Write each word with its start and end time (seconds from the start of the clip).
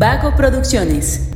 Vago 0.00 0.34
Producciones. 0.34 1.28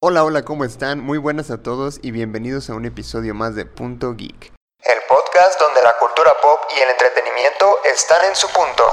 Hola, 0.00 0.22
hola, 0.22 0.44
¿cómo 0.44 0.66
están? 0.66 1.00
Muy 1.00 1.16
buenas 1.16 1.50
a 1.50 1.62
todos 1.62 1.98
y 2.02 2.10
bienvenidos 2.10 2.68
a 2.68 2.74
un 2.74 2.84
episodio 2.84 3.34
más 3.34 3.54
de 3.54 3.64
Punto 3.64 4.14
Geek. 4.14 4.52
El 4.82 4.98
podcast 5.08 5.58
donde 5.58 5.80
la 5.80 5.94
cultura 5.98 6.32
pop 6.42 6.60
y 6.76 6.80
el 6.82 6.90
entretenimiento 6.90 7.64
están 7.90 8.22
en 8.28 8.36
su 8.36 8.48
punto. 8.48 8.84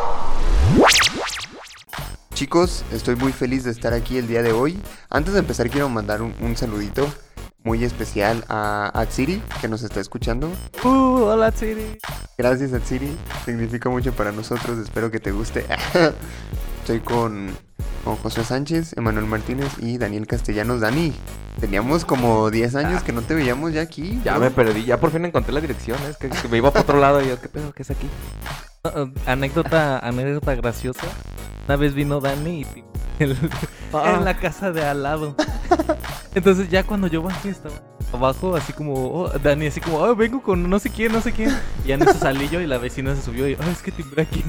Chicos, 2.34 2.86
estoy 2.94 3.18
muy 3.18 3.34
feliz 3.34 3.66
de 3.66 3.72
estar 3.72 3.92
aquí 3.92 4.18
el 4.18 4.30
día 4.30 4.42
de 4.42 4.54
hoy. 4.54 4.82
Antes 5.10 5.34
de 5.34 5.40
empezar 5.42 5.70
quiero 5.70 5.90
mandar 5.90 6.22
un, 6.22 6.34
un 6.40 6.56
saludito 6.56 7.12
muy 7.68 7.84
especial 7.84 8.46
a 8.48 8.90
Atsiri, 8.98 9.44
que 9.60 9.68
nos 9.68 9.84
está 9.84 10.00
escuchando. 10.00 10.50
Uh, 10.86 10.88
hola 10.88 11.52
Siri. 11.52 11.98
Gracias 12.38 12.72
Atsiri, 12.72 13.10
significa 13.44 13.90
mucho 13.90 14.14
para 14.14 14.32
nosotros, 14.32 14.80
espero 14.80 15.12
que 15.12 15.20
te 15.20 15.34
guste. 15.34 15.66
Estoy 16.80 17.02
con, 17.02 17.50
con 18.06 18.16
José 18.16 18.46
Sánchez, 18.46 18.96
Emanuel 18.96 19.26
Martínez 19.26 19.74
y 19.80 19.98
Daniel 19.98 20.28
Castellanos. 20.28 20.80
Dani, 20.80 21.12
teníamos 21.60 22.06
como 22.06 22.50
10 22.50 22.76
años 22.76 23.04
que 23.04 23.12
no 23.12 23.22
te 23.22 23.36
veíamos 23.36 23.74
ya 23.74 23.82
aquí. 23.82 24.22
Ya 24.24 24.38
bro. 24.38 24.46
me 24.46 24.52
perdí, 24.52 24.86
ya 24.86 24.98
por 24.98 25.12
fin 25.12 25.26
encontré 25.26 25.52
la 25.52 25.60
dirección, 25.60 26.00
es 26.10 26.16
que, 26.16 26.30
que 26.30 26.48
me 26.48 26.56
iba 26.60 26.72
para 26.72 26.84
otro 26.84 27.02
lado 27.02 27.22
y 27.22 27.28
yo, 27.28 27.42
¿qué 27.42 27.50
pedo? 27.50 27.74
¿Qué 27.74 27.82
es 27.82 27.92
aquí? 27.92 28.08
Uh, 28.86 29.10
anécdota, 29.26 30.00
anécdota 30.00 30.56
graciosa. 30.56 31.06
Una 31.68 31.76
vez 31.76 31.94
vino 31.94 32.22
Dani 32.22 32.62
y 32.62 32.66
el- 33.20 33.38
Ah. 33.94 34.16
en 34.18 34.26
la 34.26 34.38
casa 34.38 34.72
de 34.72 34.84
al 34.86 35.02
lado. 35.04 35.36
Entonces 36.36 36.70
ya 36.70 36.84
cuando 36.84 37.08
yo 37.08 37.22
bajé 37.22 37.50
estaba 37.50 37.76
abajo, 38.14 38.56
así 38.56 38.74
como 38.74 38.94
oh, 38.94 39.30
Dani, 39.30 39.68
así 39.68 39.82
como, 39.82 39.98
oh, 39.98 40.16
vengo 40.16 40.42
con 40.42 40.70
no 40.70 40.80
sé 40.80 40.90
quién, 40.90 41.12
no 41.12 41.22
sé 41.22 41.32
quién. 41.32 41.58
Y 41.84 41.90
ya 41.90 41.96
en 41.96 42.04
eso 42.04 42.14
salí 42.14 42.50
yo 42.50 42.62
y 42.62 42.68
la 42.68 42.78
vecina 42.78 43.16
se 43.16 43.22
subió 43.22 43.48
y, 43.48 43.54
oh, 43.54 43.72
es 43.72 43.82
que 43.82 43.92
timbré 43.92 44.24
aquí. 44.24 44.44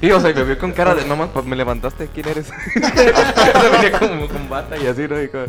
Y 0.00 0.10
o 0.10 0.20
sea, 0.20 0.30
y 0.30 0.34
me 0.34 0.44
vio 0.44 0.58
con 0.58 0.72
cara 0.72 0.94
de, 0.94 1.04
no 1.04 1.16
más, 1.16 1.30
pues 1.30 1.44
me 1.44 1.56
levantaste, 1.56 2.08
¿quién 2.08 2.28
eres? 2.28 2.50
venía 2.74 3.98
como 3.98 4.28
con 4.28 4.48
bata 4.48 4.76
y 4.78 4.86
así, 4.86 5.06
¿no? 5.08 5.20
Y 5.22 5.28
como, 5.28 5.44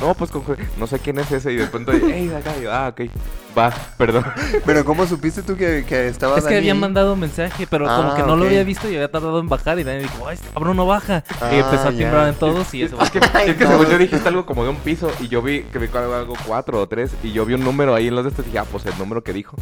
no, 0.00 0.14
pues 0.14 0.30
con, 0.30 0.44
no 0.76 0.86
sé 0.86 0.98
quién 0.98 1.18
es 1.18 1.30
ese 1.30 1.52
y 1.52 1.56
de 1.56 1.66
pronto, 1.66 1.92
hey, 1.92 2.28
de 2.28 2.36
acá, 2.36 2.54
y 2.58 2.62
yo, 2.62 2.72
ah, 2.72 2.88
ok, 2.88 3.10
va, 3.56 3.72
perdón. 3.96 4.24
Pero 4.66 4.84
¿cómo 4.84 5.06
supiste 5.06 5.42
tú 5.42 5.56
que, 5.56 5.84
que 5.86 6.08
estaba 6.08 6.36
Es 6.36 6.44
que 6.44 6.54
Dani 6.54 6.58
habían 6.58 6.80
mandado 6.80 7.16
mensaje, 7.16 7.66
pero 7.66 7.86
como 7.86 8.10
Ah, 8.10 8.16
que 8.16 8.22
no 8.22 8.36
lo 8.36 8.44
había 8.44 8.64
visto 8.64 8.88
y 8.88 8.94
había 8.94 9.10
tardado 9.10 9.40
en 9.40 9.48
bajar. 9.48 9.78
Y 9.78 9.84
Dani 9.84 10.02
dijo, 10.02 10.26
ay, 10.26 10.34
este 10.34 10.48
cabrón 10.48 10.76
no 10.76 10.86
baja. 10.86 11.22
y 11.52 11.56
empezó 11.56 11.88
a 11.88 11.90
timbrar 11.90 12.28
en 12.28 12.34
todos 12.38 12.72
y 12.74 12.82
eso. 12.82 13.00
Es 13.00 13.10
que, 13.10 13.18
es 13.18 13.56
que 13.56 13.66
según 13.66 13.86
yo 13.86 13.98
dijiste 13.98 14.28
algo 14.28 14.46
como 14.46 14.64
de 14.64 14.70
un 14.70 14.76
piso 14.76 15.10
y 15.20 15.28
yo 15.28 15.42
vi 15.42 15.62
que 15.62 15.78
vi 15.78 15.88
algo, 15.94 16.14
algo 16.14 16.34
cuatro 16.70 16.82
o 16.82 16.88
tres 16.88 17.10
y 17.24 17.32
yo 17.32 17.44
vi 17.44 17.54
un 17.54 17.64
número 17.64 17.94
ahí 17.94 18.08
en 18.08 18.14
los 18.14 18.24
de 18.24 18.30
estos 18.30 18.44
y 18.44 18.48
dije, 18.48 18.58
ah, 18.60 18.64
pues 18.70 18.86
el 18.86 18.96
número 18.98 19.22
que 19.24 19.32
dijo. 19.32 19.56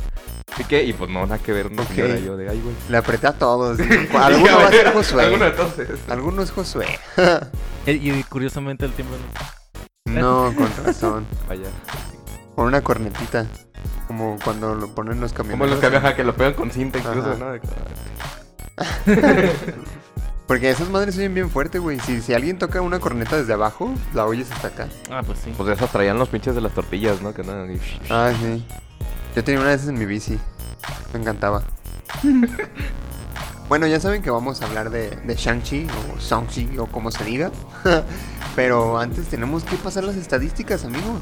Así 0.52 0.64
que, 0.64 0.82
y 0.84 0.92
pues 0.92 1.10
no, 1.10 1.22
nada 1.22 1.38
que 1.38 1.52
ver, 1.52 1.68
una 1.68 1.82
Ok. 1.82 1.88
señora, 1.88 2.18
yo 2.18 2.36
de, 2.36 2.50
ay, 2.50 2.60
güey. 2.60 2.74
Le 2.88 2.96
apreté 2.96 3.26
a 3.28 3.32
todos. 3.32 3.78
Alguno 4.14 4.56
va 4.58 4.66
a 4.66 4.70
ser 4.70 4.92
Josué. 4.92 5.24
Alguno 5.24 5.44
de 5.46 5.50
todos 5.52 5.78
es. 5.78 5.88
Alguno 6.08 6.42
es 6.42 6.50
Josué. 6.50 6.86
Y, 7.86 7.90
y 8.12 8.22
curiosamente 8.24 8.84
el 8.84 8.92
tiempo 8.92 9.14
no. 10.06 10.20
No, 10.20 10.54
con 10.54 10.68
razón. 10.84 11.26
Vaya. 11.48 11.68
Con 12.54 12.66
una 12.66 12.82
cornetita. 12.82 13.46
Como 14.06 14.36
cuando 14.42 14.74
lo 14.74 14.94
ponen 14.94 15.20
los 15.20 15.32
camiones. 15.32 15.58
Como 15.60 15.70
los 15.70 15.78
que, 15.80 15.86
ajá, 15.96 16.14
que 16.16 16.24
lo 16.24 16.34
pegan 16.34 16.54
con 16.54 16.70
cinta 16.70 16.98
incluso, 16.98 17.30
Ajá. 17.30 17.38
¿no? 17.38 17.58
Porque 20.48 20.70
esas 20.70 20.88
madres 20.88 21.14
se 21.14 21.20
oyen 21.20 21.34
bien 21.34 21.50
fuerte, 21.50 21.78
güey. 21.78 22.00
Si, 22.00 22.20
si 22.22 22.32
alguien 22.34 22.58
toca 22.58 22.80
una 22.80 22.98
corneta 22.98 23.36
desde 23.36 23.52
abajo, 23.52 23.94
la 24.14 24.24
oyes 24.24 24.50
hasta 24.50 24.68
acá. 24.68 24.88
Ah, 25.10 25.22
pues 25.24 25.38
sí. 25.44 25.52
Pues 25.56 25.68
esas 25.68 25.92
traían 25.92 26.18
los 26.18 26.28
pinches 26.30 26.54
de 26.54 26.60
las 26.62 26.72
tortillas, 26.72 27.20
¿no? 27.22 27.32
Que 27.34 27.42
nada. 27.44 27.70
y- 27.70 27.78
Ah, 28.10 28.32
sí. 28.40 28.64
Yo 29.36 29.44
tenía 29.44 29.60
una 29.60 29.68
de 29.70 29.76
esas 29.76 29.88
en 29.88 29.98
mi 29.98 30.06
bici. 30.06 30.38
Me 31.12 31.20
encantaba. 31.20 31.62
bueno, 33.68 33.86
ya 33.86 34.00
saben 34.00 34.22
que 34.22 34.30
vamos 34.30 34.62
a 34.62 34.66
hablar 34.66 34.88
de, 34.90 35.10
de 35.10 35.34
Shang-Chi 35.36 35.86
o 35.86 36.18
Shang-Chi 36.18 36.78
o 36.78 36.86
como 36.86 37.10
se 37.10 37.24
diga. 37.24 37.50
Pero 38.56 38.98
antes 38.98 39.26
tenemos 39.28 39.64
que 39.64 39.76
pasar 39.76 40.04
las 40.04 40.16
estadísticas, 40.16 40.84
amigo. 40.84 41.20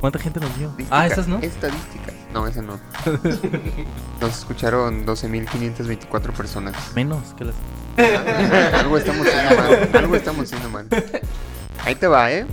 ¿Cuánta 0.00 0.18
gente 0.20 0.38
nos 0.40 0.56
vio? 0.56 0.68
Estadísticas, 0.68 0.98
Ah, 1.00 1.06
esas 1.06 1.26
no. 1.28 1.38
Estadísticas. 1.40 2.14
No, 2.32 2.46
esa 2.46 2.62
no. 2.62 2.78
Nos 4.20 4.38
escucharon 4.38 5.04
12.524 5.04 6.32
personas. 6.32 6.76
Menos 6.94 7.34
que 7.36 7.44
las. 7.46 7.56
algo 8.74 8.98
estamos 8.98 9.26
haciendo 9.26 9.56
mal. 9.56 9.90
Algo 9.94 10.16
estamos 10.16 10.44
haciendo 10.44 10.70
mal. 10.70 10.86
Ahí 11.84 11.94
te 11.94 12.06
va, 12.06 12.30
¿eh? 12.32 12.46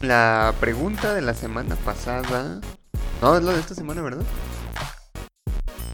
La 0.00 0.54
pregunta 0.60 1.14
de 1.14 1.22
la 1.22 1.34
semana 1.34 1.76
pasada. 1.76 2.60
No, 3.20 3.36
es 3.36 3.42
lo 3.42 3.52
de 3.52 3.60
esta 3.60 3.74
semana, 3.74 4.02
¿verdad? 4.02 4.24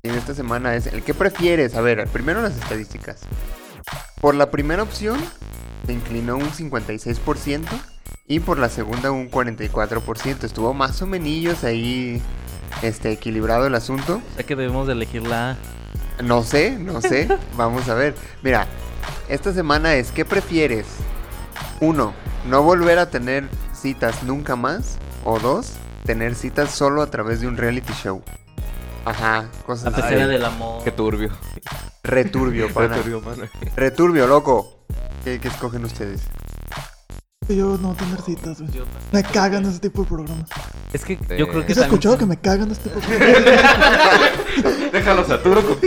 De 0.03 0.16
esta 0.16 0.34
semana 0.34 0.75
es 0.75 0.87
el 0.87 1.03
que 1.03 1.15
prefieres. 1.15 1.75
A 1.75 1.81
ver, 1.81 2.06
primero 2.09 2.43
las 2.43 2.56
estadísticas. 2.56 3.21
Por 4.21 4.34
la 4.34 4.50
primera 4.50 4.82
opción 4.82 5.19
se 5.87 5.93
inclinó 5.93 6.37
un 6.37 6.50
56% 6.50 7.66
y 8.27 8.41
por 8.41 8.59
la 8.59 8.69
segunda 8.69 9.11
un 9.11 9.31
44%. 9.31 10.44
Estuvo 10.44 10.75
más 10.75 11.00
o 11.03 11.06
menos 11.06 11.65
ahí 11.65 12.21
este 12.82 13.12
equilibrado 13.12 13.66
el 13.66 13.75
asunto. 13.75 14.22
Ya 14.37 14.44
que 14.44 14.56
debemos 14.56 14.87
de 14.87 14.94
elegir 14.94 15.27
la 15.27 15.53
A. 15.53 15.56
No 16.23 16.43
sé, 16.43 16.73
no 16.78 17.00
sé. 17.00 17.28
Vamos 17.56 17.89
a 17.89 17.95
ver. 17.95 18.15
Mira, 18.43 18.67
esta 19.28 19.53
semana 19.53 19.95
es 19.95 20.12
¿qué 20.12 20.25
prefieres? 20.25 20.87
Uno, 21.81 22.15
no 22.47 22.62
volver 22.62 22.99
a 22.99 23.11
tener 23.11 23.49
citas 23.73 24.23
nunca 24.23 24.56
más. 24.56 24.99
O 25.25 25.39
dos, 25.39 25.75
tener 26.05 26.34
citas 26.34 26.71
solo 26.71 27.00
a 27.03 27.06
través 27.06 27.41
de 27.41 27.47
un 27.47 27.56
reality 27.56 27.93
show. 27.93 28.23
Ajá, 29.05 29.49
cosas 29.67 29.95
así. 29.95 30.15
del 30.15 30.45
amor. 30.45 30.83
Qué 30.84 30.91
turbio. 30.91 31.31
Returbio, 32.03 32.69
pana. 32.75 32.97
Qué 32.97 33.03
turbio, 33.03 33.21
mano. 33.21 33.44
Returbio, 33.77 34.27
loco. 34.27 34.84
¿Qué, 35.25 35.39
qué 35.41 35.49
escogen 35.49 35.84
ustedes? 35.84 36.23
Yo 37.54 37.78
no 37.78 37.94
tener 37.94 38.20
citas, 38.22 38.60
güey. 38.60 38.70
Me 39.12 39.22
cagan 39.22 39.64
ese 39.66 39.78
tipo 39.80 40.02
de 40.02 40.08
programas. 40.08 40.48
Es 40.92 41.04
que 41.04 41.16
Sí. 41.16 41.36
yo 41.38 41.48
creo 41.48 41.64
que 41.66 41.72
¿Has 41.72 41.78
escuchado 41.78 42.16
que 42.18 42.26
me 42.26 42.36
cagan 42.38 42.70
este 42.70 42.88
tipo 42.90 43.00
de 43.00 43.18
programas? 43.18 44.92
Déjalo 44.92 45.24
saturo 45.26 45.62
con 45.66 45.78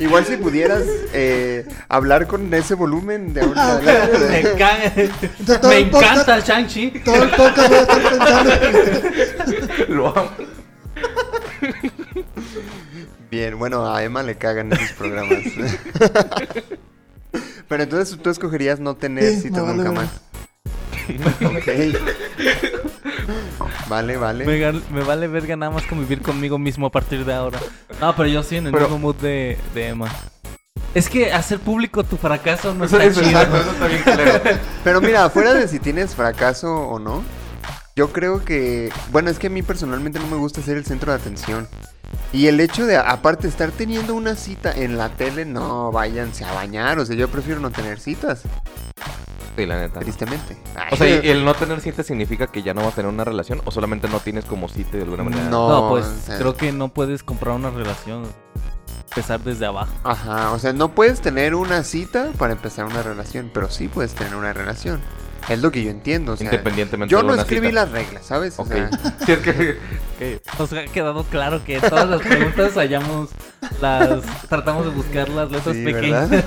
Igual 0.00 0.24
si 0.26 0.36
pudieras 0.36 0.82
eh, 1.12 1.66
hablar 1.88 2.26
con 2.26 2.52
ese 2.52 2.74
volumen 2.74 3.32
de 3.32 3.42
adelante. 3.42 4.28
Me 4.28 4.42
caga. 4.58 4.92
Entonces, 4.96 5.72
encanta 5.72 6.36
el 6.36 6.42
Shang-Chi. 6.42 6.90
Todo 7.04 7.22
el 7.22 7.30
podcast 7.30 7.68
voy 7.68 7.78
a 7.78 7.82
estar 7.82 8.02
pensando. 8.02 9.94
Lo 9.94 10.08
amo. 10.18 10.30
Bien, 13.30 13.58
bueno, 13.58 13.92
a 13.92 14.02
Emma 14.02 14.22
le 14.22 14.36
cagan 14.36 14.72
esos 14.72 14.92
programas. 14.92 15.38
Pero 17.68 17.82
entonces 17.82 18.18
tú 18.22 18.30
escogerías 18.30 18.78
no 18.80 18.96
tener 18.96 19.32
Sí, 19.34 19.42
citas 19.42 19.64
nunca 19.64 19.90
más. 19.92 20.08
Ok. 21.44 21.68
Vale, 23.88 24.16
vale. 24.16 24.44
Me, 24.90 25.02
vale 25.02 25.28
verga 25.28 25.56
nada 25.56 25.70
más 25.72 25.84
convivir 25.84 26.20
conmigo 26.22 26.58
mismo 26.58 26.86
a 26.86 26.90
partir 26.90 27.24
de 27.24 27.32
ahora. 27.34 27.58
No, 28.00 28.14
pero 28.16 28.28
yo 28.28 28.42
sí 28.42 28.56
en 28.56 28.66
el 28.66 28.72
Pero- 28.72 28.84
mismo 28.86 28.98
mood 28.98 29.16
de, 29.16 29.58
de 29.74 29.88
Emma. 29.88 30.08
Es 30.94 31.08
que 31.08 31.32
hacer 31.32 31.58
público 31.58 32.04
tu 32.04 32.16
fracaso 32.16 32.72
no 32.72 32.84
Eso, 32.84 33.00
está 33.00 33.04
eso, 33.10 33.20
chido. 33.20 33.40
exacto, 33.40 33.56
eso 33.60 33.70
está 33.72 33.86
bien 33.88 34.02
culero. 34.04 34.40
Pero 34.84 35.00
mira, 35.00 35.28
fuera 35.28 35.52
de 35.52 35.66
si 35.66 35.80
tienes 35.80 36.14
fracaso 36.14 36.72
o 36.72 37.00
no, 37.00 37.24
yo 37.96 38.12
creo 38.12 38.44
que, 38.44 38.92
bueno, 39.10 39.28
es 39.28 39.40
que 39.40 39.48
a 39.48 39.50
mí 39.50 39.62
personalmente 39.62 40.20
no 40.20 40.26
me 40.28 40.36
gusta 40.36 40.62
ser 40.62 40.76
el 40.76 40.84
centro 40.84 41.10
de 41.12 41.18
atención. 41.18 41.66
Y 42.32 42.46
el 42.46 42.60
hecho 42.60 42.86
de, 42.86 42.96
aparte, 42.96 43.48
estar 43.48 43.72
teniendo 43.72 44.14
una 44.14 44.36
cita 44.36 44.70
en 44.72 44.96
la 44.96 45.08
tele, 45.08 45.44
no, 45.44 45.90
váyanse 45.90 46.44
a 46.44 46.52
bañar. 46.52 46.98
O 47.00 47.06
sea, 47.06 47.16
yo 47.16 47.28
prefiero 47.28 47.58
no 47.60 47.70
tener 47.72 47.98
citas, 47.98 48.42
Sí, 49.56 49.66
la 49.66 49.78
neta. 49.78 50.00
tristemente. 50.00 50.56
O 50.90 50.96
sea, 50.96 51.08
¿y 51.22 51.28
el 51.28 51.44
no 51.44 51.54
tener 51.54 51.80
cita 51.80 52.02
significa 52.02 52.48
que 52.48 52.62
ya 52.62 52.74
no 52.74 52.82
vas 52.82 52.92
a 52.94 52.96
tener 52.96 53.10
una 53.12 53.24
relación 53.24 53.60
o 53.64 53.70
solamente 53.70 54.08
no 54.08 54.18
tienes 54.20 54.44
como 54.44 54.68
cita 54.68 54.96
de 54.96 55.02
alguna 55.04 55.22
manera? 55.24 55.44
No. 55.48 55.68
No, 55.68 55.88
pues 55.90 56.06
o 56.06 56.26
sea- 56.26 56.38
creo 56.38 56.56
que 56.56 56.72
no 56.72 56.88
puedes 56.88 57.22
comprar 57.22 57.54
una 57.54 57.70
relación. 57.70 58.24
Empezar 59.10 59.38
desde 59.40 59.64
abajo. 59.66 59.92
Ajá, 60.02 60.50
o 60.50 60.58
sea, 60.58 60.72
no 60.72 60.88
puedes 60.90 61.20
tener 61.20 61.54
una 61.54 61.84
cita 61.84 62.30
para 62.36 62.52
empezar 62.54 62.84
una 62.84 63.00
relación, 63.02 63.48
pero 63.54 63.70
sí 63.70 63.86
puedes 63.86 64.12
tener 64.14 64.34
una 64.34 64.52
relación. 64.52 65.00
Es 65.48 65.60
lo 65.60 65.70
que 65.70 65.82
yo 65.84 65.90
entiendo, 65.90 66.32
o 66.32 66.36
sea, 66.36 66.46
Independientemente 66.46 67.10
yo 67.12 67.18
de 67.18 67.24
no 67.24 67.34
escribí 67.34 67.68
cita. 67.68 67.80
las 67.84 67.90
reglas, 67.92 68.24
¿sabes? 68.26 68.58
O 68.58 68.62
Ok. 68.62 68.68
sea, 68.72 68.90
Sí, 69.26 69.32
es 69.32 69.38
que... 69.38 69.78
que- 70.18 70.40
Nos 70.58 70.72
ha 70.72 70.84
quedado 70.86 71.24
claro 71.24 71.62
que 71.64 71.80
todas 71.80 72.08
las 72.08 72.20
preguntas 72.22 72.74
hallamos 72.74 73.28
las. 73.80 74.22
Tratamos 74.48 74.84
de 74.86 74.90
buscar 74.92 75.28
las 75.28 75.50
letras 75.50 75.76
sí, 75.76 75.84
pequeñas. 75.84 76.30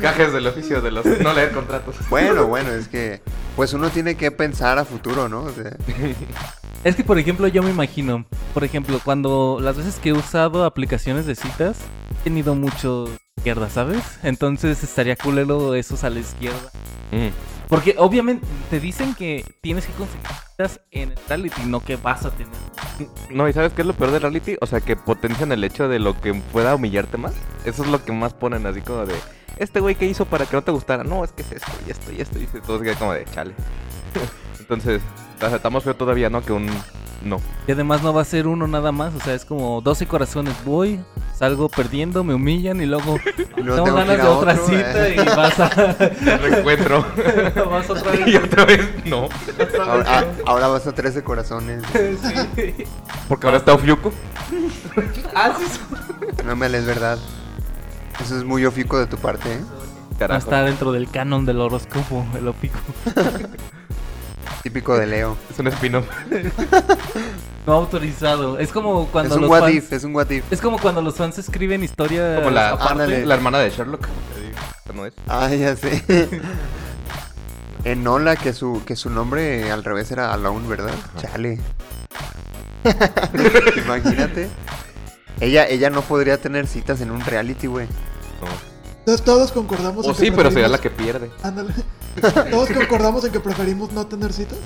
Cajes 0.00 0.32
del 0.32 0.46
oficio 0.46 0.80
de 0.80 0.90
los... 0.90 1.04
No 1.04 1.32
leer 1.32 1.52
contratos. 1.52 1.96
Bueno, 2.08 2.46
bueno, 2.46 2.70
es 2.70 2.88
que 2.88 3.20
pues 3.56 3.72
uno 3.74 3.90
tiene 3.90 4.16
que 4.16 4.30
pensar 4.30 4.78
a 4.78 4.84
futuro, 4.84 5.28
¿no? 5.28 5.42
O 5.42 5.52
sea, 5.52 5.76
Es 6.84 6.96
que, 6.96 7.04
por 7.04 7.16
ejemplo, 7.18 7.46
yo 7.46 7.62
me 7.62 7.70
imagino, 7.70 8.24
por 8.54 8.64
ejemplo, 8.64 9.00
cuando 9.04 9.58
las 9.60 9.76
veces 9.76 9.96
que 10.02 10.08
he 10.08 10.12
usado 10.12 10.64
aplicaciones 10.64 11.26
de 11.26 11.36
citas, 11.36 11.76
he 12.10 12.24
tenido 12.24 12.56
mucho 12.56 13.08
izquierda, 13.42 13.68
¿sabes? 13.68 14.04
Entonces 14.22 14.84
estaría 14.84 15.16
culero 15.16 15.74
esos 15.74 16.04
a 16.04 16.10
la 16.10 16.20
izquierda. 16.20 16.70
Mm. 17.10 17.30
Porque 17.68 17.96
obviamente 17.98 18.46
te 18.70 18.78
dicen 18.78 19.16
que 19.16 19.44
tienes 19.60 19.84
que 19.84 19.92
conseguir 19.94 20.24
citas 20.50 20.80
en 20.92 21.10
el 21.10 21.18
reality, 21.28 21.62
no 21.64 21.80
que 21.80 21.96
vas 21.96 22.24
a 22.24 22.30
tener. 22.30 22.52
No, 23.30 23.48
¿y 23.48 23.52
sabes 23.52 23.72
qué 23.72 23.80
es 23.80 23.86
lo 23.88 23.94
peor 23.94 24.12
de 24.12 24.20
reality? 24.20 24.56
O 24.60 24.66
sea, 24.66 24.80
que 24.80 24.94
potencian 24.94 25.50
el 25.50 25.64
hecho 25.64 25.88
de 25.88 25.98
lo 25.98 26.20
que 26.20 26.34
pueda 26.34 26.76
humillarte 26.76 27.16
más. 27.16 27.32
Eso 27.64 27.82
es 27.82 27.88
lo 27.88 28.04
que 28.04 28.12
más 28.12 28.32
ponen 28.32 28.64
así 28.64 28.80
como 28.80 29.06
de... 29.06 29.14
Este 29.56 29.80
güey, 29.80 29.96
¿qué 29.96 30.06
hizo 30.06 30.24
para 30.24 30.46
que 30.46 30.54
no 30.54 30.62
te 30.62 30.70
gustara? 30.70 31.02
No, 31.02 31.24
es 31.24 31.32
que 31.32 31.42
es 31.42 31.50
esto 31.50 31.72
y 31.84 31.90
esto 31.90 32.12
y 32.12 32.20
esto. 32.20 32.38
Y 32.38 32.46
todo 32.60 32.78
se 32.78 32.84
queda 32.84 32.94
como 32.94 33.12
de 33.12 33.24
chale. 33.24 33.54
Entonces, 34.60 35.02
más 35.70 35.82
feo 35.82 35.94
todavía, 35.94 36.30
¿no? 36.30 36.42
Que 36.42 36.52
un 36.52 36.68
no. 37.24 37.40
Y 37.66 37.72
además 37.72 38.02
no 38.02 38.12
va 38.12 38.22
a 38.22 38.24
ser 38.24 38.46
uno 38.46 38.66
nada 38.66 38.92
más, 38.92 39.14
o 39.14 39.20
sea, 39.20 39.34
es 39.34 39.44
como 39.44 39.80
12 39.80 40.06
corazones. 40.06 40.54
Voy, 40.64 41.00
salgo 41.34 41.68
perdiendo, 41.68 42.24
me 42.24 42.34
humillan 42.34 42.80
y 42.80 42.86
luego 42.86 43.16
Y 43.56 43.62
luego 43.62 43.84
tengo 43.84 43.96
ganas 43.96 44.16
de 44.16 44.22
otra 44.22 44.52
otro, 44.54 44.66
cita 44.66 45.08
eh. 45.08 45.16
y 45.16 45.36
vas 45.36 45.60
a. 45.60 45.68
Reencuentro. 46.38 47.04
vas 47.70 47.90
otra 47.90 48.14
y 48.16 48.24
vez. 48.24 48.44
otra 48.44 48.64
vez 48.64 48.88
no. 49.04 49.28
Ahora, 49.80 50.04
ah, 50.06 50.24
ahora 50.46 50.68
vas 50.68 50.86
a 50.86 50.92
13 50.92 51.22
corazones. 51.22 51.82
Sí. 51.92 52.84
Porque 53.28 53.46
ahora 53.46 53.58
está 53.58 53.74
Ofiuco. 53.74 54.12
Ah, 55.34 55.56
sí. 55.58 55.80
No 56.44 56.56
me 56.56 56.66
es 56.66 56.86
verdad. 56.86 57.18
Eso 58.20 58.36
es 58.36 58.44
muy 58.44 58.64
ofico 58.64 58.98
de 58.98 59.06
tu 59.06 59.16
parte, 59.16 59.52
¿eh? 59.52 59.60
No 60.28 60.36
está 60.36 60.62
dentro 60.62 60.92
del 60.92 61.10
canon 61.10 61.44
del 61.46 61.60
horóscopo, 61.60 62.24
el 62.38 62.46
opico. 62.46 62.78
Típico 64.62 64.96
de 64.96 65.06
Leo. 65.06 65.36
Es 65.50 65.58
un 65.58 65.68
spin-off. 65.68 66.06
No 67.66 67.74
autorizado. 67.74 68.58
Es 68.58 68.72
como 68.72 69.06
cuando 69.06 69.30
es 69.30 69.36
un 69.36 69.42
los 69.42 69.50
what 69.50 69.60
fans. 69.60 69.74
if, 69.74 69.92
es 69.92 70.02
un 70.02 70.14
what 70.16 70.28
if. 70.30 70.52
Es 70.52 70.60
como 70.60 70.78
cuando 70.78 71.00
los 71.00 71.14
fans 71.14 71.38
escriben 71.38 71.84
historias. 71.84 72.40
Como 72.40 72.50
la, 72.50 72.70
aparte. 72.70 73.24
la 73.24 73.34
hermana 73.34 73.60
de 73.60 73.70
Sherlock. 73.70 74.08
No 74.92 75.06
es. 75.06 75.14
Ah, 75.28 75.48
ya 75.48 75.76
sé. 75.76 76.02
Enola, 77.84 78.36
que 78.36 78.52
su, 78.52 78.82
que 78.84 78.96
su 78.96 79.10
nombre 79.10 79.70
al 79.70 79.84
revés 79.84 80.10
era 80.10 80.32
Alone, 80.32 80.68
¿verdad? 80.68 80.92
Chale. 81.18 81.58
Imagínate. 83.84 84.48
Ella, 85.40 85.66
ella 85.68 85.90
no 85.90 86.02
podría 86.02 86.38
tener 86.38 86.66
citas 86.66 87.00
en 87.00 87.10
un 87.10 87.20
reality, 87.20 87.68
güey. 87.68 87.86
No. 87.86 88.48
Entonces 88.98 89.24
todos 89.24 89.50
concordamos 89.50 90.06
O 90.06 90.10
en 90.10 90.16
que 90.16 90.24
sí, 90.24 90.30
pero 90.30 90.50
sería 90.50 90.68
la 90.68 90.78
que 90.78 90.90
pierde. 90.90 91.30
Ándale. 91.42 91.74
Todos 92.50 92.70
concordamos 92.70 93.24
en 93.24 93.32
que 93.32 93.40
preferimos 93.40 93.92
no 93.92 94.06
tener 94.06 94.32
citas. 94.32 94.58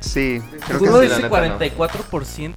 Sí, 0.00 0.40
creo 0.66 0.78
que 0.80 0.86
sí, 0.86 0.92
de 0.92 1.00
sí. 1.02 1.08
la 1.08 1.14
ese 1.16 1.22
neta, 1.22 1.48
no. 1.48 1.58
44% 1.58 2.54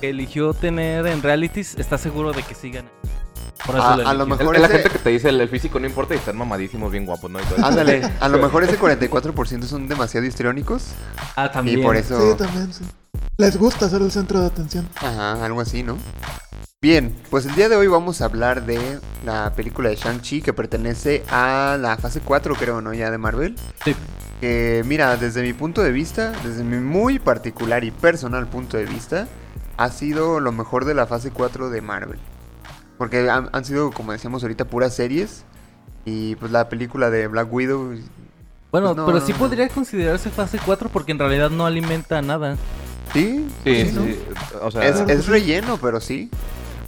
que 0.00 0.08
eligió 0.10 0.52
tener 0.54 1.06
en 1.06 1.22
realities 1.22 1.74
está 1.76 1.96
seguro 1.98 2.32
de 2.32 2.42
que 2.42 2.54
sigan. 2.54 2.90
Por 3.64 3.76
eso 3.76 3.84
A- 3.84 3.96
lo 3.96 4.08
a 4.08 4.14
lo 4.14 4.24
eligió. 4.24 4.36
mejor- 4.38 4.56
Es 4.56 4.62
la 4.62 4.68
gente 4.68 4.90
que 4.90 4.98
te 4.98 5.10
dice 5.10 5.28
el, 5.28 5.40
el 5.40 5.48
físico 5.48 5.78
no 5.80 5.86
importa 5.86 6.14
y 6.14 6.18
están 6.18 6.36
mamadísimos, 6.36 6.90
bien 6.90 7.04
guapos, 7.06 7.30
¿no? 7.30 7.38
Ándale, 7.62 8.10
a 8.20 8.28
lo 8.28 8.38
mejor 8.42 8.64
ese 8.64 8.78
44% 8.78 9.62
son 9.64 9.88
demasiado 9.88 10.26
histriónicos 10.26 10.84
Ah, 11.36 11.50
también. 11.50 11.80
y 11.80 11.82
por 11.82 11.94
Sí, 11.96 12.02
eso... 12.02 12.36
también, 12.36 12.72
sí. 12.72 12.84
Les 13.38 13.56
gusta 13.56 13.88
ser 13.88 14.02
el 14.02 14.10
centro 14.10 14.40
de 14.40 14.46
atención. 14.46 14.88
Ajá, 14.96 15.44
algo 15.44 15.60
así, 15.60 15.82
¿no? 15.82 15.96
Bien, 16.86 17.12
pues 17.30 17.44
el 17.46 17.56
día 17.56 17.68
de 17.68 17.74
hoy 17.74 17.88
vamos 17.88 18.20
a 18.20 18.26
hablar 18.26 18.64
de 18.64 18.78
la 19.24 19.52
película 19.54 19.88
de 19.88 19.96
Shang-Chi 19.96 20.40
que 20.40 20.52
pertenece 20.52 21.24
a 21.28 21.76
la 21.80 21.96
fase 21.96 22.20
4, 22.20 22.54
creo, 22.54 22.80
¿no? 22.80 22.94
Ya 22.94 23.10
de 23.10 23.18
Marvel. 23.18 23.56
Sí. 23.84 23.96
Que 24.40 24.84
mira, 24.86 25.16
desde 25.16 25.42
mi 25.42 25.52
punto 25.52 25.82
de 25.82 25.90
vista, 25.90 26.30
desde 26.44 26.62
mi 26.62 26.76
muy 26.76 27.18
particular 27.18 27.82
y 27.82 27.90
personal 27.90 28.46
punto 28.46 28.76
de 28.76 28.84
vista, 28.84 29.26
ha 29.76 29.90
sido 29.90 30.38
lo 30.38 30.52
mejor 30.52 30.84
de 30.84 30.94
la 30.94 31.08
fase 31.08 31.32
4 31.32 31.70
de 31.70 31.80
Marvel. 31.80 32.20
Porque 32.98 33.28
han, 33.28 33.48
han 33.50 33.64
sido, 33.64 33.90
como 33.90 34.12
decíamos 34.12 34.44
ahorita, 34.44 34.66
puras 34.66 34.94
series. 34.94 35.42
Y 36.04 36.36
pues 36.36 36.52
la 36.52 36.68
película 36.68 37.10
de 37.10 37.26
Black 37.26 37.52
Widow. 37.52 37.96
Bueno, 38.70 38.94
No, 38.94 39.06
pero 39.06 39.18
no, 39.18 39.26
sí 39.26 39.32
no. 39.32 39.38
podría 39.38 39.68
considerarse 39.68 40.30
fase 40.30 40.60
4 40.64 40.88
porque 40.92 41.10
en 41.10 41.18
realidad 41.18 41.50
no 41.50 41.66
alimenta 41.66 42.22
nada. 42.22 42.56
Sí, 43.12 43.44
Sí, 43.64 43.86
sí. 43.86 44.20
O 44.62 44.70
sea, 44.70 44.86
Es, 44.86 45.00
es 45.10 45.26
relleno, 45.26 45.78
pero 45.82 46.00
sí. 46.00 46.30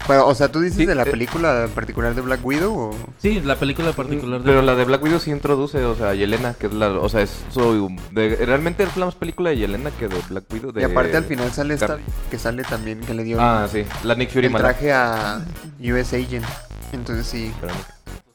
Pero, 0.06 0.26
o 0.26 0.34
sea, 0.34 0.50
¿tú 0.50 0.60
dices 0.60 0.78
Sí, 0.78 0.86
de 0.86 0.94
la 0.94 1.02
eh. 1.02 1.10
película 1.10 1.64
en 1.64 1.70
particular 1.70 2.14
de 2.14 2.20
Black 2.22 2.44
Widow 2.44 2.74
o...? 2.74 2.96
Sí, 3.18 3.40
la 3.40 3.56
película 3.56 3.92
particular 3.92 4.40
de... 4.40 4.44
Pero 4.46 4.62
la 4.62 4.74
de 4.74 4.84
Black 4.84 5.02
Widow 5.02 5.18
sí 5.20 5.30
introduce, 5.30 5.84
o 5.84 5.94
sea, 5.96 6.14
Yelena, 6.14 6.54
que 6.54 6.66
es 6.68 6.72
la, 6.72 6.88
o 6.90 7.08
sea, 7.08 7.20
es 7.22 7.30
su, 7.50 7.94
de- 8.12 8.36
realmente 8.36 8.84
es 8.84 8.96
la 8.96 9.06
más 9.06 9.14
película 9.16 9.50
de 9.50 9.58
Yelena 9.58 9.90
que 9.90 10.08
de 10.08 10.16
Black 10.30 10.44
Widow. 10.52 10.72
De, 10.72 10.80
Y 10.80 10.84
aparte 10.84 11.16
al 11.16 11.24
final 11.24 11.50
sale 11.52 11.74
esta 11.74 11.98
que 12.30 12.38
sale 12.38 12.62
también, 12.64 13.00
que 13.00 13.12
le 13.14 13.24
dio 13.24 13.38
Ah, 13.40 13.66
sí, 13.70 13.84
la 14.04 14.14
Nick 14.14 14.30
Fury 14.30 14.46
el 14.46 14.54
traje 14.54 14.92
a 14.92 15.40
US 15.80 16.14
Agent. 16.14 16.44
Entonces 16.92 17.26
sí, 17.26 17.52
Pero 17.60 17.74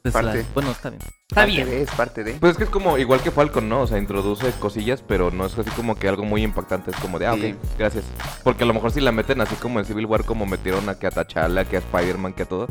no. 0.04 0.08
es 0.10 0.14
la- 0.14 0.20
parte. 0.22 0.46
Bueno, 0.54 0.70
está 0.70 0.90
bien. 0.90 1.02
Está 1.02 1.34
parte 1.36 1.50
bien. 1.52 1.66
de, 1.70 1.82
es 1.82 1.90
parte 1.90 2.24
de. 2.24 2.34
Pues 2.34 2.52
es 2.52 2.58
que 2.58 2.64
es 2.64 2.70
como 2.70 2.98
igual 2.98 3.20
que 3.22 3.30
Falcon, 3.30 3.68
¿no? 3.68 3.80
O 3.82 3.86
sea, 3.86 3.98
introduce 3.98 4.50
cosillas, 4.60 5.02
pero 5.06 5.30
no 5.30 5.46
es 5.46 5.58
así 5.58 5.70
como 5.70 5.96
que 5.96 6.08
algo 6.08 6.24
muy 6.24 6.42
impactante. 6.42 6.90
Es 6.90 6.96
como 6.98 7.18
de, 7.18 7.26
ah, 7.26 7.34
Sí. 7.34 7.52
ok, 7.58 7.78
gracias. 7.78 8.04
Porque 8.42 8.64
a 8.64 8.66
lo 8.66 8.74
mejor 8.74 8.92
si 8.92 9.00
la 9.00 9.12
meten 9.12 9.40
así 9.40 9.54
como 9.56 9.78
en 9.80 9.86
Civil 9.86 10.06
War, 10.06 10.24
como 10.24 10.44
metieron 10.46 10.88
a 10.90 10.98
que 10.98 11.06
a 11.06 11.10
T'Challa, 11.10 11.64
que 11.64 11.76
a 11.76 11.80
Spider-Man, 11.80 12.34
que 12.34 12.42
a 12.42 12.46
todo, 12.46 12.66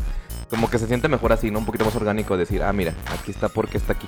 como 0.49 0.69
que 0.69 0.77
se 0.77 0.85
siente 0.87 1.07
mejor 1.07 1.33
así, 1.33 1.49
¿no? 1.49 1.59
Un 1.59 1.65
poquito 1.65 1.85
más 1.85 1.95
orgánico 1.95 2.37
decir, 2.37 2.61
ah, 2.61 2.71
mira, 2.71 2.93
aquí 3.19 3.31
está 3.31 3.49
porque 3.49 3.77
está 3.77 3.93
aquí. 3.93 4.07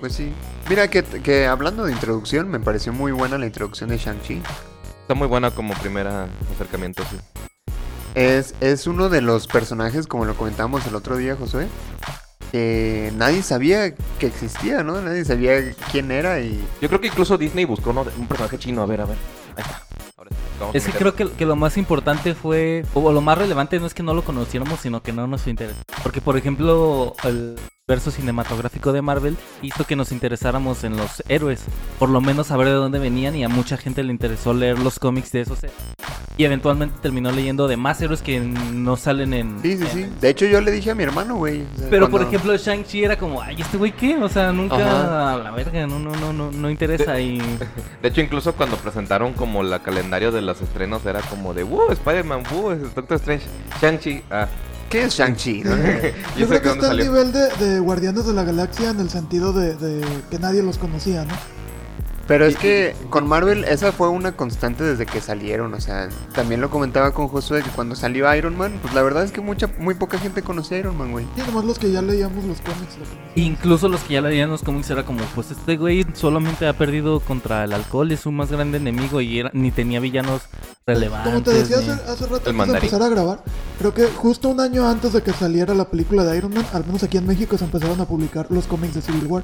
Pues 0.00 0.14
sí. 0.14 0.32
Mira 0.70 0.88
que, 0.88 1.02
que 1.02 1.46
hablando 1.46 1.84
de 1.84 1.92
introducción, 1.92 2.48
me 2.48 2.58
pareció 2.58 2.92
muy 2.94 3.12
buena 3.12 3.36
la 3.36 3.44
introducción 3.44 3.90
de 3.90 3.98
Shang-Chi. 3.98 4.40
Está 5.02 5.12
muy 5.14 5.26
buena 5.28 5.50
como 5.50 5.74
primera 5.74 6.26
acercamiento, 6.54 7.02
sí. 7.10 7.18
Es, 8.14 8.54
es 8.60 8.86
uno 8.86 9.08
de 9.08 9.20
los 9.20 9.46
personajes, 9.46 10.06
como 10.06 10.24
lo 10.24 10.34
comentamos 10.36 10.84
el 10.86 10.94
otro 10.96 11.16
día, 11.16 11.36
Josué, 11.36 11.68
que 12.50 13.12
nadie 13.16 13.42
sabía 13.42 13.94
que 13.94 14.26
existía, 14.26 14.82
¿no? 14.82 15.00
Nadie 15.00 15.24
sabía 15.24 15.72
quién 15.90 16.10
era 16.10 16.40
y... 16.40 16.62
Yo 16.80 16.88
creo 16.88 17.00
que 17.00 17.08
incluso 17.08 17.38
Disney 17.38 17.64
buscó 17.64 17.92
¿no? 17.92 18.04
un 18.18 18.26
personaje 18.26 18.58
chino, 18.58 18.82
a 18.82 18.86
ver, 18.86 19.00
a 19.00 19.06
ver. 19.06 19.16
Ahí 19.56 19.62
está. 19.62 19.82
Ahora 20.16 20.30
sí, 20.30 20.36
vamos 20.58 20.74
a 20.74 20.78
Es 20.78 20.84
que 20.84 20.92
creo 20.92 21.14
que, 21.14 21.30
que 21.30 21.46
lo 21.46 21.56
más 21.56 21.76
importante 21.76 22.34
fue, 22.34 22.84
o 22.94 23.12
lo 23.12 23.20
más 23.20 23.38
relevante 23.38 23.78
no 23.78 23.86
es 23.86 23.94
que 23.94 24.02
no 24.02 24.14
lo 24.14 24.22
conociéramos, 24.22 24.80
sino 24.80 25.02
que 25.02 25.12
no 25.12 25.26
nos 25.26 25.46
interesó. 25.46 25.80
Porque, 26.02 26.20
por 26.20 26.36
ejemplo, 26.36 27.14
el 27.24 27.56
verso 27.90 28.12
cinematográfico 28.12 28.92
de 28.92 29.02
Marvel 29.02 29.36
hizo 29.62 29.84
que 29.84 29.96
nos 29.96 30.12
interesáramos 30.12 30.84
en 30.84 30.96
los 30.96 31.24
héroes. 31.28 31.64
Por 31.98 32.08
lo 32.08 32.20
menos 32.20 32.46
saber 32.46 32.68
de 32.68 32.74
dónde 32.74 33.00
venían 33.00 33.34
y 33.34 33.42
a 33.42 33.48
mucha 33.48 33.76
gente 33.76 34.04
le 34.04 34.12
interesó 34.12 34.54
leer 34.54 34.78
los 34.78 35.00
cómics 35.00 35.32
de 35.32 35.40
esos 35.40 35.58
héroes. 35.64 35.76
Y 36.36 36.44
eventualmente 36.44 36.94
terminó 37.02 37.32
leyendo 37.32 37.66
de 37.66 37.76
más 37.76 38.00
héroes 38.00 38.22
que 38.22 38.38
no 38.40 38.96
salen 38.96 39.34
en... 39.34 39.60
Sí, 39.60 39.76
sí, 39.76 39.82
en- 39.84 39.90
sí. 39.90 40.06
De 40.20 40.28
hecho 40.30 40.46
yo 40.46 40.60
le 40.60 40.70
dije 40.70 40.92
a 40.92 40.94
mi 40.94 41.02
hermano, 41.02 41.34
güey. 41.34 41.62
o 41.62 41.78
sea, 41.78 41.90
Pero 41.90 42.06
por 42.08 42.20
cuando- 42.20 42.28
ejemplo 42.28 42.56
Shang-Chi 42.56 43.04
era 43.04 43.18
como, 43.18 43.42
ay, 43.42 43.56
¿este 43.60 43.76
güey 43.76 43.90
qué? 43.92 44.16
O 44.16 44.28
sea, 44.28 44.52
nunca 44.52 44.76
Ajá. 44.76 45.34
a 45.34 45.38
la 45.38 45.50
verga, 45.50 45.84
no, 45.88 45.98
no, 45.98 46.12
no, 46.12 46.32
no, 46.32 46.50
no 46.52 46.70
interesa 46.70 47.18
y... 47.20 47.38
De 48.02 48.08
hecho, 48.08 48.20
incluso 48.20 48.54
cuando 48.54 48.76
presentaron 48.76 49.32
como 49.34 49.62
la 49.64 49.80
calendario 49.80 50.30
de 50.30 50.40
los 50.42 50.60
estrenos, 50.62 51.04
era 51.04 51.20
como 51.22 51.52
de, 51.52 51.64
¡Wow! 51.64 51.90
Spider-Man, 51.90 52.44
¡Wow! 52.52 52.76
Doctor 52.94 53.16
Strange, 53.16 53.44
Shang-Chi. 53.82 54.22
Ah, 54.30 54.46
¿Qué 54.90 55.04
es 55.04 55.14
Shang-Chi? 55.14 55.62
Yo 56.36 56.48
creo 56.48 56.62
que 56.62 56.68
está 56.70 56.90
al 56.90 56.98
nivel 56.98 57.32
de, 57.32 57.48
de 57.64 57.78
Guardianes 57.78 58.26
de 58.26 58.32
la 58.32 58.42
Galaxia 58.42 58.90
en 58.90 58.98
el 58.98 59.08
sentido 59.08 59.52
de, 59.52 59.76
de 59.76 60.04
que 60.30 60.38
nadie 60.40 60.62
los 60.64 60.78
conocía, 60.78 61.24
¿no? 61.24 61.59
Pero 62.30 62.46
es 62.46 62.56
que 62.56 62.94
con 63.10 63.26
Marvel 63.26 63.64
esa 63.64 63.90
fue 63.90 64.08
una 64.08 64.36
constante 64.36 64.84
desde 64.84 65.04
que 65.04 65.20
salieron, 65.20 65.74
o 65.74 65.80
sea, 65.80 66.08
también 66.32 66.60
lo 66.60 66.70
comentaba 66.70 67.12
con 67.12 67.26
Josué 67.26 67.60
que 67.64 67.70
cuando 67.70 67.96
salió 67.96 68.32
Iron 68.36 68.56
Man, 68.56 68.78
pues 68.80 68.94
la 68.94 69.02
verdad 69.02 69.24
es 69.24 69.32
que 69.32 69.40
mucha 69.40 69.68
muy 69.80 69.94
poca 69.94 70.16
gente 70.16 70.40
conocía 70.42 70.76
a 70.76 70.80
Iron 70.80 70.96
Man, 70.96 71.10
güey. 71.10 71.26
Y 71.36 71.40
nomás 71.40 71.64
los 71.64 71.80
que 71.80 71.90
ya 71.90 72.00
leíamos 72.02 72.44
los 72.44 72.60
cómics. 72.60 72.96
lo. 72.98 73.42
Incluso 73.42 73.88
los 73.88 74.00
que 74.02 74.14
ya 74.14 74.20
leían 74.20 74.48
los 74.48 74.62
cómics 74.62 74.88
era 74.90 75.04
como, 75.04 75.24
pues 75.34 75.50
este 75.50 75.76
güey 75.76 76.06
solamente 76.14 76.68
ha 76.68 76.72
perdido 76.72 77.18
contra 77.18 77.64
el 77.64 77.72
alcohol, 77.72 78.12
es 78.12 78.20
su 78.20 78.30
más 78.30 78.52
grande 78.52 78.78
enemigo 78.78 79.20
y 79.20 79.40
era- 79.40 79.50
ni 79.52 79.72
tenía 79.72 79.98
villanos 79.98 80.42
relevantes. 80.86 81.32
Como 81.32 81.42
te 81.42 81.52
decía 81.52 81.78
ni- 81.78 81.88
hace, 81.88 82.10
hace 82.12 82.24
rato 82.26 82.34
antes 82.36 82.44
de 82.44 82.52
mandarín. 82.52 82.84
empezar 82.84 83.02
a 83.02 83.08
grabar, 83.08 83.42
creo 83.78 83.92
que 83.92 84.06
justo 84.06 84.48
un 84.50 84.60
año 84.60 84.88
antes 84.88 85.12
de 85.14 85.22
que 85.22 85.32
saliera 85.32 85.74
la 85.74 85.90
película 85.90 86.24
de 86.24 86.38
Iron 86.38 86.54
Man, 86.54 86.64
al 86.72 86.86
menos 86.86 87.02
aquí 87.02 87.16
en 87.16 87.26
México 87.26 87.58
se 87.58 87.64
empezaron 87.64 88.00
a 88.00 88.04
publicar 88.04 88.46
los 88.50 88.66
cómics 88.68 88.94
de 88.94 89.02
Civil 89.02 89.26
War. 89.26 89.42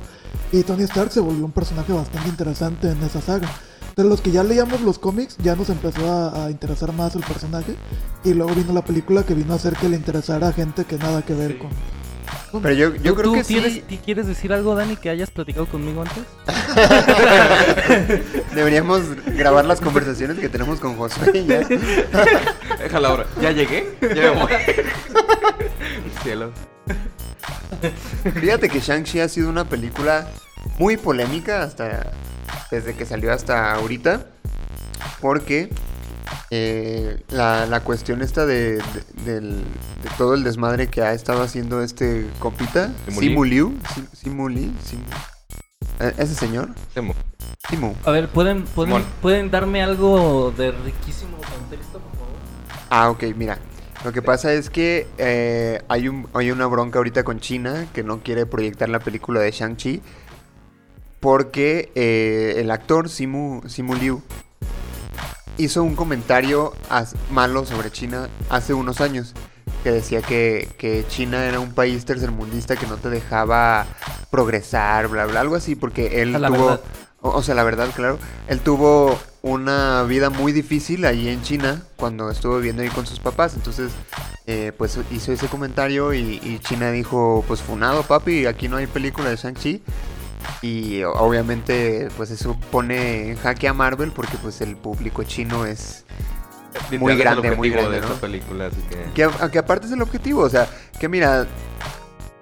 Y 0.52 0.62
Tony 0.62 0.84
Stark 0.84 1.10
se 1.10 1.18
volvió 1.18 1.44
un 1.44 1.50
personaje 1.50 1.92
bastante 1.92 2.28
interesante 2.28 2.75
en 2.82 3.02
esa 3.02 3.20
saga. 3.20 3.48
De 3.96 4.04
los 4.04 4.20
que 4.20 4.30
ya 4.30 4.44
leíamos 4.44 4.82
los 4.82 4.98
cómics, 4.98 5.36
ya 5.38 5.56
nos 5.56 5.70
empezó 5.70 6.10
a, 6.12 6.46
a 6.46 6.50
interesar 6.50 6.92
más 6.92 7.14
el 7.14 7.22
personaje. 7.22 7.74
Y 8.24 8.34
luego 8.34 8.54
vino 8.54 8.72
la 8.74 8.84
película 8.84 9.22
que 9.22 9.32
vino 9.34 9.54
a 9.54 9.56
hacer 9.56 9.74
que 9.74 9.88
le 9.88 9.96
interesara 9.96 10.48
a 10.48 10.52
gente 10.52 10.84
que 10.84 10.98
nada 10.98 11.22
que 11.22 11.32
ver 11.32 11.56
con... 11.58 11.70
con- 12.50 12.60
Pero 12.62 12.74
yo, 12.74 12.94
yo 12.96 13.12
¿Tú- 13.12 13.20
creo 13.20 13.30
tú 13.30 13.34
que 13.38 13.44
tienes- 13.44 13.72
sí 13.72 13.80
¿ti- 13.88 13.98
¿Quieres 13.98 14.26
decir 14.26 14.52
algo, 14.52 14.74
Dani, 14.74 14.96
que 14.96 15.08
hayas 15.08 15.30
platicado 15.30 15.64
conmigo 15.66 16.02
antes? 16.02 16.24
deberíamos 18.54 19.02
grabar 19.36 19.64
las 19.64 19.80
conversaciones 19.80 20.38
que 20.38 20.48
tenemos 20.48 20.80
con 20.80 20.96
Josué 20.96 21.30
y 21.34 21.46
ya. 21.46 21.60
Déjala 22.78 23.08
ahora. 23.08 23.26
¿Ya 23.40 23.52
llegué? 23.52 23.96
Ya 24.02 24.08
me 24.14 24.30
voy. 24.30 24.52
Cielo. 26.22 26.52
Fíjate 28.40 28.68
que 28.68 28.80
Shang-Chi 28.80 29.20
ha 29.20 29.28
sido 29.28 29.48
una 29.48 29.64
película 29.64 30.28
muy 30.78 30.96
polémica 30.96 31.62
hasta 31.62 32.12
desde 32.70 32.94
que 32.94 33.06
salió 33.06 33.32
hasta 33.32 33.72
ahorita. 33.74 34.26
Porque 35.20 35.70
eh, 36.50 37.22
la, 37.30 37.66
la 37.66 37.80
cuestión 37.80 38.22
esta 38.22 38.46
de, 38.46 38.76
de- 38.76 38.82
del- 39.24 39.58
de 40.02 40.10
todo 40.18 40.34
el 40.34 40.44
desmadre 40.44 40.88
que 40.88 41.02
ha 41.02 41.12
estado 41.12 41.42
haciendo 41.42 41.82
este 41.82 42.26
compita, 42.38 42.90
Simu 43.08 43.20
Liu. 43.20 43.20
Simu 43.20 43.44
Liu, 43.44 43.78
Sim- 43.94 44.06
Simu 44.12 44.48
Li, 44.48 44.72
Sim- 44.84 45.04
Eh, 46.00 46.12
¿Ese 46.18 46.34
señor? 46.34 46.70
Temo. 46.94 47.14
Timu. 47.70 47.94
A 48.04 48.10
ver, 48.10 48.28
¿pueden, 48.28 48.64
pueden. 48.64 49.02
¿pueden 49.22 49.50
darme 49.50 49.82
algo 49.82 50.52
de 50.56 50.70
riquísimo 50.72 51.36
contexto, 51.38 51.98
por 51.98 52.12
favor? 52.12 52.34
Ah, 52.90 53.10
ok, 53.10 53.22
mira. 53.36 53.58
Lo 54.04 54.12
que 54.12 54.20
pasa 54.22 54.52
es 54.52 54.68
que 54.70 55.06
eh, 55.18 55.82
hay, 55.88 56.08
un, 56.08 56.28
hay 56.34 56.50
una 56.50 56.66
bronca 56.66 56.98
ahorita 56.98 57.24
con 57.24 57.40
China 57.40 57.86
que 57.94 58.02
no 58.04 58.20
quiere 58.20 58.44
proyectar 58.46 58.88
la 58.88 59.00
película 59.00 59.40
de 59.40 59.50
Shang-Chi 59.50 60.02
porque 61.20 61.90
eh, 61.94 62.54
el 62.58 62.70
actor 62.70 63.08
Simu, 63.08 63.62
Simu 63.68 63.94
Liu 63.94 64.22
hizo 65.58 65.82
un 65.82 65.96
comentario 65.96 66.74
malo 67.30 67.64
sobre 67.64 67.90
China 67.90 68.28
hace 68.50 68.74
unos 68.74 69.00
años 69.00 69.34
que 69.82 69.90
decía 69.90 70.20
que, 70.20 70.68
que 70.78 71.04
China 71.08 71.44
era 71.46 71.60
un 71.60 71.72
país 71.72 72.04
tercermundista 72.04 72.76
que 72.76 72.86
no 72.86 72.96
te 72.96 73.08
dejaba 73.08 73.86
progresar, 74.30 75.08
bla, 75.08 75.26
bla, 75.26 75.40
algo 75.40 75.54
así, 75.54 75.74
porque 75.74 76.22
él 76.22 76.32
la 76.32 76.48
tuvo... 76.48 76.80
O, 77.22 77.30
o 77.30 77.42
sea, 77.42 77.54
la 77.54 77.64
verdad, 77.64 77.88
claro. 77.94 78.18
Él 78.46 78.60
tuvo 78.60 79.18
una 79.42 80.02
vida 80.02 80.28
muy 80.28 80.52
difícil 80.52 81.04
ahí 81.06 81.28
en 81.28 81.42
China 81.42 81.82
cuando 81.96 82.30
estuvo 82.30 82.56
viviendo 82.56 82.82
ahí 82.82 82.88
con 82.88 83.06
sus 83.06 83.20
papás. 83.20 83.54
Entonces, 83.54 83.92
eh, 84.46 84.72
pues 84.76 84.98
hizo 85.10 85.32
ese 85.32 85.48
comentario 85.48 86.12
y, 86.12 86.40
y 86.42 86.58
China 86.60 86.90
dijo, 86.90 87.44
pues 87.48 87.62
funado 87.62 88.02
papi, 88.02 88.46
aquí 88.46 88.68
no 88.68 88.76
hay 88.76 88.86
película 88.86 89.30
de 89.30 89.36
Shang-Chi. 89.36 89.82
Y 90.62 91.02
obviamente, 91.02 92.08
pues 92.16 92.30
eso 92.30 92.56
pone 92.70 93.30
en 93.30 93.36
jaque 93.36 93.68
a 93.68 93.74
Marvel 93.74 94.12
porque 94.12 94.36
pues 94.38 94.60
el 94.60 94.76
público 94.76 95.22
chino 95.24 95.66
es... 95.66 96.04
Muy 96.98 97.16
grande, 97.16 97.56
muy 97.56 97.70
grande, 97.70 97.96
de 97.96 98.00
¿no? 98.02 98.06
esta 98.08 98.20
película, 98.20 98.66
así 98.66 98.80
que... 98.90 99.02
Que, 99.14 99.24
a- 99.24 99.50
que 99.50 99.58
aparte 99.58 99.86
es 99.86 99.92
el 99.92 100.02
objetivo, 100.02 100.42
o 100.42 100.50
sea, 100.50 100.68
que 101.00 101.08
mira, 101.08 101.46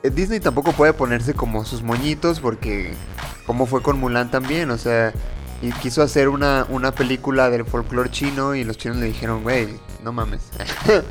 eh, 0.03 0.11
Disney 0.11 0.41
tampoco 0.41 0.73
puede 0.73 0.93
ponerse 0.93 1.35
como 1.35 1.65
sus 1.65 1.83
moñitos 1.83 2.41
porque 2.41 2.93
como 3.47 3.67
fue 3.67 3.81
con 3.81 4.01
Mulan 4.01 4.31
también, 4.33 4.71
o 4.71 4.79
sea, 4.79 5.13
y 5.63 5.71
quiso 5.73 6.03
hacer 6.03 6.29
una, 6.29 6.67
una 6.69 6.91
película 6.93 7.49
del 7.49 7.65
folclore 7.65 8.11
chino 8.11 8.55
y 8.57 8.65
los 8.65 8.77
chinos 8.77 8.97
le 8.99 9.07
dijeron, 9.07 9.43
güey, 9.45 9.69
no 10.05 10.13
mames. 10.13 10.43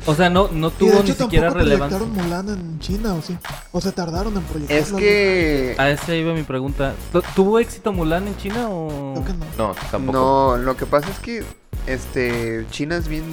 O 0.06 0.14
sea, 0.14 0.30
no, 0.30 0.48
no 0.52 0.70
tuvo 0.70 1.02
ni 1.02 1.10
hecho 1.10 1.24
siquiera 1.24 1.48
tampoco 1.48 1.64
relevancia. 1.64 1.98
proyectaron 1.98 2.30
Mulan 2.30 2.48
en 2.48 2.78
China, 2.78 3.14
¿o 3.14 3.20
sí? 3.22 3.36
O 3.72 3.80
se 3.80 3.92
tardaron 3.92 4.34
en 4.36 4.42
proyectarla. 4.44 4.82
es 4.82 4.92
que... 4.92 5.74
A 5.78 5.90
ese 5.90 6.16
iba 6.18 6.32
mi 6.32 6.44
pregunta. 6.44 6.94
¿Tu- 7.12 7.22
¿Tuvo 7.34 7.58
éxito 7.58 7.92
Mulan 7.92 8.26
en 8.28 8.36
China 8.38 8.68
o...? 8.70 9.12
Creo 9.14 9.24
que 9.26 9.32
no. 9.34 9.68
No, 9.68 9.74
tampoco. 9.90 10.12
No, 10.18 10.56
lo 10.56 10.76
que 10.76 10.86
pasa 10.86 11.10
es 11.10 11.18
que 11.18 11.44
este 11.86 12.64
China 12.70 12.96
es 12.96 13.08
bien 13.08 13.24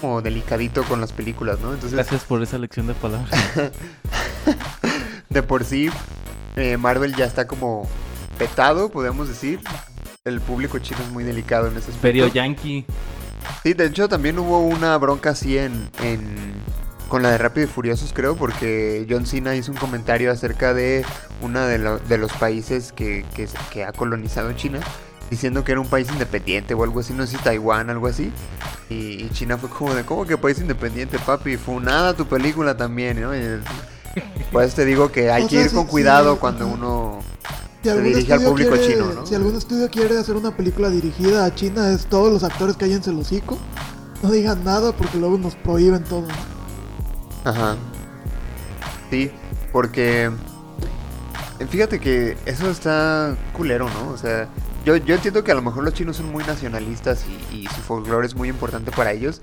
como 0.00 0.22
delicadito 0.22 0.82
con 0.84 1.00
las 1.00 1.12
películas, 1.12 1.58
¿no? 1.60 1.74
Entonces, 1.74 1.92
Gracias 1.94 2.24
por 2.24 2.42
esa 2.42 2.56
lección 2.58 2.86
de 2.86 2.94
palabras. 2.94 3.28
de 5.28 5.42
por 5.42 5.64
sí, 5.64 5.90
eh, 6.56 6.76
Marvel 6.76 7.14
ya 7.16 7.24
está 7.24 7.46
como 7.46 7.88
petado, 8.38 8.88
podemos 8.90 9.28
decir. 9.28 9.60
El 10.24 10.40
público 10.40 10.78
chino 10.78 11.00
es 11.06 11.10
muy 11.12 11.22
delicado 11.24 11.66
en 11.66 11.72
ese 11.72 11.80
aspecto. 11.90 12.00
Perio 12.00 12.26
Yankee. 12.28 12.86
Sí, 13.62 13.74
de 13.74 13.86
hecho 13.86 14.08
también 14.08 14.38
hubo 14.38 14.60
una 14.60 14.96
bronca 14.98 15.30
así 15.30 15.58
en, 15.58 15.88
en- 16.02 16.54
con 17.08 17.22
la 17.22 17.30
de 17.30 17.38
Rápido 17.38 17.66
y 17.66 17.70
Furiosos, 17.70 18.12
creo, 18.12 18.34
porque 18.34 19.06
John 19.08 19.26
Cena 19.26 19.54
hizo 19.54 19.70
un 19.70 19.78
comentario 19.78 20.32
acerca 20.32 20.74
de 20.74 21.04
uno 21.42 21.60
de, 21.60 21.78
lo- 21.78 21.98
de 21.98 22.18
los 22.18 22.32
países 22.32 22.92
que, 22.92 23.24
que, 23.34 23.48
que 23.72 23.84
ha 23.84 23.92
colonizado 23.92 24.52
China, 24.54 24.80
diciendo 25.30 25.64
que 25.64 25.72
era 25.72 25.80
un 25.80 25.86
país 25.88 26.08
independiente 26.10 26.74
o 26.74 26.82
algo 26.82 27.00
así, 27.00 27.12
no 27.12 27.26
sé 27.26 27.36
si 27.36 27.42
Taiwán, 27.42 27.90
algo 27.90 28.06
así. 28.06 28.32
Y, 28.90 29.22
y 29.24 29.30
China 29.32 29.58
fue 29.58 29.68
como 29.68 29.94
de, 29.94 30.04
¿cómo 30.04 30.24
que 30.26 30.36
país 30.38 30.58
independiente, 30.58 31.18
papi? 31.18 31.56
Funada 31.56 32.14
tu 32.14 32.26
película 32.26 32.76
también, 32.76 33.20
¿no? 33.20 33.34
Y, 33.36 33.60
pues 34.52 34.74
te 34.74 34.84
digo 34.84 35.10
que 35.10 35.30
hay 35.30 35.42
que 35.46 35.56
ir 35.56 35.72
con 35.72 35.86
cuidado 35.86 36.38
cuando 36.40 36.66
uno... 36.74 37.18
Si 37.84 37.90
se 37.90 37.90
algún 37.90 38.04
dirige 38.12 38.32
al 38.32 38.38
estudio 38.40 38.50
público 38.50 38.70
quiere- 38.76 38.94
chino, 38.94 39.12
¿no? 39.12 39.26
Si 39.26 39.34
algún 39.34 39.56
estudio 39.56 39.90
quiere 39.90 40.18
hacer 40.18 40.36
una 40.36 40.56
película 40.56 40.88
dirigida 40.90 41.44
a 41.44 41.54
China, 41.54 41.90
es 41.92 42.06
todos 42.06 42.32
los 42.32 42.42
actores 42.42 42.76
cállense 42.76 43.10
el 43.10 43.18
hocico. 43.18 43.58
No 44.22 44.30
digan 44.30 44.64
nada 44.64 44.92
porque 44.92 45.18
luego 45.18 45.36
nos 45.38 45.54
prohíben 45.54 46.02
todo. 46.04 46.24
Ajá. 47.44 47.76
Sí, 49.10 49.30
porque 49.72 50.30
eh, 51.58 51.66
fíjate 51.68 52.00
que 52.00 52.36
eso 52.46 52.70
está 52.70 53.36
culero, 53.52 53.88
¿no? 53.90 54.10
O 54.12 54.16
sea, 54.16 54.48
yo, 54.84 54.96
yo 54.96 55.14
entiendo 55.14 55.44
que 55.44 55.52
a 55.52 55.54
lo 55.54 55.62
mejor 55.62 55.84
los 55.84 55.94
chinos 55.94 56.16
son 56.16 56.32
muy 56.32 56.42
nacionalistas 56.44 57.24
y, 57.52 57.54
y 57.56 57.66
su 57.66 57.80
folclore 57.82 58.26
es 58.26 58.34
muy 58.34 58.48
importante 58.48 58.90
para 58.92 59.12
ellos, 59.12 59.42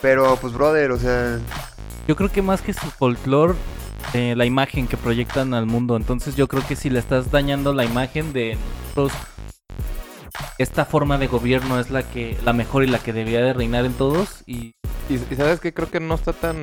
pero 0.00 0.36
pues 0.36 0.52
brother, 0.52 0.92
o 0.92 0.98
sea, 0.98 1.38
Yo 2.06 2.14
creo 2.16 2.30
que 2.30 2.40
más 2.42 2.62
que 2.62 2.72
su 2.72 2.86
folclore, 2.90 3.54
eh, 4.14 4.34
la 4.36 4.44
imagen 4.44 4.86
que 4.86 4.96
proyectan 4.96 5.54
al 5.54 5.66
mundo. 5.66 5.96
Entonces 5.96 6.36
yo 6.36 6.48
creo 6.48 6.66
que 6.66 6.76
si 6.76 6.90
le 6.90 6.98
estás 6.98 7.30
dañando 7.30 7.72
la 7.72 7.84
imagen 7.84 8.32
de 8.32 8.56
nosotros, 8.88 9.12
esta 10.58 10.84
forma 10.84 11.18
de 11.18 11.26
gobierno 11.26 11.80
es 11.80 11.90
la 11.90 12.02
que 12.02 12.36
la 12.44 12.52
mejor 12.52 12.84
y 12.84 12.86
la 12.86 12.98
que 12.98 13.12
debería 13.12 13.40
de 13.40 13.52
reinar 13.52 13.84
en 13.84 13.94
todos. 13.94 14.42
Y 14.46 14.74
Y, 15.08 15.18
sabes 15.34 15.58
que 15.60 15.72
creo 15.72 15.90
que 15.90 16.00
no 16.00 16.14
está 16.14 16.32
tan, 16.32 16.56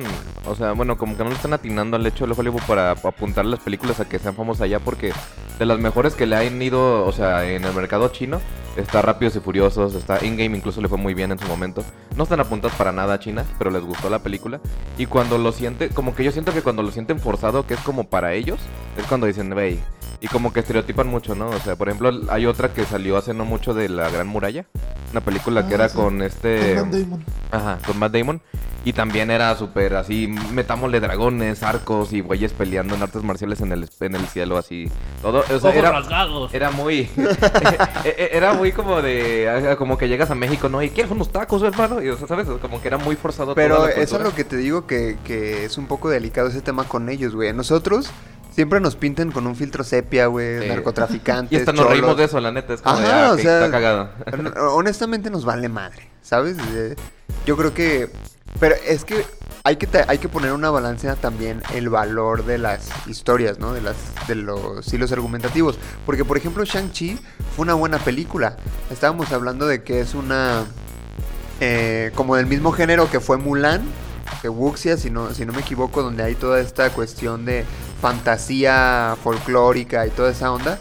o 0.46 0.54
sea, 0.54 0.72
bueno, 0.72 0.96
como 0.96 1.16
que 1.16 1.24
no 1.24 1.30
le 1.30 1.36
están 1.36 1.52
atinando 1.52 1.96
al 1.96 2.06
hecho 2.06 2.26
de 2.26 2.34
Hollywood 2.34 2.62
para 2.66 2.92
apuntar 2.92 3.44
las 3.44 3.60
películas 3.60 4.00
a 4.00 4.08
que 4.08 4.18
sean 4.18 4.34
famosas 4.34 4.62
allá 4.62 4.80
porque 4.80 5.12
de 5.58 5.66
las 5.66 5.78
mejores 5.78 6.14
que 6.14 6.26
le 6.26 6.36
han 6.36 6.60
ido, 6.62 7.04
o 7.04 7.12
sea, 7.12 7.44
en 7.50 7.64
el 7.64 7.74
mercado 7.74 8.08
chino, 8.08 8.40
está 8.78 9.02
Rápidos 9.02 9.36
y 9.36 9.40
Furiosos, 9.40 9.94
está 9.94 10.24
In-Game, 10.24 10.56
incluso 10.56 10.80
le 10.80 10.88
fue 10.88 10.98
muy 10.98 11.14
bien 11.14 11.32
en 11.32 11.38
su 11.38 11.46
momento. 11.46 11.84
No 12.16 12.22
están 12.24 12.40
apuntadas 12.40 12.76
para 12.76 12.92
nada 12.92 13.14
a 13.14 13.18
China, 13.20 13.44
pero 13.58 13.70
les 13.70 13.82
gustó 13.82 14.08
la 14.10 14.20
película. 14.20 14.60
Y 14.96 15.06
cuando 15.06 15.36
lo 15.38 15.52
siente, 15.52 15.88
como 15.90 16.14
que 16.14 16.24
yo 16.24 16.32
siento 16.32 16.52
que 16.52 16.62
cuando 16.62 16.82
lo 16.82 16.90
sienten 16.90 17.18
forzado, 17.20 17.66
que 17.66 17.74
es 17.74 17.80
como 17.80 18.04
para 18.08 18.34
ellos, 18.34 18.58
es 18.96 19.04
cuando 19.06 19.26
dicen, 19.26 19.52
wey. 19.52 19.80
Y 20.20 20.26
como 20.26 20.52
que 20.52 20.60
estereotipan 20.60 21.06
mucho, 21.06 21.36
¿no? 21.36 21.48
O 21.50 21.58
sea, 21.60 21.76
por 21.76 21.88
ejemplo, 21.88 22.10
hay 22.30 22.46
otra 22.46 22.72
que 22.72 22.84
salió 22.84 23.16
hace 23.16 23.34
no 23.34 23.44
mucho 23.44 23.72
de 23.72 23.88
La 23.88 24.10
Gran 24.10 24.26
Muralla. 24.26 24.66
Una 25.12 25.20
película 25.20 25.66
que 25.68 25.74
Ah, 25.74 25.76
era 25.76 25.88
sí. 25.88 25.96
con 25.96 26.22
este... 26.22 26.74
Con 26.74 26.90
Matt 26.90 26.94
Damon. 27.00 27.24
Ajá, 27.52 27.78
con 27.86 27.98
Matt 28.00 28.12
Damon. 28.12 28.42
Y 28.88 28.94
también 28.94 29.30
era 29.30 29.54
súper 29.54 29.96
así, 29.96 30.28
metámosle 30.52 30.98
dragones, 31.00 31.62
arcos 31.62 32.14
y 32.14 32.22
güeyes 32.22 32.54
peleando 32.54 32.94
en 32.94 33.02
artes 33.02 33.22
marciales 33.22 33.60
en 33.60 33.72
el, 33.72 33.86
en 34.00 34.14
el 34.14 34.26
cielo, 34.28 34.56
así. 34.56 34.90
Todo, 35.20 35.44
o 35.54 35.60
sea, 35.60 35.74
era, 35.74 35.90
rasgados. 35.92 36.54
era 36.54 36.70
muy... 36.70 37.00
e- 38.04 38.14
e- 38.16 38.30
era 38.32 38.54
muy 38.54 38.72
como 38.72 39.02
de... 39.02 39.74
Como 39.76 39.98
que 39.98 40.08
llegas 40.08 40.30
a 40.30 40.34
México, 40.34 40.70
¿no? 40.70 40.82
¿Y 40.82 40.88
quieres 40.88 41.12
unos 41.12 41.30
tacos, 41.30 41.62
hermano? 41.62 42.02
Y, 42.02 42.08
o 42.08 42.16
sea, 42.16 42.26
¿sabes? 42.28 42.46
Como 42.62 42.80
que 42.80 42.88
era 42.88 42.96
muy 42.96 43.14
forzado 43.14 43.54
pero 43.54 43.76
toda 43.76 43.88
la 43.88 43.94
eso 43.96 44.16
es 44.16 44.22
lo 44.22 44.34
que 44.34 44.44
te 44.44 44.56
digo 44.56 44.86
que, 44.86 45.18
que 45.22 45.66
es 45.66 45.76
un 45.76 45.86
poco 45.86 46.08
delicado 46.08 46.48
ese 46.48 46.62
tema 46.62 46.84
con 46.84 47.10
ellos, 47.10 47.34
güey. 47.34 47.52
Nosotros 47.52 48.08
siempre 48.52 48.80
nos 48.80 48.96
pintan 48.96 49.32
con 49.32 49.46
un 49.46 49.54
filtro 49.54 49.84
sepia, 49.84 50.28
güey, 50.28 50.62
Sí. 50.62 50.68
narcotraficantes. 50.68 51.52
Y 51.58 51.60
hasta 51.60 51.72
nos 51.72 51.80
cholos. 51.82 51.92
reímos 51.92 52.16
de 52.16 52.24
eso, 52.24 52.40
la 52.40 52.52
neta. 52.52 52.72
Es 52.72 52.80
como 52.80 52.98
de, 53.00 53.04
Ajá, 53.06 53.26
ah, 53.28 53.32
o 53.32 53.36
sea, 53.36 53.64
está 53.66 53.70
cagado. 53.70 54.08
Hon- 54.32 54.54
Honestamente 54.56 55.28
nos 55.28 55.44
vale 55.44 55.68
madre, 55.68 56.08
¿sabes? 56.22 56.56
Eh, 56.74 56.96
Yo 57.44 57.54
creo 57.58 57.74
que... 57.74 58.08
Pero 58.60 58.74
es 58.86 59.04
que 59.04 59.24
hay 59.64 59.76
que, 59.76 59.88
hay 60.08 60.18
que 60.18 60.28
poner 60.28 60.52
una 60.52 60.70
balanza 60.70 61.14
también 61.16 61.62
el 61.74 61.88
valor 61.88 62.44
de 62.44 62.58
las 62.58 62.88
historias, 63.06 63.58
¿no? 63.58 63.72
De, 63.72 63.80
las, 63.80 63.96
de 64.26 64.34
los 64.34 64.92
hilos 64.92 65.12
argumentativos. 65.12 65.78
Porque, 66.06 66.24
por 66.24 66.36
ejemplo, 66.36 66.64
Shang-Chi 66.64 67.18
fue 67.54 67.64
una 67.64 67.74
buena 67.74 67.98
película. 67.98 68.56
Estábamos 68.90 69.30
hablando 69.32 69.66
de 69.66 69.82
que 69.82 70.00
es 70.00 70.14
una... 70.14 70.64
eh, 71.60 72.10
como 72.14 72.36
del 72.36 72.46
mismo 72.46 72.72
género 72.72 73.10
que 73.10 73.20
fue 73.20 73.36
Mulan, 73.36 73.82
que 74.42 74.48
Wuxia, 74.48 74.96
si 74.96 75.10
no, 75.10 75.34
si 75.34 75.44
no 75.44 75.52
me 75.52 75.60
equivoco, 75.60 76.02
donde 76.02 76.22
hay 76.22 76.34
toda 76.34 76.60
esta 76.60 76.90
cuestión 76.90 77.44
de 77.44 77.64
fantasía 78.00 79.16
folclórica 79.22 80.06
y 80.06 80.10
toda 80.10 80.30
esa 80.30 80.52
onda 80.52 80.80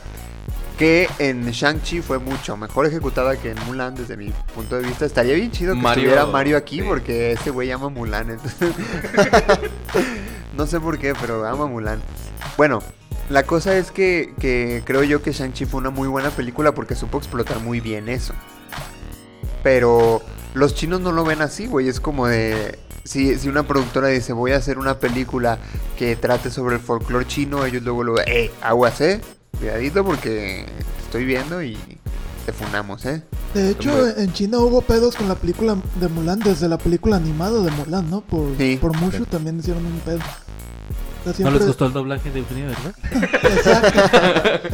que 0.78 1.10
en 1.20 1.50
Shang-Chi 1.50 2.02
fue 2.02 2.20
mucho 2.20 2.56
mejor 2.56 2.86
ejecutada 2.86 3.36
que 3.38 3.52
en 3.52 3.58
Mulan 3.66 3.96
desde 3.96 4.16
mi 4.16 4.32
punto 4.54 4.76
de 4.76 4.84
vista. 4.88 5.06
Estaría 5.06 5.34
bien 5.34 5.52
chido 5.52 5.74
que 5.74 5.82
Mario, 5.82 6.04
estuviera 6.04 6.26
Mario 6.28 6.58
aquí 6.58 6.80
sí. 6.80 6.86
porque 6.88 7.32
ese 7.32 7.50
güey 7.50 7.72
ama 7.72 7.90
Mulan. 7.90 8.30
entonces- 8.32 8.74
no 10.58 10.68
sé 10.68 10.80
por 10.80 11.00
qué, 11.00 11.14
pero 11.20 11.46
ama 11.48 11.66
Mulan. 11.66 12.00
Bueno, 12.58 12.82
la 13.30 13.44
cosa 13.44 13.76
es 13.78 13.92
que, 13.92 14.34
que 14.40 14.84
creo 14.86 15.04
yo 15.04 15.22
que 15.22 15.32
Shang-Chi 15.32 15.66
fue 15.66 15.80
una 15.80 15.90
muy 15.90 16.08
buena 16.08 16.30
película 16.30 16.74
porque 16.74 16.96
supo 16.96 17.18
explotar 17.18 17.60
muy 17.60 17.80
bien 17.80 18.08
eso. 18.08 18.34
Pero 19.64 20.22
los 20.54 20.76
chinos 20.76 21.02
no 21.02 21.12
lo 21.12 21.26
ven 21.26 21.42
así, 21.42 21.66
güey. 21.66 21.88
Es 21.88 22.00
como 22.00 22.28
de... 22.28 22.78
Si, 23.04 23.40
si 23.40 23.48
una 23.48 23.64
productora 23.64 24.10
dice 24.10 24.34
voy 24.34 24.52
a 24.52 24.58
hacer 24.58 24.78
una 24.78 25.00
película 25.00 25.58
que 25.98 26.18
trate 26.18 26.52
sobre 26.52 26.76
el 26.76 26.82
folclore 26.82 27.26
chino, 27.26 27.64
ellos 27.66 27.82
luego 27.84 28.04
lo 28.04 28.20
¡eh! 28.20 28.52
Aguas, 28.62 29.00
¿eh? 29.00 29.22
Cuidadito 29.60 30.04
porque 30.06 30.66
te 30.98 31.04
estoy 31.04 31.26
viendo 31.26 31.62
y 31.64 31.78
te 32.46 32.54
funamos, 32.54 33.06
¿eh? 33.06 33.24
De 33.54 33.72
hecho, 33.72 33.92
Hombre. 33.94 34.24
en 34.24 34.34
China 34.34 34.60
hubo 34.60 34.82
pedos 34.82 35.16
con 35.16 35.28
la 35.28 35.36
película 35.36 35.76
de 36.00 36.08
Mulan, 36.08 36.40
desde 36.40 36.68
la 36.68 36.78
película 36.78 37.16
animada 37.18 37.62
de 37.62 37.72
Mulan, 37.72 38.10
¿no? 38.10 38.22
Por, 38.22 38.56
Sí. 38.58 38.78
por 38.80 38.96
Mushu 38.98 39.24
Sí. 39.24 39.30
también 39.30 39.60
hicieron 39.60 39.86
un 39.86 40.00
pedo. 40.02 40.20
O 41.26 41.34
sea, 41.34 41.46
No 41.46 41.52
les 41.52 41.66
gustó 41.68 41.88
el 41.88 41.94
doblaje 41.94 42.32
de 42.32 42.40
Eugenio, 42.40 42.68
¿verdad? 42.68 42.96
Exacto. 43.44 44.00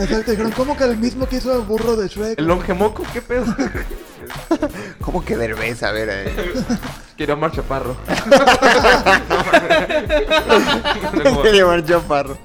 Exacto. 0.03 0.31
Dijeron, 0.31 0.51
¿cómo 0.51 0.77
que 0.77 0.83
el 0.83 0.97
mismo 0.97 1.27
que 1.27 1.37
hizo 1.37 1.55
el 1.55 1.61
burro 1.65 1.95
de 1.95 2.07
Shrek? 2.09 2.37
¿El 2.37 2.45
longemoco? 2.45 3.03
¿Qué 3.11 3.21
pedo? 3.21 3.45
¿Cómo 5.01 5.23
que 5.25 5.35
Derbez? 5.35 5.81
A 5.83 5.91
ver, 5.91 6.09
eh. 6.11 6.53
Quiero 7.17 7.33
Omar 7.35 7.51
Chaparro. 7.51 7.95
Llevar 11.51 11.83
chaparro. 11.85 12.37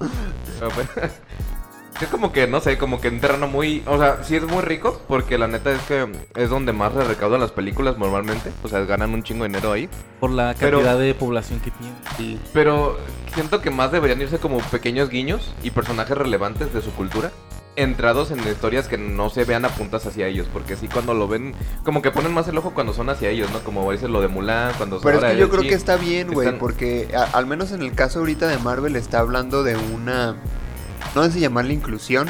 Es 2.01 2.07
como 2.09 2.31
que, 2.33 2.47
no 2.47 2.61
sé, 2.61 2.79
como 2.79 3.01
que 3.01 3.09
un 3.09 3.19
terreno 3.21 3.49
muy... 3.49 3.83
O 3.87 3.99
sea, 3.99 4.23
sí 4.23 4.37
es 4.37 4.45
muy 4.45 4.63
rico, 4.63 5.03
porque 5.09 5.37
la 5.37 5.49
neta 5.49 5.73
es 5.73 5.81
que 5.83 6.07
es 6.37 6.49
donde 6.49 6.73
más 6.73 6.93
se 6.93 7.03
recaudan 7.03 7.41
las 7.41 7.51
películas 7.51 7.99
normalmente. 7.99 8.53
O 8.63 8.69
sea, 8.69 8.81
ganan 8.85 9.15
un 9.15 9.25
chingo 9.25 9.43
de 9.43 9.49
dinero 9.49 9.73
ahí. 9.73 9.89
Por 10.21 10.31
la 10.31 10.55
Pero- 10.59 10.79
cantidad 10.79 10.99
de 10.99 11.15
población 11.15 11.59
que 11.59 11.73
tiene. 11.73 11.95
Sí. 12.17 12.41
Pero 12.53 12.97
siento 13.35 13.61
que 13.61 13.71
más 13.71 13.91
deberían 13.91 14.21
irse 14.23 14.39
como 14.39 14.59
pequeños 14.59 15.09
guiños 15.11 15.53
y 15.65 15.71
personajes 15.73 16.17
relevantes 16.17 16.73
de 16.73 16.83
su 16.83 16.93
cultura. 16.93 17.33
Entrados 17.75 18.31
en 18.33 18.41
historias 18.41 18.89
que 18.89 18.99
no 18.99 19.31
se 19.31 19.45
vean 19.45 19.65
apuntas 19.65 20.05
hacia 20.07 20.27
ellos, 20.27 20.49
porque 20.53 20.75
sí 20.77 20.89
cuando 20.89 21.15
lo 21.15 21.29
ven, 21.29 21.55
como 21.85 22.03
que 22.03 22.11
ponen 22.11 22.33
más 22.35 22.49
el 22.49 22.59
ojo 22.59 22.73
cuando 22.75 22.93
son 22.93 23.09
hacia 23.09 23.29
ellos, 23.31 23.51
¿no? 23.53 23.61
Como 23.61 23.91
dice 23.93 24.09
lo 24.09 24.21
de 24.21 24.27
Mulan, 24.27 24.73
cuando 24.77 25.01
Pero 25.01 25.19
es 25.19 25.25
que 25.33 25.39
yo 25.39 25.49
creo 25.49 25.63
que 25.63 25.75
está 25.75 25.97
bien, 25.97 26.33
güey, 26.33 26.47
están- 26.49 26.59
porque 26.59 27.09
a- 27.17 27.37
al 27.39 27.47
menos 27.47 27.71
en 27.71 27.83
el 27.83 27.93
caso 27.93 28.19
ahorita 28.19 28.49
de 28.49 28.59
Marvel 28.59 28.97
está 28.97 29.21
hablando 29.21 29.63
de 29.63 29.77
una, 29.77 30.35
no 31.15 31.25
sé 31.25 31.33
si 31.33 31.41
llamarle 31.41 31.75
inclusión, 31.75 32.29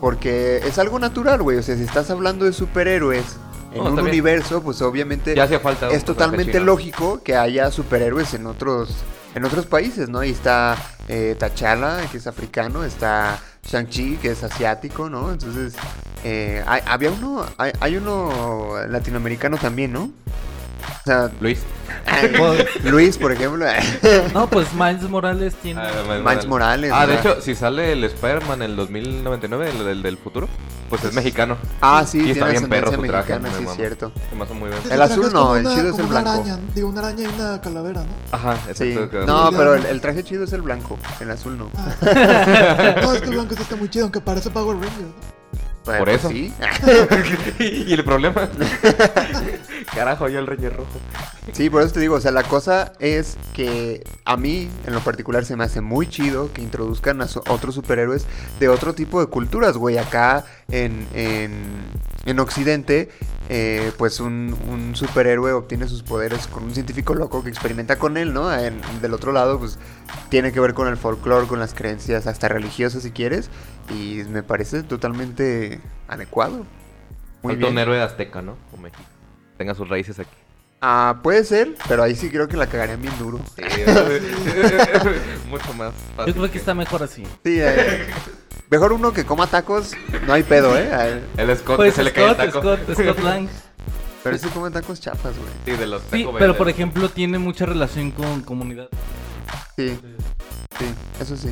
porque 0.00 0.58
es 0.58 0.78
algo 0.78 0.98
natural, 0.98 1.42
güey, 1.42 1.58
o 1.58 1.62
sea, 1.62 1.76
si 1.76 1.82
estás 1.82 2.10
hablando 2.10 2.44
de 2.44 2.52
superhéroes 2.52 3.24
en 3.72 3.84
No, 3.84 3.90
un 3.92 4.00
universo, 4.00 4.62
pues 4.62 4.80
obviamente 4.82 5.34
Ya 5.34 5.44
hacía 5.44 5.60
falta. 5.60 5.88
es 5.90 6.04
totalmente 6.04 6.52
personaje 6.52 6.58
chino. 6.60 6.64
lógico 6.66 7.22
que 7.22 7.36
haya 7.36 7.70
superhéroes 7.70 8.34
en 8.34 8.46
otros 8.46 8.90
en 9.34 9.44
otros 9.44 9.66
países, 9.66 10.08
¿no? 10.08 10.20
Ahí 10.20 10.30
está 10.30 10.76
eh, 11.08 11.36
T'Challa, 11.38 12.06
que 12.10 12.16
es 12.16 12.26
africano, 12.26 12.84
está 12.84 13.38
Shang-Chi, 13.64 14.16
que 14.16 14.30
es 14.30 14.42
asiático, 14.42 15.10
¿no? 15.10 15.30
Entonces, 15.30 15.74
eh, 16.24 16.64
hay- 16.66 16.80
había 16.86 17.10
uno, 17.10 17.44
hay, 17.58 17.70
hay 17.80 17.96
uno 17.98 18.76
latinoamericano 18.88 19.58
también, 19.58 19.92
¿no? 19.92 20.10
O 21.06 21.08
sea, 21.08 21.30
Luis. 21.40 21.60
Luis, 22.82 23.16
por 23.16 23.30
ejemplo, 23.30 23.64
No, 24.34 24.48
pues 24.50 24.72
Miles 24.74 25.02
Morales 25.08 25.54
tiene. 25.62 25.80
Ah, 25.80 26.18
Miles 26.24 26.46
Morales. 26.48 26.90
Ah, 26.92 27.06
de 27.06 27.14
¿verdad? 27.14 27.32
hecho, 27.34 27.40
si 27.42 27.54
sale 27.54 27.92
el 27.92 28.02
Spider-Man 28.02 28.62
en 28.62 28.70
el 28.72 28.76
2099, 28.76 29.70
el 29.70 29.84
del, 29.84 30.02
del 30.02 30.18
futuro, 30.18 30.48
pues 30.90 31.04
es 31.04 31.14
mexicano. 31.14 31.58
Ah, 31.80 32.04
sí, 32.04 32.18
y 32.18 32.22
tiene 32.24 32.32
está 32.40 32.48
bien 32.48 32.68
perro 32.68 32.90
su 32.92 33.02
traje, 33.02 33.38
mexicana, 33.38 33.56
sí, 33.56 33.64
es 33.70 33.76
cierto. 33.76 34.10
Se 34.28 34.34
me 34.34 34.42
hace 34.42 34.54
muy 34.54 34.68
bien. 34.68 34.80
Ese 34.84 34.94
El 34.94 35.02
azul 35.02 35.32
no, 35.32 35.54
el 35.54 35.64
una- 35.64 35.74
chido 35.76 35.90
es 35.90 35.98
el 36.00 36.06
blanco. 36.06 36.28
araña, 36.30 36.58
digo, 36.74 36.88
una 36.88 37.00
araña 37.02 37.22
y 37.22 37.40
una 37.40 37.60
calavera, 37.60 38.00
¿no? 38.02 38.08
Ajá, 38.32 38.56
Sí. 38.74 38.90
exacto. 38.90 39.24
No, 39.26 39.50
Sí, 39.50 39.54
pero 39.56 39.76
ya. 39.76 39.82
el, 39.82 39.86
el 39.86 40.00
traje 40.00 40.24
chido 40.24 40.42
es 40.42 40.52
el 40.52 40.62
blanco, 40.62 40.98
el 41.20 41.30
azul 41.30 41.56
no. 41.56 41.70
No, 42.02 43.12
es 43.12 43.20
que 43.20 43.28
el 43.28 43.34
blanco 43.34 43.54
sí 43.54 43.62
está 43.62 43.76
muy 43.76 43.88
chido, 43.88 44.06
aunque 44.06 44.20
parece 44.20 44.50
Power 44.50 44.76
Ranger. 44.76 45.06
Por 45.86 46.08
eso. 46.08 46.28
Sí. 46.28 46.52
y 47.58 47.92
el 47.92 48.04
problema. 48.04 48.48
Carajo, 49.94 50.28
yo 50.28 50.38
el 50.40 50.46
rey 50.46 50.58
rojo. 50.68 50.88
Sí, 51.52 51.70
por 51.70 51.82
eso 51.82 51.92
te 51.94 52.00
digo, 52.00 52.16
o 52.16 52.20
sea, 52.20 52.32
la 52.32 52.42
cosa 52.42 52.92
es 52.98 53.36
que 53.54 54.02
a 54.24 54.36
mí, 54.36 54.68
en 54.84 54.92
lo 54.94 55.00
particular, 55.00 55.44
se 55.44 55.56
me 55.56 55.64
hace 55.64 55.80
muy 55.80 56.08
chido 56.08 56.52
que 56.52 56.60
introduzcan 56.60 57.22
a 57.22 57.26
otros 57.48 57.74
superhéroes 57.76 58.26
de 58.58 58.68
otro 58.68 58.94
tipo 58.94 59.20
de 59.20 59.26
culturas, 59.26 59.76
güey. 59.76 59.96
Acá 59.98 60.44
en, 60.70 61.06
en, 61.14 61.62
en 62.24 62.40
Occidente, 62.40 63.10
eh, 63.48 63.92
pues 63.96 64.18
un, 64.20 64.56
un 64.68 64.96
superhéroe 64.96 65.52
obtiene 65.52 65.86
sus 65.88 66.02
poderes 66.02 66.46
con 66.48 66.64
un 66.64 66.74
científico 66.74 67.14
loco 67.14 67.44
que 67.44 67.50
experimenta 67.50 67.96
con 67.96 68.16
él, 68.16 68.34
¿no? 68.34 68.52
En- 68.52 68.80
del 69.00 69.14
otro 69.14 69.32
lado, 69.32 69.58
pues 69.60 69.78
tiene 70.30 70.50
que 70.52 70.58
ver 70.60 70.74
con 70.74 70.88
el 70.88 70.96
folclore, 70.96 71.46
con 71.46 71.60
las 71.60 71.74
creencias, 71.74 72.26
hasta 72.26 72.48
religiosas 72.48 73.02
si 73.04 73.12
quieres. 73.12 73.50
Y 73.90 74.22
me 74.28 74.42
parece 74.42 74.82
totalmente 74.82 75.80
adecuado. 76.08 76.66
Muy 77.42 77.54
Falta 77.54 77.68
un 77.68 77.74
bien. 77.74 77.78
héroe 77.78 78.02
azteca, 78.02 78.42
¿no? 78.42 78.56
O 78.72 78.76
México. 78.76 79.02
Tenga 79.56 79.74
sus 79.74 79.88
raíces 79.88 80.18
aquí. 80.18 80.30
Ah, 80.80 81.20
puede 81.22 81.42
ser, 81.44 81.74
pero 81.88 82.02
ahí 82.02 82.14
sí 82.14 82.28
creo 82.28 82.48
que 82.48 82.56
la 82.56 82.66
cagarían 82.66 83.00
bien 83.00 83.16
duro. 83.18 83.38
Mucho 85.48 85.72
más 85.74 85.92
Yo 86.26 86.34
creo 86.34 86.50
que 86.50 86.58
está 86.58 86.74
mejor 86.74 87.02
así. 87.02 87.22
Sí, 87.44 87.58
eh, 87.60 88.06
mejor 88.70 88.92
uno 88.92 89.12
que 89.12 89.24
coma 89.24 89.46
tacos, 89.46 89.92
no 90.26 90.32
hay 90.34 90.42
pedo, 90.42 90.76
¿eh? 90.76 90.92
A 90.92 91.08
él. 91.08 91.24
El 91.36 91.56
Scott, 91.56 91.76
Pues 91.76 91.92
que 91.92 91.96
se 91.96 92.04
le 92.04 92.12
cae 92.12 92.24
el 92.28 92.34
Scott, 92.34 92.46
taco. 92.46 92.60
Scott, 92.76 92.94
Scott 92.94 93.18
Lang. 93.24 93.48
Pero 94.22 94.38
sí 94.38 94.48
come 94.48 94.70
tacos 94.70 95.00
chafas, 95.00 95.34
güey. 95.38 95.48
Sí, 95.64 95.72
de 95.80 95.86
los 95.86 96.02
Sí, 96.10 96.24
Taco 96.24 96.36
pero 96.36 96.56
por 96.56 96.68
ejemplo 96.68 97.08
tiene 97.08 97.38
mucha 97.38 97.64
relación 97.64 98.10
con 98.10 98.42
comunidad. 98.42 98.88
Sí, 99.76 99.98
sí, 100.78 100.86
eso 101.20 101.36
sí. 101.36 101.50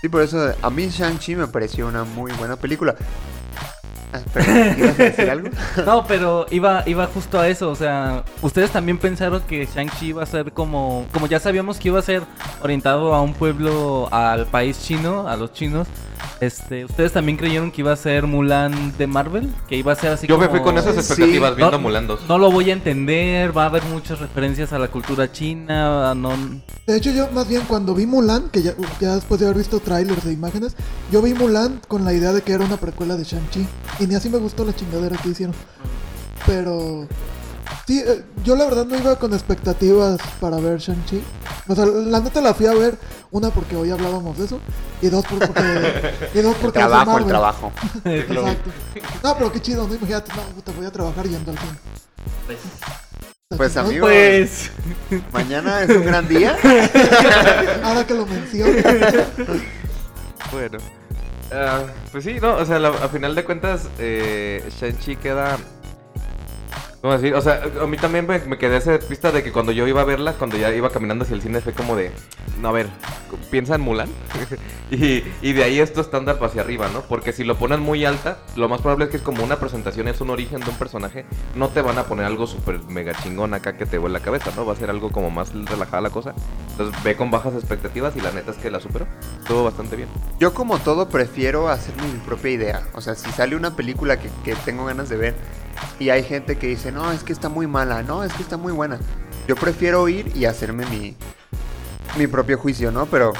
Sí, 0.00 0.08
por 0.08 0.22
eso 0.22 0.54
a 0.60 0.70
mí 0.70 0.88
Shang-Chi 0.88 1.36
me 1.36 1.46
pareció 1.46 1.86
una 1.86 2.04
muy 2.04 2.32
buena 2.32 2.56
película. 2.56 2.94
Ah, 4.12 4.20
¿ibas 4.76 4.98
a 5.00 5.02
decir 5.02 5.30
algo? 5.30 5.48
No, 5.86 6.06
pero 6.06 6.46
iba, 6.50 6.82
iba 6.86 7.06
justo 7.06 7.38
a 7.40 7.48
eso, 7.48 7.70
o 7.70 7.74
sea, 7.74 8.24
ustedes 8.42 8.70
también 8.70 8.98
pensaron 8.98 9.42
que 9.42 9.66
Shang-Chi 9.66 10.08
iba 10.08 10.22
a 10.22 10.26
ser 10.26 10.52
como, 10.52 11.06
como 11.12 11.26
ya 11.26 11.40
sabíamos 11.40 11.78
que 11.78 11.88
iba 11.88 11.98
a 11.98 12.02
ser 12.02 12.22
orientado 12.62 13.14
a 13.14 13.22
un 13.22 13.32
pueblo, 13.32 14.08
al 14.12 14.46
país 14.46 14.82
chino, 14.82 15.26
a 15.28 15.36
los 15.36 15.52
chinos, 15.52 15.88
este, 16.42 16.84
ustedes 16.84 17.12
también 17.12 17.38
creyeron 17.38 17.70
que 17.70 17.82
iba 17.82 17.92
a 17.92 17.96
ser 17.96 18.26
Mulan 18.26 18.96
de 18.98 19.06
Marvel, 19.06 19.48
que 19.68 19.76
iba 19.76 19.92
a 19.92 19.96
ser 19.96 20.12
así 20.12 20.26
Yo 20.26 20.36
me 20.38 20.48
fui 20.48 20.60
con 20.60 20.76
esas 20.76 20.94
Sí. 20.94 21.00
expectativas 21.00 21.54
viendo 21.56 21.76
No, 21.76 21.78
Mulan 21.78 22.06
2. 22.06 22.20
No 22.28 22.38
lo 22.38 22.50
voy 22.50 22.70
a 22.70 22.72
entender, 22.72 23.56
va 23.56 23.62
a 23.64 23.66
haber 23.66 23.84
muchas 23.84 24.18
referencias 24.18 24.72
a 24.72 24.78
la 24.78 24.88
cultura 24.88 25.30
china, 25.30 26.14
no... 26.14 26.32
De 26.86 26.96
hecho, 26.96 27.10
yo 27.12 27.30
más 27.30 27.48
bien 27.48 27.62
cuando 27.68 27.94
vi 27.94 28.06
Mulan, 28.06 28.48
que 28.50 28.62
ya, 28.62 28.74
ya 29.00 29.14
después 29.14 29.38
de 29.40 29.46
haber 29.46 29.58
visto 29.58 29.78
trailers 29.80 30.24
de 30.24 30.32
imágenes, 30.32 30.74
yo 31.12 31.22
vi 31.22 31.32
Mulan 31.32 31.80
con 31.86 32.04
la 32.04 32.12
idea 32.12 32.32
de 32.32 32.42
que 32.42 32.52
era 32.52 32.64
una 32.64 32.76
precuela 32.76 33.16
de 33.16 33.22
Shang-Chi. 33.24 33.66
Y 34.00 34.06
ni 34.08 34.16
así 34.16 34.28
me 34.28 34.38
gustó 34.38 34.64
la 34.64 34.74
chingadera 34.74 35.16
que 35.16 35.28
hicieron. 35.28 35.54
Pero... 36.46 37.06
Sí, 37.86 37.98
eh, 38.06 38.22
yo 38.44 38.54
la 38.54 38.64
verdad 38.64 38.86
no 38.86 38.96
iba 38.96 39.16
con 39.16 39.32
expectativas 39.34 40.18
para 40.40 40.56
ver 40.58 40.78
Shang-Chi. 40.78 41.22
O 41.68 41.74
sea, 41.74 41.84
la 41.86 42.20
neta 42.20 42.40
la 42.40 42.54
fui 42.54 42.66
a 42.66 42.74
ver, 42.74 42.96
una 43.32 43.50
porque 43.50 43.74
hoy 43.76 43.90
hablábamos 43.90 44.38
de 44.38 44.44
eso, 44.44 44.60
y 45.00 45.08
dos 45.08 45.24
por- 45.26 45.38
porque... 45.40 46.12
y 46.32 46.38
dos 46.40 46.54
porque 46.62 46.78
trabajo, 46.78 47.18
el 47.18 47.26
trabajo. 47.26 47.72
Exacto. 48.04 48.70
No, 49.24 49.34
pero 49.36 49.52
qué 49.52 49.60
chido, 49.60 49.86
¿no? 49.88 49.94
Imagínate, 49.94 50.32
no, 50.34 50.62
te 50.62 50.72
voy 50.72 50.86
a 50.86 50.92
trabajar 50.92 51.26
yendo 51.26 51.50
al 51.50 51.58
cine. 51.58 51.72
Pues, 53.56 53.72
chingón. 53.74 53.86
amigo. 53.86 54.06
Pues... 54.06 54.70
Mañana 55.32 55.82
es 55.82 55.90
un 55.90 56.04
gran 56.06 56.26
día. 56.28 56.56
Ahora 57.84 58.06
que 58.06 58.14
lo 58.14 58.26
menciono. 58.26 58.72
Bueno. 60.52 60.78
Ah, 61.52 61.82
pues 62.10 62.24
sí, 62.24 62.38
no, 62.40 62.54
o 62.56 62.64
sea, 62.64 62.78
la- 62.78 62.88
a 62.88 63.08
final 63.08 63.34
de 63.34 63.44
cuentas, 63.44 63.88
eh, 63.98 64.64
Shang-Chi 64.80 65.16
queda... 65.16 65.58
¿Cómo 67.02 67.14
decir? 67.14 67.34
O 67.34 67.40
sea, 67.40 67.64
a 67.80 67.86
mí 67.88 67.96
también 67.96 68.28
me, 68.28 68.38
me 68.38 68.58
quedé 68.58 68.76
esa 68.76 68.96
pista 69.00 69.32
de 69.32 69.42
que 69.42 69.50
cuando 69.50 69.72
yo 69.72 69.88
iba 69.88 70.02
a 70.02 70.04
verla, 70.04 70.34
cuando 70.34 70.56
ya 70.56 70.72
iba 70.72 70.88
caminando 70.90 71.24
hacia 71.24 71.34
el 71.34 71.42
cine, 71.42 71.60
fue 71.60 71.72
como 71.72 71.96
de... 71.96 72.12
No, 72.60 72.68
a 72.68 72.72
ver, 72.72 72.86
piensa 73.50 73.74
en 73.74 73.80
Mulan. 73.80 74.08
y, 74.92 75.24
y 75.42 75.52
de 75.52 75.64
ahí 75.64 75.80
esto 75.80 76.00
estándar 76.00 76.38
hacia 76.40 76.62
arriba, 76.62 76.88
¿no? 76.92 77.00
Porque 77.00 77.32
si 77.32 77.42
lo 77.42 77.56
ponen 77.56 77.80
muy 77.80 78.04
alta, 78.04 78.38
lo 78.54 78.68
más 78.68 78.82
probable 78.82 79.06
es 79.06 79.10
que 79.10 79.16
es 79.16 79.22
como 79.24 79.42
una 79.42 79.58
presentación, 79.58 80.06
es 80.06 80.20
un 80.20 80.30
origen 80.30 80.60
de 80.60 80.70
un 80.70 80.76
personaje. 80.76 81.24
No 81.56 81.70
te 81.70 81.82
van 81.82 81.98
a 81.98 82.04
poner 82.04 82.24
algo 82.24 82.46
súper 82.46 82.78
mega 82.84 83.14
chingón 83.20 83.52
acá 83.52 83.76
que 83.76 83.84
te 83.84 83.98
vuela 83.98 84.20
la 84.20 84.24
cabeza, 84.24 84.52
¿no? 84.54 84.64
Va 84.64 84.74
a 84.74 84.76
ser 84.76 84.88
algo 84.88 85.10
como 85.10 85.28
más 85.28 85.52
relajada 85.52 86.02
la 86.02 86.10
cosa. 86.10 86.34
Entonces 86.70 87.02
ve 87.02 87.16
con 87.16 87.32
bajas 87.32 87.54
expectativas 87.54 88.14
y 88.16 88.20
la 88.20 88.30
neta 88.30 88.52
es 88.52 88.58
que 88.58 88.70
la 88.70 88.78
superó. 88.78 89.08
Estuvo 89.40 89.64
bastante 89.64 89.96
bien. 89.96 90.08
Yo 90.38 90.54
como 90.54 90.78
todo 90.78 91.08
prefiero 91.08 91.68
hacerme 91.68 92.04
mi 92.04 92.20
propia 92.20 92.52
idea. 92.52 92.82
O 92.94 93.00
sea, 93.00 93.16
si 93.16 93.28
sale 93.32 93.56
una 93.56 93.74
película 93.74 94.20
que, 94.20 94.30
que 94.44 94.54
tengo 94.54 94.84
ganas 94.84 95.08
de 95.08 95.16
ver 95.16 95.34
y 95.98 96.10
hay 96.10 96.22
gente 96.24 96.56
que 96.58 96.66
dice, 96.68 96.92
no, 96.92 97.10
es 97.12 97.22
que 97.22 97.32
está 97.32 97.48
muy 97.48 97.66
mala, 97.66 98.02
no, 98.02 98.24
es 98.24 98.32
que 98.32 98.42
está 98.42 98.56
muy 98.56 98.72
buena. 98.72 98.98
Yo 99.48 99.56
prefiero 99.56 100.08
ir 100.08 100.36
y 100.36 100.44
hacerme 100.44 100.86
mi, 100.86 101.16
mi 102.16 102.26
propio 102.26 102.58
juicio, 102.58 102.90
¿no? 102.92 103.06
Pero 103.06 103.32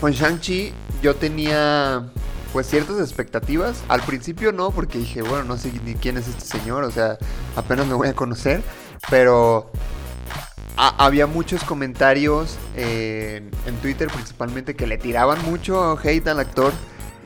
con 0.00 0.12
Shang-Chi 0.12 0.72
yo 1.02 1.14
tenía 1.16 2.10
pues 2.52 2.66
ciertas 2.68 2.98
expectativas. 3.00 3.82
Al 3.88 4.00
principio 4.02 4.52
no, 4.52 4.70
porque 4.70 4.98
dije, 4.98 5.22
bueno, 5.22 5.44
no 5.44 5.56
sé 5.56 5.72
ni 5.84 5.94
quién 5.94 6.16
es 6.16 6.28
este 6.28 6.44
señor, 6.44 6.84
o 6.84 6.90
sea, 6.90 7.18
apenas 7.56 7.86
me 7.86 7.94
voy 7.94 8.08
a 8.08 8.14
conocer. 8.14 8.62
Pero 9.08 9.70
ha- 10.76 11.04
había 11.04 11.26
muchos 11.26 11.62
comentarios 11.64 12.56
en, 12.76 13.50
en 13.66 13.76
Twitter 13.80 14.08
principalmente 14.08 14.74
que 14.74 14.86
le 14.86 14.98
tiraban 14.98 15.42
mucho 15.44 15.98
hate 16.02 16.26
al 16.28 16.40
actor. 16.40 16.72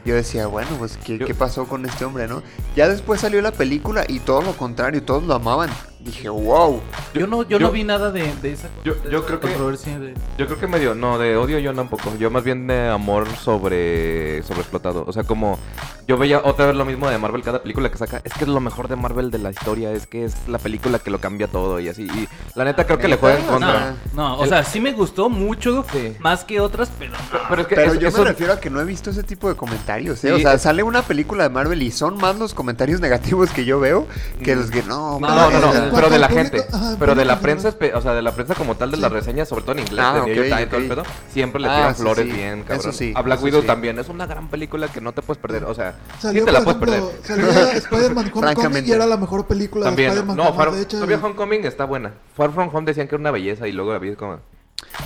Yo 0.04 0.14
decía, 0.14 0.46
bueno, 0.46 0.68
pues 0.78 0.98
¿qué, 1.04 1.16
Yo- 1.18 1.26
qué 1.26 1.34
pasó 1.34 1.66
con 1.66 1.86
este 1.86 2.04
hombre, 2.04 2.28
no? 2.28 2.42
Ya 2.76 2.88
después 2.88 3.20
salió 3.22 3.40
la 3.40 3.52
película 3.52 4.04
y 4.06 4.18
todo 4.20 4.42
lo 4.42 4.52
contrario, 4.52 5.02
todos 5.02 5.22
lo 5.24 5.34
amaban. 5.34 5.70
Dije, 6.00 6.28
wow. 6.28 6.80
Yo 7.14 7.26
no, 7.26 7.42
yo, 7.44 7.58
yo- 7.58 7.58
no 7.60 7.70
vi 7.70 7.84
nada 7.84 8.10
de, 8.10 8.34
de 8.42 8.52
esa, 8.52 8.68
Yo- 8.84 8.94
de 8.94 9.00
creo 9.08 9.24
que- 9.26 9.38
controversia 9.48 9.98
de... 9.98 10.12
Yo 10.36 10.46
creo 10.46 10.58
que 10.60 10.66
medio, 10.66 10.94
no, 10.94 11.18
de 11.18 11.36
odio 11.38 11.58
yo 11.58 11.72
tampoco. 11.72 12.14
Yo 12.18 12.30
más 12.30 12.44
bien 12.44 12.66
de 12.66 12.88
amor 12.88 13.26
sobre, 13.36 14.42
sobre 14.42 14.60
explotado. 14.60 15.04
O 15.06 15.12
sea, 15.14 15.24
como 15.24 15.58
Yo 16.06 16.18
veía 16.18 16.40
otra 16.44 16.66
vez 16.66 16.76
lo 16.76 16.84
mismo 16.84 17.08
de 17.08 17.16
Marvel 17.16 17.42
cada 17.42 17.62
película 17.62 17.90
que 17.90 17.96
saca. 17.96 18.20
Es 18.24 18.32
que 18.34 18.44
es 18.44 18.48
lo 18.48 18.60
mejor 18.60 18.88
de 18.88 18.96
Marvel 18.96 19.30
de 19.30 19.38
la 19.38 19.50
historia. 19.50 19.90
Es 19.90 20.06
que 20.06 20.24
es 20.24 20.34
la 20.48 20.58
película 20.58 20.98
que 20.98 21.10
lo 21.10 21.18
cambia 21.18 21.46
todo 21.48 21.80
y 21.80 21.88
así. 21.88 22.02
Y 22.02 22.28
la 22.54 22.64
neta 22.64 22.84
creo 22.84 22.98
que 22.98 23.08
le 23.08 23.16
juega 23.16 23.38
en 23.38 23.46
contra. 23.46 23.94
No, 24.12 24.28
no, 24.28 24.34
o 24.38 24.42
El- 24.44 24.50
sea, 24.50 24.64
sí 24.64 24.80
me 24.80 24.92
gustó 24.92 25.30
mucho, 25.30 25.84
Sí. 25.92 26.14
más 26.20 26.44
que 26.44 26.60
otras, 26.60 26.90
pero 26.98 27.12
no. 27.12 27.18
Pero 27.48 27.62
es 27.62 27.68
que 27.68 27.74
Pero 27.74 27.92
es- 27.94 27.98
yo 28.00 28.08
eso- 28.08 28.18
me 28.18 28.24
refiero 28.24 28.52
a 28.52 28.60
que 28.60 28.68
no 28.70 28.80
he 28.80 28.84
visto 28.84 29.10
ese 29.10 29.22
tipo 29.22 29.48
de 29.48 29.54
comentarios, 29.54 30.22
¿eh? 30.24 30.28
Sí, 30.28 30.32
o 30.34 30.38
sea, 30.38 30.58
sale 30.58 30.82
una 30.82 31.00
película 31.02 31.44
de 31.44 31.48
Marvel 31.50 31.82
y 31.82 31.90
son 31.90 32.18
más 32.18 32.36
los 32.38 32.52
comentarios 32.52 33.00
negativos 33.00 33.50
que 33.50 33.64
yo 33.64 33.80
veo 33.80 34.06
que 34.42 34.56
los 34.56 34.70
que 34.70 34.82
no. 34.82 35.18
No, 35.20 35.28
no, 35.28 35.50
no, 35.50 35.72
no, 35.72 35.94
pero 35.94 36.10
de 36.10 36.18
la 36.18 36.28
público- 36.28 36.50
gente. 36.58 36.66
el 36.90 36.96
pero 36.98 37.14
de 37.14 37.24
la 37.24 37.34
en 37.34 37.38
prensa, 37.40 37.74
o 37.94 38.00
sea, 38.02 38.12
de 38.12 38.22
la 38.22 38.32
prensa 38.32 38.54
como 38.54 38.74
tal 38.76 38.90
de 38.90 38.98
las 38.98 39.10
reseñas, 39.10 39.48
sobre 39.48 39.62
todo 39.62 39.72
en 39.72 39.78
inglés, 39.80 40.04
Ah, 40.06 40.14
de 40.14 40.20
New 40.26 40.34
York 40.34 40.48
ok, 40.50 40.54
Times, 40.56 40.68
todo 40.70 40.80
el 40.80 40.88
pedo, 40.88 41.02
siempre 41.32 41.60
le 41.62 41.68
Ah, 41.68 41.76
tiran 41.76 41.94
sí, 41.94 42.02
flores 42.02 42.26
sí. 42.26 42.32
bien, 42.32 42.58
Eso 42.58 42.66
cabrón. 42.68 42.92
sí, 42.92 43.12
a 43.16 43.22
Black 43.22 43.38
eso 43.38 43.44
Widow 43.46 43.60
sí. 43.62 43.66
también, 43.66 43.98
es 43.98 44.08
una 44.08 44.26
gran 44.26 44.48
película 44.48 44.88
que 44.88 45.00
no 45.00 45.12
te 45.12 45.22
puedes 45.22 45.40
perder, 45.40 45.64
o 45.64 45.74
sea, 45.74 45.93
Salió, 46.20 46.42
sí 46.42 46.46
te 46.46 46.52
la 46.52 46.64
puedes 46.64 46.82
ejemplo, 46.82 47.10
perder. 47.26 47.52
Salía 47.54 47.72
Spider-Man 47.76 48.30
Homecoming 48.34 48.86
y 48.86 48.90
era 48.92 49.06
la 49.06 49.16
mejor 49.16 49.46
película 49.46 49.84
de 49.84 49.90
También, 49.90 50.08
Spider-Man 50.10 50.36
no, 50.36 50.54
Far, 50.54 50.68
hecha. 50.78 50.88
todavía 50.88 51.16
y- 51.16 51.24
Homecoming 51.24 51.64
está 51.64 51.84
buena. 51.84 52.14
Far 52.36 52.52
From 52.52 52.70
Home 52.74 52.86
decían 52.86 53.08
que 53.08 53.14
era 53.14 53.20
una 53.20 53.30
belleza 53.30 53.68
y 53.68 53.72
luego 53.72 53.92
la 53.92 53.98
vi 53.98 54.14
como... 54.14 54.38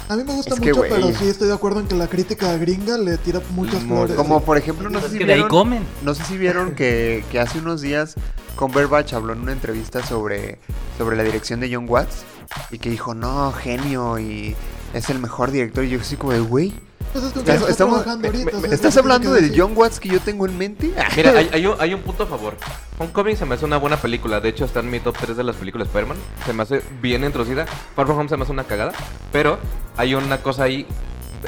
A 0.08 0.16
mí 0.16 0.22
me 0.24 0.32
gusta 0.34 0.54
Es 0.54 0.60
que, 0.60 0.68
mucho, 0.68 0.80
güey. 0.80 0.90
pero 0.90 1.08
sí 1.18 1.28
estoy 1.28 1.48
de 1.48 1.54
acuerdo 1.54 1.80
en 1.80 1.86
que 1.88 1.94
la 1.94 2.08
crítica 2.08 2.56
gringa 2.56 2.98
le 2.98 3.16
tira 3.18 3.40
muchas 3.50 3.82
Muy- 3.84 3.96
flores. 3.96 4.16
Como 4.16 4.42
por 4.42 4.56
ejemplo, 4.58 4.88
no 4.90 5.00
sé 5.00 5.08
si 5.10 5.18
de 5.18 5.24
vieron, 5.24 5.48
comen. 5.48 5.84
no 6.02 6.14
sé 6.14 6.24
si 6.24 6.36
vieron 6.36 6.74
que, 6.74 7.24
que 7.30 7.40
hace 7.40 7.58
unos 7.58 7.80
días 7.80 8.14
Cumberbatch 8.56 9.12
habló 9.14 9.32
en 9.32 9.40
una 9.40 9.52
entrevista 9.52 10.04
sobre, 10.04 10.58
sobre 10.98 11.16
la 11.16 11.22
dirección 11.22 11.60
de 11.60 11.72
John 11.74 11.86
Watts 11.88 12.24
y 12.70 12.78
que 12.78 12.90
dijo, 12.90 13.14
no, 13.14 13.52
genio 13.52 14.18
y 14.18 14.56
es 14.94 15.10
el 15.10 15.18
mejor 15.20 15.50
director. 15.52 15.84
Y 15.84 15.90
yo 15.90 16.00
así 16.00 16.16
como 16.16 16.32
de, 16.32 16.40
güey, 16.40 16.72
Pues 17.12 17.24
es 17.24 17.32
con 17.32 17.44
que 17.44 17.50
estás, 17.52 17.70
está 17.70 17.84
estamos- 17.84 18.06
me- 18.18 18.26
ahorita, 18.28 18.58
me- 18.58 18.68
¿estás 18.74 18.96
hablando 18.96 19.32
del 19.32 19.52
John 19.58 19.72
Watts 19.74 19.98
que 20.00 20.08
yo 20.08 20.20
tengo 20.20 20.46
en 20.46 20.56
mente? 20.58 20.92
Mira, 21.16 21.30
hay, 21.32 21.48
hay 21.52 21.66
un, 21.66 21.74
hay 21.80 21.94
un 21.94 22.02
punto 22.02 22.24
a 22.24 22.26
favor. 22.26 22.56
Homecoming 22.98 23.36
se 23.36 23.44
me 23.46 23.54
hace 23.54 23.64
una 23.64 23.76
buena 23.78 23.96
película. 23.96 24.40
De 24.40 24.48
hecho, 24.50 24.64
está 24.64 24.80
en 24.80 24.90
mi 24.90 25.00
top 25.00 25.16
3 25.18 25.36
de 25.36 25.44
las 25.44 25.56
películas 25.56 25.86
Spider-Man. 25.88 26.16
Se 26.46 26.52
me 26.52 26.62
hace 26.62 26.82
bien 27.00 27.24
introducida. 27.24 27.66
Far 27.96 28.06
From 28.06 28.18
Home 28.18 28.28
se 28.28 28.36
me 28.36 28.42
hace 28.42 28.52
una 28.52 28.64
cagada. 28.64 28.92
Pero 29.32 29.58
hay 29.96 30.14
una 30.14 30.38
cosa 30.42 30.64
ahí. 30.64 30.86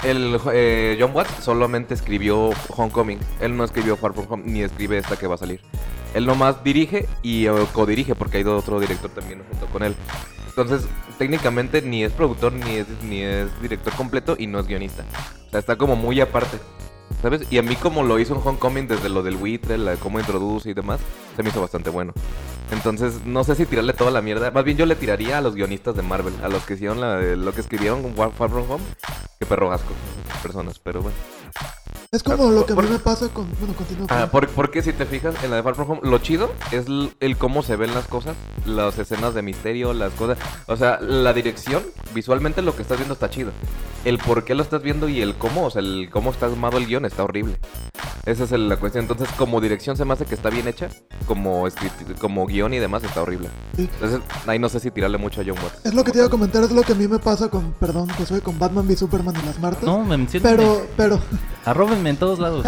El, 0.04 0.38
eh, 0.52 0.96
John 1.00 1.10
Watts 1.12 1.42
solamente 1.44 1.94
escribió 1.94 2.50
Homecoming. 2.68 3.18
Él 3.40 3.56
no 3.56 3.64
escribió 3.64 3.96
Far 3.96 4.12
From 4.14 4.26
Home 4.30 4.42
ni 4.46 4.62
escribe 4.62 4.98
esta 4.98 5.16
que 5.16 5.26
va 5.26 5.34
a 5.34 5.38
salir. 5.38 5.60
Él 6.14 6.26
nomás 6.26 6.62
dirige 6.64 7.08
y 7.22 7.46
eh, 7.46 7.52
codirige 7.72 8.14
porque 8.14 8.38
hay 8.38 8.44
otro 8.44 8.78
director 8.80 9.10
también 9.10 9.42
junto 9.50 9.66
con 9.66 9.82
él. 9.82 9.94
Entonces, 10.62 10.88
técnicamente 11.18 11.82
ni 11.82 12.04
es 12.04 12.12
productor 12.12 12.52
ni 12.52 12.76
es, 12.76 12.86
ni 13.04 13.22
es 13.22 13.48
director 13.62 13.92
completo 13.94 14.36
y 14.38 14.46
no 14.46 14.60
es 14.60 14.66
guionista. 14.66 15.04
O 15.46 15.50
sea, 15.50 15.60
está 15.60 15.76
como 15.76 15.96
muy 15.96 16.20
aparte. 16.20 16.58
¿Sabes? 17.22 17.42
Y 17.50 17.58
a 17.58 17.62
mí 17.62 17.76
como 17.76 18.02
lo 18.02 18.18
hizo 18.18 18.34
en 18.34 18.40
Homecoming 18.42 18.88
desde 18.88 19.08
lo 19.08 19.22
del 19.22 19.36
buitre, 19.36 19.76
la, 19.76 19.96
cómo 19.96 20.20
introduce 20.20 20.70
y 20.70 20.74
demás, 20.74 21.00
se 21.36 21.42
me 21.42 21.50
hizo 21.50 21.60
bastante 21.60 21.90
bueno. 21.90 22.14
Entonces, 22.72 23.24
no 23.24 23.44
sé 23.44 23.54
si 23.56 23.66
tirarle 23.66 23.92
toda 23.92 24.10
la 24.10 24.22
mierda. 24.22 24.50
Más 24.50 24.64
bien 24.64 24.76
yo 24.76 24.86
le 24.86 24.94
tiraría 24.96 25.38
a 25.38 25.40
los 25.40 25.54
guionistas 25.54 25.94
de 25.96 26.02
Marvel, 26.02 26.34
a 26.42 26.48
los 26.48 26.64
que 26.64 26.74
hicieron 26.74 27.00
la- 27.00 27.20
lo 27.20 27.52
que 27.52 27.60
escribieron 27.60 28.02
con 28.02 28.16
War- 28.16 28.32
Far 28.32 28.50
From 28.50 28.70
Home. 28.70 28.84
Qué 29.38 29.46
perro 29.46 29.72
asco, 29.72 29.92
personas, 30.42 30.78
pero 30.78 31.02
bueno. 31.02 31.16
Es 32.12 32.24
como 32.24 32.50
lo 32.50 32.66
que 32.66 32.72
a 32.72 32.76
mí 32.76 32.88
me 32.90 32.98
pasa 32.98 33.28
con... 33.28 33.48
Bueno, 33.60 33.72
continúa. 33.74 34.06
Ah, 34.10 34.28
por- 34.32 34.48
porque 34.48 34.82
si 34.82 34.92
te 34.92 35.06
fijas 35.06 35.34
en 35.44 35.50
la 35.50 35.56
de 35.56 35.62
Far 35.62 35.76
From 35.76 35.90
Home, 35.92 36.00
lo 36.02 36.18
chido 36.18 36.50
es 36.72 36.86
el 37.20 37.36
cómo 37.36 37.62
se 37.62 37.76
ven 37.76 37.94
las 37.94 38.06
cosas, 38.08 38.34
las 38.66 38.98
escenas 38.98 39.32
de 39.34 39.42
misterio, 39.42 39.92
las 39.94 40.12
cosas. 40.14 40.36
O 40.66 40.76
sea, 40.76 40.98
la 41.00 41.32
dirección, 41.32 41.84
visualmente 42.12 42.62
lo 42.62 42.74
que 42.74 42.82
estás 42.82 42.98
viendo 42.98 43.14
está 43.14 43.30
chido. 43.30 43.52
El 44.04 44.18
por 44.18 44.44
qué 44.44 44.54
lo 44.56 44.62
estás 44.62 44.82
viendo 44.82 45.08
y 45.08 45.20
el 45.22 45.36
cómo, 45.36 45.66
o 45.66 45.70
sea, 45.70 45.82
el 45.82 46.08
cómo 46.10 46.30
está 46.32 46.46
armado 46.46 46.78
el 46.78 46.86
guion 46.86 47.04
está 47.04 47.22
horrible. 47.22 47.58
Esa 48.26 48.44
es 48.44 48.52
la 48.52 48.76
cuestión. 48.76 49.04
Entonces, 49.04 49.28
como 49.36 49.60
dirección 49.60 49.96
se 49.96 50.04
me 50.04 50.12
hace 50.12 50.26
que 50.26 50.34
está 50.34 50.50
bien 50.50 50.68
hecha, 50.68 50.88
como, 51.26 51.66
como 52.18 52.46
guion 52.46 52.74
y 52.74 52.78
demás 52.78 53.02
está 53.02 53.22
horrible. 53.22 53.48
Sí. 53.76 53.88
Entonces, 53.94 54.20
ahí 54.46 54.58
no 54.58 54.68
sé 54.68 54.78
si 54.80 54.90
tirarle 54.90 55.16
mucho 55.16 55.40
a 55.40 55.44
John 55.44 55.56
Watts. 55.62 55.80
Es 55.84 55.94
lo 55.94 56.04
que 56.04 56.12
te 56.12 56.18
iba 56.18 56.26
a 56.26 56.30
comentar, 56.30 56.62
es 56.62 56.70
lo 56.70 56.82
que 56.82 56.92
a 56.92 56.96
mí 56.96 57.08
me 57.08 57.18
pasa 57.18 57.48
con, 57.48 57.72
perdón, 57.72 58.08
Josué, 58.10 58.42
con 58.42 58.58
Batman 58.58 58.86
v 58.86 58.96
Superman 58.96 59.34
y 59.42 59.46
las 59.46 59.58
Martas. 59.58 59.84
No, 59.84 60.04
me 60.04 60.18
mencionan. 60.18 60.56
Pero, 60.56 60.86
pero, 60.96 61.20
Arróbenme 61.64 62.10
en 62.10 62.16
todos 62.16 62.38
lados. 62.38 62.66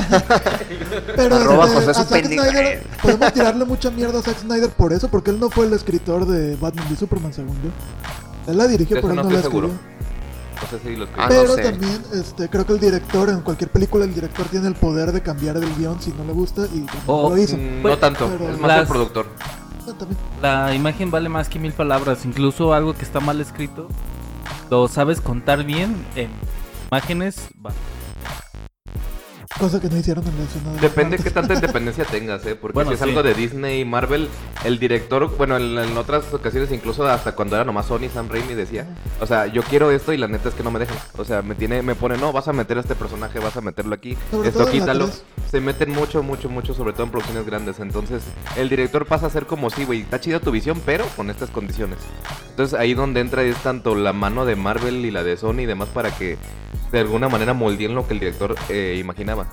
pero 1.17 1.37
Arroba 1.37 1.69
José 1.69 1.91
a 1.91 1.95
su 1.95 2.05
Zack. 2.05 2.25
Snyder 2.25 2.83
podemos 3.03 3.33
tirarle 3.33 3.65
mucha 3.65 3.91
mierda 3.91 4.21
a 4.21 4.23
Zack 4.23 4.38
Snyder 4.38 4.71
por 4.71 4.93
eso, 4.93 5.09
porque 5.09 5.31
él 5.31 5.41
no 5.41 5.51
fue 5.51 5.67
el 5.67 5.73
escritor 5.75 6.27
de 6.27 6.57
Batman 6.57 6.87
v 6.88 6.97
Superman, 6.97 7.33
según 7.33 7.57
yo. 7.62 7.71
Él 8.51 8.57
la 8.57 8.67
dirigió, 8.67 8.97
pero 8.97 9.11
él 9.11 9.17
no 9.17 9.23
no 9.25 9.31
la 9.31 9.37
estoy 9.37 9.51
seguro. 9.51 9.71
Escribió. 10.77 11.07
No 11.07 11.07
sé 11.07 11.13
si 11.13 11.17
lo 11.17 11.23
Ah, 11.23 11.29
no 11.29 11.29
pero 11.29 11.55
sé. 11.55 11.63
también, 11.63 12.03
este, 12.15 12.49
creo 12.49 12.67
que 12.67 12.73
el 12.75 12.81
director, 12.81 13.29
en 13.31 13.41
cualquier 13.41 13.71
película, 13.71 14.05
el 14.05 14.15
director 14.15 14.47
tiene 14.47 14.69
el 14.69 14.75
poder 14.75 15.13
de 15.13 15.21
cambiar 15.23 15.57
el 15.57 15.75
guion 15.77 16.01
si 16.01 16.11
no 16.13 16.25
le 16.25 16.33
gusta 16.33 16.63
y 16.75 16.87
O- 17.07 17.31
lo 17.31 17.39
hizo. 17.39 17.57
Mm, 17.57 17.83
Pues, 17.83 17.95
no 17.95 17.99
tanto, 17.99 18.29
pero 18.39 18.51
es 18.51 18.59
más 18.61 18.71
el 18.73 18.77
las- 18.79 18.89
productor. 18.89 19.27
Ah, 19.87 19.93
también. 19.99 20.19
La 20.41 20.75
imagen 20.75 21.11
vale 21.11 21.29
más 21.29 21.49
que 21.49 21.59
mil 21.59 21.73
palabras. 21.73 22.25
Incluso 22.25 22.73
algo 22.73 22.95
que 22.95 23.03
está 23.05 23.21
mal 23.21 23.41
escrito, 23.41 23.89
lo 24.71 24.89
sabes 24.89 25.21
contar 25.21 25.65
bien 25.65 26.07
en 26.17 26.31
imágenes. 26.91 27.49
va. 27.65 27.71
Cosa 29.59 29.81
que 29.81 29.88
no 29.88 29.97
hicieron 29.97 30.27
en 30.27 30.37
la 30.37 30.45
escena 30.45 30.73
de 30.73 30.81
Depende 30.81 31.19
qué 31.19 31.31
tanta 31.31 31.55
independencia 31.55 32.05
tengas, 32.05 32.45
¿eh? 32.47 32.55
Porque 32.55 32.75
Bueno, 32.75 32.91
si 32.91 32.95
es 32.95 33.01
sí. 33.01 33.09
algo 33.09 33.23
de 33.23 33.35
Disney 33.35 33.81
y 33.81 33.85
Marvel, 33.85 34.29
el 34.65 34.79
director, 34.79 35.37
bueno, 35.37 35.57
en, 35.57 35.79
en 35.79 35.97
otras 35.97 36.33
ocasiones, 36.33 36.73
incluso 36.73 37.07
hasta 37.07 37.35
cuando 37.35 37.57
era 37.57 37.65
nomás 37.65 37.87
Sony, 37.87 38.09
Sam 38.12 38.29
Raimi 38.29 38.55
decía, 38.55 38.87
o 39.21 39.27
sea, 39.27 39.47
yo 39.47 39.62
quiero 39.62 39.91
esto 39.91 40.12
y 40.12 40.17
la 40.17 40.27
neta 40.27 40.49
es 40.49 40.55
que 40.55 40.62
no 40.62 40.71
me 40.71 40.79
dejan. 40.79 40.97
O 41.19 41.25
sea, 41.25 41.43
me 41.43 41.55
tiene, 41.55 41.83
me 41.83 41.95
pone, 41.95 42.17
no, 42.19 42.33
vas 42.33 42.49
a 42.49 42.53
meter 42.53 42.77
a 42.79 42.81
este 42.81 42.95
personaje, 42.95 43.38
vas 43.38 43.57
a 43.57 43.61
meterlo 43.61 43.95
aquí, 43.95 44.17
Sobre 44.31 44.49
esto 44.49 44.71
quítalo. 44.71 45.11
Se 45.51 45.61
meten 45.61 45.91
mucho, 45.91 46.23
mucho, 46.23 46.49
mucho, 46.49 46.73
sobre 46.75 46.93
todo 46.93 47.05
en 47.05 47.11
producciones 47.11 47.45
grandes. 47.47 47.79
Entonces, 47.79 48.23
el 48.57 48.69
director 48.69 49.07
pasa 49.07 49.27
a 49.27 49.31
ser 49.31 49.47
como, 49.47 49.69
sí, 49.71 49.85
güey, 49.85 50.01
está 50.01 50.19
chida 50.19 50.41
tu 50.41 50.51
visión, 50.51 50.81
pero 50.85 51.05
con 51.15 51.31
estas 51.31 51.51
condiciones. 51.51 51.99
Entonces, 52.51 52.79
ahí 52.79 52.95
donde 52.95 53.21
entra 53.21 53.43
es 53.43 53.57
tanto 53.59 53.95
la 53.95 54.12
mano 54.12 54.47
de 54.47 54.57
Marvel 54.57 55.05
y 55.05 55.11
la 55.11 55.23
de 55.23 55.37
Sony 55.37 55.61
y 55.61 55.67
demás 55.67 55.88
para 55.88 56.11
que 56.11 56.38
de 56.92 57.00
alguna 57.00 57.28
manera 57.28 57.55
moldeen 57.55 57.94
lo 57.94 58.07
que 58.07 58.14
el 58.14 58.20
director 58.20 58.55
eh, 58.68 58.96
imaginaba. 59.00 59.46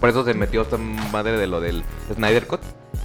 Por 0.00 0.08
eso 0.08 0.24
se 0.24 0.34
metió 0.34 0.62
esta 0.62 0.78
madre 0.78 1.36
de 1.38 1.46
lo 1.46 1.60
del 1.60 1.84
Snyder 2.14 2.46
Cut. 2.46 2.60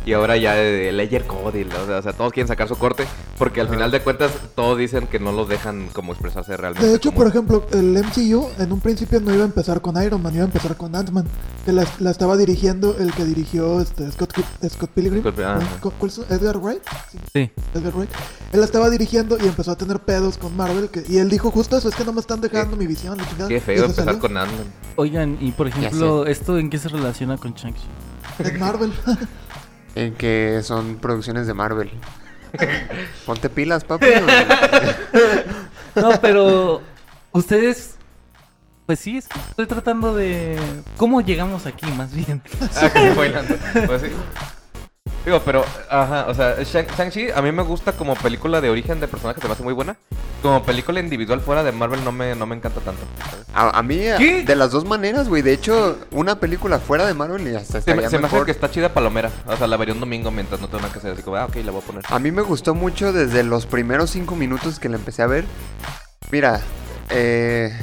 Y 0.06 0.13
ahora 0.13 0.38
ya 0.38 0.54
de 0.54 0.91
Ledger 0.91 1.26
la- 1.28 1.82
o, 1.82 1.86
sea, 1.88 1.98
o 1.98 2.02
sea, 2.04 2.13
todos 2.13 2.32
quieren 2.32 2.48
sacar 2.48 2.68
su 2.68 2.76
corte. 2.78 3.06
Porque 3.38 3.60
al 3.60 3.68
final 3.70 3.89
de 3.91 4.02
cuentas, 4.02 4.32
todos 4.56 4.78
dicen 4.78 5.08
que 5.08 5.20
no 5.20 5.32
los 5.32 5.50
dejan 5.50 5.88
como 5.91 6.13
expresarse 6.13 6.56
realmente. 6.56 6.88
De 6.88 6.96
hecho, 6.96 7.10
como- 7.10 7.18
por 7.24 7.28
ejemplo, 7.28 7.65
el 7.74 7.98
MCU 7.98 8.48
en 8.60 8.72
un 8.72 8.80
principio 8.80 9.20
no 9.20 9.34
iba 9.34 9.44
a 9.44 9.48
empezar 9.48 9.82
con 9.82 10.02
Iron 10.02 10.22
Man, 10.22 10.34
iba 10.36 10.44
a 10.44 10.48
empezar 10.48 10.78
con 10.78 10.96
Ant-Man, 10.96 11.26
que 11.65 11.72
la, 11.74 11.86
la 12.00 12.12
estaba 12.12 12.38
dirigiendo 12.38 12.96
el 13.00 13.12
que 13.13 13.26
dirigió 13.26 13.82
este, 13.82 14.10
Scott, 14.12 14.34
Scott 14.70 14.91
Pilgrim. 14.91 15.22
Scott- 15.22 15.39
ah, 15.39 15.56
¿no? 15.60 15.65
ajá. 15.65 15.82
¿Cu- 15.82 15.91
¿Cuál 15.98 16.10
es? 16.10 16.15
su- 16.15 16.24
¿Edgar 16.30 16.58
Wright? 16.60 16.82
Sí, 17.12 17.18
Sí. 17.34 17.52
Edgar 17.74 17.94
Wright. 17.96 18.10
Él 18.54 18.60
la 18.60 18.65
estaba 18.65 18.89
dirigiendo 18.89 19.38
y 19.38 19.48
empezó 19.48 19.72
a 19.72 19.76
tener 19.78 20.00
pedos 20.00 20.38
con 20.38 20.56
Marvel. 20.56 20.89
Que, 20.89 21.04
y 21.10 21.18
él 21.18 21.30
dijo 21.30 21.50
justo 21.52 21.78
eso, 21.78 21.89
es 21.89 21.96
que 21.96 22.06
no 22.06 22.13
me 22.13 22.22
están 22.22 22.39
dejando 22.41 22.78
mi 22.78 22.86
visión. 22.88 23.18
la 23.18 23.28
chingada", 23.28 23.50
Qué 23.50 23.60
feo 23.60 23.84
empezar 23.86 24.06
salió. 24.06 24.20
con 24.20 24.38
Ant-Man. 24.38 24.65
Oigan, 24.98 25.38
y 25.41 25.52
por 25.52 25.68
ejemplo, 25.68 26.26
¿esto 26.26 26.58
en 26.60 26.70
qué 26.70 26.78
se 26.78 26.89
relaciona 26.89 27.38
con 27.38 27.54
Shang-Chi? 27.54 27.84
En 28.39 28.60
Marvel. 28.60 28.94
En 29.95 30.13
que 30.13 30.62
son 30.63 30.97
producciones 30.97 31.47
de 31.47 31.53
Marvel. 31.53 31.91
Ponte 33.25 33.49
pilas, 33.49 33.84
papi. 33.84 34.05
No, 35.95 36.10
pero 36.19 36.81
ustedes, 37.31 37.95
pues 38.86 38.99
sí, 38.99 39.17
estoy 39.17 39.65
tratando 39.65 40.13
de... 40.13 40.60
¿Cómo 40.97 41.21
llegamos 41.21 41.65
aquí, 41.65 41.86
más 41.93 42.13
bien? 42.13 42.41
Ah, 42.75 42.89
que 42.91 43.13
bailando. 43.13 43.55
Pues 43.88 44.01
sí. 44.01 44.10
Digo, 45.25 45.41
pero, 45.43 45.65
ajá, 45.89 46.27
o 46.27 46.33
sea, 46.35 46.55
Shang- 46.59 46.88
Shang-Chi 46.95 47.31
a 47.31 47.41
mí 47.41 47.51
me 47.51 47.63
gusta 47.63 47.93
como 47.93 48.13
película 48.15 48.61
de 48.61 48.69
origen 48.69 48.99
de 48.99 49.07
personaje, 49.07 49.41
se 49.41 49.47
me 49.47 49.53
hace 49.53 49.63
muy 49.63 49.73
buena. 49.73 49.95
Como 50.43 50.61
película 50.63 50.99
individual 50.99 51.41
fuera 51.41 51.63
de 51.63 51.71
Marvel 51.71 52.03
no 52.03 52.11
me, 52.11 52.35
no 52.35 52.45
me 52.45 52.55
encanta 52.55 52.79
tanto. 52.81 53.01
A, 53.51 53.79
a 53.79 53.81
mí, 53.81 53.95
de 53.97 54.55
las 54.55 54.69
dos 54.69 54.85
maneras, 54.85 55.27
güey. 55.27 55.41
De 55.41 55.51
hecho, 55.53 55.97
una 56.11 56.39
película 56.39 56.77
fuera 56.77 57.07
de 57.07 57.15
Marvel 57.15 57.47
y 57.47 57.55
hasta 57.55 57.81
Se 57.81 57.85
se 57.85 57.95
me 57.95 58.05
hace 58.05 58.45
que 58.45 58.51
está 58.51 58.69
chida 58.69 58.89
palomera. 58.93 59.31
O 59.47 59.57
sea, 59.57 59.65
la 59.65 59.77
vería 59.77 59.95
un 59.95 59.99
domingo 59.99 60.29
mientras 60.29 60.61
no 60.61 60.67
tengo 60.67 60.81
nada 60.81 60.93
que 60.93 60.99
hacer. 60.99 61.13
Así 61.13 61.23
como, 61.23 61.38
ah, 61.38 61.45
ok, 61.45 61.55
la 61.65 61.71
voy 61.71 61.81
a 61.81 61.85
poner. 61.85 62.03
A 62.07 62.19
mí 62.19 62.31
me 62.31 62.43
gustó 62.43 62.75
mucho 62.75 63.11
desde 63.11 63.41
los 63.43 63.65
primeros 63.65 64.11
cinco 64.11 64.35
minutos 64.35 64.77
que 64.79 64.89
la 64.89 64.97
empecé 64.97 65.23
a 65.23 65.27
ver. 65.27 65.45
Mira, 66.29 66.61
eh, 67.09 67.75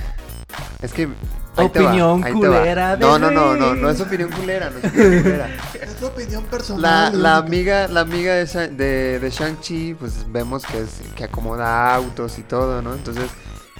es 0.80 0.92
que. 0.92 1.08
Ahí 1.56 1.66
Opinión 1.66 2.20
va. 2.50 2.62
culera 2.62 2.96
de 2.96 3.06
No, 3.06 3.18
no, 3.18 3.30
no, 3.30 3.56
no, 3.56 3.74
no 3.74 3.90
es 3.90 4.00
opinión 4.00 4.30
culera, 4.30 4.70
no 4.70 4.78
es 4.78 4.84
opinión 4.86 5.14
culera. 5.18 5.48
es 5.80 6.02
opinión 6.02 6.44
personal. 6.46 6.82
La, 6.82 7.10
y 7.12 7.16
la 7.16 7.36
amiga, 7.36 7.88
la 7.88 8.00
amiga 8.00 8.34
de, 8.34 8.46
Sha- 8.46 8.68
de, 8.68 9.18
de 9.20 9.30
Shang-Chi, 9.30 9.94
pues 9.94 10.24
vemos 10.30 10.64
que, 10.64 10.78
es, 10.80 11.00
que 11.14 11.24
acomoda 11.24 11.94
autos 11.94 12.38
y 12.38 12.42
todo, 12.44 12.80
¿no? 12.80 12.94
Entonces, 12.94 13.30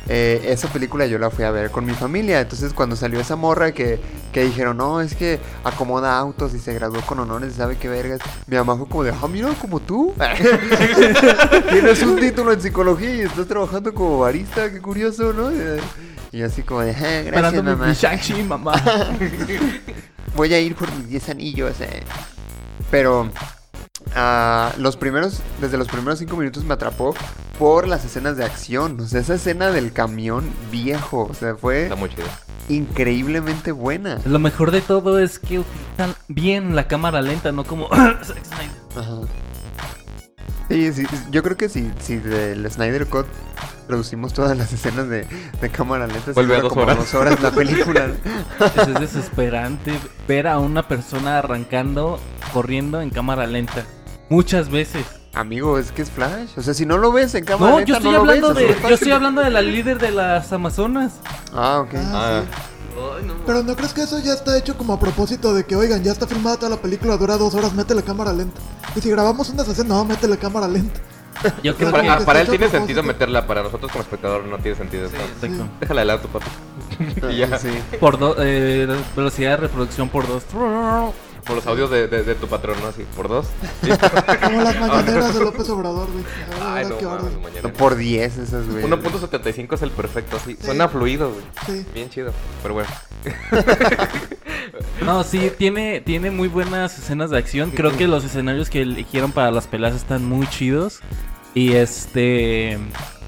eh, 0.09 0.43
esa 0.49 0.69
película 0.69 1.07
yo 1.07 1.19
la 1.19 1.31
fui 1.31 1.45
a 1.45 1.51
ver 1.51 1.71
con 1.71 1.87
mi 1.87 1.95
familia. 1.95 2.41
Entonces, 2.41 2.75
cuando 2.75 2.97
salió 2.97 3.21
esa 3.21 3.37
morra 3.37 3.73
que, 3.73 4.01
que 4.33 4.45
dijeron, 4.45 4.77
no, 4.77 5.01
es 5.01 5.15
que 5.15 5.41
acomoda 5.65 6.19
autos 6.19 6.55
y 6.55 6.59
se 6.59 6.75
graduó 6.75 7.01
con 7.03 7.21
honores, 7.21 7.55
¿sabe 7.55 7.79
qué 7.79 7.89
vergas? 7.89 8.21
Mi 8.47 8.57
mamá 8.57 8.77
fue 8.77 8.89
como 8.89 9.05
de, 9.05 9.13
ah, 9.13 9.29
mira, 9.29 9.49
como 9.61 9.81
tú. 9.81 10.15
Tienes 11.71 12.03
un 12.03 12.17
título 12.19 12.53
en 12.53 12.61
psicología 12.61 13.15
y 13.15 13.21
estás 13.23 13.47
trabajando 13.47 13.95
como 13.95 14.19
barista, 14.19 14.71
qué 14.71 14.81
curioso, 14.81 15.33
¿no? 15.33 15.51
Y 16.33 16.43
así 16.43 16.63
como 16.63 16.81
de, 16.81 16.93
"Ah, 16.93 17.23
gracias, 17.27 17.63
mamá. 17.63 17.87
mi 17.87 17.93
Shang-Chi, 17.93 18.43
mamá. 18.45 18.73
voy 20.37 20.55
a 20.55 20.61
ir 20.61 20.75
por 20.75 20.91
mis 20.95 21.09
10 21.09 21.29
anillos. 21.29 21.81
eh". 21.81 22.03
Pero 22.91 23.31
ah, 24.15 24.73
los 24.79 24.97
primeros, 24.97 25.41
desde 25.61 25.77
los 25.79 25.89
primeros 25.89 26.19
5 26.19 26.37
minutos 26.37 26.65
me 26.65 26.75
atrapó 26.75 27.15
por 27.59 27.87
las 27.87 28.05
escenas 28.05 28.37
de 28.37 28.45
acción. 28.45 28.99
O 29.01 29.07
sea, 29.07 29.21
esa 29.21 29.35
escena 29.35 29.71
del 29.71 29.93
camión 29.93 30.51
viejo, 30.71 31.29
o 31.31 31.35
sea, 31.35 31.55
fue 31.55 31.85
Está 31.85 31.97
muy 31.97 32.09
chido. 32.09 32.25
increíblemente 32.69 33.73
buena. 33.73 34.19
Lo 34.25 34.39
mejor 34.39 34.71
de 34.71 34.81
todo 34.81 35.19
es 35.19 35.39
que 35.39 35.59
utilizan 35.61 36.15
bien 36.29 36.75
la 36.75 36.89
cámara 36.89 37.21
lenta, 37.21 37.53
no 37.53 37.65
como 37.65 37.89
Zack 37.91 38.45
Snyder. 38.45 38.71
Ajá. 38.97 39.17
Sí, 40.71 40.93
sí, 40.95 41.07
yo 41.31 41.43
creo 41.43 41.57
que 41.59 41.69
si, 41.69 41.91
si 42.01 42.17
del 42.17 42.71
Snyder 42.71 43.07
Cut 43.07 43.27
reducimos 43.93 44.33
todas 44.33 44.57
las 44.59 44.73
escenas 44.73 45.09
de, 45.09 45.27
de 45.61 45.71
cámara 45.71 46.07
lenta, 46.07 46.33
Vuelve 46.33 46.57
a 46.57 46.61
dos 46.61 46.71
como 46.71 46.83
horas. 46.83 46.97
dos 46.99 47.15
horas 47.15 47.41
la 47.41 47.51
película. 47.53 48.07
Eso 48.77 48.83
es 48.93 49.01
desesperante 49.01 49.93
ver 50.27 50.49
a 50.49 50.59
una 50.59 50.89
persona 50.89 51.39
arrancando, 51.39 52.19
corriendo 52.53 53.01
en 53.01 53.11
cámara 53.11 53.47
lenta. 53.47 53.85
Muchas 54.29 54.69
veces. 54.71 55.05
Amigo, 55.35 55.79
es 55.79 55.93
que 55.93 56.03
es 56.03 56.11
Flash. 56.11 56.51
O 56.59 56.63
sea, 56.63 56.75
si 56.75 56.85
no 56.85 56.99
lo 56.99 57.11
ves 57.13 57.35
en 57.35 57.45
cámara 57.45 57.71
No, 57.73 57.77
lenta, 57.79 57.89
yo 57.91 57.97
estoy 57.97 58.11
no 58.13 58.17
lo 58.17 58.21
hablando 58.33 58.55
ves, 58.55 58.83
de. 58.83 58.89
Yo 58.89 58.95
estoy 58.95 59.13
hablando 59.13 59.41
de 59.43 59.51
la 59.51 59.63
líder 59.63 59.99
de 59.99 60.11
las 60.11 60.53
Amazonas. 60.53 61.13
Ah, 61.55 61.81
ok. 61.81 61.95
Ah, 61.97 62.11
Ah. 62.13 62.43
sí. 62.45 63.29
Pero 63.47 63.63
¿no 63.63 63.75
crees 63.75 63.95
que 63.95 64.03
eso 64.03 64.19
ya 64.21 64.35
está 64.35 64.57
hecho 64.59 64.77
como 64.77 64.93
a 64.93 65.01
propósito 65.01 65.55
de 65.55 65.65
que, 65.65 65.75
oigan, 65.75 66.03
ya 66.05 66.13
está 66.13 66.27
filmada 66.27 66.57
toda 66.59 66.69
la 66.71 66.77
película, 66.77 67.17
dura 67.17 67.37
dos 67.39 67.55
horas, 67.55 67.73
métele 67.73 68.03
cámara 68.03 68.33
lenta? 68.33 68.61
Y 68.95 69.01
si 69.01 69.11
grabamos 69.11 69.49
una 69.49 69.63
escena, 69.63 69.89
no, 69.95 70.05
métele 70.05 70.37
cámara 70.37 70.69
lenta. 70.69 71.01
Yo 71.63 71.77
creo 71.77 71.91
Para, 71.91 72.03
que. 72.03 72.09
ah, 72.11 72.21
para 72.25 72.41
él 72.41 72.49
tiene 72.49 72.69
sentido 72.69 73.03
meterla, 73.03 73.47
para 73.47 73.63
nosotros 73.63 73.91
como 73.91 74.03
espectador 74.03 74.45
no 74.45 74.59
tiene 74.59 74.77
sentido. 74.77 75.07
eso. 75.07 75.17
Exacto. 75.17 75.67
Déjala 75.81 76.01
de 76.03 76.07
lado 76.07 76.21
tu 76.21 76.29
papi. 76.29 76.47
y 77.33 77.37
ya. 77.37 77.59
Sí. 77.59 77.71
Por 77.99 78.19
dos. 78.19 78.37
Eh, 78.41 78.87
velocidad 79.17 79.51
de 79.51 79.57
reproducción 79.59 80.09
por 80.09 80.27
dos. 80.27 80.45
Por 81.45 81.57
los 81.57 81.67
audios 81.67 81.91
de, 81.91 82.07
de, 82.09 82.23
de 82.23 82.35
tu 82.37 82.47
patrón, 82.47 82.77
¿no? 82.81 82.89
Así, 82.89 83.05
por 83.17 83.29
dos. 83.29 83.47
Como 84.43 84.63
las 84.63 84.79
mañaneras 84.79 85.35
de 85.35 85.41
López 85.45 85.69
Obrador, 85.71 86.09
güey. 86.13 86.25
A 86.61 86.75
ver, 86.75 86.85
Ay, 86.85 86.91
no, 86.91 86.99
qué 86.99 87.07
mames. 87.07 87.73
Por 87.77 87.97
10 87.97 88.39
esas, 88.39 88.69
güey. 88.69 88.85
1.75 88.85 89.75
es 89.75 89.83
el 89.83 89.91
perfecto, 89.91 90.39
sí. 90.45 90.57
Suena 90.63 90.89
fluido, 90.89 91.33
güey. 91.33 91.45
Sí. 91.67 91.87
Bien 91.93 92.11
chido. 92.11 92.33
Pero 92.63 92.75
bueno. 92.75 92.89
No, 95.05 95.25
sí, 95.25 95.51
tiene, 95.59 96.01
tiene 96.01 96.31
muy 96.31 96.49
buenas 96.49 96.99
escenas 96.99 97.31
de 97.31 97.39
acción. 97.39 97.71
Creo 97.71 97.97
que 97.97 98.07
los 98.07 98.25
escenarios 98.25 98.71
que 98.71 98.83
eligieron 98.83 99.33
para 99.33 99.51
las 99.51 99.67
peleas 99.67 99.95
están 99.95 100.25
muy 100.25 100.47
chidos. 100.47 101.01
Y 101.55 101.73
este. 101.73 102.79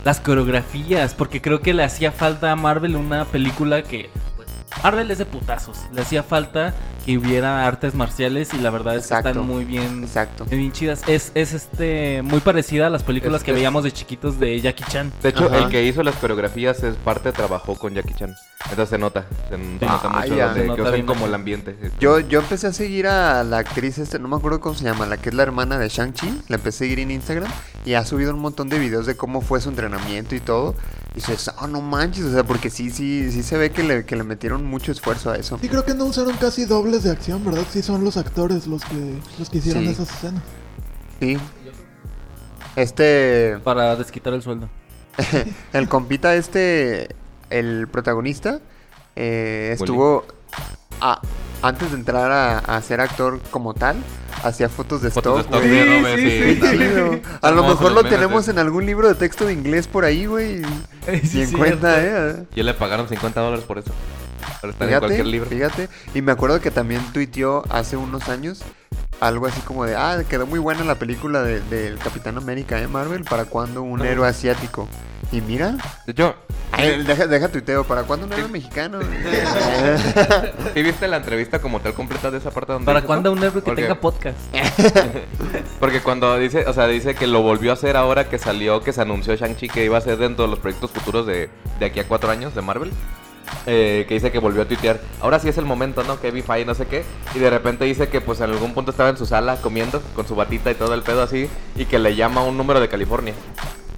Las 0.05 0.21
coreografías, 0.21 1.15
porque 1.15 1.41
creo 1.41 1.61
que 1.61 1.73
le 1.73 1.83
hacía 1.83 2.13
falta 2.13 2.53
a 2.53 2.57
Marvel 2.57 2.97
una 2.97 3.25
película 3.25 3.83
que. 3.83 4.11
pues, 4.37 4.49
Marvel 4.83 5.11
es 5.11 5.19
de 5.19 5.27
putazos. 5.27 5.79
Le 5.93 6.03
hacía 6.03 6.23
falta 6.23 6.75
que 7.05 7.19
hubiera 7.19 7.67
artes 7.67 7.95
marciales 7.95 8.55
y 8.55 8.59
la 8.59 8.71
verdad 8.71 8.97
es 8.97 9.07
que 9.09 9.15
están 9.15 9.39
muy 9.47 9.65
bien. 9.65 10.05
Exacto. 10.05 10.45
Bien 10.47 10.73
chidas. 10.73 11.03
Es, 11.07 11.33
es 11.35 11.53
este 11.53 12.23
muy 12.23 12.41
parecida 12.41 12.87
a 12.87 12.91
las 12.91 13.03
películas 13.03 13.41
Es- 13.41 13.45
que 13.45 13.51
es- 13.51 13.57
veíamos 13.57 13.85
de 13.85 13.93
chiquitos 13.93 14.39
de 14.41 14.61
Jackie 14.61 14.85
Chan. 14.89 15.13
De 15.23 15.29
hecho, 15.29 15.47
Ajá. 15.47 15.59
el 15.59 15.69
que 15.69 15.85
hizo 15.85 16.03
las 16.03 16.15
coreografías 16.17 16.83
es 16.83 16.97
parte 16.97 17.33
trabajó 17.33 17.75
con 17.77 17.95
Jackie 17.95 18.15
Chan. 18.15 18.35
Entonces 18.71 18.89
se 18.89 18.99
nota. 18.99 19.27
Se, 19.51 19.57
se 19.57 19.59
nota 19.59 20.09
Ah, 20.11 20.21
mucho 20.23 20.35
ya. 20.37 20.47
donde- 20.47 20.61
Se 20.61 20.65
que 20.65 20.69
nota 20.69 20.83
usan 20.83 20.95
bien 20.95 21.07
como 21.07 21.27
el 21.27 21.35
ambiente. 21.35 21.77
Yo, 22.01 22.21
yo 22.21 22.41
empecé 22.41 22.69
a 22.69 22.73
seguir 22.73 23.07
a 23.07 23.45
la 23.45 23.59
actriz, 23.59 23.99
este, 23.99 24.19
no 24.19 24.29
me 24.29 24.37
acuerdo 24.37 24.61
cómo 24.61 24.75
se 24.75 24.85
llama, 24.85 25.05
la 25.07 25.19
que 25.19 25.29
es 25.29 25.35
la 25.35 25.43
hermana 25.43 25.79
de 25.79 25.89
Shang-Chi. 25.89 26.43
La 26.49 26.57
empecé 26.57 26.77
a 26.77 26.79
seguir 26.87 27.01
en 27.01 27.11
Instagram 27.11 27.51
y 27.85 27.95
ha 27.95 28.05
subido 28.07 28.33
un 28.33 28.41
montón 28.41 28.69
de 28.71 28.79
videos 28.79 29.05
de 29.07 29.17
cómo 29.17 29.41
fue 29.43 29.61
su 29.61 29.69
entrenamiento 29.69 30.35
y 30.35 30.41
todo. 30.41 30.75
Y 31.13 31.17
dices, 31.17 31.51
oh, 31.61 31.67
no 31.69 31.81
manches, 31.81 32.25
o 32.25 32.33
sea, 32.33 32.43
porque 32.43 32.71
sí, 32.71 32.91
sí, 32.91 33.31
sí 33.31 33.43
se 33.45 33.57
ve 33.57 33.71
que 33.71 33.85
le, 33.85 34.05
que 34.05 34.17
le 34.17 34.25
metieron 34.25 34.65
mucho 34.65 34.91
esfuerzo 34.91 35.31
a 35.31 35.37
eso. 35.37 35.59
Sí, 35.61 35.69
creo 35.69 35.85
que 35.85 35.95
no 35.95 36.07
usaron 36.07 36.35
casi 36.39 36.65
dobles 36.95 37.05
de 37.05 37.11
acción, 37.11 37.45
¿verdad? 37.45 37.65
Sí, 37.71 37.83
son 37.83 38.05
los 38.05 38.17
actores 38.17 38.67
los 38.67 38.85
que, 38.85 39.19
los 39.39 39.51
que 39.51 39.59
hicieron 39.59 39.85
Sí. 39.85 39.91
esas 39.91 40.11
escenas. 40.11 40.43
Sí. 41.21 41.39
Este, 42.77 43.59
Para 43.63 43.97
desquitar 43.97 44.33
el 44.35 44.43
sueldo. 44.43 44.69
el 45.73 45.89
compita 45.89 46.35
este, 46.35 47.09
el 47.51 47.87
protagonista, 47.89 48.61
eh, 49.17 49.71
estuvo, 49.79 50.25
a- 51.01 51.21
antes 51.63 51.91
de 51.93 51.97
entrar 51.97 52.31
a, 52.33 52.59
a 52.59 52.83
ser 52.83 53.01
actor 53.01 53.41
como 53.51 53.75
tal, 53.75 53.97
hacía 54.43 54.69
fotos 54.69 55.03
de 55.03 55.11
Fotos 55.11 55.37
de 55.37 55.41
stock, 55.43 55.55
stock 55.55 55.69
güey. 55.71 55.87
de 55.87 55.97
Adobe, 55.97 56.17
sí, 56.17 56.61
bien. 56.61 56.79
chido. 56.79 57.21
A 57.41 57.51
lo 57.53 57.63
mejor 57.67 57.93
lo 57.93 58.03
tenemos 58.05 58.49
en 58.49 58.59
algún 58.59 58.85
libro 58.87 59.09
de 59.09 59.15
texto 59.15 59.47
de 59.47 59.53
inglés 59.53 59.87
por 59.87 60.05
ahí, 60.05 60.27
güey. 60.27 60.63
Sí, 61.05 61.11
Ni 61.11 61.17
en 61.19 61.27
cierto. 61.49 61.59
cuenta, 61.59 61.95
eh. 62.03 62.45
Y 62.57 62.63
le 62.63 62.73
pagaron 62.75 63.09
50 63.09 63.41
dólares 63.41 63.65
por 63.67 63.79
eso. 63.79 63.93
Para 64.61 64.73
estar 64.73 64.83
en 64.83 64.89
Fíjate, 64.89 64.99
cualquier 65.07 65.27
libro. 65.27 65.49
fíjate. 65.51 65.89
Y 66.15 66.23
me 66.23 66.33
acuerdo 66.33 66.61
que 66.61 66.71
también 66.71 67.01
tuiteó 67.13 67.63
hace 67.71 67.97
unos 67.97 68.29
años 68.29 68.63
algo 69.21 69.47
así 69.47 69.61
como 69.61 69.85
de, 69.85 69.95
ah, 69.97 70.23
quedó 70.29 70.47
muy 70.47 70.59
buena 70.59 70.85
la 70.85 70.97
película 70.97 71.43
de- 71.43 71.61
del 71.61 71.99
Capitán 71.99 72.37
América, 72.37 72.81
¿eh, 72.81 72.89
Marvel? 72.89 73.25
¿Para 73.25 73.45
cuándo 73.45 73.83
un 73.83 74.01
No. 74.01 74.05
héroe 74.05 74.29
asiático? 74.29 74.89
Y 75.33 75.41
mira, 75.41 75.77
De 76.07 76.13
hecho, 76.13 76.35
ay, 76.73 77.03
deja, 77.05 77.27
deja 77.27 77.49
tuiteo, 77.49 77.85
¿para 77.85 78.03
cuándo 78.03 78.27
un 78.27 78.33
héroe 78.33 78.49
mexicano? 78.49 78.99
¿sí 80.75 80.83
viste 80.83 81.09
la 81.09 81.17
entrevista 81.19 81.61
como 81.61 81.81
tal 81.81 81.95
completa 81.95 82.31
de 82.31 82.39
esa 82.39 82.51
parte 82.51 82.73
donde 82.73 82.87
¿Para 82.87 83.03
cuándo 83.03 83.33
un 83.33 83.39
héroe 83.39 83.55
que 83.55 83.61
Porque- 83.63 83.83
tenga 83.83 83.95
podcast? 84.01 84.37
Porque 85.81 86.01
cuando 86.01 86.37
dice, 86.39 86.65
o 86.67 86.73
sea, 86.73 86.87
dice 86.87 87.15
que 87.15 87.27
lo 87.27 87.43
volvió 87.43 87.71
a 87.71 87.75
hacer 87.75 87.97
ahora 87.97 88.29
que 88.29 88.39
salió, 88.39 88.81
que 88.83 88.93
se 88.93 89.01
anunció 89.01 89.35
Shang-Chi 89.35 89.69
que 89.69 89.85
iba 89.85 89.97
a 89.99 90.01
ser 90.01 90.19
dentro 90.19 90.45
de 90.45 90.51
los 90.51 90.59
proyectos 90.59 90.91
futuros 90.91 91.27
de, 91.27 91.49
de 91.79 91.87
aquí 91.87 92.01
a 92.01 92.07
cuatro 92.09 92.31
años 92.31 92.55
de 92.55 92.63
Marvel. 92.63 92.93
Eh, 93.67 94.05
que 94.09 94.15
dice 94.15 94.31
que 94.31 94.39
volvió 94.39 94.63
a 94.63 94.65
tuitear. 94.67 95.01
Ahora 95.21 95.39
sí 95.39 95.49
es 95.49 95.59
el 95.59 95.65
momento, 95.65 96.03
¿no? 96.05 96.21
Que 96.21 96.31
Feige 96.31 96.65
no 96.65 96.75
sé 96.75 96.87
qué. 96.87 97.05
Y 97.35 97.39
de 97.39 97.51
repente 97.51 97.85
dice 97.85 98.09
que 98.09 98.21
pues 98.21 98.41
en 98.41 98.51
algún 98.51 98.75
punto 98.75 98.91
estaba 98.91 99.11
en 99.11 99.17
su 99.17 99.27
sala 99.27 99.57
comiendo 99.57 100.03
con 100.15 100.27
su 100.27 100.35
batita 100.35 100.71
y 100.71 100.75
todo 100.75 100.95
el 100.95 101.03
pedo 101.03 101.23
así. 101.23 101.49
Y 101.77 101.87
que 101.87 101.99
le 101.99 102.15
llama 102.15 102.43
un 102.43 102.57
número 102.57 102.81
de 102.81 102.89
California. 102.89 103.35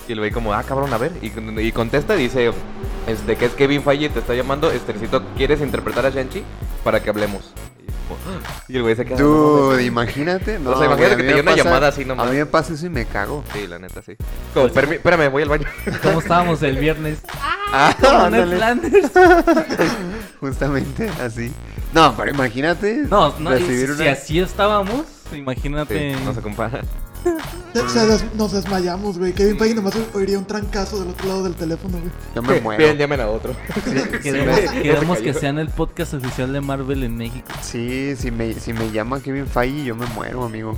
Y 0.08 0.14
le 0.14 0.20
ve 0.20 0.30
como, 0.30 0.52
ah, 0.52 0.62
cabrón, 0.62 0.92
a 0.92 0.98
ver. 0.98 1.12
Y, 1.20 1.72
contesta 1.72 2.14
y 2.16 2.22
dice, 2.22 2.52
este, 3.08 3.36
que 3.36 3.46
es 3.46 3.52
Kevin 3.52 3.82
Feige, 3.82 4.08
te 4.08 4.20
está 4.20 4.34
llamando. 4.34 4.70
Este, 4.70 4.94
¿quieres 5.36 5.60
interpretar 5.60 6.06
a 6.06 6.10
Shang-Chi? 6.10 6.44
Para 6.84 7.02
que 7.02 7.10
hablemos. 7.10 7.52
Y, 8.14 8.14
"Ah". 8.46 8.62
El 8.68 8.82
güey 8.82 8.96
se 8.96 9.04
queda. 9.04 9.18
"No 9.18 9.24
Dude, 9.26 9.70
mames". 9.72 9.86
imagínate. 9.86 10.58
No, 10.58 10.70
O 10.70 10.76
sea, 10.78 10.86
imagínate 10.86 10.96
güey, 10.96 11.06
a 11.06 11.16
que 11.16 11.16
mí 11.16 11.22
te 11.22 11.22
me 11.22 11.28
llegue 11.36 11.42
una 11.42 11.50
pasa- 11.52 11.64
llamada 11.64 11.88
así 11.88 12.04
nomás. 12.04 12.26
A 12.26 12.30
mí 12.30 12.36
me 12.36 12.46
pasa 12.46 12.72
eso 12.74 12.86
y 12.86 12.90
me 12.90 13.04
cago. 13.06 13.44
Sí, 13.52 13.66
la 13.66 13.78
neta, 13.78 14.02
sí. 14.02 14.16
Como, 14.54 14.68
"Permi- 14.68 14.94
espérame, 14.94 15.30
voy 15.30 15.42
al 15.42 15.48
baño. 15.48 15.66
¿Cómo 16.02 16.20
estábamos 16.20 16.62
el 16.62 16.76
viernes? 16.78 17.18
Ah, 17.72 17.94
ándale. 18.26 18.56
Flanders. 18.56 19.10
Justamente 20.40 21.10
así. 21.22 21.52
No, 21.92 22.14
pero 22.16 22.30
imagínate. 22.30 23.04
No, 23.08 23.34
no, 23.38 23.50
y 23.50 23.58
recibir 23.60 23.86
si, 23.88 23.92
una- 23.92 23.96
si 24.02 24.08
así 24.08 24.40
estábamos, 24.40 25.04
imagínate. 25.32 26.14
Sí, 26.14 26.20
no 26.24 26.34
se 26.34 26.40
compara. 26.40 26.82
Se- 27.72 27.88
se 27.88 28.06
des- 28.06 28.24
nos 28.34 28.52
desmayamos, 28.52 29.18
güey. 29.18 29.32
Kevin 29.32 29.58
Feige 29.58 29.74
nomás 29.74 29.94
oiría 30.14 30.38
un 30.38 30.44
trancazo 30.46 31.00
del 31.00 31.08
otro 31.10 31.28
lado 31.28 31.42
del 31.44 31.54
teléfono, 31.54 31.98
güey. 31.98 32.10
Yo 32.34 32.42
me 32.42 32.60
muero. 32.60 32.82
Bien, 32.84 32.96
llamen 32.96 33.20
a 33.20 33.28
otro. 33.28 33.54
Queremos, 34.22 34.56
Sí, 34.60 34.66
queremos 34.82 35.18
que 35.18 35.34
sean 35.34 35.58
el 35.58 35.68
podcast 35.68 36.14
oficial 36.14 36.52
de 36.52 36.60
Marvel 36.60 37.02
en 37.02 37.16
México. 37.16 37.48
Sí, 37.62 38.14
si 38.16 38.30
me, 38.30 38.54
si 38.54 38.72
me 38.72 38.90
llama 38.92 39.20
Kevin 39.20 39.46
Feige, 39.46 39.84
yo 39.84 39.94
me 39.96 40.06
muero, 40.14 40.44
amigo. 40.44 40.74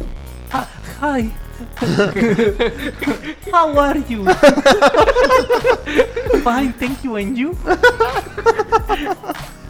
Ah, 0.53 0.67
hi. 1.03 1.31
How 3.53 3.79
are 3.81 4.01
you? 4.09 4.25
Fine, 6.45 6.73
thank 6.79 7.03
you. 7.03 7.17
And 7.17 7.37
you? 7.37 7.57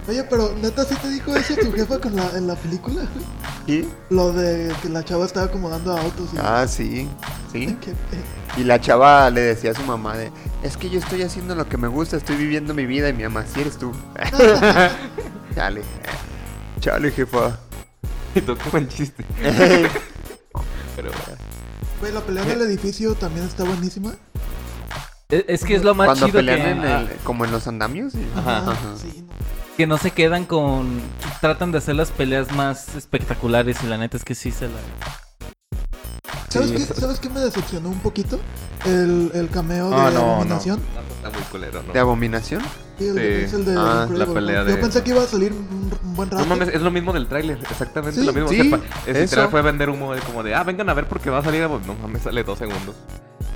Oye, 0.08 0.24
pero 0.24 0.54
neta, 0.62 0.86
¿sí 0.86 0.94
te 0.94 1.10
dijo 1.10 1.36
eso 1.36 1.54
tu 1.54 1.70
jefa 1.70 2.00
con 2.00 2.16
la, 2.16 2.30
en 2.30 2.46
la 2.46 2.54
película? 2.54 3.02
güey? 3.66 3.80
¿Y? 3.80 3.88
Lo 4.08 4.32
de 4.32 4.74
que 4.80 4.88
la 4.88 5.04
chava 5.04 5.26
estaba 5.26 5.46
acomodando 5.46 5.94
autos 5.94 6.30
y... 6.32 6.38
Ah, 6.38 6.66
sí, 6.66 7.06
sí. 7.52 7.76
Qué 7.82 7.92
Y 8.56 8.64
la 8.64 8.80
chava 8.80 9.28
le 9.28 9.42
decía 9.42 9.72
a 9.72 9.74
su 9.74 9.82
mamá 9.82 10.16
de, 10.16 10.32
es 10.62 10.78
que 10.78 10.88
yo 10.88 10.98
estoy 10.98 11.22
haciendo 11.22 11.54
lo 11.54 11.68
que 11.68 11.76
me 11.76 11.88
gusta, 11.88 12.16
estoy 12.16 12.36
viviendo 12.36 12.72
mi 12.72 12.86
vida 12.86 13.10
y 13.10 13.12
mi 13.12 13.24
mamá, 13.24 13.44
si 13.46 13.60
eres 13.60 13.76
tú. 13.76 13.92
Chale. 15.54 15.82
Chale, 16.80 17.10
jefa. 17.10 17.58
Y 18.34 18.40
tú, 18.40 18.56
qué 18.56 18.70
buen 18.70 18.88
chiste. 18.88 19.26
Pero, 20.96 21.10
Güey, 22.00 22.12
la 22.12 22.20
pelea 22.22 22.44
en 22.44 22.50
el 22.52 22.62
edificio 22.62 23.14
también 23.14 23.44
está 23.44 23.64
buenísima. 23.64 24.14
Es, 25.30 25.44
es 25.46 25.64
que 25.64 25.74
es 25.74 25.84
lo 25.84 25.94
más 25.94 26.06
Cuando 26.06 26.26
chido 26.26 26.38
pelean 26.38 26.60
que, 26.62 26.70
en 26.70 26.84
el, 26.84 27.08
como 27.22 27.44
en 27.44 27.52
los 27.52 27.66
andamios. 27.66 28.14
y- 28.14 28.26
Ajá. 28.38 28.58
Ajá. 28.58 28.76
Sí, 28.96 29.24
no. 29.26 29.34
que 29.76 29.86
no 29.86 29.98
se 29.98 30.10
quedan 30.10 30.46
con. 30.46 31.00
tratan 31.42 31.70
de 31.70 31.78
hacer 31.78 31.96
las 31.96 32.10
peleas 32.10 32.50
más 32.52 32.94
espectaculares 32.96 33.76
y 33.84 33.86
la 33.88 33.98
neta 33.98 34.16
es 34.16 34.24
que 34.24 34.34
sí 34.34 34.50
se 34.50 34.66
la. 34.68 34.72
¿Sabes, 36.48 36.70
Sí. 36.70 36.76
qué, 36.76 36.82
¿Sabes 37.00 37.20
qué 37.20 37.28
me 37.28 37.40
decepcionó 37.40 37.90
un 37.90 37.98
poquito? 38.00 38.40
El, 38.86 39.30
el 39.34 39.50
cameo 39.50 39.90
de 39.90 39.96
Ah, 39.96 40.10
no, 40.14 40.20
no. 40.20 40.32
Abominación. 40.36 40.80
Está 41.18 41.30
muy 41.30 41.42
culero, 41.50 41.82
¿no? 41.86 41.92
¿De 41.92 41.98
abominación? 41.98 42.62
Sí, 42.98 43.08
el, 43.08 43.14
Sí. 43.14 43.20
es 43.20 43.52
el 43.52 43.64
de 43.66 43.74
Ah, 43.76 44.08
la 44.10 44.24
pelea 44.26 44.60
Yo 44.60 44.64
de- 44.64 44.76
pensé 44.76 45.02
que 45.02 45.10
iba 45.10 45.22
a 45.22 45.26
salir 45.26 45.52
un, 45.52 45.92
un 46.02 46.14
buen 46.16 46.30
rato. 46.30 46.42
No 46.42 46.48
mames, 46.48 46.68
es 46.74 46.80
lo 46.80 46.90
mismo 46.90 47.12
del 47.12 47.28
tráiler, 47.28 47.58
exactamente 47.70 48.18
Sí, 48.20 48.24
lo 48.26 48.32
mismo. 48.32 48.48
sí, 48.48 48.60
o 48.60 48.64
sea, 48.78 48.78
es 49.06 49.08
eso. 49.16 49.20
literal 49.24 49.50
fue 49.50 49.60
vender 49.60 49.90
humo 49.90 50.14
de 50.14 50.22
como 50.22 50.42
de, 50.42 50.54
ah, 50.54 50.64
vengan 50.64 50.88
a 50.88 50.94
ver 50.94 51.06
porque 51.06 51.28
va 51.28 51.38
a 51.40 51.44
salir, 51.44 51.60
no 51.68 51.94
mames, 52.00 52.22
sale 52.22 52.42
dos 52.44 52.58
segundos. 52.58 52.96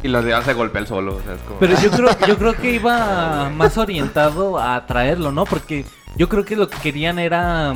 Y 0.03 0.09
lo 0.09 0.23
de 0.23 0.35
ah, 0.35 0.43
se 0.43 0.53
golpea 0.55 0.81
el 0.81 0.87
solo, 0.87 1.17
o 1.17 1.23
sea, 1.23 1.35
es 1.35 1.41
como... 1.43 1.59
Pero 1.61 1.79
yo 1.81 1.91
creo, 1.91 2.09
yo 2.27 2.37
creo 2.39 2.55
que 2.55 2.73
iba 2.73 3.51
más 3.51 3.79
orientado 3.79 4.59
a 4.59 4.85
traerlo, 4.87 5.31
¿no? 5.33 5.45
Porque 5.45 5.85
yo 6.17 6.29
creo 6.29 6.45
que 6.45 6.57
lo 6.57 6.69
que 6.69 6.79
querían 6.79 7.19
era 7.21 7.75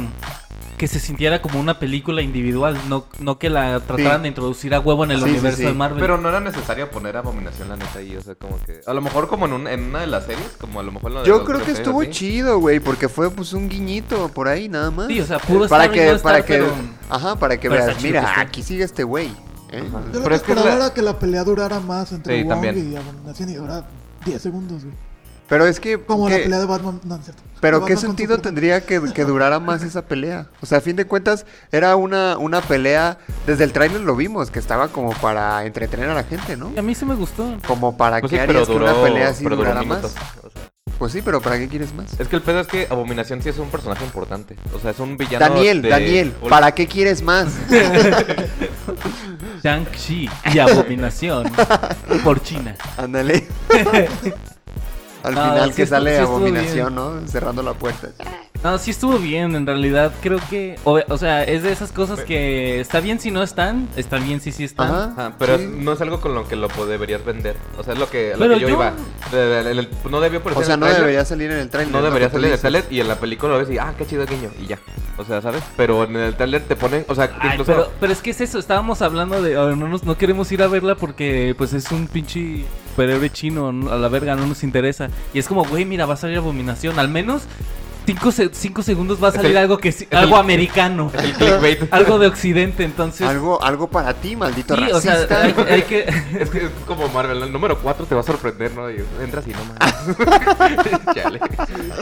que 0.76 0.88
se 0.88 1.00
sintiera 1.00 1.40
como 1.40 1.58
una 1.58 1.78
película 1.78 2.20
individual, 2.20 2.76
no, 2.88 3.06
no 3.20 3.38
que 3.38 3.48
la 3.48 3.80
trataran 3.80 4.16
Sí. 4.18 4.22
de 4.24 4.28
introducir 4.28 4.74
a 4.74 4.80
huevo 4.80 5.04
en 5.04 5.12
el 5.12 5.22
Sí, 5.22 5.30
universo 5.30 5.56
sí. 5.58 5.64
de 5.64 5.72
Marvel. 5.72 6.00
Pero 6.00 6.18
no 6.18 6.28
era 6.28 6.38
necesario 6.40 6.90
poner 6.90 7.16
Abominación, 7.16 7.70
la 7.70 7.76
neta, 7.76 7.98
ahí. 7.98 8.14
O 8.14 8.20
sea, 8.20 8.34
como 8.34 8.58
que. 8.62 8.80
A 8.86 8.92
lo 8.92 9.00
mejor, 9.00 9.26
como 9.28 9.46
en, 9.46 9.54
un- 9.54 9.68
en 9.68 9.84
una 9.84 10.00
de 10.00 10.06
las 10.08 10.24
series, 10.26 10.54
como 10.60 10.80
a 10.80 10.82
lo 10.82 10.92
mejor 10.92 11.12
la 11.12 11.20
de 11.22 11.28
Yo 11.28 11.38
los 11.38 11.46
creo 11.46 11.64
que 11.64 11.70
estuvo 11.72 12.02
así. 12.02 12.10
chido, 12.10 12.58
güey, 12.58 12.80
porque 12.80 13.08
fue 13.08 13.30
pues 13.30 13.54
un 13.54 13.70
guiñito 13.70 14.28
por 14.28 14.48
ahí 14.48 14.68
nada 14.68 14.90
más. 14.90 15.06
Sí, 15.06 15.18
o 15.18 15.24
sea, 15.24 15.38
pudo 15.38 15.66
para 15.66 15.84
estar 15.84 15.96
y 15.96 15.98
que, 16.00 16.12
no 16.12 16.18
para 16.18 16.38
estar, 16.40 16.44
que, 16.58 16.62
pero- 16.64 16.74
ajá, 17.08 17.36
para 17.36 17.56
que 17.58 17.70
pero 17.70 17.86
veas, 17.86 18.02
mira, 18.02 18.34
aquí 18.38 18.62
sigue 18.62 18.84
este 18.84 19.02
güey. 19.04 19.30
¿Eh? 19.72 19.82
Yo 19.90 19.98
lo 19.98 20.10
Pero 20.12 20.12
que 20.12 20.18
es 20.18 20.22
que 20.22 20.34
es 20.34 20.34
esperaba 20.58 20.68
la- 20.70 20.74
era 20.86 20.94
que 20.94 21.02
la 21.02 21.18
pelea 21.18 21.44
durara 21.44 21.80
más 21.80 22.12
entre 22.12 22.36
Sí, 22.38 22.42
Wong 22.44 22.50
también. 22.52 22.92
y 22.92 22.96
Abominación 22.96 23.48
y 23.50 23.54
durara 23.54 23.84
10 24.24 24.42
segundos, 24.42 24.84
güey. 24.84 24.94
Pero 25.48 25.64
es 25.64 25.78
que, 25.78 25.96
Como 26.02 26.26
¿qué- 26.26 26.38
la 26.38 26.42
pelea 26.42 26.58
de 26.58 26.66
Batman. 26.66 27.00
No, 27.04 27.14
no 27.14 27.20
es 27.20 27.24
cierto. 27.26 27.42
pero 27.60 27.84
qué 27.84 27.96
sentido 27.96 28.38
tendría 28.38 28.80
que, 28.84 29.00
que 29.14 29.24
durara 29.24 29.60
más 29.60 29.84
esa 29.84 30.02
pelea. 30.02 30.48
O 30.60 30.66
sea, 30.66 30.78
a 30.78 30.80
fin 30.80 30.96
de 30.96 31.04
cuentas 31.06 31.46
era 31.70 31.94
una, 31.94 32.36
una 32.36 32.60
pelea. 32.60 33.18
Desde 33.46 33.62
el 33.62 33.72
tráiler 33.72 34.00
lo 34.00 34.16
vimos 34.16 34.50
que 34.50 34.58
estaba 34.58 34.88
como 34.88 35.12
para 35.12 35.64
entretener 35.64 36.10
a 36.10 36.14
la 36.14 36.24
gente, 36.24 36.56
¿no? 36.56 36.72
A 36.76 36.82
mí 36.82 36.96
sí 36.96 37.04
me 37.04 37.14
gustó. 37.14 37.56
Como 37.68 37.96
para 37.96 38.18
Pues 38.20 38.30
que 38.30 38.36
sí, 38.38 38.42
pero 38.44 38.58
harías 38.58 38.66
que 38.66 38.72
duró, 38.74 38.84
una 38.92 39.02
pelea 39.02 39.28
así 39.28 39.44
durara 39.44 39.82
más. 39.84 40.02
O 40.04 40.08
sea, 40.08 40.22
Pues 40.98 41.12
sí, 41.12 41.22
pero 41.22 41.40
¿para 41.40 41.58
qué 41.58 41.68
quieres 41.68 41.94
más? 41.94 42.18
es 42.18 42.26
que 42.26 42.34
el 42.36 42.42
pedo 42.42 42.58
es 42.58 42.66
que 42.66 42.88
Abominación 42.90 43.40
sí 43.40 43.48
es 43.50 43.58
un 43.58 43.68
personaje 43.70 44.04
importante. 44.04 44.56
O 44.74 44.80
sea, 44.80 44.90
es 44.90 44.98
un 44.98 45.16
villano. 45.16 45.46
Daniel, 45.46 45.80
de- 45.82 45.88
Daniel, 45.90 46.32
¿para 46.48 46.72
qué 46.72 46.88
quieres 46.88 47.22
más? 47.22 47.48
Shang-Chi 49.62 50.28
y 50.52 50.58
Abominación 50.58 51.50
por 52.24 52.42
China. 52.42 52.76
Ándale. 52.96 53.46
Al 55.22 55.34
final 55.34 55.70
sí 55.70 55.76
que 55.76 55.86
sale 55.86 56.16
sí 56.16 56.22
abominación, 56.22 56.94
¿no? 56.94 57.26
Cerrando 57.26 57.62
la 57.62 57.74
puerta. 57.74 58.08
No, 58.64 58.78
sí 58.78 58.90
estuvo 58.90 59.18
bien, 59.18 59.54
en 59.54 59.66
realidad 59.66 60.12
creo 60.22 60.38
que... 60.50 60.76
O, 60.84 60.98
o 61.08 61.18
sea, 61.18 61.44
es 61.44 61.62
de 61.62 61.70
esas 61.72 61.92
cosas 61.92 62.20
que 62.20 62.80
está 62.80 63.00
bien 63.00 63.20
si 63.20 63.30
no 63.30 63.42
están, 63.42 63.88
está 63.96 64.18
bien 64.18 64.40
si 64.40 64.50
sí 64.52 64.64
están. 64.64 64.88
Ajá. 64.88 65.04
Ajá, 65.12 65.32
pero 65.38 65.56
sí. 65.58 65.64
es- 65.64 65.70
no 65.70 65.92
es 65.92 66.00
algo 66.00 66.20
con 66.20 66.34
lo 66.34 66.48
que 66.48 66.56
lo 66.56 66.68
deberías 66.86 67.24
vender. 67.24 67.56
O 67.78 67.82
sea, 67.84 67.92
es 67.94 67.98
lo 68.00 68.08
que, 68.10 68.34
lo 68.36 68.46
yo, 68.46 68.56
yo- 68.56 68.68
iba. 68.68 68.92
De- 69.30 69.36
de- 69.36 69.62
de- 69.64 69.70
el- 69.70 69.88
no 70.10 70.20
debió 70.20 70.40
aparecer 70.40 70.62
O 70.62 70.66
sea, 70.66 70.74
en 70.74 70.80
no 70.80 70.86
el 70.88 70.94
debería 70.96 71.24
salir 71.24 71.50
en 71.50 71.58
el 71.58 71.68
trailer. 71.70 71.92
No 71.94 72.02
debería 72.02 72.28
salir 72.30 72.46
en 72.46 72.52
el 72.54 72.58
trailer 72.60 72.84
y 72.90 73.00
en 73.00 73.08
la 73.08 73.16
película 73.16 73.52
lo 73.52 73.58
ves 73.60 73.70
y, 73.70 73.78
ah, 73.78 73.94
qué 73.96 74.06
chido 74.06 74.26
guiño, 74.26 74.50
y 74.60 74.66
ya. 74.66 74.78
O 75.18 75.24
sea, 75.24 75.40
¿sabes? 75.40 75.62
Pero 75.76 76.04
en 76.04 76.16
el 76.16 76.34
trailer 76.36 76.62
te 76.62 76.76
ponen, 76.76 77.04
o 77.08 77.14
sea, 77.14 77.30
Ay, 77.40 77.50
incluso... 77.52 77.72
pero, 77.72 77.92
pero 78.00 78.12
es 78.12 78.20
que 78.20 78.30
es 78.30 78.40
eso, 78.40 78.58
estábamos 78.58 79.00
hablando 79.02 79.40
de... 79.42 79.56
oh, 79.56 79.74
no, 79.76 79.88
nos, 79.88 80.04
no 80.04 80.18
queremos 80.18 80.50
ir 80.52 80.62
a 80.62 80.66
verla 80.68 80.94
porque 80.96 81.54
pues 81.56 81.72
es 81.72 81.90
un 81.92 82.06
pinche 82.06 82.64
superhéroe 82.90 83.30
chino, 83.30 83.72
no- 83.72 83.90
a 83.92 83.96
la 83.96 84.08
verga, 84.08 84.34
no 84.36 84.46
nos 84.46 84.62
interesa. 84.62 85.08
Y 85.32 85.38
es 85.38 85.46
como, 85.48 85.64
güey, 85.64 85.84
mira, 85.84 86.04
va 86.06 86.14
a 86.14 86.16
salir 86.16 86.36
Abominación, 86.38 86.98
al 86.98 87.08
menos... 87.08 87.42
Cinco, 88.06 88.30
se- 88.30 88.50
cinco 88.52 88.82
segundos 88.82 89.22
va 89.22 89.28
a 89.28 89.32
salir 89.32 89.50
el- 89.50 89.56
algo 89.56 89.78
que 89.78 89.88
el- 89.88 90.16
algo 90.16 90.36
americano, 90.36 91.10
El 91.12 91.88
algo 91.90 92.18
de 92.18 92.28
occidente, 92.28 92.84
entonces 92.84 93.26
Algo, 93.26 93.62
algo 93.62 93.88
para 93.88 94.14
ti, 94.14 94.36
maldito 94.36 94.76
sí, 94.76 94.82
o 94.92 95.00
sea, 95.00 95.14
racista. 95.14 95.42
hay, 95.42 95.54
hay 95.68 95.82
que 95.82 96.00
Es 96.40 96.50
que 96.50 96.58
es 96.66 96.70
como 96.86 97.08
Marvel, 97.08 97.42
el 97.42 97.52
número 97.52 97.78
4 97.78 98.06
te 98.06 98.14
va 98.14 98.20
a 98.20 98.24
sorprender, 98.24 98.72
¿no? 98.74 98.88
Y 98.90 98.96
entras 99.22 99.44
y 99.46 99.50
no 99.50 99.58
mames. 99.64 100.16
Chale. 101.14 101.40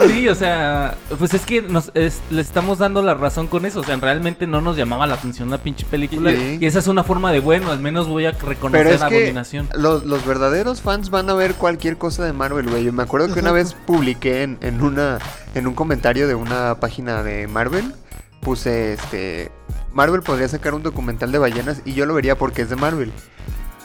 Sí, 0.09 0.29
o 0.29 0.35
sea, 0.35 0.95
pues 1.19 1.35
es 1.35 1.47
que 1.47 1.63
nos 1.63 1.91
es- 1.95 2.21
le 2.31 2.41
estamos 2.43 2.79
dando 2.79 3.03
la 3.03 3.15
razón 3.15 3.47
con 3.47 3.65
eso. 3.65 3.81
O 3.81 3.85
sea, 3.85 3.97
realmente 3.97 4.47
no 4.47 4.61
nos 4.61 4.77
llamaba 4.77 5.07
la 5.07 5.15
atención 5.15 5.51
la 5.51 5.59
pinche 5.59 5.87
película. 5.91 6.31
Sí. 6.33 6.59
Y 6.61 6.67
esa 6.67 6.79
es 6.81 6.87
una 6.87 7.05
forma 7.05 7.33
de 7.33 7.41
bueno, 7.41 7.71
al 7.71 7.79
menos 7.81 8.09
voy 8.09 8.27
a 8.27 8.33
reconocer 8.33 8.83
Pero 8.85 8.91
es 8.95 9.01
la 9.01 9.09
que 9.09 9.17
abominación. 9.17 9.69
los, 9.75 10.05
los 10.05 10.25
verdaderos 10.27 10.83
fans 10.83 11.11
van 11.11 11.31
a 11.31 11.35
ver 11.35 11.55
cualquier 11.55 11.97
cosa 11.97 12.25
de 12.25 12.33
Marvel, 12.33 12.69
güey. 12.69 12.85
Yo 12.85 12.93
me 12.93 13.03
acuerdo 13.03 13.33
que 13.33 13.41
una 13.41 13.53
vez 13.53 13.75
publiqué 13.87 14.43
en, 14.43 14.59
en 14.61 14.83
una 14.83 15.19
en 15.55 15.67
un 15.67 15.75
comentario 15.75 16.29
de 16.29 16.35
una 16.35 16.81
página 16.81 17.23
de 17.23 17.47
Marvel, 17.47 17.95
puse 18.41 18.95
este 18.95 19.51
Marvel 19.93 20.23
podría 20.23 20.49
sacar 20.49 20.75
un 20.75 20.83
documental 20.83 21.33
de 21.33 21.39
ballenas 21.39 21.81
y 21.85 21.95
yo 21.95 22.05
lo 22.05 22.15
vería 22.15 22.37
porque 22.37 22.63
es 22.63 22.71
de 22.71 22.77
Marvel. 22.77 23.13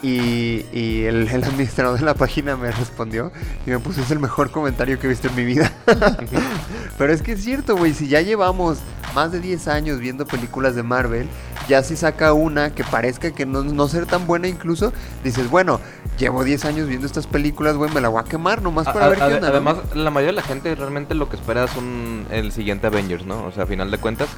Y, 0.01 0.65
y 0.71 1.03
el, 1.05 1.27
el 1.27 1.43
administrador 1.43 1.99
de 1.99 2.05
la 2.05 2.13
página 2.13 2.55
me 2.55 2.71
respondió 2.71 3.33
y 3.67 3.69
me 3.71 3.79
puso 3.79 4.01
es 4.01 4.09
el 4.11 4.19
mejor 4.19 4.49
comentario 4.49 4.97
que 4.97 5.07
he 5.07 5.09
visto 5.09 5.27
en 5.27 5.35
mi 5.35 5.43
vida. 5.43 5.73
Pero 6.97 7.11
es 7.13 7.21
que 7.21 7.33
es 7.33 7.43
cierto, 7.43 7.75
güey, 7.75 7.93
si 7.93 8.07
ya 8.07 8.21
llevamos 8.21 8.79
más 9.13 9.31
de 9.33 9.39
10 9.41 9.67
años 9.67 9.99
viendo 9.99 10.25
películas 10.25 10.75
de 10.75 10.83
Marvel, 10.83 11.27
ya 11.67 11.83
si 11.83 11.97
saca 11.97 12.31
una 12.33 12.73
que 12.73 12.83
parezca 12.85 13.31
que 13.31 13.45
no, 13.45 13.63
no 13.63 13.87
ser 13.89 14.05
tan 14.05 14.25
buena 14.27 14.47
incluso, 14.47 14.93
dices, 15.23 15.49
bueno, 15.49 15.81
llevo 16.17 16.43
10 16.45 16.63
años 16.65 16.87
viendo 16.87 17.05
estas 17.05 17.27
películas, 17.27 17.75
güey, 17.75 17.91
me 17.93 17.99
la 18.01 18.07
voy 18.09 18.21
a 18.21 18.23
quemar 18.23 18.61
nomás 18.61 18.85
para 18.85 19.05
A- 19.05 19.09
ver 19.09 19.21
a- 19.23 19.27
qué 19.27 19.33
onda. 19.35 19.47
¿no? 19.49 19.53
además, 19.53 19.77
la 19.95 20.11
mayoría 20.11 20.31
de 20.31 20.41
la 20.41 20.47
gente 20.47 20.73
realmente 20.75 21.13
lo 21.15 21.27
que 21.29 21.35
espera 21.35 21.65
es 21.65 21.75
un, 21.75 22.25
el 22.31 22.51
siguiente 22.53 22.87
Avengers, 22.87 23.25
¿no? 23.25 23.45
O 23.45 23.51
sea, 23.51 23.63
a 23.63 23.67
final 23.67 23.91
de 23.91 23.97
cuentas. 23.97 24.29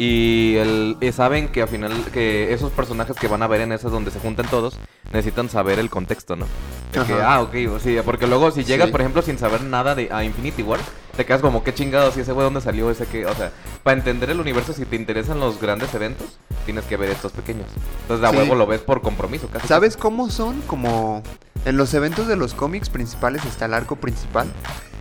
Y, 0.00 0.54
el, 0.58 0.96
y 1.00 1.10
saben 1.10 1.48
que 1.48 1.62
al 1.62 1.68
final 1.68 1.92
que 2.12 2.52
esos 2.52 2.70
personajes 2.70 3.16
que 3.16 3.26
van 3.26 3.42
a 3.42 3.48
ver 3.48 3.62
en 3.62 3.72
esas 3.72 3.90
donde 3.90 4.12
se 4.12 4.20
juntan 4.20 4.46
todos 4.48 4.78
necesitan 5.12 5.48
saber 5.48 5.80
el 5.80 5.90
contexto, 5.90 6.36
¿no? 6.36 6.46
De 6.92 7.02
que, 7.04 7.12
Ajá. 7.14 7.34
ah, 7.34 7.42
ok, 7.42 7.54
o 7.74 7.80
sí, 7.80 7.96
porque 8.04 8.28
luego 8.28 8.50
si 8.52 8.62
llegas, 8.62 8.86
Sí. 8.86 8.92
por 8.92 9.00
ejemplo, 9.00 9.22
sin 9.22 9.38
saber 9.38 9.62
nada 9.64 9.96
de 9.96 10.08
a 10.12 10.22
Infinity 10.22 10.62
War, 10.62 10.78
te 11.16 11.26
quedas 11.26 11.40
como, 11.40 11.64
qué 11.64 11.74
chingados, 11.74 12.16
y 12.16 12.20
ese 12.20 12.30
güey 12.32 12.44
dónde 12.44 12.60
salió, 12.60 12.90
ese 12.92 13.06
que, 13.06 13.26
o 13.26 13.34
sea, 13.34 13.50
para 13.82 13.96
entender 13.98 14.30
el 14.30 14.38
universo, 14.38 14.72
si 14.72 14.84
te 14.84 14.94
interesan 14.94 15.40
los 15.40 15.60
grandes 15.60 15.92
eventos, 15.94 16.38
tienes 16.64 16.84
que 16.84 16.96
ver 16.96 17.10
estos 17.10 17.32
pequeños. 17.32 17.66
Entonces, 18.02 18.24
a 18.24 18.30
Sí. 18.30 18.36
huevo 18.36 18.54
lo 18.54 18.66
ves 18.68 18.80
por 18.82 19.02
compromiso, 19.02 19.48
casi. 19.48 19.66
¿Sabes 19.66 19.96
cómo 19.96 20.30
son? 20.30 20.60
Como 20.68 21.24
en 21.64 21.76
los 21.76 21.92
eventos 21.94 22.28
de 22.28 22.36
los 22.36 22.54
cómics 22.54 22.88
principales 22.88 23.44
está 23.46 23.64
el 23.64 23.74
arco 23.74 23.96
principal 23.96 24.46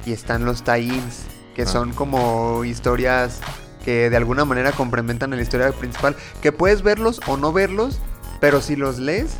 y 0.07 0.11
están 0.13 0.43
los 0.43 0.63
tie-ins, 0.63 1.25
que 1.55 1.61
Ah. 1.63 1.67
son 1.67 1.93
como 1.93 2.65
historias 2.65 3.41
que 3.87 4.09
de 4.09 4.17
alguna 4.17 4.43
manera 4.43 4.73
complementan 4.73 5.31
a 5.31 5.37
la 5.37 5.41
historia 5.41 5.71
principal, 5.71 6.13
que 6.41 6.51
puedes 6.51 6.81
verlos 6.81 7.21
o 7.25 7.37
no 7.37 7.53
verlos, 7.53 7.99
pero 8.41 8.61
si 8.61 8.75
los 8.75 8.99
lees, 8.99 9.35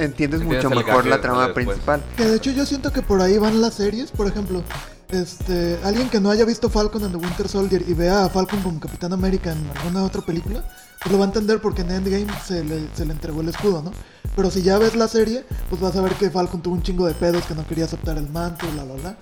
entiendes 0.00 0.40
Entiendes 0.40 0.42
mucho 0.42 0.68
mejor 0.68 1.06
la 1.06 1.20
trama 1.20 1.44
después. 1.44 1.66
principal. 1.66 2.02
Que 2.16 2.24
de 2.24 2.36
hecho 2.38 2.50
yo 2.50 2.66
siento 2.66 2.92
que 2.92 3.02
por 3.02 3.20
ahí 3.20 3.38
van 3.38 3.60
las 3.60 3.74
series, 3.74 4.10
por 4.10 4.26
ejemplo, 4.26 4.64
este, 5.12 5.78
alguien 5.84 6.10
que 6.10 6.18
no 6.18 6.32
haya 6.32 6.44
visto 6.44 6.68
Falcon 6.68 7.04
and 7.04 7.12
the 7.12 7.24
Winter 7.24 7.48
Soldier 7.48 7.84
y 7.86 7.94
vea 7.94 8.24
a 8.24 8.28
Falcon 8.28 8.60
como 8.62 8.80
Capitán 8.80 9.12
América 9.12 9.52
en 9.52 9.64
alguna 9.76 10.02
otra 10.02 10.22
película, 10.22 10.64
pues 11.00 11.12
lo 11.12 11.18
va 11.18 11.26
a 11.26 11.28
entender 11.28 11.60
porque 11.60 11.82
en 11.82 11.92
Endgame 11.92 12.26
se 12.44 12.64
le, 12.64 12.88
se 12.96 13.06
le 13.06 13.12
entregó 13.12 13.42
el 13.42 13.48
escudo, 13.48 13.80
¿no? 13.80 13.92
Pero 14.34 14.50
si 14.50 14.62
ya 14.62 14.78
ves 14.78 14.96
la 14.96 15.06
serie, 15.06 15.44
pues 15.68 15.80
vas 15.80 15.94
a 15.94 16.00
ver 16.00 16.14
que 16.14 16.30
Falcon 16.30 16.62
tuvo 16.62 16.74
un 16.74 16.82
chingo 16.82 17.06
de 17.06 17.14
pedos, 17.14 17.44
que 17.44 17.54
no 17.54 17.64
quería 17.64 17.84
aceptar 17.84 18.18
el 18.18 18.28
manto, 18.28 18.66
bla, 18.72 18.82
bla, 18.82 18.94
bla. 18.94 19.16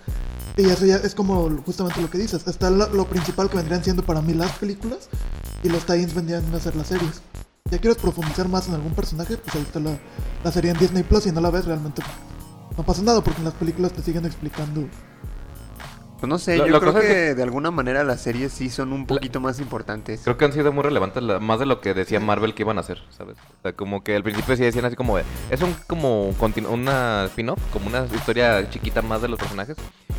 Y 0.56 0.64
eso 0.64 0.86
ya 0.86 0.96
es 0.96 1.14
como 1.14 1.50
justamente 1.64 2.00
lo 2.00 2.10
que 2.10 2.18
dices. 2.18 2.46
Está 2.46 2.70
lo, 2.70 3.06
principal 3.06 3.50
que 3.50 3.56
vendrían 3.56 3.84
siendo 3.84 4.04
para 4.04 4.22
mí 4.22 4.32
las 4.32 4.52
películas 4.52 5.08
y 5.62 5.68
los 5.68 5.84
tie-ins 5.84 6.14
vendrían 6.14 6.54
a 6.54 6.60
ser 6.60 6.74
las 6.76 6.88
series. 6.88 7.20
Ya 7.70 7.78
quieres 7.78 7.98
profundizar 7.98 8.48
más 8.48 8.68
en 8.68 8.74
algún 8.74 8.94
personaje, 8.94 9.36
pues 9.36 9.54
ahí 9.56 9.62
está 9.62 9.80
la, 9.80 9.98
la 10.44 10.52
serie 10.52 10.70
en 10.70 10.78
Disney 10.78 11.02
Plus 11.02 11.26
y 11.26 11.32
no 11.32 11.40
la 11.40 11.50
ves 11.50 11.64
realmente 11.64 12.02
no 12.76 12.84
pasa 12.84 13.02
nada 13.02 13.22
porque 13.22 13.38
en 13.38 13.44
las 13.44 13.54
películas 13.54 13.92
te 13.92 14.02
siguen 14.02 14.26
explicando. 14.26 14.88
Pues 16.18 16.30
no 16.30 16.38
sé, 16.38 16.56
La- 16.56 16.66
yo 16.66 16.72
la 16.72 16.80
creo 16.80 16.94
que, 16.94 17.00
que- 17.00 17.34
de 17.34 17.42
alguna 17.42 17.70
manera 17.70 18.02
las 18.02 18.22
series 18.22 18.50
sí 18.52 18.70
son 18.70 18.92
un 18.94 19.06
poquito 19.06 19.38
más 19.38 19.60
importantes. 19.60 20.22
Creo 20.24 20.38
que 20.38 20.46
han 20.46 20.52
sido 20.52 20.72
muy 20.72 20.82
relevantes, 20.82 21.22
la- 21.22 21.40
más 21.40 21.58
de 21.60 21.66
lo 21.66 21.80
que 21.82 21.92
decía 21.92 22.20
Marvel 22.20 22.54
que 22.54 22.62
iban 22.62 22.78
a 22.78 22.80
hacer, 22.80 23.02
¿sabes? 23.10 23.36
O 23.58 23.62
sea, 23.62 23.72
como 23.74 24.02
que 24.02 24.16
al 24.16 24.22
principio 24.22 24.56
sí 24.56 24.62
decían 24.62 24.86
así 24.86 24.96
como 24.96 25.18
de, 25.18 25.24
es 25.50 25.60
un 25.60 25.74
como 25.86 26.30
una 26.70 27.24
spin-off, 27.26 27.58
como 27.72 27.88
una 27.88 28.06
historia 28.14 28.68
chiquita 28.70 29.02
más 29.02 29.20
de 29.20 29.28
los 29.28 29.38
personajes, 29.38 29.76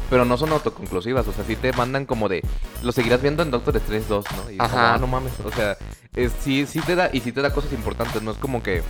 pero 0.10 0.24
no 0.24 0.38
son 0.38 0.52
autoconclusivas, 0.52 1.28
o 1.28 1.34
sea, 1.34 1.44
sí 1.46 1.56
te 1.56 1.74
mandan 1.74 2.06
como 2.06 2.30
de, 2.30 2.44
lo 2.84 2.92
seguirás 2.92 3.22
viendo 3.22 3.42
en 3.42 3.50
Doctor 3.50 3.76
Strange 3.78 4.06
2, 4.08 4.26
¿no? 4.36 4.52
Y 4.52 4.54
es 4.54 4.60
como, 4.60 4.66
Ajá. 4.78 4.94
"Ah, 4.94 4.98
no 5.00 5.08
mames, 5.08 5.34
o 5.44 5.52
sea, 5.52 5.78
es- 6.16 6.32
sí, 6.42 6.68
sí 6.68 6.80
te 6.82 6.96
da, 6.96 7.10
y 7.12 7.22
sí 7.22 7.32
te 7.32 7.42
da 7.42 7.52
cosas 7.52 7.74
importantes, 7.74 8.22
no 8.22 8.32
es 8.32 8.38
como 8.38 8.62
que, 8.62 8.84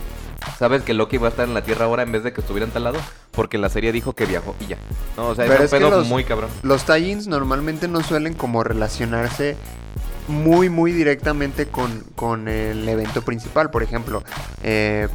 sabes 0.58 0.82
que 0.82 0.92
Loki 0.94 1.16
va 1.16 1.28
a 1.28 1.30
estar 1.30 1.48
en 1.48 1.54
la 1.54 1.62
Tierra 1.62 1.86
ahora 1.86 2.02
en 2.02 2.12
vez 2.12 2.22
de 2.22 2.32
que 2.34 2.42
estuviera 2.42 2.66
en 2.66 2.72
tal 2.72 2.84
lado, 2.84 2.98
porque 3.38 3.56
la 3.56 3.68
serie 3.68 3.92
dijo 3.92 4.14
que 4.14 4.26
viajó 4.26 4.56
y 4.58 4.66
ya, 4.66 4.78
¿no? 5.16 5.28
O 5.28 5.34
sea, 5.36 5.44
Pero 5.46 5.62
es 5.62 5.72
un 5.72 5.78
que 5.78 5.84
pedo 5.84 5.96
los- 5.98 6.08
muy 6.08 6.24
cabrón. 6.24 6.50
Los 6.64 6.84
tie-ins 6.84 7.28
normalmente 7.28 7.86
no 7.86 8.02
suelen 8.02 8.34
como 8.34 8.64
relacionarse 8.64 9.56
muy, 10.26 10.68
muy 10.68 10.90
directamente 10.90 11.68
con, 11.68 12.00
con 12.16 12.48
el 12.48 12.88
evento 12.88 13.22
principal. 13.22 13.70
Por 13.70 13.84
ejemplo, 13.84 14.24
eh, 14.64 15.06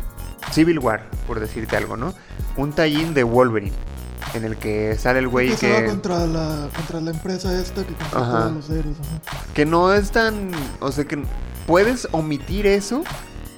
Civil 0.53 0.79
War, 0.79 1.09
por 1.27 1.41
decirte 1.41 1.75
algo, 1.75 1.97
¿no? 1.97 2.13
Un 2.55 2.71
tie-in 2.71 3.13
de 3.13 3.23
Wolverine, 3.23 3.73
en 4.33 4.45
el 4.45 4.55
que 4.55 4.95
sale 4.97 5.19
el 5.19 5.27
güey 5.27 5.49
que 5.49 5.57
se 5.57 5.69
va 5.73 5.79
que, 5.81 5.88
contra 5.88 6.25
la, 6.25 6.69
contra 6.73 7.01
la 7.01 7.12
empresa 7.12 7.59
esta 7.59 7.83
que 7.83 7.93
todos 8.09 8.53
los 8.53 8.69
héroes. 8.69 8.95
ajá. 9.01 9.43
que 9.53 9.65
no 9.65 9.93
es 9.93 10.12
tan... 10.12 10.49
O 10.79 10.93
sea, 10.93 11.03
que 11.03 11.21
puedes 11.67 12.07
omitir 12.13 12.67
eso. 12.67 13.03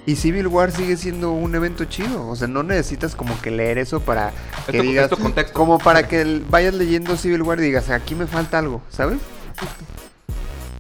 Y 0.08 0.16
Civil 0.18 0.48
War 0.48 0.72
sigue 0.72 0.98
siendo 0.98 1.32
un 1.32 1.56
evento 1.56 1.86
chido. 1.86 2.28
O 2.28 2.36
sea, 2.36 2.48
no 2.48 2.62
necesitas 2.64 3.16
como 3.16 3.40
que 3.42 3.50
leer 3.52 3.78
eso 3.80 4.00
para 4.02 4.32
que 4.70 4.82
digas... 4.82 5.10
contexto. 5.10 5.54
Como 5.54 5.80
para 5.80 6.08
que 6.08 6.22
el- 6.22 6.46
vayas 6.50 6.76
leyendo 6.76 7.18
Civil 7.18 7.42
War 7.42 7.60
y 7.60 7.64
digas, 7.64 7.90
aquí 7.90 8.14
me 8.14 8.28
falta 8.28 8.60
algo, 8.60 8.82
¿sabes? 8.90 9.18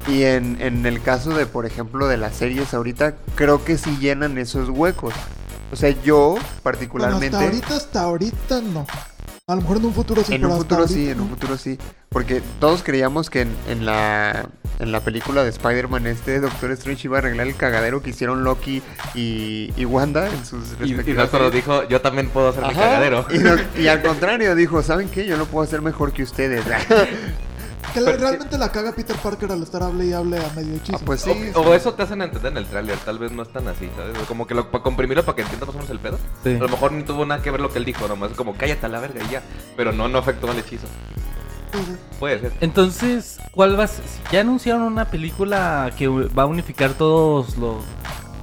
Y 0.07 0.23
en, 0.23 0.61
en 0.61 0.85
el 0.85 1.01
caso 1.01 1.31
de, 1.35 1.47
por 1.47 1.65
ejemplo, 1.65 2.07
de 2.07 2.17
las 2.17 2.35
series 2.35 2.73
ahorita, 2.75 3.15
creo 3.35 3.65
que 3.65 3.77
sí 3.79 3.97
llenan 3.99 4.37
esos 4.37 4.69
huecos. 4.69 5.13
O 5.71 5.75
sea, 5.75 5.89
yo 6.03 6.31
Bueno, 6.33 6.45
particularmente... 6.61 7.35
hasta 7.35 7.45
ahorita, 7.45 7.75
hasta 7.75 8.01
ahorita 8.01 8.61
no. 8.61 8.85
A 9.47 9.53
lo 9.53 9.61
mejor 9.61 9.77
en 9.77 9.85
un 9.85 9.93
futuro 9.93 10.23
sí, 10.23 10.33
en 10.33 10.43
un 10.43 10.57
futuro 10.57 10.87
sí, 10.87 11.07
en 11.07 11.21
un 11.21 11.29
futuro 11.29 11.55
sí. 11.55 11.77
Porque 12.09 12.41
todos 12.59 12.81
creíamos 12.81 13.29
que 13.29 13.41
en, 13.41 13.55
en 13.69 13.85
la 13.85 14.49
en 14.79 14.91
la 14.91 15.01
película 15.01 15.43
de 15.43 15.51
Spider-Man 15.51 16.07
este 16.07 16.39
Doctor 16.39 16.71
Strange 16.71 17.07
iba 17.07 17.17
a 17.17 17.19
arreglar 17.19 17.45
el 17.45 17.55
cagadero 17.55 18.01
que 18.01 18.09
hicieron 18.09 18.43
Loki 18.43 18.81
y, 19.13 19.71
y 19.77 19.85
Wanda 19.85 20.27
en 20.29 20.43
sus 20.47 20.71
Y, 20.71 20.73
y 20.73 20.77
respectivas 20.95 21.31
Doctor 21.31 21.51
dijo, 21.51 21.87
yo 21.87 22.01
también 22.01 22.29
puedo 22.29 22.49
hacer 22.49 22.63
mi 22.63 22.71
Ajá, 22.71 22.79
cagadero. 22.81 23.27
Y, 23.29 23.37
no- 23.37 23.55
y 23.79 23.87
al 23.87 24.01
contrario, 24.01 24.55
dijo, 24.55 24.81
¿saben 24.81 25.09
qué? 25.09 25.27
Yo 25.27 25.37
lo 25.37 25.45
puedo 25.45 25.63
hacer 25.63 25.83
mejor 25.83 26.11
que 26.11 26.23
ustedes. 26.23 26.65
Que 27.93 28.01
realmente 28.01 28.57
la 28.57 28.71
caga 28.71 28.91
Peter 28.93 29.15
Parker 29.15 29.51
al 29.51 29.63
estar 29.63 29.81
hable 29.83 30.05
y 30.05 30.13
hable 30.13 30.37
a 30.37 30.49
medio 30.55 30.75
hechizo. 30.75 30.97
Ah, 30.97 31.01
pues 31.05 31.21
sí. 31.21 31.31
O, 31.55 31.61
o 31.61 31.73
eso 31.73 31.93
te 31.93 32.03
hacen 32.03 32.21
entender 32.21 32.51
en 32.51 32.57
el 32.57 32.65
tráiler, 32.65 32.97
tal 32.99 33.17
vez 33.19 33.31
no 33.31 33.43
es 33.43 33.49
tan 33.53 33.67
así, 33.67 33.89
¿sabes? 33.95 34.17
Como 34.27 34.45
que 34.47 34.53
lo, 34.53 34.69
para 34.69 34.83
comprimirlo 34.83 35.23
para 35.23 35.35
que 35.37 35.41
entiendas 35.43 35.67
más 35.67 35.75
o 35.75 35.79
menos 35.79 35.91
el 35.91 35.99
pedo. 35.99 36.19
Sí. 36.43 36.55
A 36.55 36.59
lo 36.59 36.67
mejor 36.69 36.91
ni 36.91 37.03
tuvo 37.03 37.25
nada 37.25 37.41
que 37.41 37.51
ver 37.51 37.61
lo 37.61 37.71
que 37.71 37.79
él 37.79 37.85
dijo, 37.85 38.07
nomás 38.07 38.31
es 38.31 38.37
como 38.37 38.53
cállate 38.55 38.85
a 38.85 38.89
la 38.89 38.99
verga 38.99 39.21
y 39.27 39.31
ya. 39.31 39.41
Pero 39.77 39.91
no, 39.93 40.07
no 40.07 40.17
afectó 40.17 40.49
al 40.51 40.59
hechizo. 40.59 40.87
Puede 42.19 42.39
ser. 42.39 42.53
Entonces, 42.61 43.37
¿cuál 43.51 43.77
va 43.77 43.83
a 43.83 43.87
ser? 43.87 44.05
¿Ya 44.31 44.41
anunciaron 44.41 44.83
una 44.83 45.05
película 45.05 45.91
que 45.97 46.07
va 46.07 46.43
a 46.43 46.45
unificar 46.45 46.93
todos 46.93 47.57
los 47.57 47.77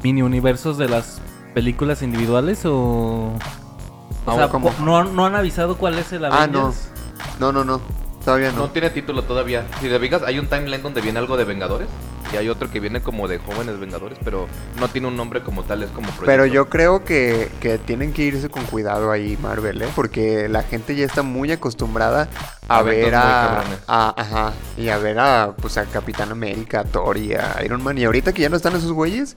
mini 0.03 0.21
universos 0.23 0.77
de 0.77 0.89
las 0.89 1.21
películas 1.55 2.03
individuales 2.03 2.65
o...? 2.65 3.33
O 4.25 4.31
Ah, 4.31 4.49
sea, 4.49 4.61
no, 4.85 5.03
no 5.05 5.27
han 5.27 5.35
avisado 5.35 5.77
cuál 5.79 5.99
es 5.99 6.13
el 6.13 6.25
Ah, 6.27 6.47
no. 6.47 6.61
Avengers. 6.61 6.89
No, 7.41 7.51
no, 7.53 7.65
no. 7.65 7.81
Todavía 8.25 8.53
No 8.53 8.59
no. 8.61 8.71
tiene 8.71 8.91
título 8.91 9.23
todavía. 9.23 9.67
Si 9.81 9.89
te 9.89 9.99
fijas, 9.99 10.23
hay 10.23 10.39
un 10.39 10.47
timeline 10.47 10.83
donde 10.83 11.01
viene 11.01 11.19
algo 11.19 11.37
de 11.37 11.45
Vengadores. 11.45 11.89
Y 12.33 12.37
hay 12.37 12.49
otro 12.49 12.71
que 12.71 12.81
viene 12.81 13.03
como 13.03 13.29
de 13.29 13.39
jóvenes 13.39 13.79
Vengadores, 13.79 14.17
pero 14.25 14.47
no 14.81 14.89
tiene 14.89 15.09
un 15.09 15.17
nombre 15.17 15.43
como 15.43 15.65
tal, 15.65 15.83
es 15.83 15.91
como 15.91 16.07
proyecto. 16.07 16.25
Pero 16.27 16.47
yo 16.47 16.69
creo 16.71 17.05
que, 17.05 17.51
que 17.61 17.77
tienen 17.79 18.13
que 18.15 18.23
irse 18.23 18.49
con 18.49 18.65
cuidado 18.65 19.11
ahí, 19.11 19.37
Marvel, 19.43 19.83
¿eh? 19.83 19.89
Porque 19.95 20.49
la 20.49 20.63
gente 20.63 20.95
ya 20.95 21.05
está 21.05 21.23
muy 21.23 21.53
acostumbrada 21.53 22.29
a 22.69 22.81
ver 22.83 23.15
a, 23.17 23.59
a- 23.87 24.15
Ajá. 24.17 24.53
Y 24.79 24.89
a 24.89 24.97
ver 24.99 25.19
a, 25.19 25.53
pues, 25.61 25.77
a 25.77 25.85
Capitán 25.85 26.31
América, 26.31 26.81
a 26.81 26.85
Thor 26.85 27.19
y 27.19 27.35
a 27.35 27.57
Iron 27.65 27.83
Man. 27.83 27.99
Y 27.99 28.05
ahorita 28.05 28.33
que 28.33 28.41
ya 28.43 28.49
no 28.49 28.57
están 28.57 28.75
esos 28.77 28.93
güeyes, 28.93 29.35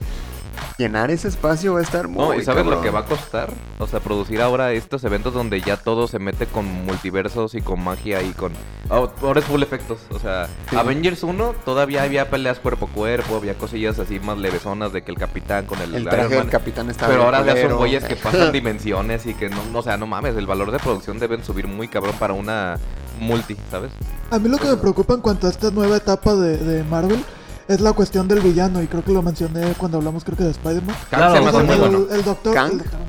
llenar 0.78 1.10
ese 1.10 1.28
espacio 1.28 1.74
va 1.74 1.80
a 1.80 1.82
estar 1.82 2.08
muy 2.08 2.18
No, 2.22 2.34
¿y 2.34 2.42
sabes 2.44 2.66
lo 2.66 2.80
que 2.80 2.90
va 2.90 3.00
a 3.00 3.04
costar? 3.04 3.50
O 3.78 3.86
sea, 3.86 4.00
producir 4.00 4.40
ahora 4.42 4.72
estos 4.72 5.04
eventos 5.04 5.34
donde 5.34 5.60
ya 5.60 5.76
todo 5.76 6.08
se 6.08 6.18
mete 6.18 6.46
con 6.46 6.64
multiversos 6.66 7.54
y 7.54 7.62
con 7.62 7.82
magia 7.82 8.22
y 8.22 8.32
con... 8.32 8.52
Ah, 8.90 9.06
Ahora 9.22 9.40
es 9.40 9.46
full 9.46 9.62
efectos. 9.62 10.00
O 10.10 10.18
sea, 10.18 10.48
Sí. 10.70 10.76
Avengers 10.76 11.22
1 11.22 11.54
todavía 11.64 12.02
había 12.02 12.28
peleas 12.30 12.58
cuerpo 12.58 12.86
a 12.86 12.94
cuerpo, 12.94 13.36
había 13.36 13.54
cosillas 13.54 13.98
así 13.98 14.20
más 14.20 14.38
levesonas 14.38 14.92
de 14.92 15.02
que 15.02 15.10
el 15.10 15.18
capitán 15.18 15.66
con 15.66 15.80
el, 15.80 15.94
El 15.94 16.04
traje 16.08 16.34
del. 16.36 16.48
Capitán 16.50 16.90
está 16.90 17.06
Pero 17.06 17.24
ahora 17.24 17.44
ya 17.44 17.68
son 17.68 17.76
güeyes 17.78 18.04
que 18.04 18.16
pasan 18.16 18.52
dimensiones 18.52 19.26
y 19.26 19.34
que 19.34 19.48
no, 19.48 19.64
no, 19.72 19.78
o 19.78 19.82
sea, 19.82 19.96
no 19.96 20.06
mames, 20.06 20.36
el 20.36 20.46
valor 20.46 20.70
de 20.70 20.78
producción 20.78 21.18
deben 21.18 21.44
subir 21.44 21.66
muy 21.66 21.88
cabrón 21.88 22.14
para 22.18 22.32
una 22.34 22.78
multi, 23.20 23.56
¿sabes? 23.70 23.92
A 24.30 24.38
mí 24.38 24.48
lo 24.48 24.58
que 24.58 24.68
me 24.68 24.76
preocupa 24.76 25.14
en 25.14 25.20
cuanto 25.20 25.46
a 25.46 25.50
esta 25.50 25.70
nueva 25.70 25.96
etapa 25.96 26.34
de, 26.34 26.56
de 26.58 26.84
Marvel 26.84 27.24
es 27.68 27.80
la 27.80 27.92
cuestión 27.92 28.28
del 28.28 28.40
villano. 28.40 28.82
Y 28.82 28.86
creo 28.86 29.04
que 29.04 29.12
lo 29.12 29.22
mencioné 29.22 29.72
cuando 29.78 29.98
hablamos, 29.98 30.24
creo 30.24 30.36
que 30.36 30.44
de 30.44 30.50
Spider-Man. 30.50 30.96
Kang 31.10 31.20
Claro, 31.20 31.34
se 31.34 31.40
me 31.40 31.48
hace 31.48 31.58
el, 31.58 31.64
muy 31.66 31.74
el- 31.74 31.80
bueno. 31.80 32.06
el 32.12 32.24
doctor. 32.24 32.54
Kang. 32.54 32.72
el 32.72 32.78
doctor- 32.78 33.00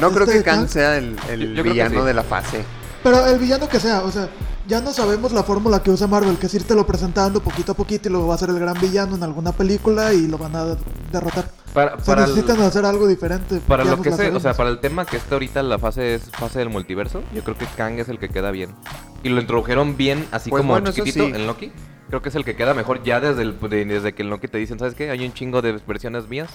No 0.00 0.10
creo 0.10 0.24
este 0.24 0.38
que 0.38 0.42
Kang 0.44 0.64
Kang- 0.64 0.68
sea 0.68 0.96
el, 0.98 1.16
el 1.30 1.48
Yo- 1.48 1.54
yo 1.54 1.62
villano 1.62 2.00
sí. 2.00 2.06
de 2.06 2.14
la 2.14 2.22
fase. 2.22 2.64
Pero 3.02 3.24
el 3.26 3.38
villano 3.38 3.68
que 3.68 3.78
sea, 3.78 4.02
o 4.02 4.10
sea, 4.10 4.28
ya 4.66 4.80
no 4.80 4.92
sabemos 4.92 5.30
la 5.32 5.44
fórmula 5.44 5.80
que 5.80 5.90
usa 5.92 6.06
Marvel, 6.08 6.36
que 6.38 6.46
es 6.46 6.54
irte 6.54 6.74
lo 6.74 6.84
presentando 6.86 7.40
poquito 7.40 7.72
a 7.72 7.74
poquito 7.76 8.08
y 8.08 8.12
luego 8.12 8.26
va 8.26 8.34
a 8.34 8.38
ser 8.38 8.48
el 8.50 8.58
gran 8.58 8.78
villano 8.80 9.14
en 9.14 9.22
alguna 9.22 9.52
película 9.52 10.12
y 10.12 10.26
lo 10.26 10.38
van 10.38 10.56
a 10.56 10.64
derrotar. 11.12 11.48
Para, 11.72 11.94
O 11.94 11.96
sea, 11.98 12.04
para 12.06 12.24
el- 12.24 12.30
necesitan 12.30 12.60
hacer 12.62 12.84
algo 12.84 13.06
diferente. 13.06 13.60
Para 13.68 13.84
lo 13.84 14.00
que 14.02 14.10
sé, 14.10 14.30
o 14.32 14.40
sea, 14.40 14.54
para 14.54 14.70
el 14.70 14.80
tema 14.80 15.04
que 15.04 15.18
está 15.18 15.36
ahorita 15.36 15.62
la 15.62 15.78
fase 15.78 16.14
es 16.16 16.22
fase 16.32 16.58
del 16.58 16.68
multiverso, 16.70 17.22
yo 17.32 17.44
creo 17.44 17.56
que 17.56 17.66
Kang 17.76 17.98
es 18.00 18.08
el 18.08 18.18
que 18.18 18.28
queda 18.28 18.50
bien. 18.50 18.74
Y 19.22 19.28
lo 19.28 19.40
introdujeron 19.40 19.96
bien, 19.96 20.26
así 20.32 20.50
Pues 20.50 20.62
como 20.62 20.72
bueno, 20.72 20.90
chiquitito 20.90 21.26
sí. 21.26 21.32
en 21.34 21.46
Loki. 21.46 21.70
Creo 22.08 22.22
que 22.22 22.28
es 22.28 22.34
el 22.34 22.44
que 22.44 22.54
queda 22.56 22.72
mejor 22.74 23.02
ya 23.02 23.20
desde, 23.20 23.42
el, 23.42 23.58
de- 23.60 23.84
desde 23.84 24.14
que 24.14 24.22
en 24.22 24.30
Loki 24.30 24.48
te 24.48 24.58
dicen, 24.58 24.78
¿sabes 24.78 24.94
qué? 24.94 25.10
Hay 25.10 25.24
un 25.24 25.32
chingo 25.32 25.60
de 25.62 25.72
versiones 25.86 26.28
mías. 26.28 26.50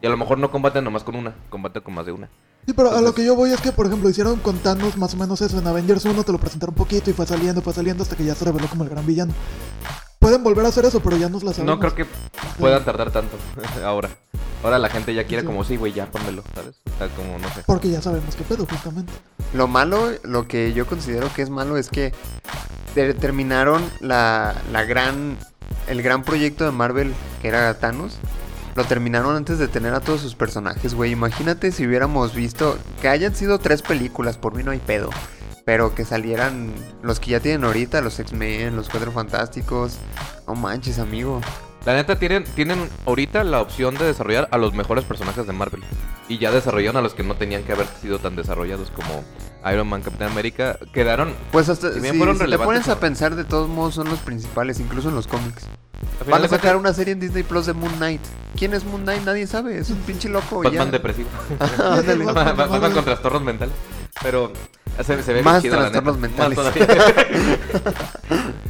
Y 0.00 0.06
a 0.06 0.10
lo 0.10 0.16
mejor 0.16 0.38
no 0.38 0.50
combaten 0.50 0.82
nomás 0.84 1.04
con 1.04 1.14
una, 1.14 1.32
combaten 1.48 1.82
con 1.82 1.94
más 1.94 2.06
de 2.06 2.12
una. 2.12 2.28
Sí, 2.66 2.72
pero 2.72 2.92
a 2.92 3.00
lo 3.00 3.14
que 3.14 3.24
yo 3.24 3.34
voy 3.36 3.52
es 3.52 3.60
que, 3.60 3.70
por 3.72 3.86
ejemplo, 3.86 4.08
hicieron 4.08 4.38
con 4.40 4.58
Thanos 4.58 4.96
más 4.96 5.14
o 5.14 5.16
menos 5.16 5.40
eso. 5.40 5.58
En 5.58 5.66
Avengers 5.66 6.04
1 6.04 6.22
te 6.24 6.32
lo 6.32 6.38
presentaron 6.38 6.74
un 6.74 6.78
poquito 6.78 7.10
y 7.10 7.12
fue 7.12 7.24
saliendo, 7.26 7.62
fue 7.62 7.72
saliendo 7.72 8.02
hasta 8.02 8.16
que 8.16 8.24
ya 8.24 8.34
se 8.34 8.44
reveló 8.44 8.66
como 8.68 8.82
el 8.84 8.90
gran 8.90 9.06
villano. 9.06 9.32
Pueden 10.18 10.42
volver 10.44 10.64
a 10.64 10.68
hacer 10.68 10.84
eso, 10.84 11.00
pero 11.00 11.16
ya 11.16 11.28
nos 11.28 11.42
la 11.42 11.52
sabemos. 11.52 11.74
No 11.76 11.80
creo 11.80 11.94
que 11.94 12.06
puedan 12.58 12.84
tardar 12.84 13.10
tanto 13.12 13.36
ahora. 13.84 14.08
Ahora 14.62 14.78
la 14.78 14.88
gente 14.88 15.12
ya 15.14 15.24
quiere 15.26 15.42
Sí. 15.42 15.46
como, 15.46 15.64
sí, 15.64 15.76
güey, 15.76 15.92
ya 15.92 16.06
pónmelo, 16.06 16.44
¿sabes? 16.54 16.76
O 16.94 16.98
sea, 16.98 17.08
como, 17.16 17.38
no 17.38 17.48
sé. 17.52 17.62
Porque 17.66 17.90
ya 17.90 18.00
sabemos 18.00 18.36
qué 18.36 18.44
pedo, 18.44 18.64
justamente. 18.66 19.12
Lo 19.54 19.66
malo, 19.66 20.10
lo 20.22 20.46
que 20.46 20.72
yo 20.72 20.86
considero 20.86 21.28
que 21.34 21.42
es 21.42 21.50
malo 21.50 21.76
es 21.76 21.88
que 21.88 22.12
ter- 22.94 23.14
terminaron 23.14 23.82
la, 24.00 24.54
la 24.72 24.84
gran, 24.84 25.36
el 25.88 26.02
gran 26.02 26.22
proyecto 26.22 26.64
de 26.64 26.70
Marvel 26.72 27.12
que 27.40 27.48
era 27.48 27.74
Thanos. 27.74 28.18
Lo 28.74 28.84
terminaron 28.84 29.36
antes 29.36 29.58
de 29.58 29.68
tener 29.68 29.92
a 29.92 30.00
todos 30.00 30.22
sus 30.22 30.34
personajes, 30.34 30.94
güey. 30.94 31.12
Imagínate 31.12 31.72
si 31.72 31.86
hubiéramos 31.86 32.34
visto 32.34 32.78
que 33.02 33.08
hayan 33.08 33.34
sido 33.34 33.58
tres 33.58 33.82
películas, 33.82 34.38
por 34.38 34.54
mí 34.54 34.62
no 34.62 34.70
hay 34.70 34.78
pedo. 34.78 35.10
Pero 35.66 35.94
que 35.94 36.04
salieran 36.04 36.72
los 37.02 37.20
que 37.20 37.32
ya 37.32 37.40
tienen 37.40 37.64
ahorita, 37.64 38.00
los 38.00 38.18
X-Men, 38.18 38.74
los 38.74 38.88
Cuatro 38.88 39.12
Fantásticos. 39.12 39.98
No 40.48 40.54
manches, 40.54 40.98
amigo. 40.98 41.40
La 41.84 41.94
neta, 41.94 42.16
tienen, 42.16 42.44
tienen 42.44 42.88
ahorita 43.06 43.42
la 43.42 43.60
opción 43.60 43.96
de 43.96 44.04
desarrollar 44.04 44.46
a 44.52 44.58
los 44.58 44.72
mejores 44.72 45.04
personajes 45.04 45.46
de 45.46 45.52
Marvel. 45.52 45.82
Y 46.28 46.38
ya 46.38 46.52
desarrollaron 46.52 46.96
a 46.98 47.02
los 47.02 47.14
que 47.14 47.24
no 47.24 47.34
tenían 47.34 47.64
que 47.64 47.72
haber 47.72 47.86
sido 48.00 48.20
tan 48.20 48.36
desarrollados 48.36 48.92
como 48.92 49.24
Iron 49.72 49.88
Man, 49.88 50.02
Capitán 50.02 50.30
América. 50.30 50.78
Quedaron... 50.92 51.34
Pues 51.50 51.68
hasta 51.68 51.92
Si 51.92 51.98
bien 52.00 52.12
si, 52.12 52.18
fueron 52.18 52.36
si 52.36 52.40
te 52.40 52.44
relevantes, 52.44 52.82
pones 52.84 52.88
a 52.88 53.00
pensar, 53.00 53.34
de 53.34 53.42
todos 53.44 53.68
modos 53.68 53.94
son 53.96 54.08
los 54.08 54.20
principales, 54.20 54.78
incluso 54.78 55.08
en 55.08 55.16
los 55.16 55.26
cómics. 55.26 55.66
Van 56.28 56.44
a 56.44 56.48
sacar 56.48 56.76
una 56.76 56.92
serie 56.92 57.12
en 57.14 57.20
Disney 57.20 57.42
Plus 57.42 57.66
de 57.66 57.72
Moon 57.72 57.92
Knight. 57.96 58.20
¿Quién 58.56 58.74
es 58.74 58.84
Moon 58.84 59.02
Knight? 59.02 59.22
Nadie 59.24 59.46
sabe. 59.48 59.78
Es 59.78 59.90
un 59.90 59.98
pinche 59.98 60.28
loco. 60.28 60.62
y 60.62 60.66
Batman 60.66 60.86
ya. 60.86 60.92
depresivo. 60.92 61.28
Batman- 61.58 62.92
con 62.92 63.04
trastornos 63.04 63.42
mentales. 63.42 63.74
Pero 64.22 64.52
se, 65.04 65.20
se 65.22 65.32
ve 65.32 65.42
Más 65.42 65.62
chido, 65.62 65.76
la 65.80 65.90
trastornos 65.90 66.18
neta. 66.18 66.48
mentales. 66.48 66.58
Más. 66.58 66.72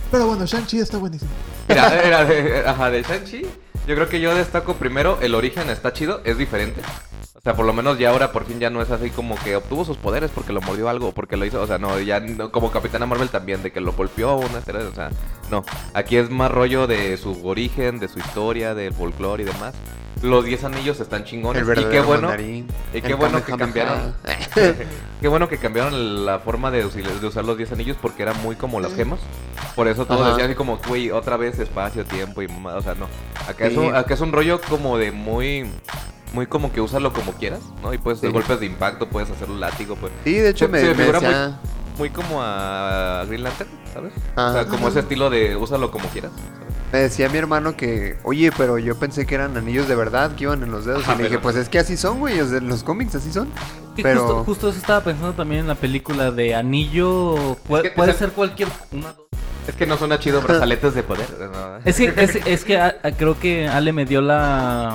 Pero 0.11 0.27
bueno, 0.27 0.47
Shang-Chi 0.47 0.79
está 0.79 0.99
buenísimo. 0.99 1.31
Mira, 1.69 2.03
era 2.05 2.25
de, 2.25 2.65
ajá, 2.67 2.91
de 2.91 3.03
Shang-Chi. 3.03 3.43
Yo 3.87 3.95
creo 3.97 4.09
que 4.09 4.21
yo 4.21 4.35
destaco 4.35 4.75
primero 4.75 5.19
el 5.23 5.35
origen, 5.35 5.69
está 5.71 5.93
chido, 5.93 6.21
es 6.25 6.39
diferente. 6.39 6.81
O 7.35 7.41
sea, 7.43 7.55
por 7.55 7.67
lo 7.67 7.73
menos 7.73 7.99
ya 7.99 8.11
ahora 8.11 8.31
por 8.31 8.45
fin 8.45 8.61
ya 8.61 8.71
no 8.71 8.81
es 8.81 8.91
así 8.93 9.11
como 9.11 9.35
que 9.35 9.57
obtuvo 9.57 9.85
sus 9.85 9.97
poderes 9.97 10.31
porque 10.33 10.53
lo 10.53 10.61
mordió 10.61 10.89
algo 10.89 11.09
o 11.09 11.13
porque 11.13 11.37
lo 11.37 11.45
hizo. 11.45 11.61
O 11.61 11.67
sea, 11.67 11.79
no, 11.79 11.99
ya 11.99 12.21
no- 12.21 12.53
como 12.53 12.71
Capitana 12.71 13.05
Marvel 13.07 13.31
también, 13.31 13.65
de 13.65 13.73
que 13.73 13.81
lo 13.81 13.93
golpeó 13.93 14.37
una 14.37 14.59
esteroide. 14.59 14.87
O 14.87 14.95
sea, 14.95 15.11
no. 15.51 15.65
Aquí 15.95 16.17
es 16.17 16.31
más 16.31 16.53
rollo 16.53 16.87
de 16.87 17.17
su 17.17 17.45
origen, 17.45 17.99
de 17.99 18.07
su 18.07 18.21
historia, 18.21 18.75
del 18.77 18.93
folclore 18.95 19.43
y 19.43 19.47
demás. 19.47 19.75
Los 20.23 20.45
10 20.45 20.63
anillos 20.63 21.01
están 21.01 21.25
chingones. 21.25 21.67
El 21.67 21.81
y 21.81 21.85
qué 21.87 22.01
bueno. 22.01 22.29
mandarín. 22.29 22.69
y 22.95 23.01
qué 23.03 23.15
bueno 23.15 23.45
que 23.45 23.57
cambiaron. 23.57 24.15
Qué 25.21 25.29
bueno 25.29 25.49
que 25.49 25.57
cambiaron 25.59 26.25
la 26.27 26.39
forma 26.41 26.71
de, 26.71 26.85
de 26.85 27.27
usar 27.27 27.45
los 27.45 27.57
10 27.57 27.73
anillos 27.73 27.97
porque 28.01 28.23
era 28.23 28.33
muy 28.35 28.55
como 28.55 28.79
las 28.81 28.95
gemas. 28.95 29.19
Por 29.75 29.89
eso 29.89 30.05
todo 30.07 30.21
Ajá. 30.21 30.31
decía 30.31 30.45
así 30.47 30.55
como, 30.55 30.79
güey, 30.89 31.11
otra 31.11 31.37
vez 31.37 31.59
espacio, 31.59 32.05
tiempo 32.05 32.43
y 32.43 32.49
mamá. 32.49 32.75
O 32.77 32.83
sea, 32.83 32.95
no. 32.95 33.07
Acá, 33.49 33.67
es 33.67 33.77
un, 33.77 33.95
acá 33.95 34.15
es 34.15 34.21
un 34.21 34.33
rollo 34.33 34.61
como 34.69 34.99
de 34.99 35.13
muy. 35.13 35.71
Muy 36.35 36.47
como 36.47 36.73
que 36.73 36.81
úsalo 36.81 37.13
como 37.13 37.33
quieras, 37.33 37.61
¿no? 37.83 37.93
Y 37.93 37.99
puedes 37.99 38.19
hacer 38.19 38.31
Sí. 38.31 38.33
golpes 38.35 38.59
de 38.61 38.65
impacto, 38.67 39.07
puedes 39.09 39.31
hacer 39.31 39.51
un 39.51 39.61
látigo, 39.61 39.97
pues. 39.97 40.13
Sí, 40.25 40.33
de 40.35 40.49
hecho 40.49 40.65
Se- 40.65 40.73
me, 40.73 40.81
se 40.81 40.89
me 40.89 40.95
figura 40.95 41.21
decía... 41.21 41.59
Muy 41.99 42.09
como 42.09 42.41
a 42.43 43.25
Green 43.27 43.43
Lantern, 43.43 43.69
¿sabes? 43.93 44.15
o 44.35 44.53
sea, 44.53 44.65
como 44.67 44.89
ese 44.89 45.01
estilo 45.01 45.29
de 45.29 45.57
úsalo 45.57 45.91
como 45.91 46.09
quieras. 46.09 46.33
¿sabes? 46.33 46.72
Me 46.93 46.99
decía 46.99 47.29
mi 47.31 47.39
hermano 47.39 47.75
que, 47.77 48.19
oye, 48.23 48.53
pero 48.57 48.79
yo 48.79 48.95
pensé 48.99 49.25
que 49.25 49.35
eran 49.35 49.57
anillos 49.57 49.89
de 49.89 49.95
verdad 49.95 50.35
que 50.35 50.45
iban 50.45 50.63
en 50.63 50.71
los 50.71 50.85
dedos. 50.85 51.03
Ajá, 51.05 51.15
y 51.15 51.17
le 51.19 51.23
dije, 51.25 51.31
pero- 51.39 51.43
pues 51.43 51.57
es 51.57 51.69
que 51.71 51.79
así 51.79 51.97
son, 51.97 52.19
güey. 52.19 52.37
los 52.61 52.83
cómics 52.85 53.15
así 53.15 53.33
son. 53.33 53.49
Pero- 53.97 54.21
justo, 54.21 54.45
justo 54.45 54.69
eso 54.69 54.79
estaba 54.79 55.01
pensando 55.03 55.33
también 55.33 55.63
en 55.63 55.69
la 55.69 55.75
película 55.75 56.31
de 56.31 56.55
Anillo. 56.55 57.57
Pu- 57.69 57.83
que- 57.83 57.91
puede 57.91 58.13
ser 58.15 58.31
cualquier. 58.33 58.69
Una, 58.93 59.13
dos. 59.15 59.27
Es 59.67 59.75
que 59.75 59.87
no 59.87 59.97
suena 59.97 60.19
chido 60.19 60.41
brazaletes 60.43 60.95
de 60.95 61.03
poder. 61.03 61.27
¿no? 61.41 61.79
Es 61.85 61.97
que, 61.97 62.13
es, 62.17 62.37
es 62.47 62.65
que 62.65 62.79
a- 62.79 62.97
a- 63.03 63.11
creo 63.13 63.39
que 63.41 63.69
Ale 63.69 63.93
me 63.93 64.05
dio 64.05 64.21
la. 64.21 64.93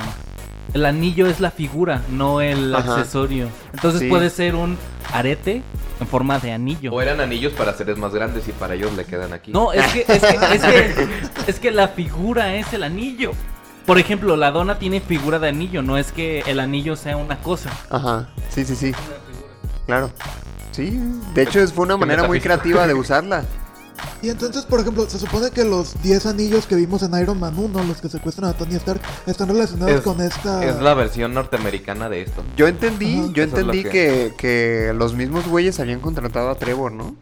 El 0.74 0.86
anillo 0.86 1.26
es 1.28 1.40
la 1.40 1.50
figura, 1.50 2.02
no 2.12 2.42
el 2.42 2.76
Ajá. 2.76 2.98
accesorio. 2.98 3.48
Entonces 3.74 4.02
Sí. 4.02 4.08
puede 4.10 4.30
ser 4.30 4.54
un 4.54 4.78
arete 5.14 5.64
en 6.00 6.08
forma 6.08 6.40
de 6.40 6.52
anillo. 6.52 6.92
O 6.94 7.02
eran 7.02 7.20
anillos 7.22 7.54
para 7.54 7.74
seres 7.74 7.98
más 7.98 8.14
grandes 8.14 8.48
y 8.48 8.52
para 8.52 8.74
ellos 8.76 8.94
le 8.94 9.06
quedan 9.06 9.34
aquí. 9.34 9.52
No, 9.52 9.72
es 9.74 9.86
que, 9.94 10.00
es 10.08 10.22
que, 10.22 10.56
es 10.56 10.64
que, 10.64 11.08
es 11.48 11.60
que 11.60 11.72
la 11.72 11.88
figura 11.90 12.56
es 12.56 12.72
el 12.74 12.84
anillo. 12.84 13.32
Por 13.86 13.98
ejemplo, 14.00 14.36
la 14.36 14.52
dona 14.52 14.80
tiene 14.80 15.00
figura 15.00 15.40
de 15.40 15.48
anillo, 15.50 15.82
no 15.82 15.98
es 15.98 16.12
que 16.12 16.42
el 16.48 16.60
anillo 16.60 16.96
sea 16.98 17.16
una 17.18 17.38
cosa. 17.40 17.70
Ajá, 17.90 18.28
sí, 18.50 18.66
sí, 18.66 18.76
sí. 18.76 18.92
Claro. 19.86 20.12
Sí, 20.72 21.00
de 21.34 21.42
hecho 21.44 21.60
es- 21.62 21.72
fue 21.74 21.86
una 21.86 21.98
manera 21.98 22.24
muy 22.28 22.40
creativa 22.42 22.86
de 22.86 22.94
usarla. 22.94 23.44
Y 24.22 24.30
entonces, 24.30 24.66
por 24.66 24.80
ejemplo, 24.80 25.08
se 25.10 25.20
supone 25.20 25.52
que 25.52 25.64
los 25.64 26.02
10 26.02 26.26
anillos 26.26 26.66
que 26.66 26.76
vimos 26.76 27.04
en 27.04 27.14
Iron 27.20 27.40
Man 27.40 27.58
1, 27.58 27.84
los 27.84 28.02
que 28.02 28.10
secuestran 28.10 28.50
a 28.50 28.54
Tony 28.54 28.76
Stark, 28.76 29.02
están 29.26 29.48
relacionados 29.50 29.96
Es- 29.96 30.02
con 30.02 30.20
esta... 30.22 30.64
Es 30.66 30.82
la 30.82 30.94
versión 30.94 31.34
norteamericana 31.34 32.10
de 32.10 32.22
esto. 32.24 32.44
Yo 32.56 32.68
entendí, 32.68 33.20
Ajá. 33.20 33.30
yo 33.34 33.44
Eso 33.44 33.58
entendí 33.58 33.84
que... 33.84 34.34
Que, 34.38 34.94
los 34.96 35.14
mismos 35.14 35.48
güeyes 35.48 35.80
habían 35.80 36.00
contratado 36.00 36.50
a 36.50 36.56
Trevor, 36.56 36.92
¿no? 36.92 37.16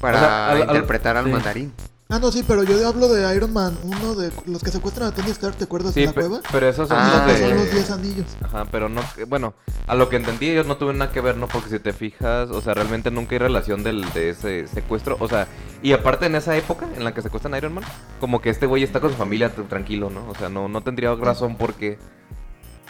Para 0.00 0.16
O 0.16 0.20
sea, 0.20 0.50
al- 0.50 0.62
al- 0.62 0.68
interpretar 0.68 1.16
al 1.16 1.24
sí. 1.26 1.30
mandarín. 1.30 1.72
Ah, 2.12 2.18
no, 2.18 2.30
sí, 2.30 2.44
pero 2.46 2.62
yo 2.62 2.86
hablo 2.86 3.08
de 3.08 3.34
Iron 3.34 3.54
Man, 3.54 3.74
uno 3.84 4.14
de 4.14 4.30
los 4.44 4.62
que 4.62 4.70
secuestran 4.70 5.08
a 5.08 5.14
Tony 5.14 5.30
Stark, 5.30 5.56
¿te 5.56 5.64
acuerdas? 5.64 5.94
Sí, 5.94 6.00
en 6.00 6.08
la 6.08 6.12
cueva. 6.12 6.40
pero 6.52 6.68
esos 6.68 6.86
son 6.86 6.98
Ah, 7.00 7.24
los 7.26 7.38
Son 7.38 7.48
de... 7.48 7.54
los 7.54 7.72
10 7.72 7.90
anillos. 7.90 8.26
Ajá, 8.42 8.66
pero 8.70 8.90
no, 8.90 9.00
bueno, 9.28 9.54
a 9.86 9.94
lo 9.94 10.10
que 10.10 10.16
entendí 10.16 10.50
ellos 10.50 10.66
no 10.66 10.76
tuvieron 10.76 10.98
nada 10.98 11.10
que 11.10 11.22
ver, 11.22 11.38
¿no? 11.38 11.48
Porque 11.48 11.70
si 11.70 11.78
te 11.78 11.94
fijas, 11.94 12.50
o 12.50 12.60
sea, 12.60 12.74
realmente 12.74 13.10
nunca 13.10 13.32
hay 13.34 13.38
relación 13.38 13.82
del, 13.82 14.04
de 14.12 14.28
ese 14.28 14.68
secuestro, 14.68 15.16
o 15.20 15.26
sea, 15.28 15.48
y 15.82 15.92
aparte 15.92 16.26
en 16.26 16.34
esa 16.34 16.54
época 16.54 16.86
en 16.94 17.02
la 17.02 17.14
que 17.14 17.22
secuestran 17.22 17.54
a 17.54 17.56
Iron 17.58 17.72
Man, 17.72 17.84
como 18.20 18.42
que 18.42 18.50
este 18.50 18.66
güey 18.66 18.82
está 18.82 19.00
con 19.00 19.10
su 19.10 19.16
familia 19.16 19.48
tranquilo, 19.54 20.10
¿no? 20.10 20.28
O 20.28 20.34
sea, 20.34 20.50
no, 20.50 20.68
no 20.68 20.82
tendría 20.82 21.14
razón 21.14 21.56
por 21.56 21.72
qué 21.72 21.96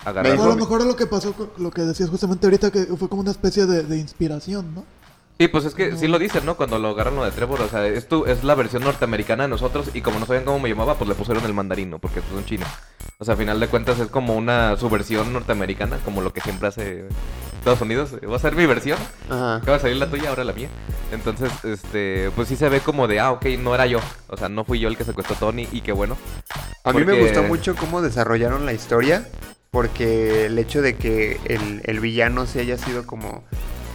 agarrar... 0.04 0.32
A 0.32 0.46
lo 0.46 0.56
mejor 0.56 0.80
es 0.80 0.86
lo 0.88 0.96
que 0.96 1.06
pasó 1.06 1.32
lo 1.58 1.70
que 1.70 1.82
decías 1.82 2.10
justamente 2.10 2.46
ahorita, 2.48 2.72
que 2.72 2.86
fue 2.98 3.08
como 3.08 3.22
una 3.22 3.30
especie 3.30 3.66
de, 3.66 3.84
de 3.84 3.98
inspiración, 3.98 4.74
¿no? 4.74 4.84
Sí, 5.42 5.48
pues 5.48 5.64
es 5.64 5.74
que 5.74 5.96
sí 5.96 6.06
lo 6.06 6.20
dicen, 6.20 6.46
¿no? 6.46 6.56
Cuando 6.56 6.78
lo 6.78 6.90
agarran 6.90 7.16
lo 7.16 7.24
de 7.24 7.32
Trevor, 7.32 7.62
o 7.62 7.68
sea, 7.68 7.84
esto 7.84 8.26
es 8.26 8.44
la 8.44 8.54
versión 8.54 8.84
norteamericana 8.84 9.42
de 9.42 9.48
nosotros 9.48 9.90
y 9.92 10.00
como 10.00 10.20
no 10.20 10.26
sabían 10.26 10.44
cómo 10.44 10.60
me 10.60 10.68
llamaba, 10.68 10.94
pues 10.94 11.08
le 11.08 11.16
pusieron 11.16 11.44
el 11.44 11.52
mandarín, 11.52 11.90
¿no? 11.90 11.98
Porque 11.98 12.20
es 12.20 12.24
un 12.32 12.44
chino. 12.44 12.64
O 13.18 13.24
sea, 13.24 13.34
a 13.34 13.36
final 13.36 13.58
de 13.58 13.66
cuentas 13.66 13.98
es 13.98 14.06
como 14.06 14.36
una 14.36 14.76
su 14.76 14.88
versión 14.88 15.32
norteamericana, 15.32 15.98
como 16.04 16.20
lo 16.20 16.32
que 16.32 16.40
siempre 16.42 16.68
hace 16.68 17.08
Estados 17.58 17.80
Unidos. 17.80 18.14
Va 18.24 18.36
a 18.36 18.38
ser 18.38 18.54
mi 18.54 18.66
versión. 18.66 19.00
Ajá. 19.28 19.56
Acaba 19.56 19.78
de 19.78 19.82
salir 19.82 19.96
la 19.96 20.08
tuya, 20.08 20.28
ahora 20.28 20.44
la 20.44 20.52
mía. 20.52 20.68
Entonces, 21.10 21.50
este, 21.64 22.30
pues 22.36 22.46
sí 22.46 22.54
se 22.54 22.68
ve 22.68 22.78
como 22.78 23.08
de, 23.08 23.18
ah, 23.18 23.32
ok, 23.32 23.44
no 23.58 23.74
era 23.74 23.86
yo. 23.86 23.98
O 24.28 24.36
sea, 24.36 24.48
no 24.48 24.62
fui 24.62 24.78
yo 24.78 24.86
el 24.86 24.96
que 24.96 25.02
secuestró 25.02 25.34
a 25.34 25.40
Tony 25.40 25.66
y 25.72 25.80
qué 25.80 25.90
bueno. 25.90 26.16
A 26.84 26.92
mí 26.92 27.04
me 27.04 27.20
gustó 27.20 27.42
mucho 27.42 27.74
cómo 27.74 28.00
desarrollaron 28.00 28.64
la 28.64 28.74
historia, 28.74 29.26
porque 29.72 30.46
el 30.46 30.56
hecho 30.56 30.82
de 30.82 30.96
que 30.96 31.40
el, 31.46 31.82
el 31.82 31.98
villano 31.98 32.46
se 32.46 32.60
haya 32.60 32.78
sido 32.78 33.08
como 33.08 33.42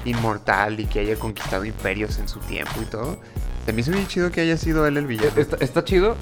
inmortal 0.08 0.80
y 0.80 0.86
que 0.86 0.99
haya 1.01 1.16
conquistado 1.18 1.66
imperios 1.66 2.18
en 2.20 2.28
su 2.28 2.39
tiempo 2.39 2.74
y 2.82 2.86
todo, 2.86 3.18
se 3.66 3.74
me 3.74 3.82
hizo 3.82 3.91
bien 3.91 4.08
chido 4.08 4.32
que 4.32 4.41
haya 4.41 4.58
sido 4.58 4.86
él 4.88 4.97
el 4.97 5.08
villano. 5.08 5.32
Está, 5.36 5.58
está 5.60 5.84
chido. 5.84 6.16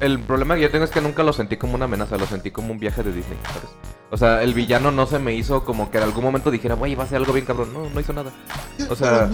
El 0.00 0.20
problema 0.20 0.54
que 0.54 0.62
yo 0.62 0.70
tengo 0.70 0.84
es 0.84 0.90
que 0.90 1.00
nunca 1.00 1.22
lo 1.22 1.32
sentí 1.32 1.56
como 1.56 1.74
una 1.74 1.86
amenaza, 1.86 2.16
lo 2.16 2.26
sentí 2.26 2.50
como 2.50 2.72
un 2.72 2.78
viaje 2.78 3.02
de 3.02 3.12
Disney, 3.12 3.36
¿sabes? 3.46 3.68
O 4.10 4.16
sea, 4.16 4.42
el 4.42 4.54
villano 4.54 4.90
no 4.90 5.06
se 5.06 5.18
me 5.18 5.34
hizo 5.34 5.64
como 5.64 5.90
que 5.90 5.98
en 5.98 6.04
algún 6.04 6.24
momento 6.24 6.50
dijera, 6.50 6.74
güey, 6.76 6.94
va 6.94 7.04
a 7.04 7.06
ser 7.08 7.16
algo 7.18 7.32
bien 7.32 7.44
cabrón. 7.44 7.72
No, 7.74 7.90
no 7.90 8.00
hizo 8.00 8.12
nada. 8.12 8.30
O 8.88 8.94
sea- 8.96 9.28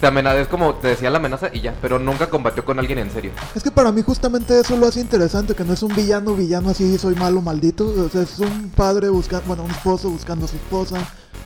Te 0.00 0.06
amenaza, 0.06 0.40
es 0.40 0.48
como 0.48 0.74
te 0.76 0.88
decía 0.88 1.10
la 1.10 1.18
amenaza 1.18 1.50
y 1.52 1.60
ya, 1.60 1.74
pero 1.82 1.98
nunca 1.98 2.30
combatió 2.30 2.64
con 2.64 2.78
alguien 2.78 2.98
en 3.00 3.10
serio. 3.10 3.32
es 3.54 3.62
que 3.62 3.70
para 3.70 3.92
mí 3.92 4.00
justamente 4.00 4.58
eso 4.58 4.74
lo 4.78 4.86
hace 4.86 5.00
interesante, 5.00 5.54
que 5.54 5.62
no 5.64 5.74
es 5.74 5.82
un 5.82 5.94
villano, 5.94 6.34
villano 6.34 6.70
así, 6.70 6.96
soy 6.96 7.14
malo, 7.16 7.42
maldito. 7.42 7.86
O 7.88 8.08
sea, 8.08 8.22
es 8.22 8.38
un 8.38 8.70
padre 8.70 9.08
buscando, 9.10 9.46
bueno, 9.46 9.64
un 9.64 9.70
esposo 9.70 10.08
buscando 10.08 10.44
a 10.46 10.48
su 10.48 10.56
esposa, 10.56 10.96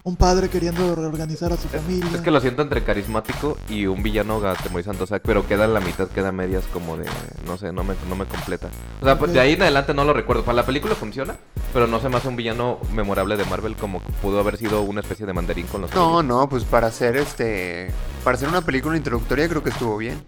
un 0.04 0.16
padre 0.16 0.50
queriendo 0.50 0.94
reorganizar 0.94 1.50
a 1.50 1.56
su 1.56 1.66
familia. 1.66 2.10
Es 2.14 2.20
que 2.20 2.30
lo 2.30 2.38
siento 2.38 2.60
entre 2.60 2.84
carismático 2.84 3.56
y 3.70 3.86
un 3.86 4.02
villano 4.02 4.36
atemorizante, 4.46 5.02
o 5.02 5.06
sea, 5.06 5.18
pero 5.18 5.48
queda 5.48 5.64
en 5.64 5.72
la 5.72 5.80
mitad, 5.80 6.08
queda 6.08 6.28
a 6.28 6.32
medias 6.32 6.62
como 6.74 6.98
de, 6.98 7.06
no 7.46 7.56
sé, 7.56 7.72
no 7.72 7.84
me, 7.84 7.94
no 8.06 8.14
me 8.14 8.26
completa. 8.26 8.68
O 9.00 9.04
sea, 9.04 9.18
pues, 9.18 9.32
de 9.32 9.40
ahí 9.40 9.54
en 9.54 9.62
adelante 9.62 9.94
no 9.94 10.04
lo 10.04 10.12
recuerdo. 10.12 10.44
Para 10.44 10.56
la 10.56 10.66
película 10.66 10.94
funciona, 10.94 11.36
pero 11.72 11.86
no 11.86 12.00
se 12.00 12.10
me 12.10 12.18
hace 12.18 12.28
un 12.28 12.36
villano 12.36 12.80
memorable 12.92 13.38
de 13.38 13.46
Marvel 13.46 13.76
como 13.76 14.00
pudo 14.20 14.40
haber 14.40 14.58
sido 14.58 14.82
una 14.82 15.00
especie 15.00 15.24
de 15.24 15.32
mandarín 15.32 15.66
con 15.68 15.80
los 15.80 15.94
No, 15.94 16.22
no, 16.22 16.50
pues 16.50 16.64
para 16.64 16.88
hacer 16.88 17.16
este. 17.16 17.90
Para 18.22 18.36
hacer 18.36 18.50
una 18.50 18.60
película 18.60 18.98
introductoria 18.98 19.48
creo 19.48 19.62
que 19.62 19.70
estuvo 19.70 19.96
bien. 19.96 20.22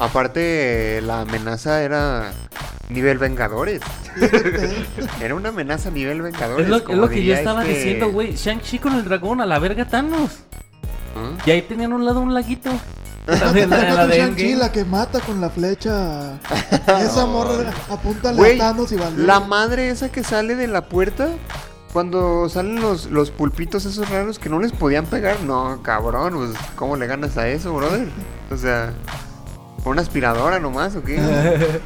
Aparte, 0.00 1.02
la 1.02 1.20
amenaza 1.20 1.82
era 1.82 2.32
nivel 2.88 3.18
Vengadores. 3.18 3.82
Era 5.20 5.34
una 5.34 5.50
amenaza 5.50 5.90
nivel 5.90 6.22
Vengadores. 6.22 6.64
Es 6.64 6.70
lo, 6.70 6.78
es 6.78 6.82
como 6.82 7.02
lo 7.02 7.08
que 7.08 7.22
yo 7.22 7.34
estaba 7.34 7.62
este- 7.62 7.74
diciendo, 7.74 8.10
güey. 8.10 8.34
Shang-Chi 8.34 8.78
con 8.78 8.94
el 8.94 9.04
dragón, 9.04 9.42
a 9.42 9.46
la 9.46 9.58
verga 9.58 9.84
Thanos. 9.84 10.38
¿Ah? 11.14 11.36
Y 11.44 11.50
ahí 11.50 11.62
tenían 11.62 11.92
a 11.92 11.96
un 11.96 12.06
lado 12.06 12.20
un 12.20 12.32
laguito. 12.32 12.70
La 13.26 13.52
la, 13.52 14.06
de 14.06 14.70
que 14.72 14.84
mata 14.86 15.20
con 15.20 15.40
la 15.40 15.50
flecha. 15.50 16.40
Esa 17.00 17.26
morra 17.26 17.70
apunta 17.90 18.30
a 18.30 18.56
Thanos 18.56 18.90
y 18.92 18.96
valió. 18.96 19.24
la 19.24 19.40
madre 19.40 19.90
esa 19.90 20.10
que 20.10 20.24
sale 20.24 20.56
de 20.56 20.66
la 20.66 20.88
puerta. 20.88 21.28
Cuando 21.92 22.48
salen 22.48 22.80
los, 22.80 23.06
los 23.10 23.30
pulpitos 23.30 23.84
esos 23.84 24.08
raros 24.08 24.38
que 24.38 24.48
no 24.48 24.60
les 24.60 24.72
podían 24.72 25.06
pegar. 25.06 25.40
No, 25.42 25.82
cabrón, 25.82 26.34
pues 26.36 26.50
¿cómo 26.74 26.96
le 26.96 27.06
ganas 27.06 27.36
a 27.36 27.48
eso, 27.48 27.74
brother? 27.74 28.08
O 28.50 28.56
sea, 28.56 28.92
¿con 29.82 29.92
una 29.92 30.02
aspiradora 30.02 30.58
nomás 30.60 30.96
o 30.96 31.02
qué? 31.02 31.18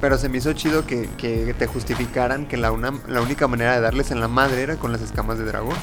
Pero 0.00 0.18
se 0.18 0.28
me 0.28 0.38
hizo 0.38 0.52
chido 0.52 0.84
que, 0.84 1.08
que 1.16 1.54
te 1.56 1.66
justificaran 1.66 2.46
que 2.46 2.56
la, 2.56 2.72
una, 2.72 2.92
la 3.06 3.20
única 3.20 3.46
manera 3.46 3.74
de 3.74 3.80
darles 3.80 4.10
en 4.10 4.20
la 4.20 4.28
madre 4.28 4.62
era 4.62 4.76
con 4.76 4.90
las 4.90 5.00
escamas 5.00 5.38
de 5.38 5.44
dragón. 5.44 5.76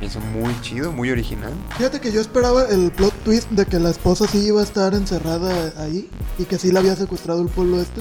Me 0.00 0.06
hizo 0.06 0.20
muy 0.20 0.58
chido, 0.60 0.92
muy 0.92 1.10
original. 1.10 1.52
Fíjate 1.76 2.00
que 2.00 2.12
yo 2.12 2.20
esperaba 2.20 2.64
el 2.66 2.90
plot 2.92 3.12
twist 3.24 3.50
de 3.50 3.66
que 3.66 3.78
la 3.78 3.90
esposa 3.90 4.26
sí 4.28 4.38
iba 4.46 4.60
a 4.60 4.64
estar 4.64 4.94
encerrada 4.94 5.72
ahí 5.82 6.08
y 6.38 6.44
que 6.44 6.58
sí 6.58 6.70
la 6.70 6.80
había 6.80 6.94
secuestrado 6.94 7.42
el 7.42 7.48
pueblo 7.48 7.80
este. 7.80 8.00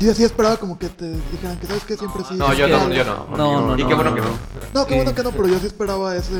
Yo 0.00 0.10
así 0.10 0.24
esperaba 0.24 0.56
como 0.56 0.76
que 0.78 0.88
te 0.88 1.08
dijeran 1.30 1.56
que 1.58 1.66
sabes 1.68 1.84
que 1.84 1.96
siempre 1.96 2.22
sí. 2.28 2.34
No, 2.34 2.52
yo 2.52 2.66
no, 2.66 2.90
yo 2.92 3.04
no. 3.04 3.26
No, 3.36 3.66
no, 3.68 3.78
y 3.78 3.86
qué 3.86 3.94
bueno 3.94 4.10
no, 4.10 4.16
que 4.16 4.22
no. 4.22 4.28
no. 4.74 4.86
Qué 4.86 4.94
bueno 4.96 5.10
Sí. 5.10 5.16
que 5.16 5.22
no, 5.22 5.30
pero 5.30 5.46
yo 5.46 5.58
sí 5.60 5.66
esperaba 5.66 6.16
ese. 6.16 6.32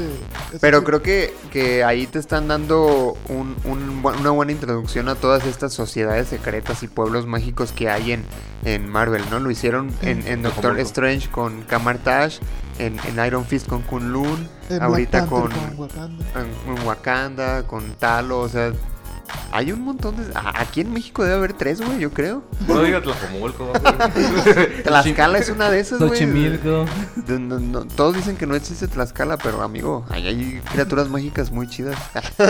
ese 0.50 0.58
Pero 0.60 0.78
tipo. 0.80 0.86
creo 0.88 1.02
que, 1.02 1.34
que 1.52 1.84
ahí 1.84 2.06
te 2.08 2.18
están 2.18 2.48
dando 2.48 3.16
un- 3.28 3.56
un 3.64 4.02
una 4.04 4.30
buena 4.30 4.50
introducción 4.52 5.08
a 5.08 5.14
todas 5.14 5.46
estas 5.46 5.72
sociedades 5.72 6.28
secretas 6.28 6.82
y 6.82 6.88
pueblos 6.88 7.26
mágicos 7.26 7.70
que 7.72 7.88
hay 7.88 8.12
en, 8.12 8.24
en 8.64 8.88
Marvel, 8.88 9.22
¿no? 9.30 9.38
Lo 9.38 9.50
hicieron 9.50 9.90
en, 10.02 10.26
en 10.26 10.42
Doctor. 10.42 10.78
Strange 10.80 11.30
con 11.30 11.62
Kamartash, 11.62 12.38
en, 12.78 12.98
en 13.06 13.24
Iron 13.24 13.44
Fist 13.46 13.68
con 13.68 13.82
Kunlun, 13.82 14.48
Black 14.68 14.82
ahorita 14.82 15.26
Panther 15.26 15.28
con, 15.68 15.78
Wakanda. 15.78 16.24
en, 16.66 16.76
en 16.76 16.86
Wakanda, 16.86 17.62
con 17.68 17.84
Talo, 17.94 18.40
o 18.40 18.48
sea... 18.48 18.72
Hay 19.52 19.72
un 19.72 19.82
montón 19.82 20.16
de... 20.16 20.24
Aquí 20.54 20.80
en 20.80 20.92
México 20.92 21.22
debe 21.24 21.36
haber 21.36 21.52
tres, 21.52 21.80
güey, 21.80 21.98
yo 22.00 22.10
creo. 22.12 22.42
No 22.66 22.82
digas 22.82 23.02
Tlajomulco. 23.02 23.66
güey. 23.66 24.82
Tlaxcala 24.82 25.38
es 25.38 25.48
una 25.50 25.70
de 25.70 25.80
esas, 25.80 25.98
güey. 25.98 26.10
Xochimilco. 26.10 26.84
No- 27.28 27.58
no- 27.60 27.84
todos 27.86 28.16
dicen 28.16 28.36
que 28.36 28.46
no 28.46 28.54
existe 28.54 28.88
Tlaxcala, 28.88 29.36
pero 29.38 29.62
amigo, 29.62 30.04
ahí 30.10 30.26
hay 30.26 30.60
criaturas 30.72 31.08
mágicas 31.08 31.50
muy 31.50 31.68
chidas. 31.68 31.96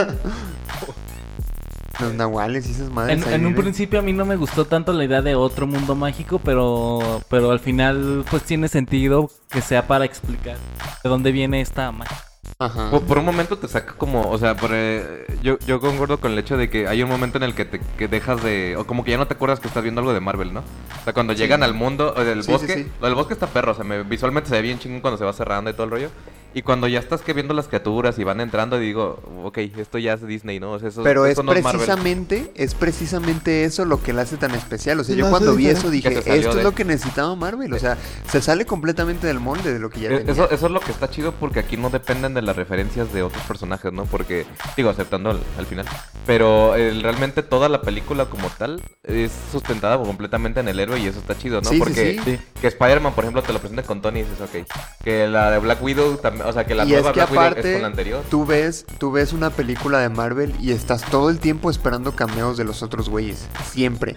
Los 2.01 2.13
nahuales 2.15 2.67
y 2.67 2.73
esas 2.73 2.91
madres. 2.91 3.23
En, 3.23 3.29
ahí 3.29 3.35
en 3.37 3.47
un 3.47 3.55
principio 3.55 4.01
a 4.01 4.03
mí 4.03 4.13
no 4.13 4.25
me 4.25 4.35
gustó 4.35 4.65
tanto 4.65 4.93
la 4.93 5.05
idea 5.05 5.23
de 5.23 5.37
otro 5.37 5.67
mundo 5.69 5.95
mágico, 5.95 6.41
pero, 6.41 7.23
pero 7.31 7.53
al 7.53 7.61
final 7.61 8.25
pues 8.29 8.43
tiene 8.43 8.67
sentido 8.67 9.31
que 9.49 9.61
sea 9.61 9.87
para 9.87 10.05
explicar 10.05 10.57
de 11.05 11.09
dónde 11.09 11.31
viene 11.31 11.61
esta 11.61 11.93
magia. 11.93 12.19
Ajá. 12.65 12.91
Por, 12.91 13.03
por 13.03 13.19
un 13.19 13.25
momento 13.25 13.59
te 13.59 13.69
saca 13.69 13.95
como, 13.95 14.23
o 14.31 14.39
sea, 14.39 14.55
por, 14.57 14.71
eh, 14.73 15.27
yo, 15.43 15.59
yo 15.67 15.81
concuerdo 15.81 16.19
con 16.19 16.33
el 16.33 16.39
hecho 16.39 16.57
de 16.57 16.71
que 16.71 16.89
hay 16.89 17.03
un 17.03 17.09
momento 17.11 17.37
en 17.39 17.45
el 17.45 17.55
que 17.55 17.65
te 17.65 17.81
que 17.99 18.09
dejas 18.09 18.43
de, 18.43 18.77
o 18.77 18.87
como 18.87 19.05
que 19.05 19.11
ya 19.11 19.19
no 19.19 19.27
te 19.27 19.35
acuerdas 19.35 19.61
que 19.61 19.69
estás 19.69 19.83
viendo 19.83 20.01
algo 20.01 20.13
de 20.15 20.21
Marvel, 20.21 20.53
¿no? 20.55 20.61
O 20.61 21.05
sea, 21.05 21.13
cuando 21.13 21.33
llegan 21.33 21.63
al 21.63 21.75
mundo, 21.75 22.15
o 22.17 22.25
del 22.25 22.43
Sí, 22.43 22.51
bosque, 22.53 22.75
sí. 22.75 22.91
del 23.03 23.15
bosque 23.15 23.35
está 23.35 23.47
perro, 23.49 23.73
o 23.73 23.75
sea, 23.75 23.85
me- 23.85 24.03
visualmente 24.03 24.49
se 24.49 24.55
ve 24.57 24.63
bien 24.63 24.79
chingón 24.79 25.01
cuando 25.01 25.19
se 25.19 25.25
va 25.25 25.33
cerrando 25.33 25.71
y 25.71 25.73
todo 25.75 25.85
el 25.85 25.91
rollo. 25.91 26.11
Y 26.55 26.63
cuando 26.63 26.87
ya 26.87 27.01
estás 27.01 27.23
que 27.23 27.33
viendo 27.33 27.53
las 27.53 27.67
criaturas 27.67 28.19
y 28.19 28.25
van 28.25 28.41
entrando, 28.41 28.79
digo, 28.79 29.19
ok, 29.43 29.59
esto 29.77 29.99
ya 29.99 30.13
es 30.13 30.25
Disney, 30.27 30.61
¿no? 30.61 30.73
O 30.73 30.79
sea, 30.79 30.89
eso, 30.89 31.03
Pero 31.03 31.27
es 31.27 31.33
eso 31.33 31.43
no 31.43 31.53
es 31.53 31.63
Marvel. 31.65 31.81
precisamente, 31.81 32.53
es 32.55 32.75
precisamente 32.75 33.65
eso 33.65 33.85
lo 33.85 34.01
que 34.01 34.13
la 34.13 34.23
hace 34.23 34.37
tan 34.37 34.53
especial. 34.53 35.01
O 35.01 35.05
sea, 35.05 35.17
yo 35.17 35.29
cuando 35.29 35.55
vi 35.57 35.67
eso 35.67 35.91
dije, 35.91 36.17
esto 36.19 36.59
es 36.59 36.65
lo 36.65 36.73
que 36.73 36.85
necesitaba 36.85 37.35
Marvel. 37.35 37.73
O 37.73 37.79
sea, 37.79 37.99
se 38.31 38.41
sale 38.41 38.67
completamente 38.67 39.27
del 39.27 39.41
molde 39.41 39.73
de 39.73 39.81
lo 39.81 39.91
que 39.91 40.01
ya 40.01 40.09
tenía. 40.11 40.33
Eso, 40.33 40.49
eso 40.51 40.67
es 40.67 40.73
lo 40.73 40.81
que 40.81 40.93
está 40.93 41.11
chido 41.11 41.33
porque 41.33 41.59
aquí 41.59 41.77
no 41.77 41.91
dependen 41.91 42.35
de 42.35 42.43
las 42.43 42.55
referencias 42.55 43.13
de 43.13 43.23
otros 43.23 43.43
personajes, 43.45 43.93
¿no? 43.93 44.05
Porque, 44.05 44.47
digo, 44.77 44.91
aceptando 44.91 45.31
al, 45.31 45.41
al 45.59 45.67
final. 45.67 45.87
Pero 46.25 46.77
eh, 46.77 46.97
realmente 47.03 47.43
toda 47.43 47.69
la 47.69 47.83
película 47.83 48.27
como 48.27 48.49
tal 48.51 48.81
es 49.03 49.33
sustentada 49.51 49.99
completamente 49.99 50.61
en 50.61 50.69
el 50.69 50.79
héroe 50.79 51.01
y 51.01 51.07
eso 51.07 51.19
está 51.19 51.37
chido, 51.37 51.61
¿no? 51.61 51.69
Sí, 51.69 51.77
sí, 51.77 51.81
porque 51.81 52.21
sí. 52.25 52.39
que 52.61 52.69
Spider-Man, 52.69 53.13
por 53.15 53.25
ejemplo, 53.25 53.43
te 53.43 53.53
lo 53.53 53.59
presenta 53.59 53.83
con 53.83 54.01
Tony 54.01 54.21
y 54.21 54.23
dices, 54.23 54.41
ok. 54.41 54.67
Que 55.03 55.27
la 55.27 55.51
de 55.51 55.59
Black 55.59 55.83
Widow 55.83 56.17
también, 56.19 56.44
o 56.45 56.53
sea, 56.53 56.65
que 56.65 56.75
la 56.75 56.85
y 56.85 56.91
nueva 56.91 57.11
es 57.11 57.15
que 57.15 57.21
Black 57.21 57.31
Widow 57.31 57.45
es 57.45 57.51
aparte, 57.51 57.73
con 57.73 57.83
la 57.83 57.89
anterior. 57.89 58.25
tú 58.31 58.47
ves, 58.47 58.87
tú 58.99 59.13
ves 59.13 59.33
una 59.33 59.51
película 59.51 59.99
de 60.01 60.09
Marvel 60.09 60.55
y 60.61 60.73
estás 60.73 61.03
todo 61.03 61.31
el 61.31 61.39
tiempo 61.39 61.71
esperando 61.71 62.15
cameos 62.15 62.57
de 62.57 62.65
los 62.65 62.83
otros 62.83 63.09
güeyes. 63.09 63.47
Siempre. 63.71 64.17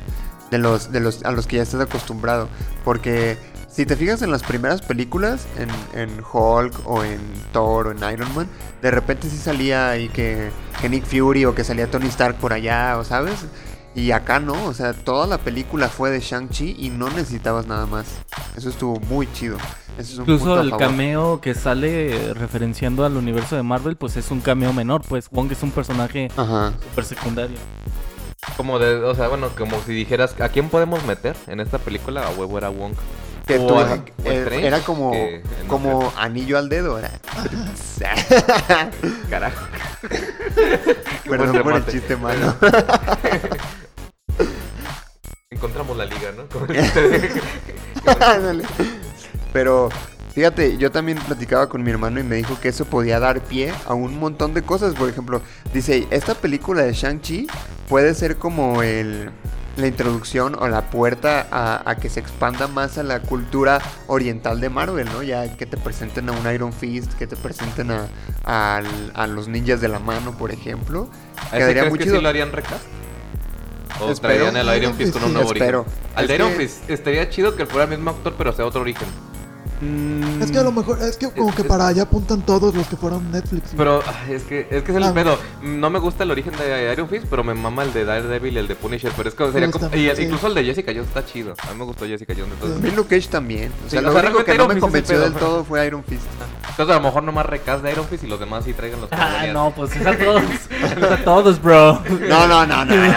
De 0.51 0.57
los, 0.57 0.91
de 0.91 1.01
los, 1.01 1.23
a 1.23 1.31
los 1.31 1.45
que 1.45 1.57
ya 1.57 1.63
estás 1.63 1.81
acostumbrado. 1.81 2.47
Porque 2.85 3.37
si 3.67 3.85
te 3.85 3.95
fijas 3.95 4.21
en 4.21 4.31
las 4.31 4.43
primeras 4.43 4.81
películas, 4.81 5.45
en, 5.57 5.69
en 5.99 6.19
Hulk 6.19 6.73
o 6.85 7.03
en 7.03 7.19
Thor 7.51 7.87
o 7.87 7.91
en 7.91 7.97
Iron 8.13 8.33
Man, 8.33 8.47
de 8.81 8.91
repente 8.91 9.29
sí 9.29 9.37
salía 9.37 9.89
ahí 9.89 10.09
que, 10.09 10.49
que 10.81 10.89
Nick 10.89 11.05
Fury 11.05 11.45
o 11.45 11.53
que 11.53 11.63
salía 11.63 11.89
Tony 11.89 12.07
Stark 12.07 12.37
por 12.37 12.53
allá, 12.53 12.97
o 12.97 13.03
sabes. 13.03 13.45
Y 13.97 14.11
acá 14.11 14.39
no, 14.39 14.65
o 14.65 14.73
sea, 14.75 14.93
toda 14.93 15.25
la 15.25 15.39
película 15.39 15.89
fue 15.89 16.11
de 16.11 16.19
Shang-Chi 16.19 16.75
y 16.77 16.89
no 16.91 17.09
necesitabas 17.09 17.65
nada 17.65 17.87
más. 17.87 18.05
Eso 18.55 18.69
estuvo 18.69 18.99
muy 18.99 19.27
chido. 19.33 19.57
Eso 19.97 20.11
es 20.13 20.19
un 20.19 20.25
punto 20.25 20.33
Incluso 20.33 20.61
el 20.61 20.69
favor. 20.69 20.85
cameo 20.85 21.41
que 21.41 21.55
sale 21.55 22.33
referenciando 22.35 23.03
al 23.05 23.17
universo 23.17 23.55
de 23.55 23.63
Marvel, 23.63 23.95
pues 23.95 24.15
es 24.15 24.29
un 24.29 24.39
cameo 24.41 24.71
menor, 24.71 25.01
pues 25.01 25.29
Wong 25.31 25.51
es 25.51 25.63
un 25.63 25.71
personaje 25.71 26.29
Ajá. 26.37 26.73
súper 26.89 27.05
secundario. 27.05 27.57
Como 28.55 28.77
de, 28.77 28.97
o 29.03 29.15
sea, 29.15 29.29
bueno, 29.29 29.49
como 29.57 29.81
si 29.81 29.93
dijeras, 29.93 30.39
¿a 30.39 30.49
quién 30.49 30.69
podemos 30.69 31.03
meter 31.05 31.35
en 31.47 31.59
esta 31.59 31.79
película? 31.79 32.27
A 32.27 32.29
huevo 32.29 32.55
era 32.59 32.69
Wong. 32.69 32.93
Que 33.47 33.57
O 33.57 33.65
tú- 33.65 33.79
a- 33.79 33.95
eh, 33.95 34.03
Strange, 34.43 34.67
era 34.67 34.79
como, 34.81 35.11
que- 35.11 35.41
no 35.63 35.67
como 35.67 36.13
anillo 36.17 36.57
al 36.59 36.69
dedo. 36.69 36.99
Era. 36.99 37.09
Carajo. 39.29 39.65
Perdón 41.27 41.51
buen 41.51 41.63
por 41.63 41.75
el 41.77 41.85
chiste 41.87 42.15
malo. 42.15 42.53
Ándale. 48.21 48.63
Pero 49.53 49.89
fíjate, 50.33 50.77
yo 50.77 50.91
también 50.91 51.17
platicaba 51.19 51.67
con 51.69 51.83
mi 51.83 51.91
hermano 51.91 52.19
y 52.19 52.23
me 52.23 52.35
dijo 52.35 52.59
que 52.59 52.69
eso 52.69 52.85
podía 52.85 53.19
dar 53.19 53.41
pie 53.41 53.73
a 53.85 53.93
un 53.93 54.19
montón 54.19 54.53
de 54.53 54.61
cosas. 54.61 54.93
Por 54.95 55.09
ejemplo, 55.09 55.41
dice, 55.73 56.07
esta 56.11 56.35
película 56.35 56.83
de 56.83 56.93
Shang-Chi 56.93 57.47
puede 57.87 58.13
ser 58.13 58.37
como 58.37 58.81
el 58.83 59.31
la 59.77 59.85
introducción 59.85 60.55
o 60.59 60.67
la 60.67 60.89
puerta 60.89 61.45
a, 61.51 61.87
a 61.87 61.97
que 61.97 62.09
se 62.09 62.19
expanda 62.19 62.67
más 62.67 62.97
a 62.97 63.03
la 63.03 63.19
cultura 63.21 63.79
oriental 64.07 64.59
de 64.59 64.69
Marvel, 64.71 65.07
¿no? 65.13 65.21
Ya 65.21 65.55
que 65.55 65.67
te 65.67 65.77
presenten 65.77 66.27
a 66.29 66.31
un 66.31 66.51
Iron 66.51 66.73
Fist, 66.73 67.13
que 67.13 67.27
te 67.27 67.35
presenten 67.35 67.91
a, 67.91 68.07
al- 68.43 69.11
a 69.13 69.27
los 69.27 69.47
ninjas 69.47 69.79
de 69.79 69.87
la 69.87 69.99
mano, 69.99 70.35
por 70.35 70.49
ejemplo. 70.51 71.11
¿A 71.51 71.59
ese 71.59 71.73
crees 71.73 71.89
muy 71.89 71.99
que 71.99 72.05
chido. 72.05 72.15
sí 72.15 72.21
lo 72.23 72.29
harían 72.29 72.51
recast? 72.51 72.81
¿O 73.99 74.11
Espero. 74.11 74.15
traerían 74.45 74.57
el 74.57 74.77
Iron 74.81 74.93
Fist 74.95 75.13
con 75.13 75.23
un 75.23 75.33
nuevo 75.33 75.53
Espero. 75.53 75.81
origen? 75.81 75.97
Al 76.15 76.23
Es 76.23 76.27
de 76.29 76.35
Iron 76.35 76.51
que- 76.51 76.57
Fist 76.59 76.89
estaría 76.89 77.29
chido 77.29 77.55
que 77.55 77.65
fuera 77.65 77.85
el 77.85 77.89
mismo 77.91 78.09
actor, 78.11 78.35
pero 78.37 78.53
sea 78.53 78.65
otro 78.65 78.81
origen. 78.81 79.07
Mm, 79.79 80.41
Es 80.41 80.51
que 80.51 80.57
a 80.57 80.63
lo 80.63 80.71
mejor, 80.71 80.99
es 81.03 81.17
que 81.17 81.29
como 81.29 81.53
que 81.53 81.63
para 81.63 81.87
allá 81.87 82.03
apuntan 82.03 82.41
todos 82.41 82.73
los 82.73 82.87
que 82.87 82.95
fueron 82.95 83.31
Netflix. 83.31 83.71
Pero 83.77 84.01
ay, 84.07 84.33
es 84.33 84.43
que 84.43 84.67
es 84.71 84.81
que 84.83 84.91
es 84.91 84.97
el 84.97 85.03
Ah. 85.03 85.13
pedo. 85.13 85.37
No 85.61 85.89
me 85.89 85.99
gusta 85.99 86.23
el 86.23 86.31
origen 86.31 86.53
de 86.57 86.91
Iron 86.91 87.07
Fist, 87.07 87.25
pero 87.29 87.43
me 87.43 87.53
mama 87.53 87.83
el 87.83 87.93
de 87.93 88.03
Daredevil 88.05 88.55
y 88.55 88.57
el 88.57 88.67
de 88.67 88.75
Punisher. 88.75 89.11
Pero 89.15 89.29
es 89.29 89.35
que 89.35 89.51
sería 89.51 89.69
como. 89.71 89.87
Y 89.95 90.09
sí. 90.15 90.23
incluso 90.23 90.47
el 90.47 90.55
de 90.55 90.63
Jessica 90.65 90.91
Jones 90.91 91.07
está 91.09 91.25
chido. 91.25 91.53
A 91.59 91.71
mí 91.73 91.77
me 91.79 91.85
gustó 91.85 92.05
Jessica 92.07 92.33
Jones. 92.35 92.53
Entonces, 92.53 92.77
A 92.77 92.81
mí 92.81 92.91
Luke 92.95 93.15
Cage 93.15 93.29
también. 93.29 93.71
O 93.85 93.89
sea, 93.89 93.99
Sí, 93.99 94.05
lo 94.05 94.09
o 94.09 94.13
sea, 94.13 94.21
único 94.23 94.43
que 94.43 94.53
realmente 94.53 94.57
no 94.57 94.63
Iron 94.63 94.67
me 94.69 94.73
es 94.73 94.81
convenció 94.81 95.19
del 95.19 95.33
todo 95.33 95.63
fue 95.63 95.85
Iron 95.85 96.03
Fist. 96.03 96.23
entonces 96.69 96.95
a 96.95 96.97
lo 96.99 97.03
mejor 97.05 97.23
nomás 97.23 97.45
recast 97.45 97.83
de 97.83 97.91
Iron 97.91 98.05
Fist 98.07 98.23
y 98.23 98.27
los 98.27 98.39
demás 98.39 98.65
sí 98.65 98.73
traigan 98.73 99.01
los 99.01 99.09
Ah, 99.11 99.45
no, 99.53 99.71
pues 99.75 99.95
es 99.95 100.05
a 100.07 100.17
todos. 100.17 100.43
Es 100.43 101.03
a 101.03 101.17
todos, 101.23 101.61
bro. 101.61 102.01
No, 102.27 102.47
no, 102.47 102.65
no, 102.65 102.83
no, 102.85 102.95
no. 102.95 103.13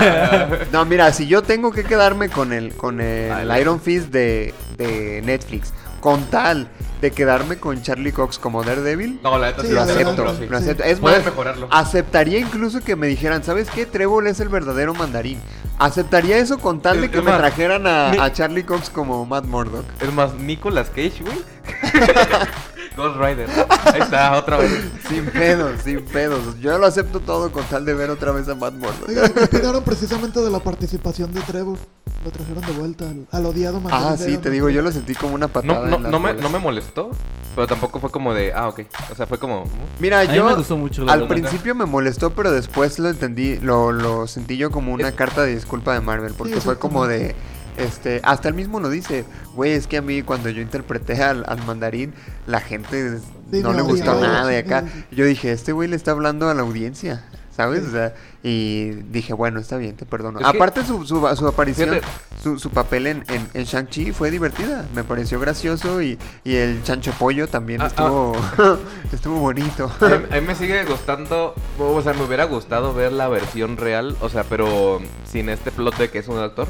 No, 0.73 0.85
mira, 0.87 1.11
si 1.13 1.27
yo 1.27 1.43
tengo 1.43 1.73
que 1.73 1.85
quedarme 1.85 2.29
con 2.29 2.53
el, 2.53 2.75
con 2.75 3.01
el 3.01 3.51
el- 3.51 3.61
Iron 3.61 3.81
Fist 3.81 4.09
de, 4.11 4.53
de 4.77 5.23
Netflix, 5.25 5.73
con 6.01 6.25
tal 6.25 6.69
de 7.01 7.11
quedarme 7.13 7.57
con 7.59 7.81
Charlie 7.83 8.13
Cox 8.13 8.39
como 8.39 8.63
Daredevil, 8.63 9.21
No, 9.23 9.39
la 9.39 9.49
neta 9.49 9.63
sí, 9.63 9.69
lo 9.73 9.81
acepto, 9.81 10.37
sí. 10.37 10.47
lo 10.49 10.57
acepto. 10.59 10.83
Es 10.85 10.99
Pueden 10.99 11.19
más, 11.19 11.27
mejorarlo. 11.27 11.69
aceptaría 11.71 12.39
incluso 12.39 12.81
que 12.81 12.95
me 12.97 13.07
dijeran, 13.07 13.43
¿sabes 13.45 13.71
qué? 13.71 13.87
Trevor 13.87 14.27
es 14.27 14.41
el 14.41 14.49
verdadero 14.49 14.93
mandarín. 14.95 15.39
Aceptaría 15.79 16.37
eso 16.39 16.59
con 16.59 16.81
tal 16.83 17.01
de 17.01 17.11
que 17.11 17.19
me 17.23 17.31
más, 17.31 17.39
trajeran 17.39 17.87
a, 17.87 18.11
ni- 18.11 18.19
a 18.19 18.31
Charlie 18.33 18.65
Cox 18.65 18.91
como 18.91 19.25
Matt 19.25 19.47
Murdock. 19.47 19.85
Es 20.01 20.13
más, 20.13 20.35
Nicolas 20.35 20.89
Cage, 20.91 21.23
güey. 21.23 21.39
Ghost 23.01 23.17
Rider. 23.21 23.49
Ahí 23.93 24.01
está, 24.01 24.37
otra 24.39 24.59
vez. 24.59 24.71
Sin 25.09 25.27
pedos, 25.27 25.81
sin 25.83 26.03
pedos. 26.05 26.59
Yo 26.61 26.79
lo 26.79 26.87
acepto 26.87 27.21
todo 27.21 27.51
con 27.51 27.65
tal 27.65 27.85
de 27.85 27.95
ver 27.95 28.11
otra 28.11 28.33
vez 28.33 28.49
a 28.49 28.55
Matt 28.55 28.75
Murdock. 28.75 29.09
Oigan, 29.09 29.33
¿qué 29.33 29.45
opinaron 29.45 29.83
precisamente 29.85 30.41
de 30.41 30.51
la 30.51 30.59
participación 30.61 31.33
de 31.33 31.41
Trevor? 31.41 31.79
Lo 32.25 32.31
trajeron 32.31 32.65
de 32.67 32.73
vuelta 32.73 33.05
al, 33.09 33.27
al 33.31 33.47
odiado 33.47 33.81
mandarín 33.81 34.09
Ah, 34.09 34.17
sí, 34.17 34.37
te 34.37 34.51
digo, 34.51 34.69
yo 34.69 34.83
lo 34.83 34.93
sentí 34.93 35.15
como 35.15 35.35
una 35.35 35.49
patada. 35.49 35.75
No, 35.75 35.87
no, 35.87 35.97
en 35.97 36.03
las 36.03 36.13
no, 36.13 36.21
me, 36.21 36.29
bolas. 36.33 36.43
no 36.45 36.51
me 36.51 36.59
molestó, 36.59 37.11
pero 37.55 37.67
tampoco 37.67 37.99
fue 37.99 38.11
como 38.11 38.35
de, 38.35 38.53
ah, 38.53 38.69
ok. 38.69 38.81
O 39.11 39.15
sea, 39.15 39.27
fue 39.27 39.39
como... 39.39 39.65
Mira, 40.01 40.21
A 40.21 40.25
mí 40.27 40.35
yo 40.35 40.45
me 40.45 40.55
gustó 40.55 40.77
mucho, 40.77 41.05
la 41.05 41.15
al 41.15 41.21
verdad. 41.21 41.35
principio 41.35 41.75
me 41.75 41.87
molestó, 41.87 42.31
pero 42.31 42.53
después 42.53 42.99
lo 42.99 43.09
entendí, 43.09 43.57
lo, 43.61 43.93
lo 43.93 44.27
sentí 44.27 44.59
yo 44.59 44.71
como 44.71 44.93
una 44.93 45.13
carta 45.13 45.43
de 45.45 45.55
disculpa 45.55 45.95
de 45.95 46.01
Marvel, 46.03 46.35
porque 46.37 46.55
Sí, 46.55 46.61
fue 46.61 46.79
como 46.79 47.07
de. 47.07 47.35
Este, 47.81 48.21
hasta 48.23 48.49
él 48.49 48.55
mismo 48.55 48.81
lo 48.81 48.89
dice, 48.91 49.25
güey, 49.55 49.73
es 49.73 49.87
que 49.87 49.97
a 49.99 50.03
mí 50.03 50.23
cuando 50.23 50.49
yo 50.51 50.61
interpreté 50.63 51.23
al, 51.23 51.45
al 51.49 51.65
mandarín, 51.67 52.15
la 52.47 52.61
gente 52.61 53.19
Sí, 53.51 53.63
no 53.63 53.73
le 53.73 53.83
gustó 53.83 54.21
nada 54.21 54.47
de 54.47 54.59
acá. 54.59 54.85
sí. 54.87 55.05
Yo 55.11 55.25
dije, 55.25 55.51
este 55.53 55.73
güey 55.73 55.89
le 55.89 55.97
está 55.97 56.13
hablando 56.13 56.49
a 56.49 56.55
la 56.55 56.63
audiencia. 56.63 57.25
¿Sabes? 57.57 57.83
Sí. 57.83 57.89
O 57.89 57.91
sea, 57.91 58.15
y 58.43 58.91
dije, 59.11 59.35
bueno, 59.35 59.61
está 59.61 59.77
bien, 59.77 59.95
te 59.95 60.07
perdono. 60.07 60.39
Es 60.39 60.47
que- 60.51 60.57
Aparte, 60.57 60.83
su, 60.85 61.05
su, 61.05 61.21
su 61.37 61.47
aparición, 61.47 61.99
su, 62.43 62.59
su 62.59 62.71
papel 62.71 63.07
en, 63.09 63.25
en, 63.29 63.47
en 63.53 63.65
Shang-Chi 63.65 64.13
fue 64.13 64.31
divertida. 64.31 64.87
Me 64.95 65.05
pareció 65.05 65.39
gracioso 65.41 66.01
y, 66.01 66.17
y 66.43 66.55
el 66.55 66.83
chancho 66.85 67.13
pollo 67.19 67.49
también 67.49 67.83
Ah, 67.83 67.89
estuvo, 67.89 68.35
estuvo 69.13 69.41
bonito. 69.41 69.91
A 70.01 70.07
mí, 70.09 70.25
a 70.31 70.41
mí 70.41 70.47
me 70.47 70.55
sigue 70.55 70.85
gustando, 70.85 71.55
o 71.79 72.01
sea, 72.01 72.15
me 72.15 72.23
hubiera 72.23 72.45
gustado 72.45 72.95
ver 72.95 73.13
la 73.13 73.29
versión 73.29 73.77
real, 73.77 74.17
o 74.23 74.31
sea, 74.31 74.45
pero 74.45 75.03
sin 75.31 75.51
este 75.51 75.71
plot 75.71 75.99
de 75.99 76.09
que 76.11 76.21
es 76.21 76.29
un 76.29 76.39
actor. 76.39 76.67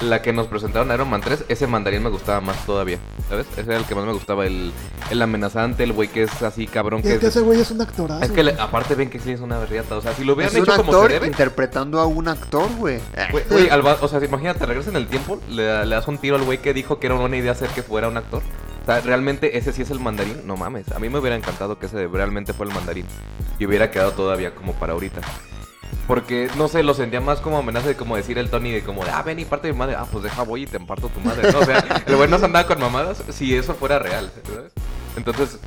La 0.00 0.22
que 0.22 0.32
nos 0.32 0.46
presentaron 0.46 0.92
Iron 0.92 1.10
Man 1.10 1.20
3, 1.20 1.46
ese 1.48 1.66
mandarín 1.66 2.04
me 2.04 2.08
gustaba 2.08 2.40
más 2.40 2.64
todavía, 2.64 2.98
¿sabes? 3.28 3.46
Ese 3.56 3.62
era 3.62 3.78
el 3.78 3.84
que 3.84 3.96
más 3.96 4.04
me 4.04 4.12
gustaba, 4.12 4.46
el, 4.46 4.72
el 5.10 5.22
amenazante, 5.22 5.82
el 5.82 5.92
güey 5.92 6.06
que 6.08 6.22
es 6.22 6.42
así 6.42 6.68
cabrón. 6.68 7.00
Y 7.00 7.02
Que 7.02 7.08
es 7.08 7.14
es, 7.16 7.20
que 7.20 7.26
ese 7.26 7.40
güey 7.40 7.60
es 7.60 7.70
un 7.72 7.80
actorazo. 7.80 8.22
es 8.24 8.30
que 8.30 8.44
le- 8.44 8.52
aparte 8.60 8.94
ven 8.94 9.10
que 9.10 9.18
sí 9.18 9.32
es 9.32 9.40
una 9.40 9.58
berriata, 9.58 9.96
o 9.96 10.00
sea, 10.00 10.14
si 10.14 10.22
lo 10.24 10.34
hubieran 10.34 10.54
hecho 10.54 10.66
como 10.76 10.92
actor 10.92 11.08
se 11.08 11.14
debe... 11.14 11.26
interpretando 11.26 11.98
a 11.98 12.06
un 12.06 12.28
actor, 12.28 12.68
güey. 12.76 13.00
O 14.00 14.08
sea, 14.08 14.24
imagínate, 14.24 14.66
regresa 14.66 14.90
en 14.90 14.96
el 14.96 15.08
tiempo, 15.08 15.40
le, 15.50 15.84
le 15.84 15.94
das 15.94 16.06
un 16.06 16.18
tiro 16.18 16.36
al 16.36 16.44
güey 16.44 16.58
que 16.58 16.72
dijo 16.72 17.00
que 17.00 17.06
era 17.08 17.14
una 17.14 17.22
buena 17.22 17.36
idea 17.38 17.52
hacer 17.52 17.68
que 17.70 17.82
fuera 17.82 18.08
un 18.08 18.16
actor. 18.16 18.42
O 18.82 18.86
sea, 18.86 19.00
realmente 19.00 19.58
ese 19.58 19.72
sí 19.72 19.82
es 19.82 19.90
el 19.90 19.98
mandarín, 20.00 20.46
no 20.46 20.56
mames. 20.56 20.90
A 20.92 20.98
mí 20.98 21.08
me 21.08 21.18
hubiera 21.18 21.36
encantado 21.36 21.78
que 21.78 21.86
ese 21.86 22.06
realmente 22.06 22.52
fue 22.52 22.66
el 22.66 22.72
mandarín. 22.72 23.04
Y 23.58 23.66
hubiera 23.66 23.90
quedado 23.90 24.12
todavía 24.12 24.54
como 24.54 24.72
para 24.74 24.92
ahorita. 24.94 25.20
Porque, 26.06 26.50
no 26.56 26.68
sé, 26.68 26.82
lo 26.82 26.94
sentía 26.94 27.20
más 27.20 27.40
como 27.40 27.58
amenaza 27.58 27.88
de 27.88 27.94
como 27.96 28.16
decir 28.16 28.38
el 28.38 28.48
Tony 28.50 28.70
de 28.72 28.82
como 28.82 29.04
de, 29.04 29.10
ah, 29.10 29.22
ven 29.22 29.38
y 29.38 29.44
parte 29.44 29.66
de 29.68 29.72
mi 29.74 29.78
madre. 29.78 29.94
Ah, 29.98 30.06
pues 30.10 30.24
deja 30.24 30.42
voy 30.42 30.62
y 30.62 30.66
te 30.66 30.80
parto 30.80 31.08
tu 31.08 31.20
madre. 31.20 31.52
No, 31.52 31.58
o 31.58 31.64
sea, 31.64 32.02
el 32.06 32.16
güey 32.16 32.28
no 32.30 32.38
se 32.38 32.46
andaba 32.46 32.66
con 32.66 32.80
mamadas 32.80 33.22
si 33.30 33.54
eso 33.54 33.74
fuera 33.74 33.98
real, 33.98 34.30
¿sabes? 34.46 34.72
Entonces, 35.16 35.58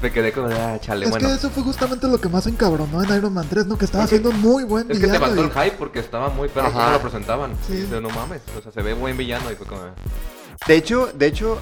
me 0.00 0.10
quedé 0.10 0.32
como 0.32 0.48
de, 0.48 0.58
ah, 0.58 0.78
chale, 0.80 1.04
Es 1.04 1.10
bueno. 1.10 1.28
que 1.28 1.34
eso 1.34 1.50
fue 1.50 1.62
justamente 1.62 2.06
lo 2.08 2.18
que 2.18 2.28
más 2.30 2.46
encabronó 2.46 3.02
en 3.02 3.14
Iron 3.14 3.34
Man 3.34 3.46
3, 3.50 3.66
¿no? 3.66 3.76
Que 3.76 3.84
estaba 3.84 4.04
haciendo 4.04 4.32
muy 4.32 4.64
buen 4.64 4.90
Es 4.90 4.98
que 4.98 5.06
te 5.06 5.12
villano. 5.12 5.26
mató 5.26 5.42
y- 5.42 5.44
el 5.44 5.50
hype 5.52 5.76
porque 5.76 5.98
estaba 5.98 6.30
muy 6.30 6.48
perro 6.48 6.68
Ajá. 6.68 6.78
como 6.78 6.90
lo 6.92 7.00
presentaban. 7.02 7.52
Sí. 7.66 7.74
Y 7.74 7.76
dice, 7.82 8.00
no 8.00 8.08
mames, 8.10 8.40
o 8.58 8.62
sea, 8.62 8.72
se 8.72 8.80
ve 8.82 8.94
buen 8.94 9.16
villano 9.16 9.50
y 9.52 9.54
fue 9.56 9.66
como... 9.66 9.82
De 10.66 10.76
hecho, 10.76 11.10
de 11.14 11.26
hecho, 11.26 11.58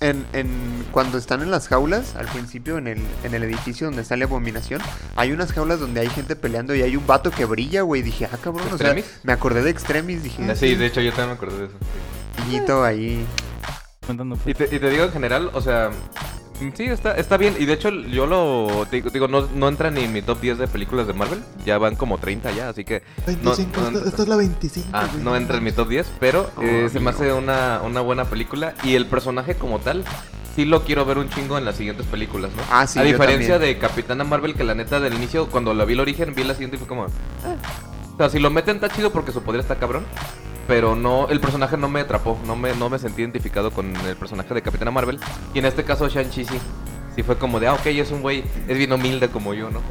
en, 0.00 0.24
en- 0.32 0.86
cuando 0.92 1.18
están 1.18 1.42
en 1.42 1.50
las 1.50 1.66
jaulas, 1.68 2.14
al 2.14 2.26
principio 2.26 2.78
en 2.78 2.86
el, 2.86 3.02
en 3.24 3.34
el 3.34 3.42
edificio 3.42 3.88
donde 3.88 4.04
sale 4.04 4.24
Abominación, 4.24 4.80
hay 5.16 5.32
unas 5.32 5.52
jaulas 5.52 5.80
donde 5.80 6.00
hay 6.00 6.08
gente 6.08 6.36
peleando 6.36 6.74
y 6.74 6.82
hay 6.82 6.96
un 6.96 7.06
vato 7.06 7.30
que 7.30 7.44
brilla, 7.44 7.82
güey. 7.82 8.02
Dije, 8.02 8.28
ah, 8.32 8.38
cabrón, 8.42 8.68
o 8.72 8.78
sea, 8.78 8.94
me 9.24 9.32
acordé 9.32 9.62
de 9.62 9.70
Extremis, 9.70 10.22
dije, 10.22 10.46
Ah, 10.48 10.54
Sí, 10.54 10.68
sí. 10.70 10.74
de 10.76 10.86
hecho 10.86 11.00
yo 11.00 11.10
también 11.10 11.28
me 11.30 11.34
acordé 11.34 11.58
de 11.58 11.64
eso. 11.66 11.74
sí. 11.80 12.42
niñito 12.50 12.84
ahí. 12.84 13.26
Contando, 14.06 14.38
Y 14.46 14.54
te, 14.54 14.64
y 14.74 14.78
te 14.78 14.90
digo 14.90 15.04
en 15.04 15.12
general, 15.12 15.50
o 15.52 15.60
sea, 15.60 15.90
sí, 16.74 16.84
está, 16.84 17.12
está 17.16 17.36
bien. 17.36 17.54
Y 17.58 17.64
de 17.66 17.72
hecho 17.74 17.90
yo 17.90 18.26
lo 18.26 18.86
digo, 18.90 19.10
digo, 19.10 19.28
no, 19.28 19.48
no 19.54 19.68
entra 19.68 19.90
ni 19.90 20.02
en 20.04 20.12
mi 20.12 20.22
top 20.22 20.40
10 20.40 20.58
de 20.58 20.68
películas 20.68 21.06
de 21.06 21.12
Marvel. 21.12 21.42
Ya 21.64 21.78
van 21.78 21.96
como 21.96 22.18
30 22.18 22.52
ya, 22.52 22.68
así 22.68 22.84
que... 22.84 23.02
no- 23.42 23.54
25, 23.54 23.80
no 23.90 23.98
esta, 24.06 24.22
es 24.22 24.28
la 24.28 24.36
25. 24.36 24.88
Ah, 24.92 25.08
güey. 25.12 25.24
no 25.24 25.36
entra 25.36 25.58
en 25.58 25.64
mi 25.64 25.72
top 25.72 25.88
10, 25.88 26.06
pero 26.20 26.50
eh, 26.62 26.84
Oh, 26.86 26.88
se 26.88 27.00
me 27.00 27.10
hace 27.10 27.32
una, 27.32 27.80
una 27.84 28.00
buena 28.00 28.24
película. 28.24 28.74
Y 28.84 28.94
el 28.94 29.06
personaje 29.06 29.54
como 29.54 29.78
tal, 29.80 30.04
sí 30.54 30.64
lo 30.64 30.82
quiero 30.84 31.04
ver 31.04 31.18
un 31.18 31.28
chingo 31.28 31.58
en 31.58 31.64
las 31.64 31.76
siguientes 31.76 32.06
películas, 32.06 32.50
¿no? 32.56 32.62
Ah, 32.70 32.86
sí, 32.86 32.98
A 32.98 33.02
diferencia 33.02 33.58
de 33.58 33.78
Capitana 33.78 34.24
Marvel, 34.24 34.54
que 34.54 34.64
la 34.64 34.74
neta 34.74 35.00
del 35.00 35.14
inicio, 35.14 35.48
cuando 35.48 35.74
la 35.74 35.84
vi 35.84 35.92
el 35.94 36.00
origen, 36.00 36.34
vi 36.34 36.44
la 36.44 36.54
siguiente 36.54 36.76
y 36.76 36.78
fue 36.78 36.88
como... 36.88 37.04
"Ah". 37.04 37.56
O 38.16 38.18
sea, 38.18 38.30
si 38.30 38.38
lo 38.38 38.50
meten 38.50 38.76
está 38.76 38.88
chido 38.88 39.12
porque 39.12 39.30
su 39.32 39.42
poder 39.42 39.60
está 39.60 39.76
cabrón. 39.76 40.04
Pero 40.66 40.96
no, 40.96 41.28
el 41.28 41.38
personaje 41.38 41.76
no 41.76 41.88
me 41.88 42.00
atrapó, 42.00 42.36
no 42.44 42.56
me, 42.56 42.74
no 42.74 42.90
me 42.90 42.98
sentí 42.98 43.22
identificado 43.22 43.70
con 43.70 43.94
el 43.94 44.16
personaje 44.16 44.52
de 44.52 44.62
Capitana 44.62 44.90
Marvel. 44.90 45.20
Y 45.54 45.60
en 45.60 45.66
este 45.66 45.84
caso 45.84 46.08
Shang-Chi 46.08 46.44
sí. 46.44 46.58
Sí 47.14 47.22
fue 47.22 47.38
como 47.38 47.60
de, 47.60 47.68
ah, 47.68 47.74
ok, 47.74 47.86
es 47.86 48.10
un 48.10 48.20
güey, 48.20 48.42
es 48.68 48.76
bien 48.76 48.92
humilde 48.92 49.28
como 49.28 49.54
yo, 49.54 49.70
¿no? 49.70 49.80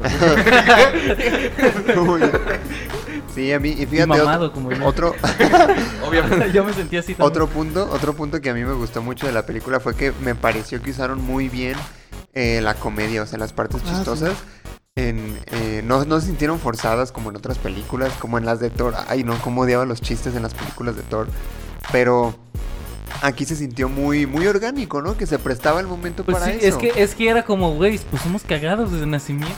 Sí, 3.34 3.52
a 3.52 3.60
mí, 3.60 3.70
y 3.76 3.82
Y 3.82 3.86
fíjate, 3.86 4.06
mamado 4.06 4.46
otro, 4.46 4.52
como 4.52 4.72
yo. 4.72 4.86
otro, 4.86 5.14
Obviamente. 6.08 6.52
Yo 6.52 6.64
me 6.64 6.72
sentía 6.72 7.00
así 7.00 7.14
también. 7.14 7.30
otro 7.30 7.46
punto, 7.48 7.88
otro 7.92 8.14
punto 8.14 8.40
que 8.40 8.48
a 8.50 8.54
mí 8.54 8.64
me 8.64 8.72
gustó 8.72 9.02
mucho 9.02 9.26
de 9.26 9.32
la 9.32 9.44
película 9.44 9.78
fue 9.80 9.94
que 9.94 10.12
me 10.22 10.34
pareció 10.34 10.80
que 10.80 10.90
usaron 10.90 11.20
muy 11.22 11.48
bien 11.48 11.74
eh, 12.34 12.60
la 12.62 12.74
comedia, 12.74 13.22
o 13.22 13.26
sea, 13.26 13.38
las 13.38 13.52
partes 13.52 13.82
Ah, 13.84 13.88
chistosas. 13.90 14.32
En, 14.98 15.38
eh, 15.52 15.82
no, 15.84 16.06
no 16.06 16.18
se 16.22 16.28
sintieron 16.28 16.58
forzadas 16.58 17.12
como 17.12 17.28
en 17.28 17.36
otras 17.36 17.58
películas, 17.58 18.14
como 18.14 18.38
en 18.38 18.46
las 18.46 18.60
de 18.60 18.70
Thor. 18.70 18.94
Ay, 19.08 19.24
no, 19.24 19.38
como 19.42 19.60
odiaba 19.60 19.84
los 19.84 20.00
chistes 20.00 20.34
en 20.34 20.42
las 20.42 20.54
películas 20.54 20.96
de 20.96 21.02
Thor. 21.02 21.28
Pero 21.92 22.34
aquí 23.20 23.44
se 23.44 23.56
sintió 23.56 23.90
muy, 23.90 24.24
muy 24.24 24.46
orgánico, 24.46 25.02
¿no? 25.02 25.14
Que 25.18 25.26
se 25.26 25.38
prestaba 25.38 25.80
el 25.80 25.86
momento 25.86 26.24
Pues 26.24 26.38
para 26.38 26.50
sí, 26.50 26.58
eso. 26.62 26.68
es 26.68 26.76
que, 26.76 27.02
es 27.02 27.14
que 27.14 27.28
era 27.28 27.44
como, 27.44 27.74
güey, 27.74 27.98
pues 28.10 28.22
somos 28.22 28.42
cagados 28.42 28.90
desde 28.90 29.04
nacimiento. 29.04 29.54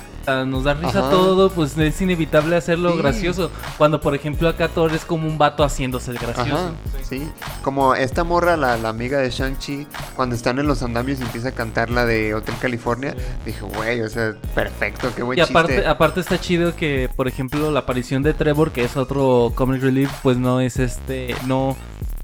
Nos 0.47 0.65
da 0.65 0.75
risa 0.75 1.01
Ajá. 1.01 1.11
todo, 1.11 1.51
pues 1.51 1.77
es 1.79 2.01
inevitable 2.01 2.57
hacerlo 2.57 2.93
Sí. 2.93 2.99
gracioso. 2.99 3.51
Cuando, 3.77 4.01
por 4.01 4.15
ejemplo, 4.15 4.49
acá 4.49 4.69
Thor 4.69 4.93
es 4.93 5.05
como 5.05 5.27
un 5.27 5.39
vato 5.39 5.65
haciéndose 5.65 6.11
el 6.11 6.19
gracioso. 6.19 6.55
Ajá, 6.57 6.71
sí. 7.03 7.29
Como 7.63 7.95
esta 7.95 8.25
morra, 8.25 8.57
la, 8.57 8.77
la 8.77 8.89
amiga 8.89 9.19
de 9.19 9.31
Shang-Chi, 9.31 9.87
cuando 10.17 10.35
están 10.35 10.59
en 10.59 10.67
los 10.67 10.83
andamios 10.83 11.21
y 11.21 11.23
empieza 11.23 11.49
a 11.49 11.53
cantar 11.53 11.91
la 11.91 12.05
de 12.05 12.35
Hotel 12.35 12.55
California, 12.61 13.15
dije, 13.45 13.61
güey, 13.77 14.01
o 14.03 14.09
sea, 14.09 14.35
perfecto, 14.55 15.11
qué 15.15 15.23
buen 15.23 15.39
Y 15.39 15.43
aparte, 15.43 15.75
chiste. 15.77 15.89
aparte 15.89 16.21
está 16.21 16.39
chido 16.41 16.75
que, 16.77 17.09
por 17.17 17.29
ejemplo, 17.29 17.71
la 17.71 17.81
aparición 17.81 18.23
de 18.23 18.35
Trevor, 18.35 18.71
que 18.73 18.85
es 18.85 18.97
otro 18.97 19.53
comic 19.55 19.83
relief, 19.83 20.11
pues 20.23 20.37
no 20.37 20.61
es 20.61 20.79
este, 20.79 21.35
no, 21.47 21.77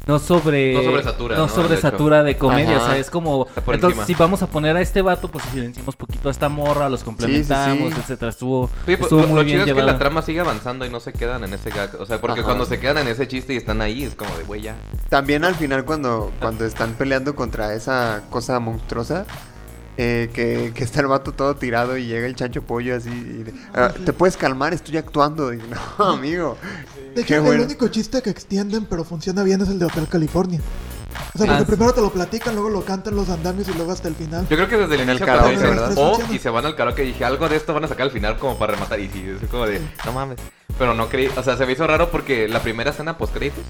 no 0.07 0.19
sobre 0.19 0.75
No 0.75 0.83
sobresatura, 0.83 1.37
no 1.37 1.43
¿no? 1.43 1.49
sobresatura 1.49 2.23
de 2.23 2.37
comedia, 2.37 2.77
Ajá. 2.77 2.85
o 2.85 2.89
sea, 2.91 2.99
es 2.99 3.11
como 3.11 3.47
entonces 3.57 4.01
encima. 4.01 4.07
si 4.07 4.15
vamos 4.15 4.43
a 4.43 4.47
poner 4.47 4.77
a 4.77 4.81
este 4.81 5.01
vato, 5.03 5.29
pues 5.29 5.45
silenciamos 5.53 5.97
poquito 5.97 6.29
a 6.29 6.33
esta 6.33 6.49
morra, 6.49 6.89
los 6.89 7.03
complementamos, 7.05 7.93
sí. 7.95 8.01
etcétera. 8.01 8.31
Estuvo, 8.31 8.69
Sí, 8.69 8.97
pues, 8.97 9.01
estuvo 9.03 9.21
lo, 9.23 9.27
muy 9.29 9.37
lo 9.37 9.45
bien 9.45 9.59
chido 9.65 9.77
es 9.77 9.81
que 9.81 9.87
la 9.87 9.99
trama 9.99 10.23
sigue 10.23 10.41
avanzando 10.41 10.85
y 10.85 10.91
no 10.91 11.01
se 11.01 11.13
quedan 11.13 11.45
en 11.45 11.55
ese 11.55 11.71
gag. 11.71 11.99
O 12.01 12.07
sea, 12.07 12.21
porque 12.21 12.41
Ajá. 12.41 12.49
cuando 12.49 12.67
se 12.67 12.79
quedan 12.81 12.99
en 12.99 13.09
ese 13.09 13.27
chiste 13.29 13.55
y 13.55 13.57
están 13.57 13.81
ahí, 13.81 14.05
es 14.05 14.15
como 14.15 14.37
de, 14.37 14.45
güey, 14.45 14.63
ya. 14.63 14.77
También 15.09 15.45
al 15.45 15.55
final 15.55 15.85
cuando, 15.85 16.33
cuando 16.41 16.65
están 16.65 16.95
peleando 16.95 17.35
contra 17.35 17.75
esa 17.75 18.23
cosa 18.31 18.61
monstruosa, 18.61 19.25
eh, 19.97 20.31
que, 20.33 20.73
que 20.75 20.85
está 20.85 21.01
el 21.01 21.07
vato 21.07 21.33
todo 21.33 21.55
tirado 21.57 21.97
y 21.97 22.07
llega 22.07 22.27
el 22.27 22.35
chancho 22.35 22.63
pollo 22.63 22.97
así. 22.97 23.11
y 23.11 23.43
de, 23.45 23.55
"Ah, 23.75 23.93
Te 24.05 24.13
puedes 24.13 24.37
calmar, 24.37 24.75
estoy 24.75 24.97
actuando. 24.97 25.53
Y, 25.53 25.59
no, 25.99 26.05
amigo. 26.05 26.57
De 27.15 27.23
hecho, 27.23 27.41
bueno. 27.43 27.61
el 27.63 27.67
único 27.67 27.89
chiste 27.89 28.21
que 28.23 28.31
extienden, 28.31 28.87
pero 28.87 29.05
funciona 29.05 29.43
bien, 29.45 29.61
es 29.61 29.69
el 29.69 29.79
de 29.79 29.85
Hotel 29.87 30.09
California. 30.09 30.61
O 31.33 31.39
sea, 31.39 31.47
Ah, 31.53 31.59
porque 31.59 31.73
primero 31.77 31.93
te 31.95 32.01
lo 32.01 32.13
platican, 32.13 32.55
luego 32.55 32.71
lo 32.71 32.85
cantan 32.85 33.15
los 33.15 33.29
andamios 33.29 33.69
y 33.69 33.75
luego 33.75 33.93
hasta 33.93 34.09
el 34.09 34.17
final. 34.17 34.49
Yo 34.49 34.57
creo 34.57 34.69
que 34.69 34.77
desde 34.77 34.95
el 34.97 35.01
En 35.03 35.09
el 35.11 35.17
inicio 35.17 35.27
¿verdad? 35.69 35.93
oh, 35.97 36.09
Funciona. 36.17 36.35
y 36.35 36.39
se 36.41 36.51
van 36.51 36.67
al 36.67 36.75
karaoke, 36.75 37.03
dije, 37.03 37.25
algo 37.25 37.49
de 37.49 37.57
esto 37.57 37.73
van 37.73 37.85
a 37.85 37.89
sacar 37.89 38.07
al 38.07 38.11
final 38.13 38.37
como 38.39 38.59
para 38.59 38.75
rematar. 38.75 38.99
Y 38.99 39.09
sí, 39.11 39.25
es 39.43 39.49
como 39.49 39.65
de, 39.67 39.81
no 40.05 40.13
mames. 40.13 40.39
Pero 40.79 40.95
no 40.95 41.09
creí, 41.09 41.29
o 41.37 41.43
sea, 41.43 41.57
se 41.57 41.67
me 41.67 41.73
hizo 41.73 41.87
raro 41.87 42.11
porque 42.11 42.49
la 42.49 42.61
primera 42.61 42.91
escena 42.91 43.17
post 43.17 43.33
créditos 43.33 43.65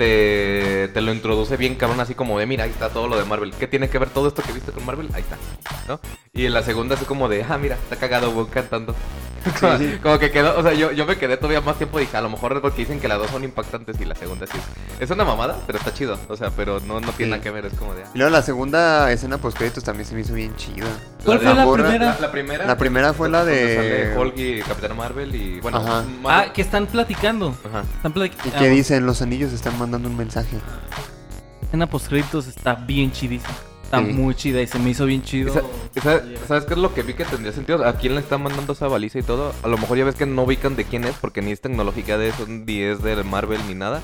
te, 0.00 0.88
te 0.88 1.00
lo 1.02 1.12
introduce 1.12 1.58
bien 1.58 1.74
cabrón, 1.74 2.00
así 2.00 2.14
como 2.14 2.38
de, 2.38 2.46
mira, 2.46 2.64
ahí 2.64 2.70
está 2.70 2.88
todo 2.88 3.06
lo 3.06 3.18
de 3.18 3.24
Marvel. 3.26 3.52
¿Qué 3.52 3.66
tiene 3.66 3.90
que 3.90 3.98
ver 3.98 4.08
todo 4.08 4.28
esto 4.28 4.42
que 4.42 4.52
viste 4.52 4.72
con 4.72 4.86
Marvel? 4.86 5.10
Ahí 5.12 5.20
está, 5.20 5.36
¿no? 5.86 6.00
Y 6.32 6.46
en 6.46 6.54
la 6.54 6.62
segunda 6.62 6.94
es 6.94 7.02
como 7.02 7.28
de, 7.28 7.44
ah, 7.46 7.58
mira, 7.58 7.74
está 7.74 7.96
cagado 7.96 8.30
Bob 8.30 8.48
cantando. 8.48 8.94
Como, 9.60 9.78
Sí. 9.78 9.98
como 10.02 10.18
que 10.18 10.30
quedó, 10.30 10.58
o 10.58 10.62
sea, 10.62 10.72
yo, 10.74 10.92
yo 10.92 11.06
me 11.06 11.16
quedé 11.16 11.36
todavía 11.36 11.60
más 11.60 11.76
tiempo 11.76 11.98
y 11.98 12.02
dije, 12.02 12.16
a 12.16 12.20
lo 12.20 12.28
mejor 12.30 12.52
es 12.52 12.60
porque 12.60 12.82
dicen 12.82 13.00
que 13.00 13.08
las 13.08 13.18
dos 13.18 13.30
son 13.30 13.42
impactantes 13.44 14.00
y 14.00 14.04
la 14.04 14.14
segunda 14.14 14.46
sí 14.46 14.58
es. 14.58 15.00
Es 15.02 15.10
una 15.10 15.24
mamada, 15.24 15.58
pero 15.66 15.78
está 15.78 15.94
chido. 15.94 16.18
O 16.28 16.36
sea, 16.36 16.50
pero 16.50 16.80
no, 16.80 17.00
no 17.00 17.12
tiene 17.12 17.24
Sí. 17.24 17.30
nada 17.30 17.42
que 17.42 17.50
ver, 17.50 17.66
es 17.66 17.74
como 17.74 17.94
de. 17.94 18.02
ah. 18.04 18.10
Y 18.14 18.18
luego 18.18 18.30
la 18.30 18.42
segunda 18.42 19.10
escena 19.12 19.38
post 19.38 19.56
créditos 19.56 19.82
también 19.84 20.06
se 20.06 20.14
me 20.14 20.20
hizo 20.20 20.34
bien 20.34 20.54
chida. 20.56 20.86
¿Cuál 21.24 21.38
La- 21.38 21.42
fue 21.44 21.54
la 21.54 21.64
morra- 21.64 21.82
primera? 21.84 22.04
La, 22.14 22.20
la 22.20 22.30
primera. 22.32 22.66
La 22.66 22.76
primera 22.78 23.12
fue 23.14 23.28
la 23.30 23.44
de- 23.44 23.76
Sale 23.76 24.18
Hulk 24.18 24.34
y 24.38 24.60
Capitán 24.62 24.96
Marvel 24.96 25.34
y. 25.34 25.60
Bueno, 25.60 25.78
Ajá. 25.78 26.02
Marvel- 26.22 26.48
Ah, 26.50 26.52
que 26.52 26.62
están 26.62 26.86
platicando. 26.86 27.54
Ajá. 27.68 27.82
Están 27.96 28.12
plati- 28.14 28.32
Y 28.44 28.48
ah, 28.54 28.58
que 28.58 28.68
dicen, 28.68 29.06
los 29.06 29.22
anillos 29.22 29.52
están 29.52 29.78
mandando 29.78 30.08
un 30.08 30.16
mensaje. 30.16 30.58
escena 31.62 31.86
post 31.88 32.08
créditos 32.08 32.46
está 32.46 32.74
bien 32.74 33.12
chidísima. 33.12 33.54
Está 33.90 33.98
Sí. 34.06 34.12
muy 34.12 34.36
chida 34.36 34.60
y 34.62 34.68
se 34.68 34.78
me 34.78 34.90
hizo 34.90 35.04
bien 35.04 35.20
chido. 35.24 35.52
¿Sabes 36.46 36.64
qué 36.64 36.74
es 36.74 36.78
lo 36.78 36.94
que 36.94 37.02
vi 37.02 37.14
que 37.14 37.24
tendría 37.24 37.52
sentido? 37.52 37.84
¿A 37.84 37.94
quién 37.94 38.14
le 38.14 38.20
están 38.20 38.40
mandando 38.40 38.72
esa 38.72 38.86
baliza 38.86 39.18
y 39.18 39.22
todo? 39.24 39.52
A 39.64 39.66
lo 39.66 39.76
mejor 39.78 39.98
ya 39.98 40.04
ves 40.04 40.14
que 40.14 40.26
no 40.26 40.42
ubican 40.44 40.76
de 40.76 40.84
quién 40.84 41.02
es, 41.02 41.16
porque 41.20 41.42
ni 41.42 41.50
es 41.50 41.60
tecnológica 41.60 42.16
de 42.16 42.28
eso, 42.28 42.46
ni 42.46 42.82
es 42.82 43.02
del 43.02 43.24
Marvel 43.24 43.60
ni 43.66 43.74
nada. 43.74 44.02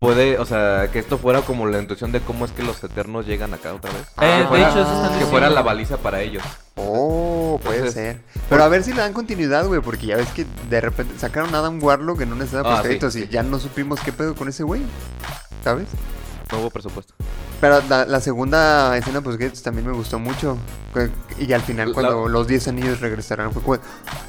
Puede, 0.00 0.38
o 0.38 0.44
sea, 0.44 0.90
que 0.92 0.98
esto 0.98 1.16
fuera 1.16 1.40
como 1.40 1.66
la 1.66 1.78
intuición 1.80 2.12
de 2.12 2.20
cómo 2.20 2.44
es 2.44 2.52
que 2.52 2.62
los 2.62 2.84
eternos 2.84 3.26
llegan 3.26 3.54
acá 3.54 3.72
otra 3.72 3.90
vez. 3.90 4.02
Eh, 4.20 4.46
Que 4.50 4.54
de 4.56 4.60
hecho, 4.62 4.70
eso 4.72 4.80
están 4.82 5.00
Que 5.04 5.08
diciendo. 5.08 5.30
fuera 5.30 5.48
la 5.48 5.62
baliza 5.62 5.96
para 5.96 6.20
ellos. 6.20 6.42
Oh, 6.74 7.58
puede 7.64 7.78
Entonces, 7.78 7.94
ser. 8.16 8.20
Pero 8.50 8.64
a 8.64 8.68
ver 8.68 8.82
si 8.84 8.90
le 8.92 8.98
dan 9.00 9.14
continuidad, 9.14 9.66
güey, 9.66 9.80
porque 9.80 10.08
ya 10.08 10.16
ves 10.16 10.28
que 10.28 10.44
de 10.68 10.80
repente 10.82 11.14
sacaron 11.18 11.54
a 11.54 11.58
Adam 11.60 11.82
Warlock 11.82 12.20
en 12.20 12.34
una 12.34 12.44
escena 12.44 12.64
Ah, 12.66 12.82
y 12.86 13.10
sí. 13.10 13.28
ya 13.30 13.42
no 13.42 13.58
supimos 13.58 13.98
qué 14.00 14.12
pedo 14.12 14.34
con 14.34 14.48
ese 14.48 14.62
güey. 14.62 14.82
¿Sabes? 15.64 15.86
No 16.52 16.58
hubo 16.60 16.70
presupuesto. 16.70 17.12
Pero 17.60 17.80
la, 17.88 18.04
la 18.04 18.20
segunda 18.20 18.96
escena 18.96 19.20
post 19.20 19.36
créditos 19.38 19.62
también 19.62 19.86
me 19.86 19.92
gustó 19.92 20.18
mucho. 20.18 20.56
Que- 20.94 21.10
Y 21.44 21.52
al 21.52 21.60
final 21.62 21.88
La- 21.88 21.94
cuando 21.94 22.28
los 22.28 22.46
10 22.46 22.68
anillos 22.68 23.00
regresaron 23.00 23.52
fue. 23.52 23.80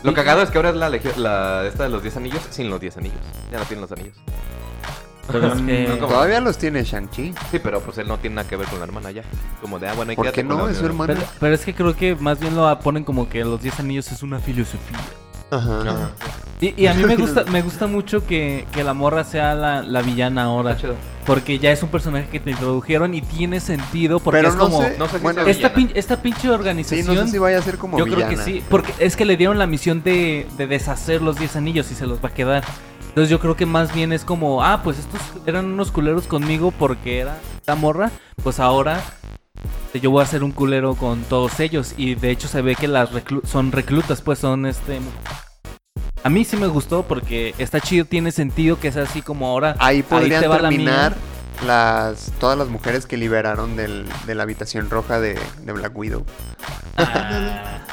Lo 0.03 0.13
cagado 0.13 0.41
es 0.41 0.49
que 0.49 0.57
ahora 0.57 0.70
es 0.72 0.76
la, 0.78 1.65
esta 1.65 1.84
de 1.84 1.89
los 1.89 2.01
10 2.01 2.18
anillos 2.18 2.41
sin 2.49 2.70
los 2.70 2.80
10 2.80 2.97
anillos. 2.97 3.20
Ya 3.51 3.59
no 3.59 3.65
tienen 3.65 3.82
los 3.82 3.91
anillos. 3.91 4.15
Que- 5.32 5.88
No, 5.99 6.07
Todavía 6.07 6.39
los 6.39 6.57
tiene 6.57 6.84
Shang-Chi. 6.84 7.36
Sí, 7.51 7.59
pero 7.59 7.82
pues 7.82 7.97
él 7.97 8.07
no 8.07 8.18
tiene 8.18 8.38
nada 8.38 8.47
que 8.49 8.55
ver 8.55 8.68
con 8.68 8.80
la 8.80 8.86
hermana 8.86 9.11
ya. 9.11 9.24
Como 9.61 9.78
de, 9.78 9.89
ah, 9.89 9.93
bueno, 9.93 10.11
hay 10.11 10.15
¿Por 10.15 10.32
qué 10.32 10.43
no? 10.43 10.68
Es 10.70 10.78
su 10.78 10.86
hermano. 10.86 11.13
pero, 11.13 11.28
pero 11.39 11.53
es 11.55 11.65
que 11.65 11.76
creo 11.76 11.95
que 11.95 12.15
más 12.15 12.39
bien 12.39 12.55
lo 12.55 12.80
ponen 12.80 13.03
como 13.03 13.28
que 13.30 13.43
los 13.43 13.61
10 13.61 13.80
anillos 13.82 14.11
es 14.11 14.24
una 14.24 14.39
filosofía. 14.39 14.97
Ajá. 15.52 16.12
Y, 16.60 16.74
y 16.82 16.88
a 16.88 16.93
mí 16.93 17.04
me 17.04 17.16
gusta, 17.16 17.43
me 17.45 17.62
gusta 17.62 17.88
mucho 17.88 18.26
que, 18.26 18.66
que 18.72 18.84
la 18.84 18.93
morra 18.93 19.24
sea 19.24 19.54
la, 19.56 19.82
la 19.84 20.02
villana 20.02 20.43
ahora. 20.43 20.78
Porque 21.26 21.60
ya 21.60 21.72
es 21.72 21.84
un 21.84 21.89
personaje 21.89 22.28
que 22.30 22.39
te 22.39 22.52
introdujeron 22.52 23.14
y 23.14 23.22
tiene 23.22 23.60
sentido 23.60 24.20
porque 24.20 24.38
Pero 24.38 24.50
es 24.50 24.56
no 24.56 24.64
como... 24.70 24.82
sé. 24.82 24.95
No 24.98 25.08
sé 25.08 25.18
si 25.18 25.24
Bueno, 25.24 25.43
sea 25.43 25.52
Esta, 25.52 25.70
villana. 25.70 25.89
pin- 25.93 25.98
esta 25.98 26.22
pinche 26.22 26.41
Sí, 26.41 26.48
organización... 26.50 27.16
no 27.16 27.26
sé 27.26 27.32
si 27.32 27.38
vaya 27.38 27.60
a 27.60 27.62
ser 27.62 27.78
como 27.78 27.98
Yo 27.98 28.06
creo 28.06 28.18
que 28.18 28.36
villana. 28.36 28.43
sí, 28.43 28.64
porque 28.70 28.93
es 29.00 29.16
que 29.18 29.26
le 29.26 29.36
dieron 29.38 29.58
la 29.60 29.68
misión 29.68 30.04
de, 30.04 30.48
de 30.58 30.68
deshacer 30.68 31.22
los 31.22 31.38
10 31.38 31.58
anillos 31.58 31.91
y 31.91 31.95
se 31.95 32.08
los 32.08 32.24
va 32.24 32.30
a 32.30 32.34
quedar. 32.34 32.64
Entonces 33.10 33.30
yo 33.30 33.39
creo 33.39 33.56
que 33.58 33.66
más 33.66 33.93
bien 33.93 34.14
es 34.14 34.24
como, 34.24 34.64
ah, 34.64 34.82
pues 34.84 35.00
estos 35.00 35.20
eran 35.45 35.66
unos 35.66 35.91
culeros 35.91 36.28
conmigo 36.28 36.72
porque 36.72 37.20
era 37.20 37.38
la 37.66 37.76
morra, 37.76 38.10
pues 38.43 38.60
ahora 38.60 39.02
yo 40.01 40.12
voy 40.12 40.24
a 40.24 40.26
ser 40.28 40.43
un 40.43 40.51
culero 40.51 40.95
con 40.95 41.24
todos 41.24 41.60
ellos. 41.60 41.93
Y 41.97 42.16
de 42.16 42.32
hecho 42.32 42.47
se 42.47 42.62
ve 42.62 42.76
que 42.76 42.88
las 42.88 43.12
reclu- 43.12 43.45
son 43.45 43.72
reclutas, 43.72 44.22
pues 44.22 44.39
son 44.39 44.66
este... 44.66 44.99
A 46.24 46.30
mí 46.30 46.43
sí 46.43 46.58
me 46.58 46.68
gustó 46.68 47.03
porque 47.03 47.55
está 47.58 47.80
chido, 47.80 48.05
tiene 48.05 48.32
sentido 48.32 48.80
que 48.80 48.91
sea 48.91 49.03
así 49.03 49.22
como 49.22 49.47
ahora. 49.47 49.76
Ahí 49.80 50.03
podrían 50.03 50.49
la 50.49 50.58
terminar 50.60 51.16
las 51.66 52.32
todas 52.39 52.58
las 52.58 52.68
mujeres 52.68 53.05
que 53.05 53.18
liberaron 53.18 53.76
del, 53.76 54.05
de 54.26 54.36
la 54.36 54.43
habitación 54.43 54.89
roja 54.89 55.20
de, 55.20 55.39
de 55.64 55.72
Black 55.72 55.97
Widow. 55.97 56.26
Ah, 56.97 57.80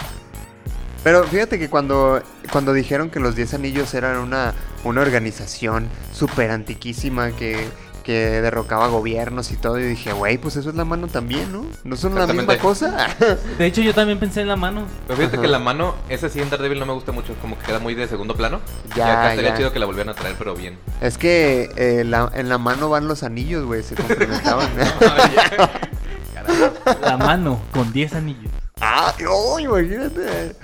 Pero 1.04 1.22
fíjate 1.24 1.58
que 1.58 1.68
cuando, 1.68 2.22
cuando 2.50 2.72
dijeron 2.72 3.10
que 3.10 3.20
los 3.20 3.36
10 3.36 3.54
anillos 3.54 3.92
eran 3.92 4.16
una, 4.16 4.54
una 4.84 5.02
organización 5.02 5.86
súper 6.12 6.50
antiquísima 6.50 7.30
que, 7.32 7.68
que 8.04 8.40
derrocaba 8.40 8.86
gobiernos 8.86 9.50
y 9.50 9.56
todo, 9.56 9.80
y 9.80 9.82
dije, 9.82 10.12
güey, 10.12 10.38
pues 10.38 10.54
eso 10.54 10.70
es 10.70 10.76
la 10.76 10.84
mano 10.84 11.08
también, 11.08 11.50
¿no? 11.50 11.64
¿No 11.82 11.96
son 11.96 12.14
la 12.14 12.26
misma 12.28 12.56
cosa? 12.58 13.08
de 13.58 13.66
hecho 13.66 13.80
yo 13.80 13.92
también 13.94 14.20
pensé 14.20 14.42
en 14.42 14.48
la 14.48 14.54
mano. 14.56 14.84
Pero 15.08 15.16
fíjate 15.16 15.36
Ajá. 15.36 15.42
que 15.42 15.48
la 15.48 15.58
mano, 15.58 15.94
ese 16.08 16.28
sí 16.30 16.40
en 16.40 16.50
Daredevil 16.50 16.78
no 16.78 16.86
me 16.86 16.92
gusta 16.92 17.10
mucho, 17.10 17.34
como 17.40 17.58
que 17.58 17.64
queda 17.66 17.80
muy 17.80 17.94
de 17.94 18.06
segundo 18.06 18.36
plano. 18.36 18.60
Ya, 18.94 18.96
y 18.96 19.10
acá 19.10 19.30
estaría 19.30 19.50
ya. 19.50 19.56
chido 19.56 19.72
que 19.72 19.78
la 19.80 19.86
volvieran 19.86 20.14
a 20.14 20.18
traer, 20.18 20.36
pero 20.38 20.54
bien. 20.54 20.78
es 21.00 21.18
que 21.18 21.70
eh, 21.76 22.04
la- 22.04 22.30
en 22.34 22.48
la 22.48 22.58
mano 22.58 22.88
van 22.90 23.08
los 23.08 23.22
anillos, 23.24 23.64
güey, 23.66 23.82
se 23.82 23.94
complementaban. 23.96 24.68
La 27.00 27.16
mano 27.16 27.60
con 27.72 27.90
10 27.92 28.14
anillos. 28.14 28.52
¡Ah! 28.80 29.14
¡Oh, 29.30 29.58
imagínate! 29.58 30.54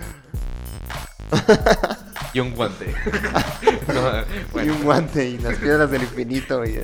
Y 2.32 2.40
un 2.40 2.54
guante. 2.54 2.94
No, 4.54 4.62
Y 4.62 4.68
un 4.68 4.82
guante 4.84 5.28
y 5.28 5.38
las 5.38 5.56
piedras 5.56 5.90
del 5.90 6.02
infinito. 6.02 6.64
Y. 6.64 6.78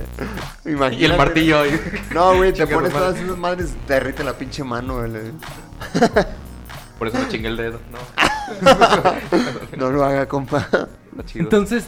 Y 0.65 1.05
el 1.05 1.17
martillo. 1.17 1.65
y- 1.65 1.81
No, 2.13 2.35
güey, 2.37 2.53
te 2.53 2.67
pones 2.67 2.93
todas 2.93 3.17
esas 3.17 3.39
madres, 3.39 3.75
derrite 3.87 4.25
la 4.25 4.33
pinche 4.33 4.65
mano. 4.65 4.97
güey. 5.07 5.13
Por 6.99 7.09
eso 7.09 7.19
me 7.19 7.29
chingué 7.29 7.49
el 7.49 7.57
dedo. 7.57 7.81
No, 7.93 7.99
No 9.77 9.91
lo 9.91 10.05
haga, 10.05 10.27
compa. 10.27 10.69
Entonces, 11.35 11.85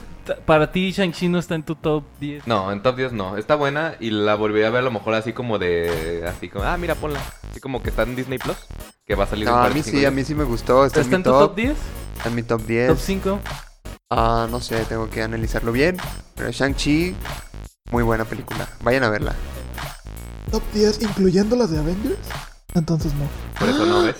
para 0.46 0.70
ti 0.72 0.90
Shang-Chi 0.92 1.28
no 1.28 1.38
está 1.38 1.54
en 1.54 1.62
tu 1.62 1.74
top 1.74 2.04
10. 2.20 2.46
No, 2.46 2.72
en 2.72 2.82
top 2.82 2.96
10 2.96 3.12
no. 3.12 3.36
Está 3.36 3.54
buena 3.54 3.94
y 4.00 4.10
la 4.10 4.34
volví 4.34 4.62
a 4.62 4.70
ver 4.70 4.80
a 4.80 4.84
lo 4.84 4.90
mejor 4.90 5.14
así 5.14 5.32
como 5.32 5.58
de... 5.58 6.24
Así 6.26 6.48
como, 6.48 6.64
ah, 6.64 6.76
mira, 6.76 6.94
ponla. 6.94 7.20
Así 7.50 7.60
como 7.60 7.82
que 7.82 7.90
está 7.90 8.02
en 8.02 8.16
Disney 8.16 8.38
Plus. 8.38 8.56
Que 9.06 9.14
va 9.14 9.24
a 9.24 9.26
salir 9.26 9.46
No, 9.46 9.52
en 9.52 9.58
a 9.58 9.62
mí 9.64 9.82
45 9.82 9.98
sí, 9.98 10.04
a 10.04 10.10
mí 10.10 10.24
sí 10.24 10.34
me 10.34 10.44
gustó. 10.44 10.84
Está, 10.84 11.00
¿Está 11.00 11.16
en 11.16 11.20
mi 11.20 11.24
tu 11.24 11.30
top. 11.30 11.40
top 11.48 11.56
10? 11.56 11.76
Está 12.16 12.28
en 12.28 12.34
mi 12.34 12.42
top 12.42 12.66
10. 12.66 12.88
¿Top 12.88 12.98
5? 12.98 13.40
Ah, 14.10 14.46
no 14.50 14.60
sé, 14.60 14.84
tengo 14.84 15.08
que 15.10 15.22
analizarlo 15.22 15.72
bien. 15.72 15.96
Pero 16.34 16.50
Shang-Chi, 16.50 17.14
muy 17.90 18.02
buena 18.02 18.24
película. 18.24 18.68
Vayan 18.82 19.04
a 19.04 19.10
verla. 19.10 19.34
Top 20.50 20.62
10, 20.74 21.02
incluyendo 21.02 21.56
las 21.56 21.70
de 21.70 21.78
Avengers. 21.78 22.18
Entonces 22.74 23.12
no. 23.14 23.28
Por 23.58 23.68
eso 23.68 23.86
no 23.86 24.02
ves. 24.02 24.16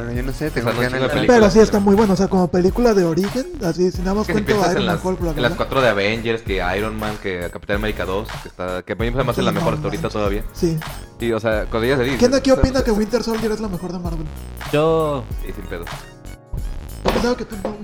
Bueno, 0.00 0.16
yo 0.16 0.22
no 0.22 0.32
sé, 0.32 0.50
tengo 0.50 0.70
O 0.70 0.72
sea, 0.72 0.88
que 0.88 0.94
no 0.94 1.02
de 1.02 1.08
películas. 1.08 1.38
Pero 1.38 1.50
sí 1.50 1.60
está 1.60 1.78
muy 1.78 1.94
bueno. 1.94 2.14
O 2.14 2.16
sea, 2.16 2.28
como 2.28 2.48
película 2.50 2.94
de 2.94 3.04
origen, 3.04 3.46
así, 3.62 3.90
si 3.90 3.98
nada 3.98 4.14
más 4.14 4.28
Es 4.28 4.32
cuento 4.32 4.52
Iron 4.52 4.64
en 4.64 4.74
Man, 4.74 4.86
las, 4.86 5.04
Hulk, 5.04 5.20
en 5.36 5.42
las 5.42 5.52
cuatro 5.54 5.82
de 5.82 5.88
Avengers, 5.88 6.42
que 6.42 6.62
Iron 6.76 6.98
Man, 6.98 7.16
que 7.22 7.50
Capitán 7.52 7.76
América 7.76 8.04
2, 8.06 8.28
que 8.42 8.48
está 8.48 8.82
que 8.82 8.94
a 8.94 8.96
mí 8.96 9.10
me 9.10 9.22
parece 9.24 9.42
la 9.42 9.52
No 9.52 9.60
mejor 9.60 9.74
hasta 9.74 9.86
ahorita 9.86 10.08
todavía. 10.08 10.44
Sí. 10.52 10.78
Sí, 11.18 11.32
o 11.32 11.40
sea, 11.40 11.66
cuando 11.66 11.86
ella 11.86 11.98
se 11.98 12.04
dice... 12.04 12.16
¿Quién 12.16 12.30
de 12.30 12.38
aquí 12.38 12.50
o 12.50 12.54
sea, 12.54 12.62
opina 12.62 12.82
que 12.82 12.90
sí, 12.92 12.96
Winter 12.96 13.22
Soldier 13.22 13.52
es 13.52 13.60
la 13.60 13.68
mejor 13.68 13.92
de 13.92 13.98
Marvel? 13.98 14.26
Yo. 14.72 15.24
Sí, 15.44 15.52
sin 15.52 15.64
pedo. 15.66 15.84
Yo 17.04 17.10
pensaba 17.12 17.36
que 17.36 17.44
tú 17.44 17.56
no. 17.62 17.76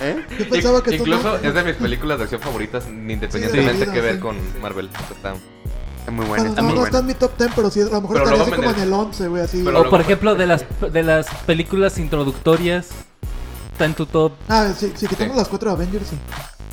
¿Eh? 0.00 0.26
Yo 0.38 0.48
pensaba 0.48 0.82
que 0.82 0.90
tú 0.90 0.96
Incluso 0.96 1.38
no. 1.38 1.48
es 1.48 1.54
de 1.54 1.64
mis 1.64 1.76
películas 1.76 2.18
de 2.18 2.24
acción 2.24 2.40
favoritas, 2.40 2.86
independientemente 2.86 3.84
vida, 3.84 3.92
que 3.92 4.00
ver 4.00 4.14
sí. 4.14 4.20
con 4.20 4.36
Marvel. 4.62 4.88
Está- 5.10 5.34
Está 6.00 6.10
muy 6.12 6.26
Bueno, 6.26 6.28
buena. 6.44 6.48
está 6.50 6.62
no, 6.62 6.68
muy 6.68 6.76
no 6.78 6.84
está 6.84 6.98
en 6.98 7.06
mi 7.06 7.14
top 7.14 7.36
10, 7.38 7.50
pero 7.54 7.70
sí, 7.70 7.80
a 7.80 7.84
lo 7.84 8.00
mejor 8.00 8.16
Pero 8.16 8.24
estaría 8.24 8.42
así 8.42 8.52
como 8.52 8.70
en 8.70 8.80
el 8.80 8.92
11, 8.92 9.28
güey, 9.28 9.42
así. 9.42 9.62
Pero 9.64 9.80
O 9.82 9.90
por 9.90 10.00
ejemplo, 10.00 10.34
de 10.34 10.46
las, 10.46 10.64
de 10.92 11.02
las 11.02 11.26
películas 11.46 11.98
introductorias. 11.98 12.88
Está 13.72 13.84
en 13.86 13.94
tu 13.94 14.04
top. 14.06 14.32
Ah, 14.48 14.72
sí, 14.76 14.92
si 14.94 15.06
quitamos 15.06 15.32
Sí. 15.34 15.38
las 15.38 15.48
cuatro 15.48 15.70
de 15.70 15.76
Avengers, 15.76 16.06
sí. 16.08 16.16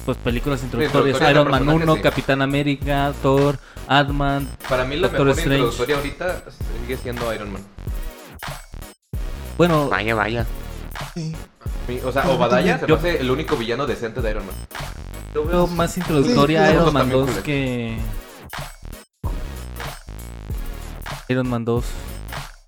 Pues 0.06 0.18
películas 0.18 0.62
introductorias. 0.64 1.18
Iron 1.30 1.50
Man 1.50 1.60
personajes, 1.66 1.84
1, 1.84 1.96
sí. 1.96 2.02
Capitán 2.02 2.42
América, 2.42 3.14
Thor, 3.22 3.58
Ant-Man. 3.88 4.48
Para 4.70 4.84
mí 4.86 4.96
la 4.96 5.08
Doctor 5.08 5.28
mejor 5.28 5.40
Strange. 5.40 5.56
introductoria 5.64 5.96
ahorita 5.98 6.44
sigue 6.86 6.98
siendo 6.98 7.34
Iron 7.34 7.52
Man. 7.54 7.62
Bueno, 9.58 9.90
Vaya, 9.90 10.16
vaya. 10.16 10.46
Sí. 11.14 11.36
O 12.06 12.12
sea, 12.12 12.26
Yo 12.26 12.32
Obadiah 12.34 12.76
se 12.78 12.82
me 12.84 12.88
Yo- 12.90 12.96
hace 12.96 13.18
el 13.20 13.32
único 13.32 13.56
villano 13.58 13.86
decente 13.86 14.22
de 14.22 14.30
Iron 14.32 14.46
Man. 14.46 14.56
yo 15.34 15.46
veo 15.46 15.68
más 15.68 15.96
introductoria 15.98 16.66
Sí, 16.68 16.74
Iron 16.74 16.88
sí, 16.88 16.92
Man 16.94 17.02
también 17.04 17.20
2 17.20 17.26
culero. 17.28 17.44
que. 17.44 17.98
Iron 21.30 21.50
Man 21.50 21.66
2. 21.66 21.86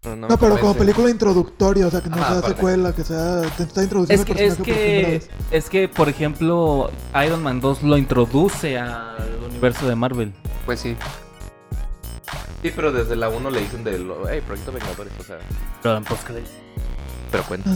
No, 0.06 0.10
no 0.12 0.16
me 0.16 0.28
No, 0.30 0.38
pero 0.38 0.58
como 0.60 0.74
película 0.76 1.10
introductoria, 1.10 1.88
o 1.88 1.92
sea, 1.92 2.02
que 2.02 2.10
no 2.10 2.16
Ajá, 2.18 2.28
sea 2.30 2.38
aparte. 2.40 2.56
secuela, 2.56 2.94
que 2.94 3.04
sea. 3.04 3.42
Te 3.58 3.64
está 3.64 3.84
introduciendo 3.84 4.24
Es 4.24 4.26
que, 4.26 4.32
el 4.46 4.50
es 4.52 4.56
personaje 4.56 5.22
que, 5.50 5.58
es 5.58 5.70
que, 5.70 5.90
por 5.90 6.08
ejemplo, 6.10 6.90
Iron 7.26 7.44
Man 7.44 7.60
2 7.60 7.84
lo 7.84 7.98
introduce 7.98 8.78
al 8.78 9.40
universo 9.50 9.88
de 9.90 9.96
Marvel. 9.96 10.34
Pues 10.66 10.80
sí. 10.80 10.96
Sí, 12.62 12.72
pero 12.76 12.92
desde 12.92 13.16
la 13.16 13.30
1 13.30 13.50
le 13.52 13.62
dicen 13.62 13.84
del. 13.84 14.10
Hey, 14.30 14.42
Proyecto 14.46 14.72
Vengadores, 14.72 15.14
o 15.20 15.24
sea. 15.24 15.38
Pero 15.82 15.98
en 15.98 16.04
postcréditos. 16.04 16.52
Pero 17.32 17.44
cuenta. 17.44 17.70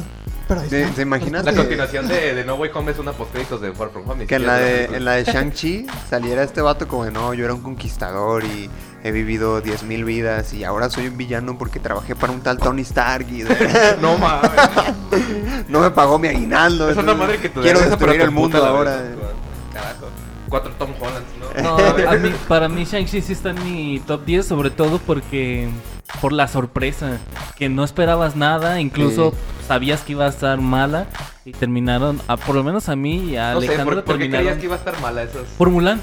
Pero 0.47 0.61
ahí 0.61 0.69
¿Se, 0.69 0.81
está. 0.83 0.95
se 0.95 1.01
imaginan 1.03 1.45
La 1.45 1.51
que, 1.51 1.57
continuación 1.57 2.07
de, 2.07 2.33
de 2.35 2.43
No 2.43 2.55
Way 2.55 2.71
Home 2.73 2.91
es 2.91 2.99
una 2.99 3.13
postcréditos 3.13 3.61
de 3.61 3.71
Far 3.71 3.91
From 3.91 4.09
Home. 4.09 4.25
que 4.27 4.35
en 4.35 4.45
la 4.45 4.55
de, 4.57 4.85
en 4.85 5.05
la 5.05 5.13
de 5.13 5.23
Shang-Chi 5.23 5.85
saliera 6.09 6.43
este 6.43 6.61
vato 6.61 6.87
como 6.87 7.05
de 7.05 7.11
no, 7.11 7.33
yo 7.33 7.45
era 7.45 7.53
un 7.53 7.61
conquistador 7.61 8.43
y 8.43 8.69
he 9.03 9.11
vivido 9.11 9.61
10.000 9.61 10.05
vidas 10.05 10.53
y 10.53 10.63
ahora 10.63 10.89
soy 10.89 11.07
un 11.07 11.17
villano 11.17 11.57
porque 11.57 11.79
trabajé 11.79 12.15
para 12.15 12.31
un 12.31 12.39
tal 12.41 12.57
Tony 12.57 12.81
Stark 12.83 13.27
y 13.29 13.43
No 14.01 14.17
mames. 14.17 14.49
no 15.67 15.81
me 15.81 15.91
pagó 15.91 16.17
mi 16.19 16.29
aguinaldo. 16.29 16.89
es 16.89 16.97
una 16.97 17.13
madre 17.13 17.37
que 17.39 17.49
te 17.49 17.59
Quiero 17.61 17.79
destruir 17.81 18.21
el 18.21 18.31
mundo 18.31 18.57
emputa 18.57 18.57
a 18.59 18.71
la 18.71 18.77
ahora. 18.77 18.95
vez, 18.97 19.15
Carajo. 19.73 20.07
Cuatro 20.49 20.71
Tom 20.77 20.91
Hollands, 20.99 21.27
¿no? 21.39 21.63
No, 21.63 21.77
a 22.09 22.15
mí- 22.15 22.33
para 22.47 22.69
mí 22.69 22.85
Shang-Chi 22.85 23.21
sí 23.21 23.33
está 23.33 23.49
en 23.49 23.63
mi 23.63 23.99
top 24.05 24.23
10, 24.25 24.45
sobre 24.45 24.69
todo 24.69 24.99
porque 24.99 25.67
por 26.21 26.31
la 26.31 26.47
sorpresa, 26.47 27.17
que 27.57 27.69
no 27.69 27.83
esperabas 27.83 28.35
nada, 28.35 28.79
incluso 28.79 29.31
Sí. 29.31 29.37
sabías 29.67 30.01
que 30.01 30.11
iba 30.11 30.25
a 30.25 30.29
estar 30.29 30.59
mala 30.61 31.07
y 31.43 31.53
terminaron, 31.53 32.21
a- 32.27 32.37
por 32.37 32.55
lo 32.55 32.63
menos 32.63 32.87
a 32.87 32.95
mí 32.95 33.31
y 33.31 33.37
a 33.37 33.53
No 33.53 33.61
sé, 33.61 33.67
Alejandro 33.67 33.95
¿por, 33.95 34.03
por 34.05 34.13
qué 34.15 34.19
terminaron 34.19 34.45
creías 34.45 34.59
que 34.59 34.65
iba 34.65 34.75
a 34.75 34.77
estar 34.77 35.01
mala 35.01 35.23
esas? 35.23 35.41
por 35.57 35.69
Mulan. 35.69 35.99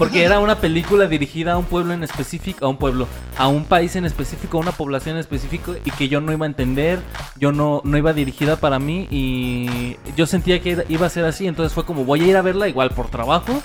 Porque 0.00 0.24
era 0.24 0.40
una 0.40 0.58
película 0.58 1.06
dirigida 1.06 1.52
a 1.52 1.58
un 1.58 1.66
pueblo 1.66 1.92
en 1.92 2.02
específico, 2.02 2.64
a 2.64 2.70
un 2.70 2.78
pueblo, 2.78 3.06
a 3.36 3.48
un 3.48 3.66
país 3.66 3.96
en 3.96 4.06
específico, 4.06 4.56
a 4.56 4.60
una 4.62 4.72
población 4.72 5.16
en 5.16 5.20
específico 5.20 5.74
y 5.84 5.90
que 5.90 6.08
yo 6.08 6.22
no 6.22 6.32
iba 6.32 6.46
a 6.46 6.48
entender, 6.48 7.00
yo 7.38 7.52
no, 7.52 7.82
no 7.84 7.98
iba 7.98 8.14
dirigida 8.14 8.56
para 8.56 8.78
mí 8.78 9.06
y 9.10 9.98
yo 10.16 10.24
sentía 10.24 10.62
que 10.62 10.86
iba 10.88 11.06
a 11.06 11.10
ser 11.10 11.26
así, 11.26 11.46
entonces 11.46 11.74
fue 11.74 11.84
como 11.84 12.06
voy 12.06 12.22
a 12.22 12.26
ir 12.28 12.36
a 12.38 12.40
verla 12.40 12.66
igual 12.66 12.88
por 12.92 13.10
trabajo, 13.10 13.62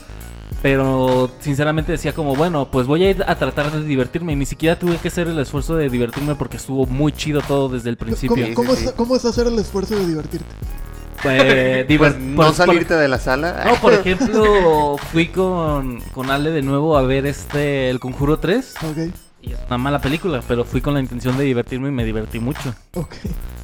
pero 0.62 1.32
sinceramente 1.40 1.94
decía 1.94 2.12
como 2.12 2.36
bueno, 2.36 2.70
pues 2.70 2.86
voy 2.86 3.06
a 3.06 3.12
ir 3.12 3.24
a 3.26 3.36
tratar 3.38 3.72
de 3.72 3.86
divertirme 3.86 4.34
y 4.34 4.36
ni 4.36 4.46
siquiera 4.46 4.78
tuve 4.78 4.98
que 4.98 5.08
hacer 5.08 5.30
el 5.30 5.40
esfuerzo 5.40 5.78
de 5.78 5.90
divertirme 5.90 6.36
porque 6.36 6.58
estuvo 6.58 6.86
muy 6.86 7.14
chido 7.14 7.40
todo 7.48 7.70
desde 7.70 7.90
el 7.90 7.96
principio. 7.96 8.36
¿Cómo, 8.36 8.48
Sí, 8.48 8.54
cómo 8.54 8.76
sí, 8.76 8.84
es, 8.84 8.90
sí. 8.90 8.96
cómo 8.98 9.16
es 9.16 9.24
hacer 9.24 9.48
el 9.48 9.58
esfuerzo 9.58 9.96
de 9.96 10.06
divertirte? 10.06 10.54
Eh, 11.28 11.86
Pues 11.98 12.18
no 12.20 12.36
pues, 12.36 12.48
por- 12.50 12.56
salirte 12.56 12.94
de 12.96 13.08
la 13.08 13.18
sala. 13.20 13.64
No, 13.66 13.76
por 13.76 13.94
ejemplo, 13.94 14.98
fui 15.12 15.28
con, 15.28 16.02
con 16.14 16.30
Ale 16.32 16.52
de 16.52 16.62
nuevo 16.62 16.98
a 16.98 17.02
ver 17.04 17.26
este 17.26 17.90
El 17.90 18.00
Conjuro 18.00 18.38
3 18.40 18.76
Ok, 18.84 18.98
y 19.42 19.54
es 19.54 19.60
una 19.68 19.78
mala 19.78 20.00
película, 20.02 20.42
pero 20.48 20.64
fui 20.66 20.82
con 20.82 20.94
la 20.96 21.00
intención 21.00 21.38
de 21.38 21.44
divertirme 21.46 21.90
y 21.90 21.92
me 21.92 22.04
divertí 22.06 22.40
mucho. 22.40 22.74
ok. 22.96 23.14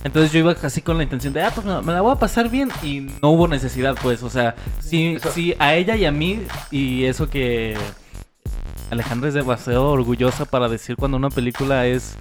Entonces 0.03 0.31
yo 0.31 0.39
iba 0.39 0.55
casi 0.55 0.81
con 0.81 0.97
la 0.97 1.03
intención 1.03 1.31
de, 1.33 1.43
ah, 1.43 1.51
pues 1.53 1.65
me 1.67 1.79
me 1.83 1.93
la 1.93 2.01
voy 2.01 2.11
a 2.13 2.15
pasar 2.15 2.49
bien 2.49 2.69
y 2.81 3.01
no 3.21 3.29
hubo 3.29 3.47
necesidad, 3.47 3.95
pues, 4.01 4.23
o 4.23 4.29
sea, 4.31 4.55
sí, 4.79 5.13
Eso- 5.17 5.31
sí, 5.31 5.53
a 5.59 5.75
ella 5.75 5.95
y 5.95 6.05
a 6.05 6.11
mí 6.11 6.39
y 6.71 7.05
eso 7.05 7.29
que 7.29 7.75
Alejandra 8.89 9.29
es 9.29 9.35
demasiado 9.35 9.89
orgullosa 9.91 10.45
para 10.45 10.67
decir 10.69 10.95
cuando 10.95 11.17
una 11.17 11.29
película 11.29 11.85
es 11.85 12.15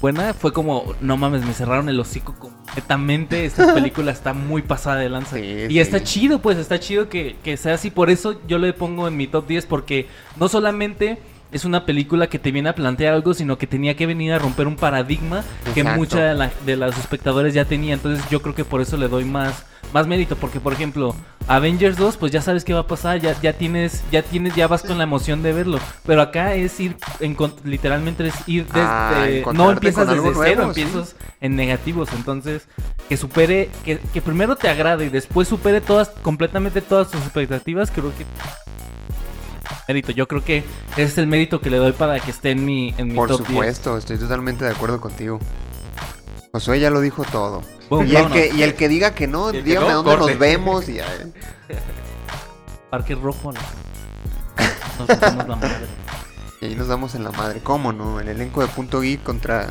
buena, 0.00 0.34
fue 0.34 0.52
como, 0.52 0.94
no 1.00 1.16
mames, 1.16 1.44
me 1.44 1.52
cerraron 1.52 1.88
el 1.88 1.98
hocico 1.98 2.34
completamente, 2.38 3.44
esta 3.44 3.72
película 3.74 4.12
está 4.12 4.32
muy 4.32 4.62
pasada 4.62 4.96
de 4.96 5.08
lanza. 5.08 5.36
Sí, 5.36 5.42
y 5.42 5.72
sí. 5.72 5.78
está 5.80 6.02
chido, 6.02 6.40
pues, 6.40 6.58
está 6.58 6.78
chido 6.78 7.08
que, 7.08 7.36
que 7.42 7.56
sea 7.56 7.74
así, 7.74 7.90
por 7.90 8.10
eso 8.10 8.40
yo 8.46 8.58
le 8.58 8.72
pongo 8.72 9.08
en 9.08 9.16
mi 9.16 9.26
top 9.26 9.46
10 9.46 9.66
porque 9.66 10.06
no 10.36 10.48
solamente... 10.48 11.18
Es 11.52 11.64
una 11.64 11.86
película 11.86 12.26
que 12.26 12.40
te 12.40 12.50
viene 12.50 12.68
a 12.70 12.74
plantear 12.74 13.14
algo, 13.14 13.32
sino 13.32 13.56
que 13.56 13.68
tenía 13.68 13.94
que 13.96 14.04
venir 14.04 14.32
a 14.32 14.38
romper 14.40 14.66
un 14.66 14.74
paradigma 14.74 15.44
que 15.74 15.84
mucha 15.84 16.24
de, 16.24 16.34
la- 16.34 16.50
de 16.66 16.76
los 16.76 16.98
espectadores 16.98 17.54
ya 17.54 17.64
tenía. 17.64 17.94
Entonces 17.94 18.22
yo 18.28 18.42
creo 18.42 18.52
que 18.52 18.64
por 18.64 18.80
eso 18.80 18.96
le 18.96 19.06
doy 19.06 19.24
más, 19.24 19.64
más 19.94 20.08
mérito. 20.08 20.34
Porque, 20.34 20.58
por 20.58 20.72
ejemplo, 20.72 21.14
Avengers 21.48 21.96
2, 21.96 22.16
pues 22.16 22.32
ya 22.32 22.42
sabes 22.42 22.64
qué 22.64 22.74
va 22.74 22.80
a 22.80 22.86
pasar, 22.86 23.20
ya, 23.20 23.40
ya 23.40 23.52
tienes, 23.52 24.02
ya 24.10 24.22
tienes, 24.22 24.54
ya 24.56 24.66
vas 24.66 24.82
con 24.82 24.98
la 24.98 25.04
emoción 25.04 25.42
de 25.42 25.52
verlo. 25.52 25.78
Pero 26.04 26.20
acá 26.20 26.54
es 26.54 26.78
ir, 26.80 26.96
en, 27.20 27.36
literalmente 27.64 28.26
es 28.26 28.34
ir 28.48 28.66
desde. 28.66 28.80
Ah, 28.80 29.52
no 29.54 29.70
empiezas 29.70 30.08
desde 30.08 30.32
cero, 30.34 30.72
sí. 30.74 30.80
empiezas 30.80 31.14
en 31.40 31.54
negativos. 31.54 32.08
Entonces, 32.14 32.66
que 33.08 33.16
supere, 33.16 33.70
que, 33.84 33.98
que 33.98 34.20
primero 34.20 34.56
te 34.56 34.68
agrade 34.68 35.06
y 35.06 35.08
después 35.08 35.46
supere 35.46 35.80
todas, 35.80 36.08
completamente 36.08 36.80
todas 36.80 37.10
tus 37.10 37.20
expectativas, 37.22 37.92
creo 37.92 38.12
que. 38.16 38.26
Mérito, 39.86 40.10
yo 40.10 40.26
creo 40.26 40.42
que 40.42 40.64
ese 40.92 41.02
es 41.02 41.18
el 41.18 41.28
mérito 41.28 41.60
que 41.60 41.70
le 41.70 41.76
doy 41.76 41.92
para 41.92 42.18
que 42.18 42.32
esté 42.32 42.50
en 42.50 42.64
mi, 42.64 42.92
en 42.98 43.08
mi 43.08 43.14
Por 43.14 43.28
top 43.28 43.38
10. 43.38 43.48
supuesto, 43.48 43.96
estoy 43.96 44.18
totalmente 44.18 44.64
de 44.64 44.72
acuerdo 44.72 45.00
contigo. 45.00 45.38
Josué 46.50 46.80
ya 46.80 46.90
lo 46.90 47.00
dijo 47.00 47.22
todo. 47.30 47.62
Boom, 47.88 48.06
y, 48.06 48.16
el 48.16 48.30
que, 48.30 48.50
y 48.54 48.62
el 48.62 48.74
que 48.74 48.88
diga 48.88 49.14
que 49.14 49.26
no, 49.26 49.52
dígame 49.52 49.88
no, 49.88 50.02
dónde 50.02 50.16
corte. 50.16 50.30
nos 50.32 50.38
vemos. 50.40 50.88
Y, 50.88 50.98
Parque 52.90 53.14
Rojo. 53.14 53.52
¿no? 53.52 53.60
Nos 55.06 55.08
la 55.46 55.56
madre. 55.56 55.86
y 56.62 56.64
ahí 56.66 56.74
nos 56.74 56.88
damos 56.88 57.14
en 57.14 57.24
la 57.24 57.30
madre. 57.30 57.60
¿Cómo 57.62 57.92
no? 57.92 58.18
El 58.18 58.28
elenco 58.28 58.62
de 58.62 58.68
Punto 58.68 59.00
Geek 59.02 59.22
contra 59.22 59.68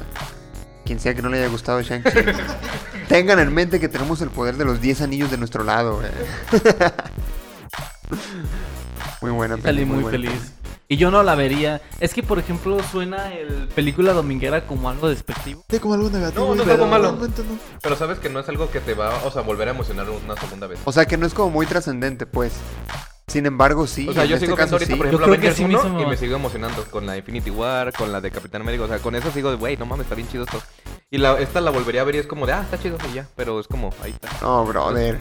quien 0.86 1.00
sea 1.00 1.16
que 1.16 1.22
no 1.24 1.30
le 1.30 1.40
haya 1.40 1.48
gustado 1.48 1.82
Shang-Chi. 1.82 2.10
Tengan 3.08 3.40
en 3.40 3.52
mente 3.54 3.80
que 3.80 3.90
tenemos 3.90 4.22
el 4.22 4.30
poder 4.30 4.56
de 4.58 4.66
los 4.66 4.82
10 4.82 5.02
anillos 5.02 5.32
de 5.32 5.38
nuestro 5.38 5.64
lado. 5.64 6.02
eh. 6.04 6.12
muy 9.22 9.32
buena 9.32 9.56
Salí 9.56 9.64
peli, 9.64 9.86
muy 9.86 10.04
buena 10.04 10.12
feliz. 10.12 10.54
Y 10.88 10.98
yo 10.98 11.10
no 11.10 11.24
la 11.24 11.34
vería. 11.36 11.82
Es 12.00 12.14
que, 12.14 12.22
por 12.22 12.38
ejemplo, 12.38 12.78
suena 12.92 13.34
el 13.34 13.68
película 13.70 14.14
dominguera 14.14 14.68
como 14.68 14.90
algo 14.90 15.10
despectivo. 15.10 15.66
Sí, 15.70 15.80
como 15.80 15.96
algo 15.96 16.10
negativo. 16.10 16.46
No, 16.46 16.56
no 16.56 16.64
es 16.64 16.70
algo 16.70 16.86
malo. 16.86 17.12
no. 17.14 17.28
Pero 17.82 17.96
sabes 17.96 18.20
que 18.20 18.30
no 18.30 18.40
es 18.40 18.50
algo 18.50 18.70
que 18.70 18.80
te 18.80 18.94
va 18.94 19.24
o 19.24 19.32
sea, 19.32 19.42
volver 19.42 19.68
a 19.68 19.72
emocionar 19.72 20.08
una 20.10 20.36
segunda 20.36 20.68
vez. 20.68 20.80
O 20.86 20.92
sea 20.92 21.06
que 21.06 21.18
no 21.18 21.26
es 21.26 21.34
como 21.34 21.50
muy 21.50 21.66
trascendente, 21.66 22.26
pues. 22.28 22.54
Sin 23.28 23.48
embargo, 23.48 23.88
sí. 23.88 24.08
O 24.08 24.14
sea, 24.14 24.24
en 24.24 24.30
yo 24.30 24.36
este 24.36 24.46
sigo 24.46 24.56
caso 24.56 24.76
ahorita, 24.76 24.94
sí. 24.94 24.98
por 24.98 25.08
Yo 25.08 25.18
ejemplo, 25.18 25.28
creo 25.28 25.42
que 25.42 25.48
Avengers 25.48 25.58
sí 25.58 25.66
me 25.66 25.76
1 25.76 25.80
hizo 25.80 26.02
y 26.02 26.06
me 26.06 26.18
sigo 26.18 26.36
emocionando 26.36 26.84
con 26.92 27.08
la 27.08 27.18
Infinity 27.18 27.50
War, 27.50 27.92
con 27.92 28.12
la 28.12 28.22
de 28.22 28.30
Capitán 28.30 28.62
América. 28.62 28.84
O 28.84 28.88
sea, 28.88 29.00
con 29.00 29.16
eso 29.16 29.32
sigo 29.32 29.50
de, 29.50 29.56
güey, 29.56 29.78
no 29.78 29.88
mames, 29.88 30.06
está 30.06 30.14
bien 30.14 30.28
chido 30.28 30.44
esto. 30.44 30.62
Y 31.12 31.20
la, 31.20 31.40
esta 31.40 31.62
la 31.62 31.70
volvería 31.70 32.02
a 32.02 32.04
ver 32.04 32.16
y 32.16 32.18
es 32.18 32.26
como 32.28 32.48
de, 32.48 32.54
ah, 32.54 32.62
está 32.64 32.80
chido 32.80 32.98
y 33.12 33.14
ya. 33.16 33.28
Pero 33.36 33.60
es 33.60 33.68
como, 33.68 33.94
ahí 34.04 34.12
está. 34.12 34.28
No, 34.42 34.66
brother. 34.66 35.20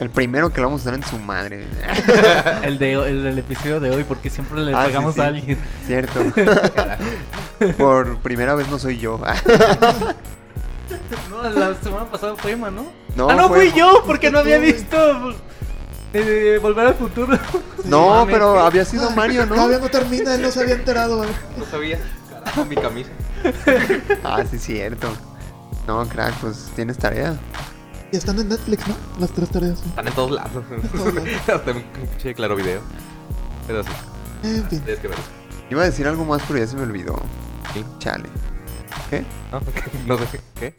El 0.00 0.08
primero 0.08 0.50
que 0.50 0.60
lo 0.62 0.68
vamos 0.68 0.82
a 0.82 0.84
dar 0.86 0.94
en 0.94 1.04
su 1.04 1.18
madre. 1.18 1.66
El, 2.62 2.78
de, 2.78 2.92
el 2.94 3.22
del 3.24 3.38
episodio 3.38 3.78
de 3.78 3.90
hoy, 3.90 4.04
porque 4.04 4.30
siempre 4.30 4.60
le 4.60 4.72
Ah, 4.74 4.84
pagamos 4.84 5.14
sí. 5.16 5.20
a 5.20 5.26
alguien. 5.26 5.58
Cierto. 5.86 6.20
Por 7.76 8.18
primera 8.20 8.54
vez 8.54 8.68
no 8.68 8.78
soy 8.78 8.98
yo. 8.98 9.20
No, 11.30 11.42
la 11.50 11.74
semana 11.74 12.10
pasada 12.10 12.34
fue 12.36 12.52
Emma, 12.52 12.70
¿no? 12.70 12.86
No, 13.14 13.28
ah, 13.28 13.34
no 13.34 13.48
fue- 13.48 13.70
fui 13.70 13.78
yo, 13.78 14.02
porque 14.06 14.30
no 14.30 14.38
había 14.38 14.58
visto 14.58 15.34
eh, 16.14 16.58
Volver 16.62 16.86
al 16.88 16.94
Futuro. 16.94 17.38
No, 17.84 18.26
pero 18.28 18.58
había 18.60 18.84
sido 18.86 19.10
Mario, 19.10 19.46
Todavía 19.46 19.76
¿no? 19.76 19.84
no 19.84 19.90
termina, 19.90 20.34
él 20.34 20.42
no 20.42 20.50
se 20.50 20.60
había 20.60 20.74
enterado. 20.74 21.22
¿eh? 21.24 21.28
No 21.58 21.64
sabía. 21.66 21.98
Carajo, 22.48 22.64
mi 22.64 22.76
camisa. 22.76 23.10
Ah, 24.24 24.42
sí, 24.50 24.58
cierto. 24.58 25.08
No, 25.86 26.06
crack, 26.06 26.34
pues 26.40 26.70
tienes 26.74 26.98
tarea. 26.98 27.36
Y 28.12 28.16
están 28.16 28.38
en 28.38 28.48
Netflix, 28.48 28.86
¿no? 28.88 28.96
Las 29.20 29.30
tres 29.30 29.50
tareas. 29.50 29.80
¿no? 29.82 29.86
Están 29.90 30.08
en 30.08 30.14
todos 30.14 30.30
lados. 30.30 30.64
todos 30.92 31.14
lados. 31.14 31.28
Hasta 31.48 31.70
en 31.70 31.82
pinche 31.82 32.34
claro 32.34 32.56
video. 32.56 32.80
Pero 33.66 33.82
sí, 33.84 33.90
En 34.42 34.68
fin. 34.68 34.80
tienes 34.80 35.00
que 35.00 35.08
verlo. 35.08 35.24
Iba 35.70 35.82
a 35.82 35.84
decir 35.86 36.06
algo 36.08 36.24
más, 36.24 36.42
pero 36.48 36.58
ya 36.58 36.66
se 36.66 36.76
me 36.76 36.82
olvidó. 36.82 37.20
Sí. 37.74 37.84
Chale. 37.98 38.28
¿Qué? 39.10 39.24
¿No? 39.52 39.60
no 40.06 40.18
sé. 40.26 40.40
¿Qué? 40.58 40.74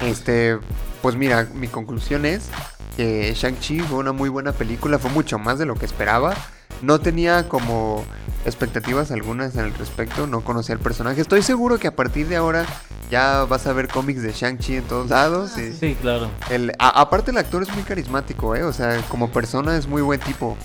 Este, 0.00 0.58
pues 1.02 1.16
mira, 1.16 1.48
mi 1.54 1.68
conclusión 1.68 2.24
es 2.24 2.48
que 2.96 3.32
Shang-Chi 3.34 3.80
fue 3.80 3.98
una 3.98 4.12
muy 4.12 4.28
buena 4.28 4.52
película, 4.52 4.98
fue 4.98 5.10
mucho 5.10 5.38
más 5.38 5.58
de 5.58 5.66
lo 5.66 5.74
que 5.74 5.84
esperaba. 5.86 6.34
No 6.82 6.98
tenía 7.00 7.48
como 7.48 8.04
expectativas 8.44 9.10
algunas 9.10 9.56
al 9.56 9.72
respecto, 9.74 10.26
no 10.26 10.42
conocía 10.42 10.74
el 10.74 10.80
personaje. 10.80 11.20
Estoy 11.20 11.42
seguro 11.42 11.78
que 11.78 11.88
a 11.88 11.96
partir 11.96 12.28
de 12.28 12.36
ahora 12.36 12.64
ya 13.10 13.44
vas 13.44 13.66
a 13.66 13.72
ver 13.72 13.88
cómics 13.88 14.22
de 14.22 14.32
Shang-Chi 14.32 14.76
en 14.76 14.84
todos 14.84 15.10
lados. 15.10 15.56
y 15.58 15.72
Sí, 15.72 15.96
claro. 16.00 16.30
el, 16.50 16.72
a- 16.78 17.00
aparte 17.00 17.30
el 17.30 17.38
actor 17.38 17.62
es 17.62 17.72
muy 17.74 17.82
carismático, 17.82 18.54
¿eh? 18.54 18.62
O 18.64 18.72
sea, 18.72 19.00
como 19.08 19.30
persona 19.30 19.76
es 19.76 19.86
muy 19.86 20.02
buen 20.02 20.20
tipo. 20.20 20.56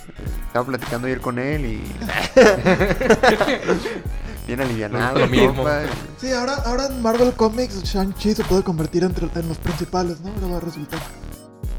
Estaba 0.48 0.66
platicando 0.66 1.08
ayer 1.08 1.22
con 1.22 1.40
él 1.40 1.66
y... 1.66 1.84
Bien 4.48 4.62
alivianado. 4.62 5.20
Lo 5.20 5.28
mismo. 5.28 5.54
compa. 5.58 5.82
Sí, 6.20 6.32
ahora, 6.32 6.56
ahora 6.66 6.88
en 6.88 7.02
Marvel 7.04 7.34
Comics, 7.34 7.84
Shang-Chi 7.84 8.34
se 8.34 8.44
puede 8.44 8.64
convertir 8.64 9.04
entre, 9.04 9.28
en 9.40 9.48
los 9.48 9.60
principales, 9.60 10.20
¿no? 10.22 10.32
Ahora 10.34 10.48
va 10.48 10.58
a 10.58 10.62
resultar. 10.62 11.00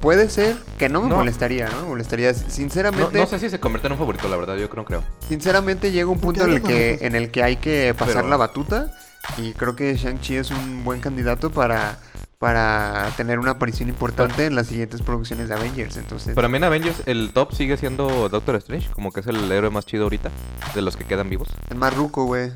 Puede 0.01 0.31
ser 0.31 0.57
que 0.79 0.89
no 0.89 1.03
me 1.03 1.09
No. 1.11 1.17
molestaría, 1.17 1.69
¿no? 1.69 1.83
Me 1.83 1.89
molestaría. 1.89 2.33
Sinceramente, 2.33 3.19
no 3.19 3.27
sé 3.27 3.39
si 3.39 3.51
se 3.51 3.61
convierte 3.61 3.87
en 3.89 3.93
un 3.93 3.99
favorito, 3.99 4.29
la 4.29 4.37
verdad, 4.37 4.57
yo 4.57 4.71
creo, 4.71 4.85
creo. 4.85 5.03
sinceramente 5.29 5.93
llega 5.93 6.09
un 6.09 6.19
punto 6.21 6.45
en 6.45 6.53
el 6.53 6.63
que, 6.63 6.99
hay 7.01 7.07
en 7.07 7.15
el 7.15 7.31
que 7.31 7.43
hay 7.43 7.57
que 7.57 7.95
pasar 7.97 8.17
Pero- 8.17 8.29
la 8.29 8.37
batuta. 8.37 8.93
Y 9.37 9.53
creo 9.53 9.77
que 9.77 9.95
Shang-Chi 9.97 10.37
es 10.37 10.51
un 10.51 10.83
buen 10.83 11.01
candidato 11.01 11.51
para, 11.51 11.99
para 12.39 13.11
tener 13.19 13.39
una 13.39 13.51
aparición 13.53 13.91
importante 13.91 14.47
en 14.47 14.55
las 14.55 14.69
siguientes 14.69 15.03
producciones 15.03 15.51
de 15.51 15.55
Avengers. 15.55 15.99
Entonces, 15.99 16.35
Para 16.35 16.49
mí 16.49 16.57
en 16.57 16.65
Avengers 16.65 17.03
el 17.05 17.31
top 17.35 17.53
sigue 17.53 17.77
siendo 17.77 18.31
Doctor 18.31 18.57
Strange, 18.57 18.89
como 18.93 19.13
que 19.13 19.21
es 19.21 19.27
el 19.27 19.53
héroe 19.53 19.69
más 19.71 19.85
chido 19.85 20.05
ahorita, 20.05 20.31
de 20.75 20.81
los 20.81 20.97
que 20.97 21.05
quedan 21.05 21.29
vivos. 21.29 21.49
es 21.69 21.77
más 21.77 21.95
ruco, 21.95 22.25
güey. 22.25 22.51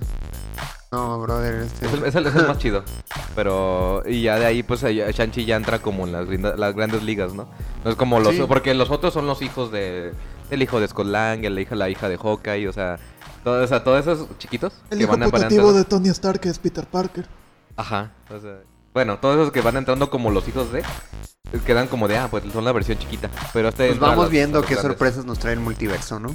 No, 0.94 1.20
brother, 1.20 1.54
este... 1.62 1.86
Es 1.86 1.92
el, 1.92 2.04
es 2.04 2.14
el- 2.14 2.26
es 2.26 2.34
el 2.36 2.46
más 2.46 2.58
chido. 2.58 2.84
Pero, 3.34 4.02
y 4.06 4.22
ya 4.22 4.38
de 4.38 4.46
ahí, 4.46 4.62
pues 4.62 4.82
Shang-Chi 4.82 5.44
ya 5.44 5.56
entra 5.56 5.80
como 5.80 6.06
en 6.06 6.12
las, 6.12 6.56
las 6.58 6.74
grandes 6.76 7.02
ligas, 7.02 7.34
¿no? 7.34 7.48
No 7.84 7.90
es 7.90 7.96
como 7.96 8.20
los. 8.20 8.34
Sí. 8.34 8.44
Porque 8.46 8.74
los 8.74 8.90
otros 8.90 9.12
son 9.12 9.26
los 9.26 9.42
hijos 9.42 9.72
de. 9.72 10.12
El 10.50 10.62
hijo 10.62 10.78
de 10.78 10.86
Scott 10.86 11.06
Lang, 11.06 11.42
la 11.44 11.60
hija, 11.60 11.74
la 11.74 11.88
hija 11.90 12.08
de 12.08 12.16
Hawkeye, 12.16 12.68
o 12.68 12.72
sea. 12.72 12.98
Todo, 13.42 13.62
o 13.62 13.66
sea, 13.66 13.82
todos 13.82 14.00
esos 14.06 14.26
chiquitos 14.38 14.72
El 14.90 14.98
que 14.98 15.04
hijo 15.04 15.16
van 15.18 15.30
putativo 15.30 15.72
de 15.72 15.84
Tony 15.84 16.08
Stark 16.10 16.40
que 16.40 16.48
es 16.48 16.58
Peter 16.58 16.86
Parker. 16.86 17.26
Ajá. 17.76 18.12
O 18.30 18.38
sea, 18.38 18.58
bueno, 18.94 19.18
todos 19.18 19.36
esos 19.36 19.52
que 19.52 19.60
van 19.62 19.76
entrando 19.76 20.08
como 20.10 20.30
los 20.30 20.46
hijos 20.48 20.70
de. 20.72 20.82
Quedan 21.66 21.88
como 21.88 22.06
de, 22.08 22.18
ah, 22.18 22.28
pues 22.30 22.44
son 22.52 22.64
la 22.64 22.72
versión 22.72 22.98
chiquita. 22.98 23.28
Pero 23.52 23.68
este. 23.70 23.88
Pues 23.88 23.98
vamos 23.98 24.24
los- 24.26 24.30
viendo 24.30 24.58
los 24.60 24.66
qué 24.68 24.74
grandes. 24.74 24.92
sorpresas 24.92 25.24
nos 25.24 25.38
trae 25.40 25.54
el 25.54 25.60
multiverso, 25.60 26.20
¿no? 26.20 26.30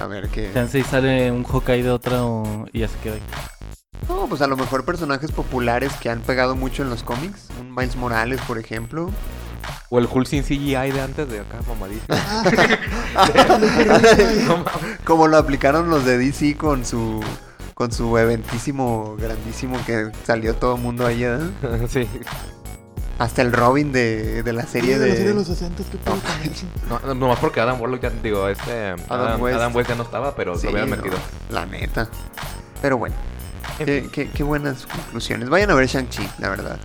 A 0.00 0.06
ver 0.06 0.28
qué... 0.28 0.50
Chance 0.52 0.78
y 0.78 0.82
sale 0.82 1.30
un 1.30 1.44
Hawkeye 1.44 1.82
de 1.82 1.90
otro 1.90 2.66
y 2.72 2.80
ya 2.80 2.88
se 2.88 2.98
queda 2.98 3.14
ahí. 3.14 3.22
No, 4.08 4.26
pues 4.28 4.42
a 4.42 4.46
lo 4.46 4.56
mejor 4.56 4.84
personajes 4.84 5.30
populares 5.30 5.92
que 5.94 6.10
han 6.10 6.20
pegado 6.20 6.56
mucho 6.56 6.82
en 6.82 6.90
los 6.90 7.02
cómics. 7.02 7.48
Un 7.60 7.74
Miles 7.74 7.96
Morales, 7.96 8.40
por 8.42 8.58
ejemplo. 8.58 9.10
O 9.90 9.98
el 9.98 10.08
Hulk 10.10 10.26
sin 10.26 10.42
CGI 10.42 10.90
de 10.90 11.00
antes 11.00 11.28
de 11.28 11.40
acá, 11.40 11.60
mamadísimo. 11.68 12.08
Mames. 14.48 14.98
Como 15.04 15.28
lo 15.28 15.36
aplicaron 15.36 15.88
los 15.88 16.04
de 16.04 16.18
DC 16.18 16.56
con 16.56 16.84
su 16.84 17.22
con 17.74 17.90
su 17.90 18.16
eventísimo 18.18 19.16
grandísimo 19.18 19.78
que 19.86 20.10
salió 20.24 20.54
todo 20.54 20.76
el 20.76 20.82
mundo 20.82 21.06
ahí, 21.06 21.24
¿eh? 21.24 21.38
sí. 21.88 22.08
Hasta 23.18 23.42
el 23.42 23.52
Robin 23.52 23.92
de, 23.92 24.42
de 24.42 24.52
la 24.52 24.66
serie 24.66 24.98
de 24.98 25.08
la 25.08 25.14
serie 25.14 25.28
de 25.28 25.34
los 25.34 25.46
60, 25.46 25.84
¿qué 25.90 25.98
pedo 25.98 26.14
con 26.16 26.52
eso? 26.52 26.66
No, 26.88 27.00
no, 27.06 27.14
nomás 27.14 27.38
porque 27.38 27.60
Adam 27.60 27.80
Warlock 27.80 28.02
ya, 28.02 28.10
digo, 28.10 28.48
este. 28.48 28.94
Adam, 29.08 29.40
West. 29.40 29.56
Adam 29.58 29.76
West 29.76 29.88
ya 29.90 29.94
no 29.94 30.02
estaba, 30.02 30.34
pero 30.34 30.56
Sí, 30.56 30.64
lo 30.66 30.70
habían 30.72 30.90
no, 30.90 30.96
metido. 30.96 31.16
la 31.50 31.66
neta. 31.66 32.08
Pero 32.80 32.98
bueno, 32.98 33.14
En 33.78 33.86
qué, 33.86 34.08
qué- 34.10 34.30
qué 34.30 34.42
buenas 34.42 34.86
conclusiones. 34.86 35.48
Vayan 35.48 35.70
a 35.70 35.74
ver 35.74 35.86
Shang-Chi, 35.86 36.28
la 36.38 36.48
verdad. 36.48 36.78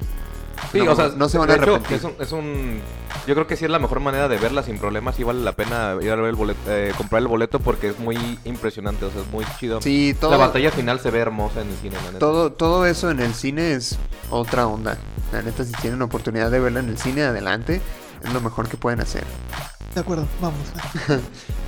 Sí, 0.72 0.80
No, 0.82 0.92
o 0.92 0.96
sea, 0.96 1.10
no 1.16 1.28
se 1.30 1.38
van 1.38 1.50
a 1.50 1.54
hecho, 1.56 1.64
arrepentir. 1.76 1.98
es 1.98 2.04
un, 2.04 2.14
es 2.20 2.32
un- 2.32 2.82
Yo 3.28 3.36
creo 3.36 3.46
que 3.46 3.58
sí 3.58 3.66
es 3.66 3.72
la 3.72 3.78
mejor 3.78 4.00
manera 4.00 4.30
de 4.30 4.38
verla 4.38 4.64
sin 4.64 4.80
problemas. 4.80 5.16
Sí 5.18 5.24
vale 5.26 5.42
la 5.42 5.52
pena 5.52 5.98
ir 6.00 6.10
a 6.10 6.16
ver 6.16 6.30
el 6.30 6.36
boleto, 6.36 6.60
eh, 6.68 6.94
comprar 6.96 7.22
el 7.22 7.28
boleto 7.28 7.60
porque 7.60 7.90
es 7.90 8.00
muy 8.00 8.18
impresionante, 8.46 9.04
o 9.04 9.12
sea, 9.12 9.22
es 9.22 9.28
muy 9.28 9.44
chido. 9.60 9.82
Sí, 9.82 10.16
todo, 10.18 10.32
La 10.32 10.38
batalla 10.38 10.72
final 10.72 11.02
se 11.02 11.12
ve 11.12 11.20
hermosa 11.20 11.62
en 11.62 11.68
el 11.68 11.76
cine, 11.76 11.96
la 11.98 12.12
neta. 12.14 12.20
todo, 12.20 12.54
todo 12.54 12.86
eso 12.86 13.12
en 13.12 13.20
el 13.20 13.34
cine 13.34 13.74
es 13.74 14.00
otra 14.30 14.66
onda. 14.66 14.98
La 15.34 15.42
neta, 15.42 15.66
si 15.66 15.74
tienen 15.74 16.02
oportunidad 16.02 16.50
de 16.50 16.62
verla 16.62 16.80
en 16.80 16.88
el 16.88 16.98
cine, 16.98 17.24
adelante. 17.24 17.82
Es 18.24 18.32
lo 18.34 18.40
mejor 18.40 18.70
que 18.70 18.78
pueden 18.78 19.02
hacer. 19.02 19.26
De 19.94 20.00
acuerdo, 20.02 20.26
vamos. 20.42 20.62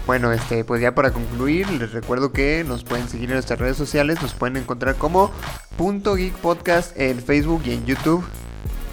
Bueno, 0.07 0.31
este, 0.31 0.63
pues 0.63 0.81
ya 0.81 0.95
para 0.95 1.11
concluir, 1.11 1.69
les 1.69 1.91
recuerdo 1.91 2.31
que 2.31 2.63
nos 2.67 2.83
pueden 2.83 3.07
seguir 3.07 3.29
en 3.29 3.35
nuestras 3.35 3.59
redes 3.59 3.77
sociales, 3.77 4.19
nos 4.23 4.33
pueden 4.33 4.57
encontrar 4.57 4.95
como 4.95 5.29
Punto 5.77 6.15
Geek 6.15 6.33
Podcast 6.33 6.99
en 6.99 7.19
Facebook 7.19 7.61
y 7.65 7.73
en 7.73 7.85
YouTube. 7.85 8.25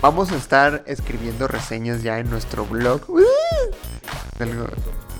Vamos 0.02 0.30
a 0.30 0.36
estar 0.36 0.84
escribiendo 0.86 1.48
reseñas 1.48 2.02
ya 2.02 2.18
en 2.18 2.30
nuestro 2.30 2.66
blog. 2.66 3.00
¡Uh! 3.08 3.22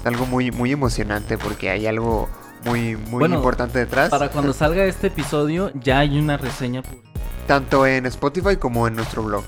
Algo, 0.05 0.27
muy, 0.27 0.53
muy 0.53 0.71
emocionante 0.71 1.39
porque 1.39 1.71
hay 1.71 1.87
algo 1.87 2.29
muy, 2.65 2.97
muy 2.97 3.19
Bueno, 3.21 3.37
importante 3.37 3.79
detrás. 3.79 4.11
Para 4.11 4.29
cuando 4.31 4.53
salga 4.53 4.85
este 4.85 5.09
episodio 5.09 5.73
ya 5.75 6.01
hay 6.01 6.19
una 6.19 6.37
reseña. 6.37 6.83
Tanto 7.47 7.87
en 7.87 8.07
Spotify 8.07 8.57
como 8.57 8.87
en 8.87 8.97
nuestro 8.97 9.23
blog. 9.23 9.43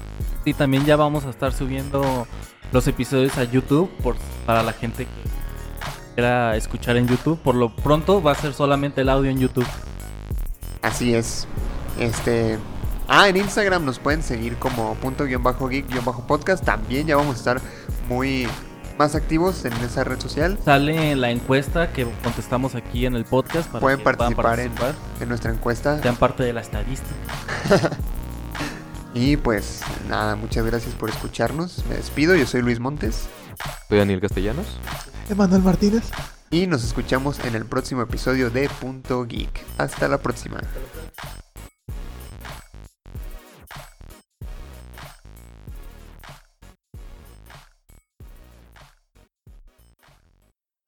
Y 0.44 0.54
también 0.54 0.84
ya 0.84 0.96
vamos 0.96 1.24
a 1.26 1.30
estar 1.30 1.52
subiendo 1.52 2.26
los 2.72 2.86
episodios 2.88 3.36
a 3.38 3.44
YouTube 3.44 3.90
por, 4.02 4.16
para 4.46 4.62
la 4.62 4.72
gente 4.72 5.04
que 5.04 5.10
quiera 6.14 6.56
escuchar 6.56 6.96
en 6.96 7.06
YouTube. 7.06 7.38
Por 7.38 7.54
lo 7.54 7.74
pronto 7.76 8.22
va 8.22 8.32
a 8.32 8.34
ser 8.34 8.54
solamente 8.54 9.02
el 9.02 9.10
audio 9.10 9.30
en 9.30 9.38
YouTube. 9.38 9.66
Así 10.82 11.14
es. 11.14 11.46
Este. 11.98 12.58
Ah, 13.09 13.28
en 13.28 13.36
Instagram 13.38 13.84
nos 13.84 13.98
pueden 13.98 14.22
seguir 14.22 14.56
como 14.56 14.94
punto 14.96 15.24
guion 15.24 15.42
bajo 15.42 15.66
geek 15.68 15.88
guion 15.88 16.04
bajo 16.04 16.26
podcast. 16.26 16.64
También 16.64 17.06
ya 17.06 17.16
vamos 17.16 17.36
a 17.36 17.38
estar 17.38 17.61
muy 18.09 18.46
más 18.98 19.14
activos 19.14 19.64
en 19.64 19.72
esa 19.74 20.04
red 20.04 20.20
social. 20.20 20.59
Sale 20.64 21.16
la 21.16 21.30
encuesta 21.30 21.92
que 21.92 22.06
contestamos 22.22 22.74
aquí 22.74 23.06
en 23.06 23.14
el 23.14 23.24
podcast 23.24 23.68
para 23.70 23.80
Pueden 23.80 23.98
que 23.98 24.04
participar 24.04 24.61
en, 24.61 24.72
en 25.20 25.28
nuestra 25.28 25.52
encuesta. 25.52 26.02
sean 26.02 26.16
parte 26.16 26.42
de 26.42 26.52
la 26.52 26.61
estadística. 26.61 27.14
Y 29.14 29.36
pues 29.36 29.80
nada, 30.09 30.36
muchas 30.36 30.64
gracias 30.66 30.94
por 30.94 31.09
escucharnos. 31.09 31.84
Me 31.88 31.96
despido, 31.96 32.36
yo 32.36 32.46
soy 32.46 32.61
Luis 32.62 32.78
Montes. 32.78 33.26
Soy 33.88 33.98
Daniel 33.98 34.20
Castellanos. 34.20 34.66
Emanuel 35.28 35.62
Martínez. 35.62 36.04
Y 36.50 36.66
nos 36.66 36.84
escuchamos 36.84 37.40
en 37.40 37.54
el 37.54 37.64
próximo 37.64 38.02
episodio 38.02 38.50
de 38.50 38.68
Punto 38.80 39.24
Geek. 39.24 39.64
Hasta 39.78 40.09
la 40.09 40.18
próxima. 40.18 40.61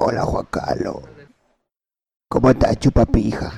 Hola 0.02 0.22
Juan 0.22 0.46
Carlos. 0.50 0.96
¿Cómo 2.30 2.48
estás, 2.48 2.78
chupapija? 2.78 3.52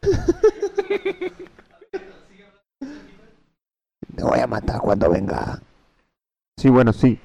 Te 4.16 4.22
voy 4.22 4.38
a 4.40 4.46
matar 4.46 4.80
cuando 4.80 5.10
venga. 5.10 5.60
Sí, 6.56 6.70
bueno, 6.70 6.90
sí. 6.94 7.20